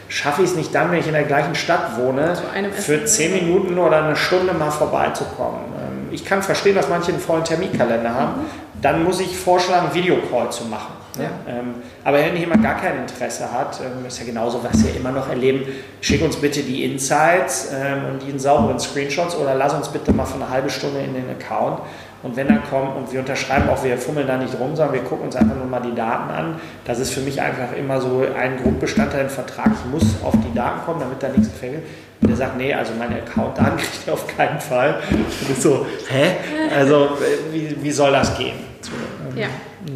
schaffe 0.09 0.43
ich 0.43 0.51
es 0.51 0.57
nicht 0.57 0.75
dann, 0.75 0.91
wenn 0.91 0.99
ich 1.01 1.07
in 1.07 1.13
der 1.13 1.25
gleichen 1.25 1.55
Stadt 1.55 1.99
wohne, 1.99 2.35
für 2.73 3.05
zehn 3.05 3.33
Minuten 3.35 3.79
oder 3.79 4.03
eine 4.05 4.17
Stunde 4.17 4.53
mal 4.55 4.71
vorbeizukommen. 4.71 5.61
Ähm, 5.79 6.09
ich 6.11 6.25
kann 6.25 6.43
verstehen, 6.43 6.75
dass 6.75 6.89
manche 6.89 7.11
einen 7.13 7.21
vollen 7.21 7.45
Terminkalender 7.45 8.15
haben. 8.15 8.41
Mhm. 8.43 8.81
Dann 8.83 9.05
muss 9.05 9.21
ich 9.21 9.37
vorschlagen, 9.37 9.89
Videocall 9.93 10.51
zu 10.51 10.65
machen. 10.65 10.93
Ja. 11.19 11.31
Ähm, 11.47 11.75
aber 12.03 12.19
wenn 12.19 12.37
jemand 12.37 12.62
gar 12.62 12.77
kein 12.77 12.99
Interesse 12.99 13.51
hat, 13.53 13.81
ähm, 13.81 14.05
ist 14.07 14.19
ja 14.19 14.25
genauso, 14.25 14.65
was 14.65 14.85
wir 14.85 14.97
immer 14.97 15.12
noch 15.12 15.29
erleben, 15.29 15.62
schick 16.01 16.23
uns 16.23 16.37
bitte 16.37 16.62
die 16.62 16.85
Insights 16.85 17.71
ähm, 17.73 18.07
und 18.12 18.23
die 18.23 18.37
sauberen 18.39 18.81
Screenshots 18.81 19.37
oder 19.37 19.55
lass 19.55 19.75
uns 19.75 19.89
bitte 19.89 20.12
mal 20.12 20.25
für 20.25 20.35
eine 20.35 20.51
halbe 20.51 20.71
Stunde 20.71 21.01
in 21.01 21.15
den 21.15 21.31
Account. 21.31 21.81
Und 22.25 22.37
wenn 22.37 22.49
er 22.49 22.59
kommt 22.59 22.97
und 22.97 23.12
wir 23.12 23.21
unterschreiben 23.21 23.69
auch, 23.69 23.85
wir 23.85 23.99
fummeln 23.99 24.27
da 24.27 24.39
nicht 24.39 24.59
rum, 24.59 24.75
sondern 24.75 24.95
wir 24.95 25.03
gucken 25.03 25.27
uns 25.27 25.37
einfach 25.37 25.57
nur 25.57 25.67
mal 25.67 25.81
die 25.81 25.95
Daten 25.95 26.31
an. 26.31 26.61
Das 26.87 26.99
ist 26.99 27.12
für 27.12 27.21
mich 27.21 27.41
einfach 27.41 27.77
immer 27.77 28.01
so 28.01 28.25
ein 28.37 28.57
Grundbestandteil 28.57 29.25
im 29.25 29.29
Vertrag. 29.29 29.71
Ich 29.73 29.91
muss 29.91 30.17
auf 30.25 30.33
die 30.33 30.55
Daten 30.55 30.81
kommen, 30.87 31.01
damit 31.01 31.23
da 31.23 31.29
nichts 31.29 31.49
fällt. 31.49 31.83
Und 32.23 32.29
der 32.29 32.37
sagt, 32.37 32.57
nee, 32.57 32.73
also 32.73 32.95
meine 32.99 33.17
Account-Daten 33.17 33.77
kriegt 33.77 34.09
er 34.09 34.15
auf 34.15 34.27
keinen 34.27 34.59
Fall. 34.59 35.03
Und 35.11 35.51
ich 35.51 35.62
so, 35.62 35.85
hä? 36.09 36.37
Also 36.75 37.11
wie, 37.53 37.77
wie 37.83 37.91
soll 37.91 38.12
das 38.12 38.37
gehen? 38.39 38.57
So, 38.81 38.93
ähm, 39.31 39.39
ja. 39.39 39.49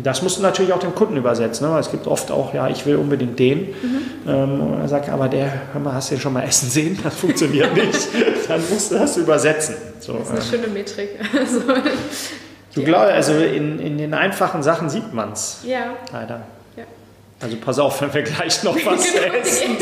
Das 0.03 0.22
musst 0.22 0.39
du 0.39 0.43
natürlich 0.43 0.72
auch 0.72 0.78
dem 0.78 0.95
Kunden 0.95 1.16
übersetzen. 1.16 1.68
Ne? 1.68 1.78
Es 1.78 1.91
gibt 1.91 2.07
oft 2.07 2.30
auch, 2.30 2.53
ja, 2.53 2.68
ich 2.68 2.84
will 2.84 2.97
unbedingt 2.97 3.39
den. 3.39 3.68
Mhm. 3.68 4.01
Ähm, 4.26 4.61
und 4.61 4.80
er 4.80 4.89
sagt, 4.89 5.09
aber 5.09 5.28
der, 5.28 5.51
hör 5.72 5.80
mal, 5.80 5.95
hast 5.95 6.11
du 6.11 6.16
den 6.16 6.20
schon 6.20 6.34
mal 6.34 6.43
essen 6.43 6.68
sehen? 6.68 6.99
Das 7.03 7.14
funktioniert 7.14 7.74
nicht. 7.74 8.09
Dann 8.49 8.61
musst 8.68 8.91
du 8.91 8.97
das 8.97 9.16
übersetzen. 9.16 9.76
So, 10.01 10.14
das 10.14 10.22
ist 10.22 10.30
eine 10.30 10.41
äh. 10.41 10.43
schöne 10.43 10.66
Metrik. 10.68 11.09
Also, 11.39 11.61
du 12.74 12.84
glaubst, 12.84 13.12
also 13.12 13.32
in, 13.34 13.78
in 13.78 13.99
den 13.99 14.14
einfachen 14.14 14.62
Sachen 14.62 14.91
sieht 14.91 15.12
man 15.14 15.32
es. 15.32 15.61
Ja. 15.64 15.95
Leider. 16.12 16.43
Ja. 16.76 16.84
Also 17.41 17.57
pass 17.57 17.78
auf, 17.78 18.01
wenn 18.03 18.12
wir 18.12 18.22
gleich 18.22 18.62
noch 18.62 18.76
was 18.84 19.12
genau. 19.12 19.34
essen, 19.34 19.76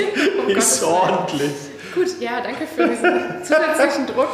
oh 0.47 0.51
ist 0.51 0.83
ordentlich. 0.85 1.51
Gut, 1.97 2.21
ja, 2.21 2.43
danke 2.43 2.67
für 2.67 2.87
diesen 2.87 3.43
zusätzlichen 3.43 4.07
Druck. 4.07 4.29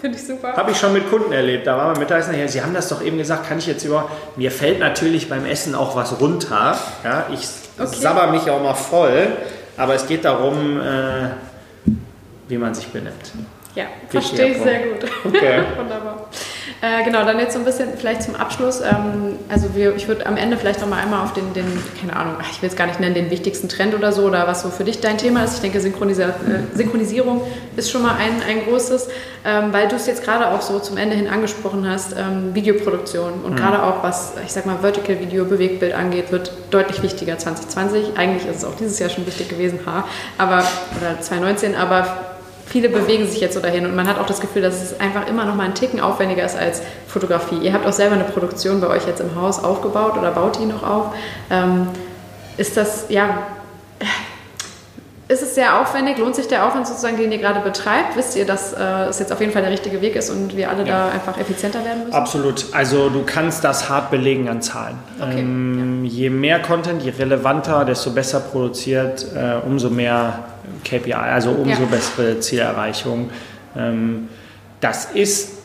Finde 0.00 0.16
ich 0.16 0.24
super. 0.24 0.52
Habe 0.56 0.70
ich 0.70 0.78
schon 0.78 0.92
mit 0.92 1.10
Kunden 1.10 1.32
erlebt. 1.32 1.66
Da 1.66 1.76
waren 1.76 1.96
wir 1.96 1.98
Mittagessen. 1.98 2.38
Ja, 2.38 2.46
Sie 2.46 2.62
haben 2.62 2.72
das 2.72 2.88
doch 2.88 3.02
eben 3.02 3.18
gesagt, 3.18 3.48
kann 3.48 3.58
ich 3.58 3.66
jetzt 3.66 3.84
über. 3.84 4.08
Mir 4.36 4.52
fällt 4.52 4.78
natürlich 4.78 5.28
beim 5.28 5.44
Essen 5.44 5.74
auch 5.74 5.96
was 5.96 6.20
runter. 6.20 6.78
Ja, 7.02 7.26
ich 7.32 7.40
okay. 7.76 7.88
sabber 7.90 8.28
mich 8.28 8.48
auch 8.48 8.62
mal 8.62 8.74
voll. 8.74 9.32
Aber 9.76 9.94
es 9.94 10.06
geht 10.06 10.24
darum, 10.24 10.80
äh, 10.80 11.30
wie 12.46 12.56
man 12.56 12.72
sich 12.72 12.86
benimmt. 12.86 13.32
Ja, 13.74 13.86
verstehe 14.08 14.52
ich 14.52 14.62
sehr 14.62 14.78
gut. 14.78 15.10
Okay. 15.24 15.62
Wunderbar. 15.76 16.17
Äh, 16.80 17.04
genau, 17.04 17.24
dann 17.24 17.38
jetzt 17.38 17.54
so 17.54 17.58
ein 17.58 17.64
bisschen 17.64 17.88
vielleicht 17.96 18.22
zum 18.22 18.34
Abschluss. 18.34 18.80
Ähm, 18.80 19.36
also 19.48 19.74
wir, 19.74 19.96
ich 19.96 20.08
würde 20.08 20.26
am 20.26 20.36
Ende 20.36 20.56
vielleicht 20.56 20.80
noch 20.80 20.88
mal 20.88 21.02
einmal 21.02 21.24
auf 21.24 21.32
den, 21.32 21.52
den, 21.52 21.66
keine 22.00 22.14
Ahnung, 22.14 22.34
ich 22.50 22.62
will 22.62 22.68
es 22.68 22.76
gar 22.76 22.86
nicht 22.86 23.00
nennen, 23.00 23.14
den 23.14 23.30
wichtigsten 23.30 23.68
Trend 23.68 23.94
oder 23.94 24.12
so 24.12 24.22
oder 24.22 24.46
was 24.46 24.62
so 24.62 24.70
für 24.70 24.84
dich 24.84 25.00
dein 25.00 25.18
Thema 25.18 25.44
ist. 25.44 25.54
Ich 25.54 25.60
denke, 25.60 25.80
Synchronisa 25.80 26.24
äh, 26.24 26.32
Synchronisierung 26.74 27.42
ist 27.76 27.90
schon 27.90 28.02
mal 28.02 28.14
ein, 28.14 28.42
ein 28.48 28.64
großes, 28.64 29.08
ähm, 29.44 29.72
weil 29.72 29.88
du 29.88 29.96
es 29.96 30.06
jetzt 30.06 30.24
gerade 30.24 30.48
auch 30.48 30.62
so 30.62 30.78
zum 30.78 30.96
Ende 30.96 31.16
hin 31.16 31.28
angesprochen 31.28 31.88
hast, 31.88 32.14
ähm, 32.16 32.54
Videoproduktion 32.54 33.44
und 33.44 33.52
mhm. 33.52 33.56
gerade 33.56 33.82
auch 33.82 34.02
was, 34.02 34.34
ich 34.44 34.52
sag 34.52 34.66
mal, 34.66 34.78
Vertical 34.80 35.20
Video, 35.20 35.44
Bewegtbild 35.44 35.94
angeht, 35.94 36.30
wird 36.32 36.52
deutlich 36.70 37.02
wichtiger 37.02 37.38
2020. 37.38 38.16
Eigentlich 38.16 38.48
ist 38.48 38.58
es 38.58 38.64
auch 38.64 38.76
dieses 38.76 38.98
Jahr 38.98 39.10
schon 39.10 39.26
wichtig 39.26 39.48
gewesen, 39.48 39.80
ha, 39.86 40.04
aber, 40.38 40.64
oder 40.98 41.20
2019, 41.20 41.74
aber 41.74 42.37
viele 42.68 42.88
bewegen 42.88 43.26
sich 43.26 43.40
jetzt 43.40 43.54
so 43.54 43.60
dahin 43.60 43.86
und 43.86 43.96
man 43.96 44.06
hat 44.06 44.18
auch 44.18 44.26
das 44.26 44.40
Gefühl, 44.40 44.62
dass 44.62 44.82
es 44.82 45.00
einfach 45.00 45.26
immer 45.28 45.44
noch 45.44 45.54
mal 45.54 45.64
einen 45.64 45.74
Ticken 45.74 46.00
aufwendiger 46.00 46.44
ist 46.44 46.56
als 46.56 46.82
Fotografie. 47.06 47.58
Ihr 47.58 47.72
habt 47.72 47.86
auch 47.86 47.92
selber 47.92 48.14
eine 48.14 48.24
Produktion 48.24 48.80
bei 48.80 48.88
euch 48.88 49.06
jetzt 49.06 49.20
im 49.20 49.34
Haus 49.34 49.62
aufgebaut 49.62 50.16
oder 50.18 50.30
baut 50.32 50.58
die 50.58 50.66
noch 50.66 50.82
auf. 50.82 51.14
Ähm, 51.50 51.88
ist 52.56 52.76
das, 52.76 53.06
ja, 53.08 53.38
ist 55.28 55.42
es 55.42 55.54
sehr 55.54 55.80
aufwendig? 55.80 56.18
Lohnt 56.18 56.34
sich 56.34 56.48
der 56.48 56.66
Aufwand 56.66 56.86
sozusagen, 56.86 57.18
den 57.18 57.30
ihr 57.30 57.38
gerade 57.38 57.60
betreibt? 57.60 58.16
Wisst 58.16 58.34
ihr, 58.36 58.46
dass 58.46 58.72
äh, 58.72 59.08
es 59.08 59.18
jetzt 59.18 59.30
auf 59.32 59.40
jeden 59.40 59.52
Fall 59.52 59.62
der 59.62 59.70
richtige 59.70 60.00
Weg 60.00 60.16
ist 60.16 60.30
und 60.30 60.56
wir 60.56 60.70
alle 60.70 60.84
ja. 60.86 61.06
da 61.06 61.12
einfach 61.12 61.38
effizienter 61.38 61.84
werden 61.84 62.04
müssen? 62.04 62.14
Absolut. 62.14 62.66
Also 62.72 63.10
du 63.10 63.22
kannst 63.24 63.62
das 63.62 63.90
hart 63.90 64.10
belegen 64.10 64.48
an 64.48 64.62
Zahlen. 64.62 64.98
Okay. 65.20 65.40
Ähm, 65.40 66.04
ja. 66.04 66.10
Je 66.10 66.30
mehr 66.30 66.60
Content, 66.60 67.02
je 67.02 67.10
relevanter, 67.10 67.84
desto 67.84 68.10
besser 68.10 68.40
produziert, 68.40 69.26
äh, 69.34 69.64
umso 69.66 69.90
mehr 69.90 70.44
KPI, 70.84 71.12
also 71.12 71.50
umso 71.50 71.82
ja. 71.82 71.88
bessere 71.88 72.40
Zielerreichung. 72.40 73.30
Ähm, 73.76 74.28
das 74.80 75.06
ist 75.06 75.58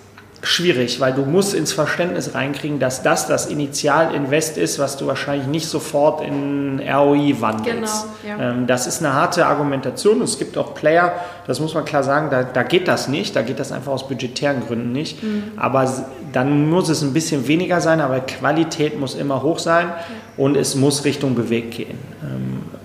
schwierig, 0.43 0.99
weil 0.99 1.13
du 1.13 1.23
musst 1.23 1.53
ins 1.53 1.71
Verständnis 1.71 2.35
reinkriegen, 2.35 2.77
dass 2.77 3.01
das 3.01 3.27
das 3.27 3.45
Initialinvest 3.45 4.57
ist, 4.57 4.77
was 4.77 4.97
du 4.97 5.07
wahrscheinlich 5.07 5.47
nicht 5.47 5.67
sofort 5.67 6.21
in 6.21 6.81
ROI 6.81 7.35
wandelst. 7.39 8.07
Genau, 8.21 8.39
ja. 8.39 8.51
ähm, 8.51 8.67
das 8.67 8.85
ist 8.85 9.01
eine 9.01 9.13
harte 9.13 9.45
Argumentation. 9.45 10.21
Es 10.21 10.37
gibt 10.37 10.57
auch 10.57 10.73
Player, 10.73 11.13
das 11.47 11.61
muss 11.61 11.73
man 11.73 11.85
klar 11.85 12.03
sagen, 12.03 12.29
da, 12.29 12.43
da 12.43 12.63
geht 12.63 12.89
das 12.89 13.07
nicht, 13.07 13.37
da 13.37 13.41
geht 13.41 13.57
das 13.57 13.71
einfach 13.71 13.93
aus 13.93 14.05
budgetären 14.05 14.67
Gründen 14.67 14.91
nicht. 14.91 15.23
Mhm. 15.23 15.43
Aber 15.55 15.89
dann 16.33 16.69
muss 16.69 16.89
es 16.89 17.01
ein 17.03 17.13
bisschen 17.13 17.47
weniger 17.47 17.79
sein, 17.79 18.01
aber 18.01 18.19
Qualität 18.19 18.99
muss 18.99 19.15
immer 19.15 19.43
hoch 19.43 19.59
sein 19.59 19.87
ja. 19.87 19.95
und 20.35 20.57
es 20.57 20.75
muss 20.75 21.05
Richtung 21.05 21.35
bewegt 21.35 21.75
gehen. 21.75 21.97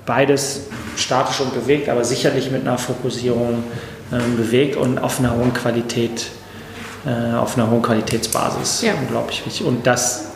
Beides 0.09 0.63
statisch 0.97 1.41
und 1.41 1.55
bewegt, 1.55 1.89
aber 1.89 2.03
sicherlich 2.03 2.51
mit 2.51 2.63
einer 2.63 2.79
Fokussierung 2.79 3.63
ähm, 4.11 4.37
bewegt 4.39 4.77
und 4.77 4.99
auf 4.99 5.19
einer 5.19 5.37
hohen 5.37 5.53
Qualität 5.53 6.31
äh, 7.07 7.37
auf 7.37 7.57
einer 7.57 7.71
hohen 7.71 7.83
Qualitätsbasis. 7.83 8.83
Ja. 8.83 8.95
Unglaublich 8.95 9.45
wichtig. 9.47 9.67
Und 9.67 9.87
das, 9.87 10.31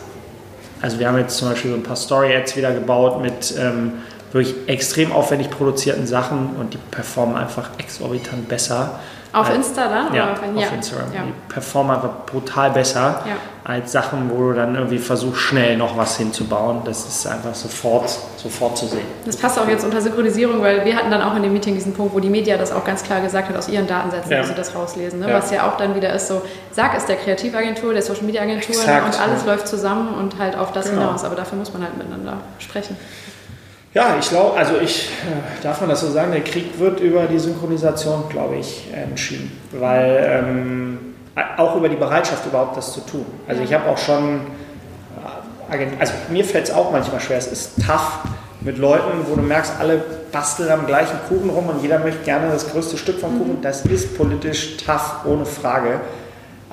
also 0.81 0.99
wir 0.99 1.07
haben 1.07 1.17
jetzt 1.17 1.37
zum 1.37 1.49
Beispiel 1.49 1.71
so 1.71 1.77
ein 1.77 1.83
paar 1.83 1.95
Story-Ads 1.95 2.55
wieder 2.55 2.71
gebaut 2.71 3.21
mit 3.21 3.53
ähm, 3.57 3.93
wirklich 4.31 4.55
extrem 4.67 5.11
aufwendig 5.11 5.49
produzierten 5.49 6.07
Sachen 6.07 6.55
und 6.59 6.73
die 6.73 6.79
performen 6.91 7.35
einfach 7.35 7.71
exorbitant 7.79 8.47
besser 8.47 8.99
auf 9.33 9.49
äh, 9.49 9.55
Insta 9.55 9.87
dann? 9.87 10.13
Ja, 10.13 10.31
auf 10.31 10.39
ja. 10.55 10.67
Instagram. 10.67 11.13
Ja. 11.13 11.21
Die 11.23 11.53
performen 11.53 11.95
einfach 11.95 12.25
brutal 12.25 12.69
besser 12.69 13.23
als 13.63 13.91
Sachen, 13.91 14.29
wo 14.29 14.49
du 14.49 14.53
dann 14.53 14.75
irgendwie 14.75 14.99
versuchst, 14.99 15.41
schnell 15.41 15.77
noch 15.77 15.97
was 15.97 16.17
hinzubauen. 16.17 16.81
Das 16.85 17.05
ist 17.07 17.25
einfach 17.25 17.55
sofort, 17.55 18.09
sofort 18.37 18.77
zu 18.77 18.87
sehen. 18.87 19.05
Das 19.25 19.37
passt 19.37 19.57
auch 19.57 19.67
jetzt 19.67 19.85
unter 19.85 20.01
Synchronisierung, 20.01 20.61
weil 20.61 20.85
wir 20.85 20.95
hatten 20.95 21.09
dann 21.09 21.21
auch 21.21 21.35
in 21.35 21.43
dem 21.43 21.53
Meeting 21.53 21.73
diesen 21.73 21.93
Punkt, 21.93 22.13
wo 22.13 22.19
die 22.19 22.29
Media 22.29 22.57
das 22.57 22.71
auch 22.71 22.85
ganz 22.85 23.03
klar 23.03 23.21
gesagt 23.21 23.49
hat, 23.49 23.57
aus 23.57 23.69
ihren 23.69 23.87
Datensätzen, 23.87 24.29
dass 24.29 24.47
sie 24.49 24.53
das 24.53 24.75
rauslesen. 24.75 25.19
Ne? 25.19 25.27
Was 25.31 25.49
ja 25.49 25.67
auch 25.67 25.77
dann 25.77 25.95
wieder 25.95 26.13
ist 26.13 26.27
so, 26.27 26.41
sag 26.71 26.95
es 26.95 27.05
der 27.05 27.15
Kreativagentur, 27.15 27.93
der 27.93 28.01
Social 28.01 28.23
Media 28.23 28.41
Agentur 28.41 28.75
Exakt. 28.75 29.05
und 29.15 29.21
alles 29.21 29.45
läuft 29.45 29.67
zusammen 29.67 30.13
und 30.13 30.37
halt 30.37 30.57
auf 30.57 30.73
das 30.73 30.89
genau. 30.89 31.01
hinaus. 31.01 31.23
Aber 31.23 31.35
dafür 31.35 31.57
muss 31.57 31.73
man 31.73 31.83
halt 31.83 31.97
miteinander 31.97 32.37
sprechen. 32.59 32.97
Ja, 33.93 34.15
ich 34.19 34.27
glaube, 34.27 34.57
also 34.57 34.77
ich, 34.79 35.09
äh, 35.09 35.63
darf 35.63 35.79
man 35.79 35.89
das 35.89 36.01
so 36.01 36.09
sagen, 36.09 36.31
der 36.31 36.41
Krieg 36.41 36.79
wird 36.79 36.99
über 36.99 37.25
die 37.25 37.37
Synchronisation, 37.37 38.23
glaube 38.27 38.55
ich, 38.55 38.85
entschieden. 38.91 39.51
Weil 39.71 40.43
ähm, 40.43 40.97
auch 41.57 41.75
über 41.75 41.89
die 41.89 41.95
Bereitschaft 41.95 42.45
überhaupt 42.47 42.75
das 42.75 42.93
zu 42.93 43.01
tun. 43.01 43.25
Also 43.47 43.61
ich 43.61 43.71
habe 43.71 43.87
auch 43.87 43.97
schon, 43.99 44.41
äh, 45.69 45.87
also 45.99 46.13
mir 46.29 46.43
fällt 46.43 46.69
es 46.69 46.73
auch 46.73 46.91
manchmal 46.91 47.21
schwer, 47.21 47.37
es 47.37 47.47
ist 47.47 47.73
tough 47.85 48.19
mit 48.61 48.79
Leuten, 48.79 49.27
wo 49.27 49.35
du 49.35 49.41
merkst, 49.41 49.73
alle 49.79 50.03
basteln 50.31 50.71
am 50.71 50.87
gleichen 50.87 51.19
Kuchen 51.27 51.51
rum 51.51 51.69
und 51.69 51.83
jeder 51.83 51.99
möchte 51.99 52.23
gerne 52.23 52.49
das 52.51 52.71
größte 52.71 52.97
Stück 52.97 53.19
vom 53.19 53.37
Kuchen. 53.37 53.57
Mhm. 53.57 53.61
Das 53.61 53.85
ist 53.85 54.17
politisch 54.17 54.77
tough, 54.77 55.25
ohne 55.25 55.45
Frage. 55.45 55.99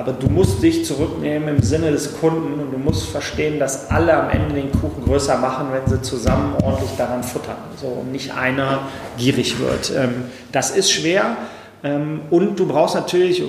Aber 0.00 0.14
du 0.14 0.28
musst 0.30 0.62
dich 0.62 0.86
zurücknehmen 0.86 1.56
im 1.56 1.62
Sinne 1.62 1.90
des 1.90 2.18
Kunden 2.18 2.58
und 2.58 2.72
du 2.72 2.78
musst 2.78 3.10
verstehen, 3.10 3.58
dass 3.58 3.90
alle 3.90 4.14
am 4.14 4.30
Ende 4.30 4.54
den 4.54 4.72
Kuchen 4.72 5.04
größer 5.04 5.36
machen, 5.36 5.66
wenn 5.72 5.86
sie 5.86 6.00
zusammen 6.00 6.54
ordentlich 6.64 6.92
daran 6.96 7.22
futtern. 7.22 7.58
So, 7.78 7.88
und 7.88 8.10
nicht 8.10 8.34
einer 8.34 8.88
gierig 9.18 9.58
wird. 9.58 9.92
Ähm, 9.94 10.24
das 10.52 10.70
ist 10.70 10.90
schwer. 10.90 11.36
Ähm, 11.84 12.22
und 12.30 12.58
du 12.58 12.66
brauchst 12.66 12.94
natürlich, 12.94 13.42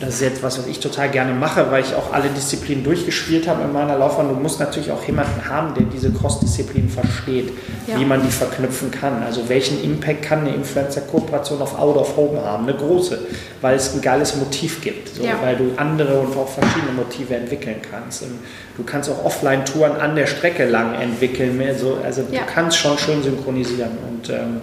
das 0.00 0.14
ist 0.14 0.20
jetzt 0.20 0.42
was, 0.42 0.58
was 0.58 0.66
ich 0.66 0.80
total 0.80 1.10
gerne 1.10 1.32
mache, 1.32 1.70
weil 1.70 1.82
ich 1.82 1.94
auch 1.94 2.12
alle 2.12 2.28
Disziplinen 2.28 2.84
durchgespielt 2.84 3.46
habe 3.46 3.62
in 3.62 3.72
meiner 3.72 3.98
Laufbahn. 3.98 4.28
Du 4.28 4.34
musst 4.34 4.60
natürlich 4.60 4.90
auch 4.90 5.04
jemanden 5.04 5.48
haben, 5.48 5.74
der 5.74 5.84
diese 5.84 6.10
Cross-Disziplinen 6.10 6.88
versteht, 6.88 7.52
ja. 7.86 7.98
wie 7.98 8.04
man 8.04 8.22
die 8.22 8.30
verknüpfen 8.30 8.90
kann. 8.90 9.22
Also 9.22 9.48
welchen 9.48 9.82
Impact 9.82 10.22
kann 10.22 10.40
eine 10.40 10.54
Influencer-Kooperation 10.54 11.60
auf 11.60 11.78
Out 11.78 11.96
of 11.96 12.16
Home 12.16 12.40
haben? 12.42 12.68
Eine 12.68 12.76
große, 12.76 13.18
weil 13.60 13.76
es 13.76 13.94
ein 13.94 14.00
geiles 14.00 14.36
Motiv 14.36 14.80
gibt, 14.80 15.08
so, 15.08 15.22
ja. 15.22 15.34
weil 15.42 15.56
du 15.56 15.72
andere 15.76 16.20
und 16.20 16.36
auch 16.36 16.48
verschiedene 16.48 16.92
Motive 16.92 17.34
entwickeln 17.34 17.76
kannst. 17.90 18.22
Und 18.22 18.38
du 18.76 18.82
kannst 18.84 19.10
auch 19.10 19.24
Offline-Touren 19.24 19.96
an 20.00 20.16
der 20.16 20.26
Strecke 20.26 20.64
lang 20.64 20.94
entwickeln. 20.94 21.60
So, 21.78 21.98
also 22.02 22.22
ja. 22.30 22.40
du 22.40 22.46
kannst 22.46 22.78
schon 22.78 22.98
schön 22.98 23.22
synchronisieren 23.22 23.92
und 24.08 24.30
ähm, 24.30 24.60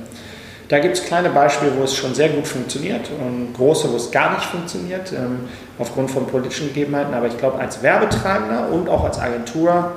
da 0.72 0.80
gibt 0.80 0.98
es 0.98 1.04
kleine 1.04 1.30
Beispiele, 1.30 1.74
wo 1.78 1.84
es 1.84 1.94
schon 1.94 2.16
sehr 2.16 2.30
gut 2.30 2.48
funktioniert 2.48 3.10
und 3.10 3.54
große, 3.58 3.92
wo 3.92 3.98
es 3.98 4.10
gar 4.10 4.36
nicht 4.36 4.46
funktioniert, 4.46 5.12
ähm, 5.12 5.50
aufgrund 5.78 6.10
von 6.10 6.26
politischen 6.28 6.70
Gegebenheiten. 6.70 7.14
Aber 7.14 7.28
ich 7.28 7.38
glaube, 7.38 7.60
als 7.60 7.84
Werbetreibender 7.84 8.70
und 8.70 8.88
auch 8.88 9.04
als 9.04 9.20
Agentur, 9.20 9.92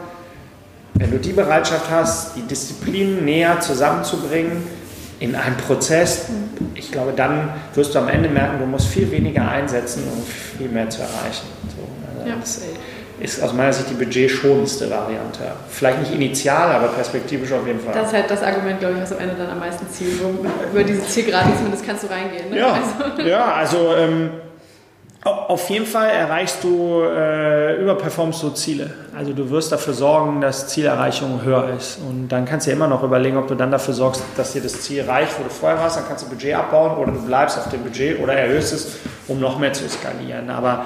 wenn 0.94 1.12
du 1.12 1.18
die 1.18 1.32
Bereitschaft 1.32 1.88
hast, 1.92 2.34
die 2.34 2.42
Disziplinen 2.42 3.24
näher 3.24 3.60
zusammenzubringen 3.60 4.66
in 5.20 5.36
einen 5.36 5.56
Prozess, 5.58 6.26
ich 6.74 6.90
glaube, 6.90 7.12
dann 7.14 7.50
wirst 7.74 7.94
du 7.94 8.00
am 8.00 8.08
Ende 8.08 8.28
merken, 8.28 8.58
du 8.58 8.66
musst 8.66 8.88
viel 8.88 9.08
weniger 9.12 9.48
einsetzen, 9.48 10.02
um 10.12 10.24
viel 10.58 10.68
mehr 10.68 10.90
zu 10.90 11.02
erreichen. 11.02 11.46
So, 11.68 12.18
also 12.18 12.28
ja. 12.28 12.34
das, 12.40 12.60
ist 13.20 13.42
aus 13.42 13.52
meiner 13.52 13.72
Sicht 13.72 13.90
die 13.90 13.94
budgetschonendste 13.94 14.90
Variante. 14.90 15.44
Vielleicht 15.68 16.00
nicht 16.00 16.12
initial, 16.12 16.72
aber 16.72 16.88
perspektivisch 16.88 17.52
auf 17.52 17.66
jeden 17.66 17.80
Fall. 17.80 17.94
Das 17.94 18.08
ist 18.08 18.14
halt 18.14 18.30
das 18.30 18.42
Argument, 18.42 18.80
glaube 18.80 18.94
ich, 18.96 19.02
was 19.02 19.12
am 19.12 19.18
Ende 19.20 19.34
dann 19.38 19.50
am 19.50 19.58
meisten 19.60 19.88
zielt. 19.88 20.20
Über 20.72 20.82
diese 20.82 21.06
Zielgerade 21.06 21.50
zumindest 21.56 21.86
kannst 21.86 22.02
du 22.02 22.08
reingehen. 22.08 22.50
Ne? 22.50 22.58
Ja, 22.58 22.72
also, 22.72 23.22
ja, 23.28 23.52
also 23.54 23.94
ähm, 23.96 24.30
Auf 25.24 25.70
jeden 25.70 25.86
Fall 25.86 26.10
erreichst 26.10 26.62
du, 26.64 27.02
äh, 27.02 27.80
überperformst 27.80 28.42
du 28.42 28.50
Ziele. 28.50 28.90
Also 29.16 29.32
du 29.32 29.48
wirst 29.48 29.72
dafür 29.72 29.94
sorgen, 29.94 30.42
dass 30.42 30.68
Zielerreichung 30.68 31.42
höher 31.42 31.70
ist. 31.78 31.98
Und 32.06 32.28
dann 32.28 32.44
kannst 32.44 32.66
du 32.66 32.70
ja 32.70 32.76
immer 32.76 32.88
noch 32.88 33.02
überlegen, 33.02 33.38
ob 33.38 33.48
du 33.48 33.54
dann 33.54 33.70
dafür 33.70 33.94
sorgst, 33.94 34.22
dass 34.36 34.52
dir 34.52 34.60
das 34.60 34.82
Ziel 34.82 35.02
reicht, 35.04 35.38
wo 35.38 35.44
du 35.44 35.48
vorher 35.48 35.78
warst. 35.78 35.96
Dann 35.96 36.06
kannst 36.06 36.26
du 36.26 36.28
Budget 36.28 36.54
abbauen 36.54 36.98
oder 36.98 37.12
du 37.12 37.22
bleibst 37.24 37.56
auf 37.56 37.70
dem 37.70 37.82
Budget 37.82 38.20
oder 38.20 38.34
erhöhst 38.34 38.74
es, 38.74 38.96
um 39.26 39.40
noch 39.40 39.58
mehr 39.58 39.72
zu 39.72 39.88
skalieren. 39.88 40.50
Aber 40.50 40.84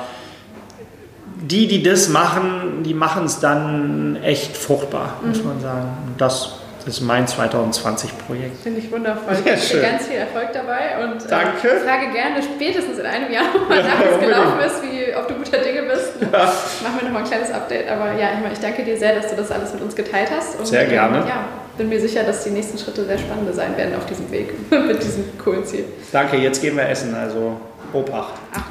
die, 1.41 1.69
die 1.69 1.83
das 1.83 2.09
machen, 2.09 2.83
die 2.85 2.95
machen 2.95 3.25
es 3.25 3.41
dann 3.41 4.19
echt 4.23 4.57
fruchtbar, 4.57 5.21
muss 5.23 5.39
mhm. 5.39 5.49
man 5.49 5.61
sagen. 5.61 5.89
Und 6.07 6.21
das 6.21 6.59
ist 6.87 7.01
mein 7.01 7.27
2020-Projekt. 7.27 8.63
Finde 8.63 8.81
ich 8.81 8.91
wundervoll. 8.91 9.35
Ich 9.35 9.45
wünsche 9.45 9.77
dir 9.77 9.83
ganz 9.83 10.07
viel 10.07 10.17
Erfolg 10.17 10.53
dabei 10.53 11.05
und 11.05 11.23
äh, 11.25 11.29
Danke. 11.29 11.69
Äh, 11.69 11.81
frage 11.81 12.13
gerne 12.13 12.43
spätestens 12.43 12.99
in 12.99 13.07
einem 13.07 13.31
Jahr 13.33 13.45
nochmal 13.55 13.83
nach, 13.83 14.01
wie 14.01 14.15
es 14.15 14.21
gelaufen 14.21 14.61
ist, 14.61 14.83
wie, 14.83 15.15
ob 15.15 15.29
du 15.29 15.35
guter 15.35 15.59
Dinge 15.59 15.83
bist. 15.83 16.13
Ja. 16.21 16.45
Machen 16.45 16.99
wir 16.99 17.05
nochmal 17.05 17.23
ein 17.23 17.29
kleines 17.29 17.51
Update. 17.51 17.89
Aber 17.89 18.13
ja, 18.19 18.29
ich, 18.33 18.53
ich 18.53 18.59
danke 18.59 18.85
dir 18.85 18.97
sehr, 18.97 19.15
dass 19.15 19.29
du 19.29 19.37
das 19.37 19.51
alles 19.51 19.73
mit 19.73 19.83
uns 19.83 19.95
geteilt 19.95 20.31
hast. 20.35 20.59
Und, 20.59 20.67
sehr 20.67 20.87
gerne. 20.87 21.19
Ähm, 21.19 21.29
ja, 21.29 21.45
bin 21.79 21.89
mir 21.89 22.01
sicher, 22.01 22.25
dass 22.25 22.45
die 22.45 22.51
nächsten 22.51 22.77
Schritte 22.77 23.05
sehr 23.07 23.17
spannende 23.17 23.53
sein 23.53 23.77
werden 23.77 23.95
auf 23.95 24.05
diesem 24.05 24.31
Weg 24.31 24.53
mit 24.71 25.03
diesem 25.03 25.25
coolen 25.39 25.65
Ziel. 25.65 25.85
Danke, 26.13 26.37
jetzt 26.37 26.61
gehen 26.61 26.77
wir 26.77 26.89
essen, 26.89 27.15
also 27.15 27.59
Obacht. 27.93 28.35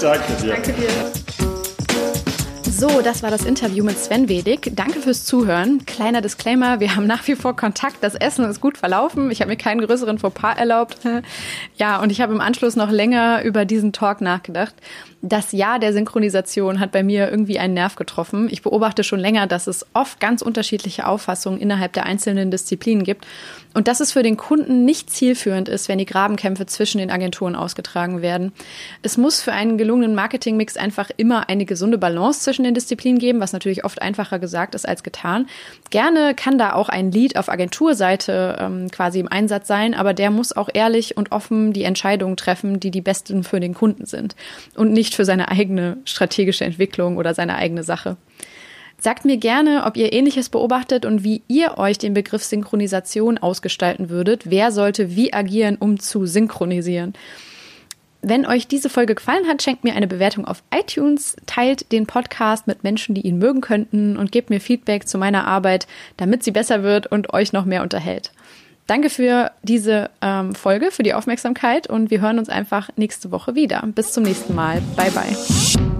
danke 0.00 0.32
dir. 0.40 0.52
Danke 0.52 0.72
dir. 0.72 0.88
So, 2.70 3.00
das 3.02 3.24
war 3.24 3.30
das 3.32 3.44
Interview 3.44 3.82
mit 3.82 3.98
Sven 3.98 4.28
Wedig. 4.28 4.70
Danke 4.76 5.00
fürs 5.00 5.24
Zuhören. 5.24 5.84
Kleiner 5.84 6.20
Disclaimer, 6.20 6.78
wir 6.78 6.94
haben 6.94 7.08
nach 7.08 7.26
wie 7.26 7.34
vor 7.34 7.56
Kontakt. 7.56 7.96
Das 8.02 8.14
Essen 8.14 8.48
ist 8.48 8.60
gut 8.60 8.78
verlaufen. 8.78 9.32
Ich 9.32 9.40
habe 9.40 9.50
mir 9.50 9.56
keinen 9.56 9.80
größeren 9.80 10.18
Fauxpas 10.18 10.58
erlaubt. 10.58 10.98
Ja, 11.76 12.00
und 12.00 12.10
ich 12.10 12.20
habe 12.20 12.32
im 12.32 12.40
Anschluss 12.40 12.74
noch 12.74 12.90
länger 12.90 13.42
über 13.44 13.64
diesen 13.64 13.92
Talk 13.92 14.20
nachgedacht 14.20 14.74
das 15.20 15.50
Jahr 15.50 15.80
der 15.80 15.92
Synchronisation 15.92 16.78
hat 16.78 16.92
bei 16.92 17.02
mir 17.02 17.28
irgendwie 17.28 17.58
einen 17.58 17.74
Nerv 17.74 17.96
getroffen. 17.96 18.48
Ich 18.50 18.62
beobachte 18.62 19.02
schon 19.02 19.18
länger, 19.18 19.48
dass 19.48 19.66
es 19.66 19.84
oft 19.92 20.20
ganz 20.20 20.42
unterschiedliche 20.42 21.06
Auffassungen 21.06 21.60
innerhalb 21.60 21.92
der 21.92 22.06
einzelnen 22.06 22.52
Disziplinen 22.52 23.02
gibt 23.02 23.26
und 23.74 23.88
dass 23.88 24.00
es 24.00 24.12
für 24.12 24.22
den 24.22 24.36
Kunden 24.36 24.84
nicht 24.84 25.10
zielführend 25.10 25.68
ist, 25.68 25.88
wenn 25.88 25.98
die 25.98 26.06
Grabenkämpfe 26.06 26.66
zwischen 26.66 26.98
den 26.98 27.10
Agenturen 27.10 27.56
ausgetragen 27.56 28.22
werden. 28.22 28.52
Es 29.02 29.16
muss 29.16 29.40
für 29.40 29.52
einen 29.52 29.76
gelungenen 29.76 30.14
Marketingmix 30.14 30.76
einfach 30.76 31.10
immer 31.16 31.48
eine 31.48 31.64
gesunde 31.64 31.98
Balance 31.98 32.40
zwischen 32.40 32.62
den 32.62 32.74
Disziplinen 32.74 33.18
geben, 33.18 33.40
was 33.40 33.52
natürlich 33.52 33.84
oft 33.84 34.00
einfacher 34.00 34.38
gesagt 34.38 34.74
ist 34.74 34.88
als 34.88 35.02
getan. 35.02 35.46
Gerne 35.90 36.34
kann 36.34 36.58
da 36.58 36.74
auch 36.74 36.88
ein 36.88 37.10
Lead 37.10 37.36
auf 37.36 37.48
Agenturseite 37.48 38.56
ähm, 38.60 38.90
quasi 38.90 39.18
im 39.18 39.28
Einsatz 39.28 39.66
sein, 39.66 39.94
aber 39.94 40.14
der 40.14 40.30
muss 40.30 40.56
auch 40.56 40.68
ehrlich 40.72 41.16
und 41.16 41.32
offen 41.32 41.72
die 41.72 41.82
Entscheidungen 41.82 42.36
treffen, 42.36 42.80
die 42.80 42.90
die 42.90 43.00
besten 43.00 43.42
für 43.42 43.60
den 43.60 43.74
Kunden 43.74 44.06
sind 44.06 44.36
und 44.76 44.92
nicht 44.92 45.07
nicht 45.08 45.16
für 45.16 45.24
seine 45.24 45.48
eigene 45.48 45.96
strategische 46.04 46.66
Entwicklung 46.66 47.16
oder 47.16 47.32
seine 47.32 47.56
eigene 47.56 47.82
Sache. 47.82 48.18
Sagt 49.00 49.24
mir 49.24 49.38
gerne, 49.38 49.84
ob 49.86 49.96
ihr 49.96 50.12
ähnliches 50.12 50.50
beobachtet 50.50 51.06
und 51.06 51.24
wie 51.24 51.42
ihr 51.48 51.78
euch 51.78 51.96
den 51.96 52.12
Begriff 52.12 52.44
Synchronisation 52.44 53.38
ausgestalten 53.38 54.10
würdet. 54.10 54.50
Wer 54.50 54.70
sollte 54.70 55.16
wie 55.16 55.32
agieren, 55.32 55.76
um 55.76 55.98
zu 55.98 56.26
synchronisieren? 56.26 57.14
Wenn 58.20 58.44
euch 58.44 58.66
diese 58.66 58.90
Folge 58.90 59.14
gefallen 59.14 59.46
hat, 59.46 59.62
schenkt 59.62 59.84
mir 59.84 59.94
eine 59.94 60.08
Bewertung 60.08 60.44
auf 60.44 60.62
iTunes, 60.74 61.36
teilt 61.46 61.90
den 61.90 62.06
Podcast 62.06 62.66
mit 62.66 62.82
Menschen, 62.84 63.14
die 63.14 63.22
ihn 63.22 63.38
mögen 63.38 63.62
könnten 63.62 64.18
und 64.18 64.32
gebt 64.32 64.50
mir 64.50 64.60
Feedback 64.60 65.08
zu 65.08 65.16
meiner 65.16 65.46
Arbeit, 65.46 65.86
damit 66.18 66.42
sie 66.42 66.50
besser 66.50 66.82
wird 66.82 67.06
und 67.06 67.32
euch 67.32 67.54
noch 67.54 67.64
mehr 67.64 67.82
unterhält. 67.82 68.32
Danke 68.88 69.10
für 69.10 69.52
diese 69.62 70.10
ähm, 70.22 70.54
Folge, 70.54 70.90
für 70.90 71.02
die 71.02 71.12
Aufmerksamkeit 71.12 71.88
und 71.88 72.10
wir 72.10 72.22
hören 72.22 72.38
uns 72.38 72.48
einfach 72.48 72.88
nächste 72.96 73.30
Woche 73.30 73.54
wieder. 73.54 73.84
Bis 73.94 74.12
zum 74.12 74.24
nächsten 74.24 74.54
Mal. 74.54 74.80
Bye, 74.96 75.10
bye. 75.10 75.97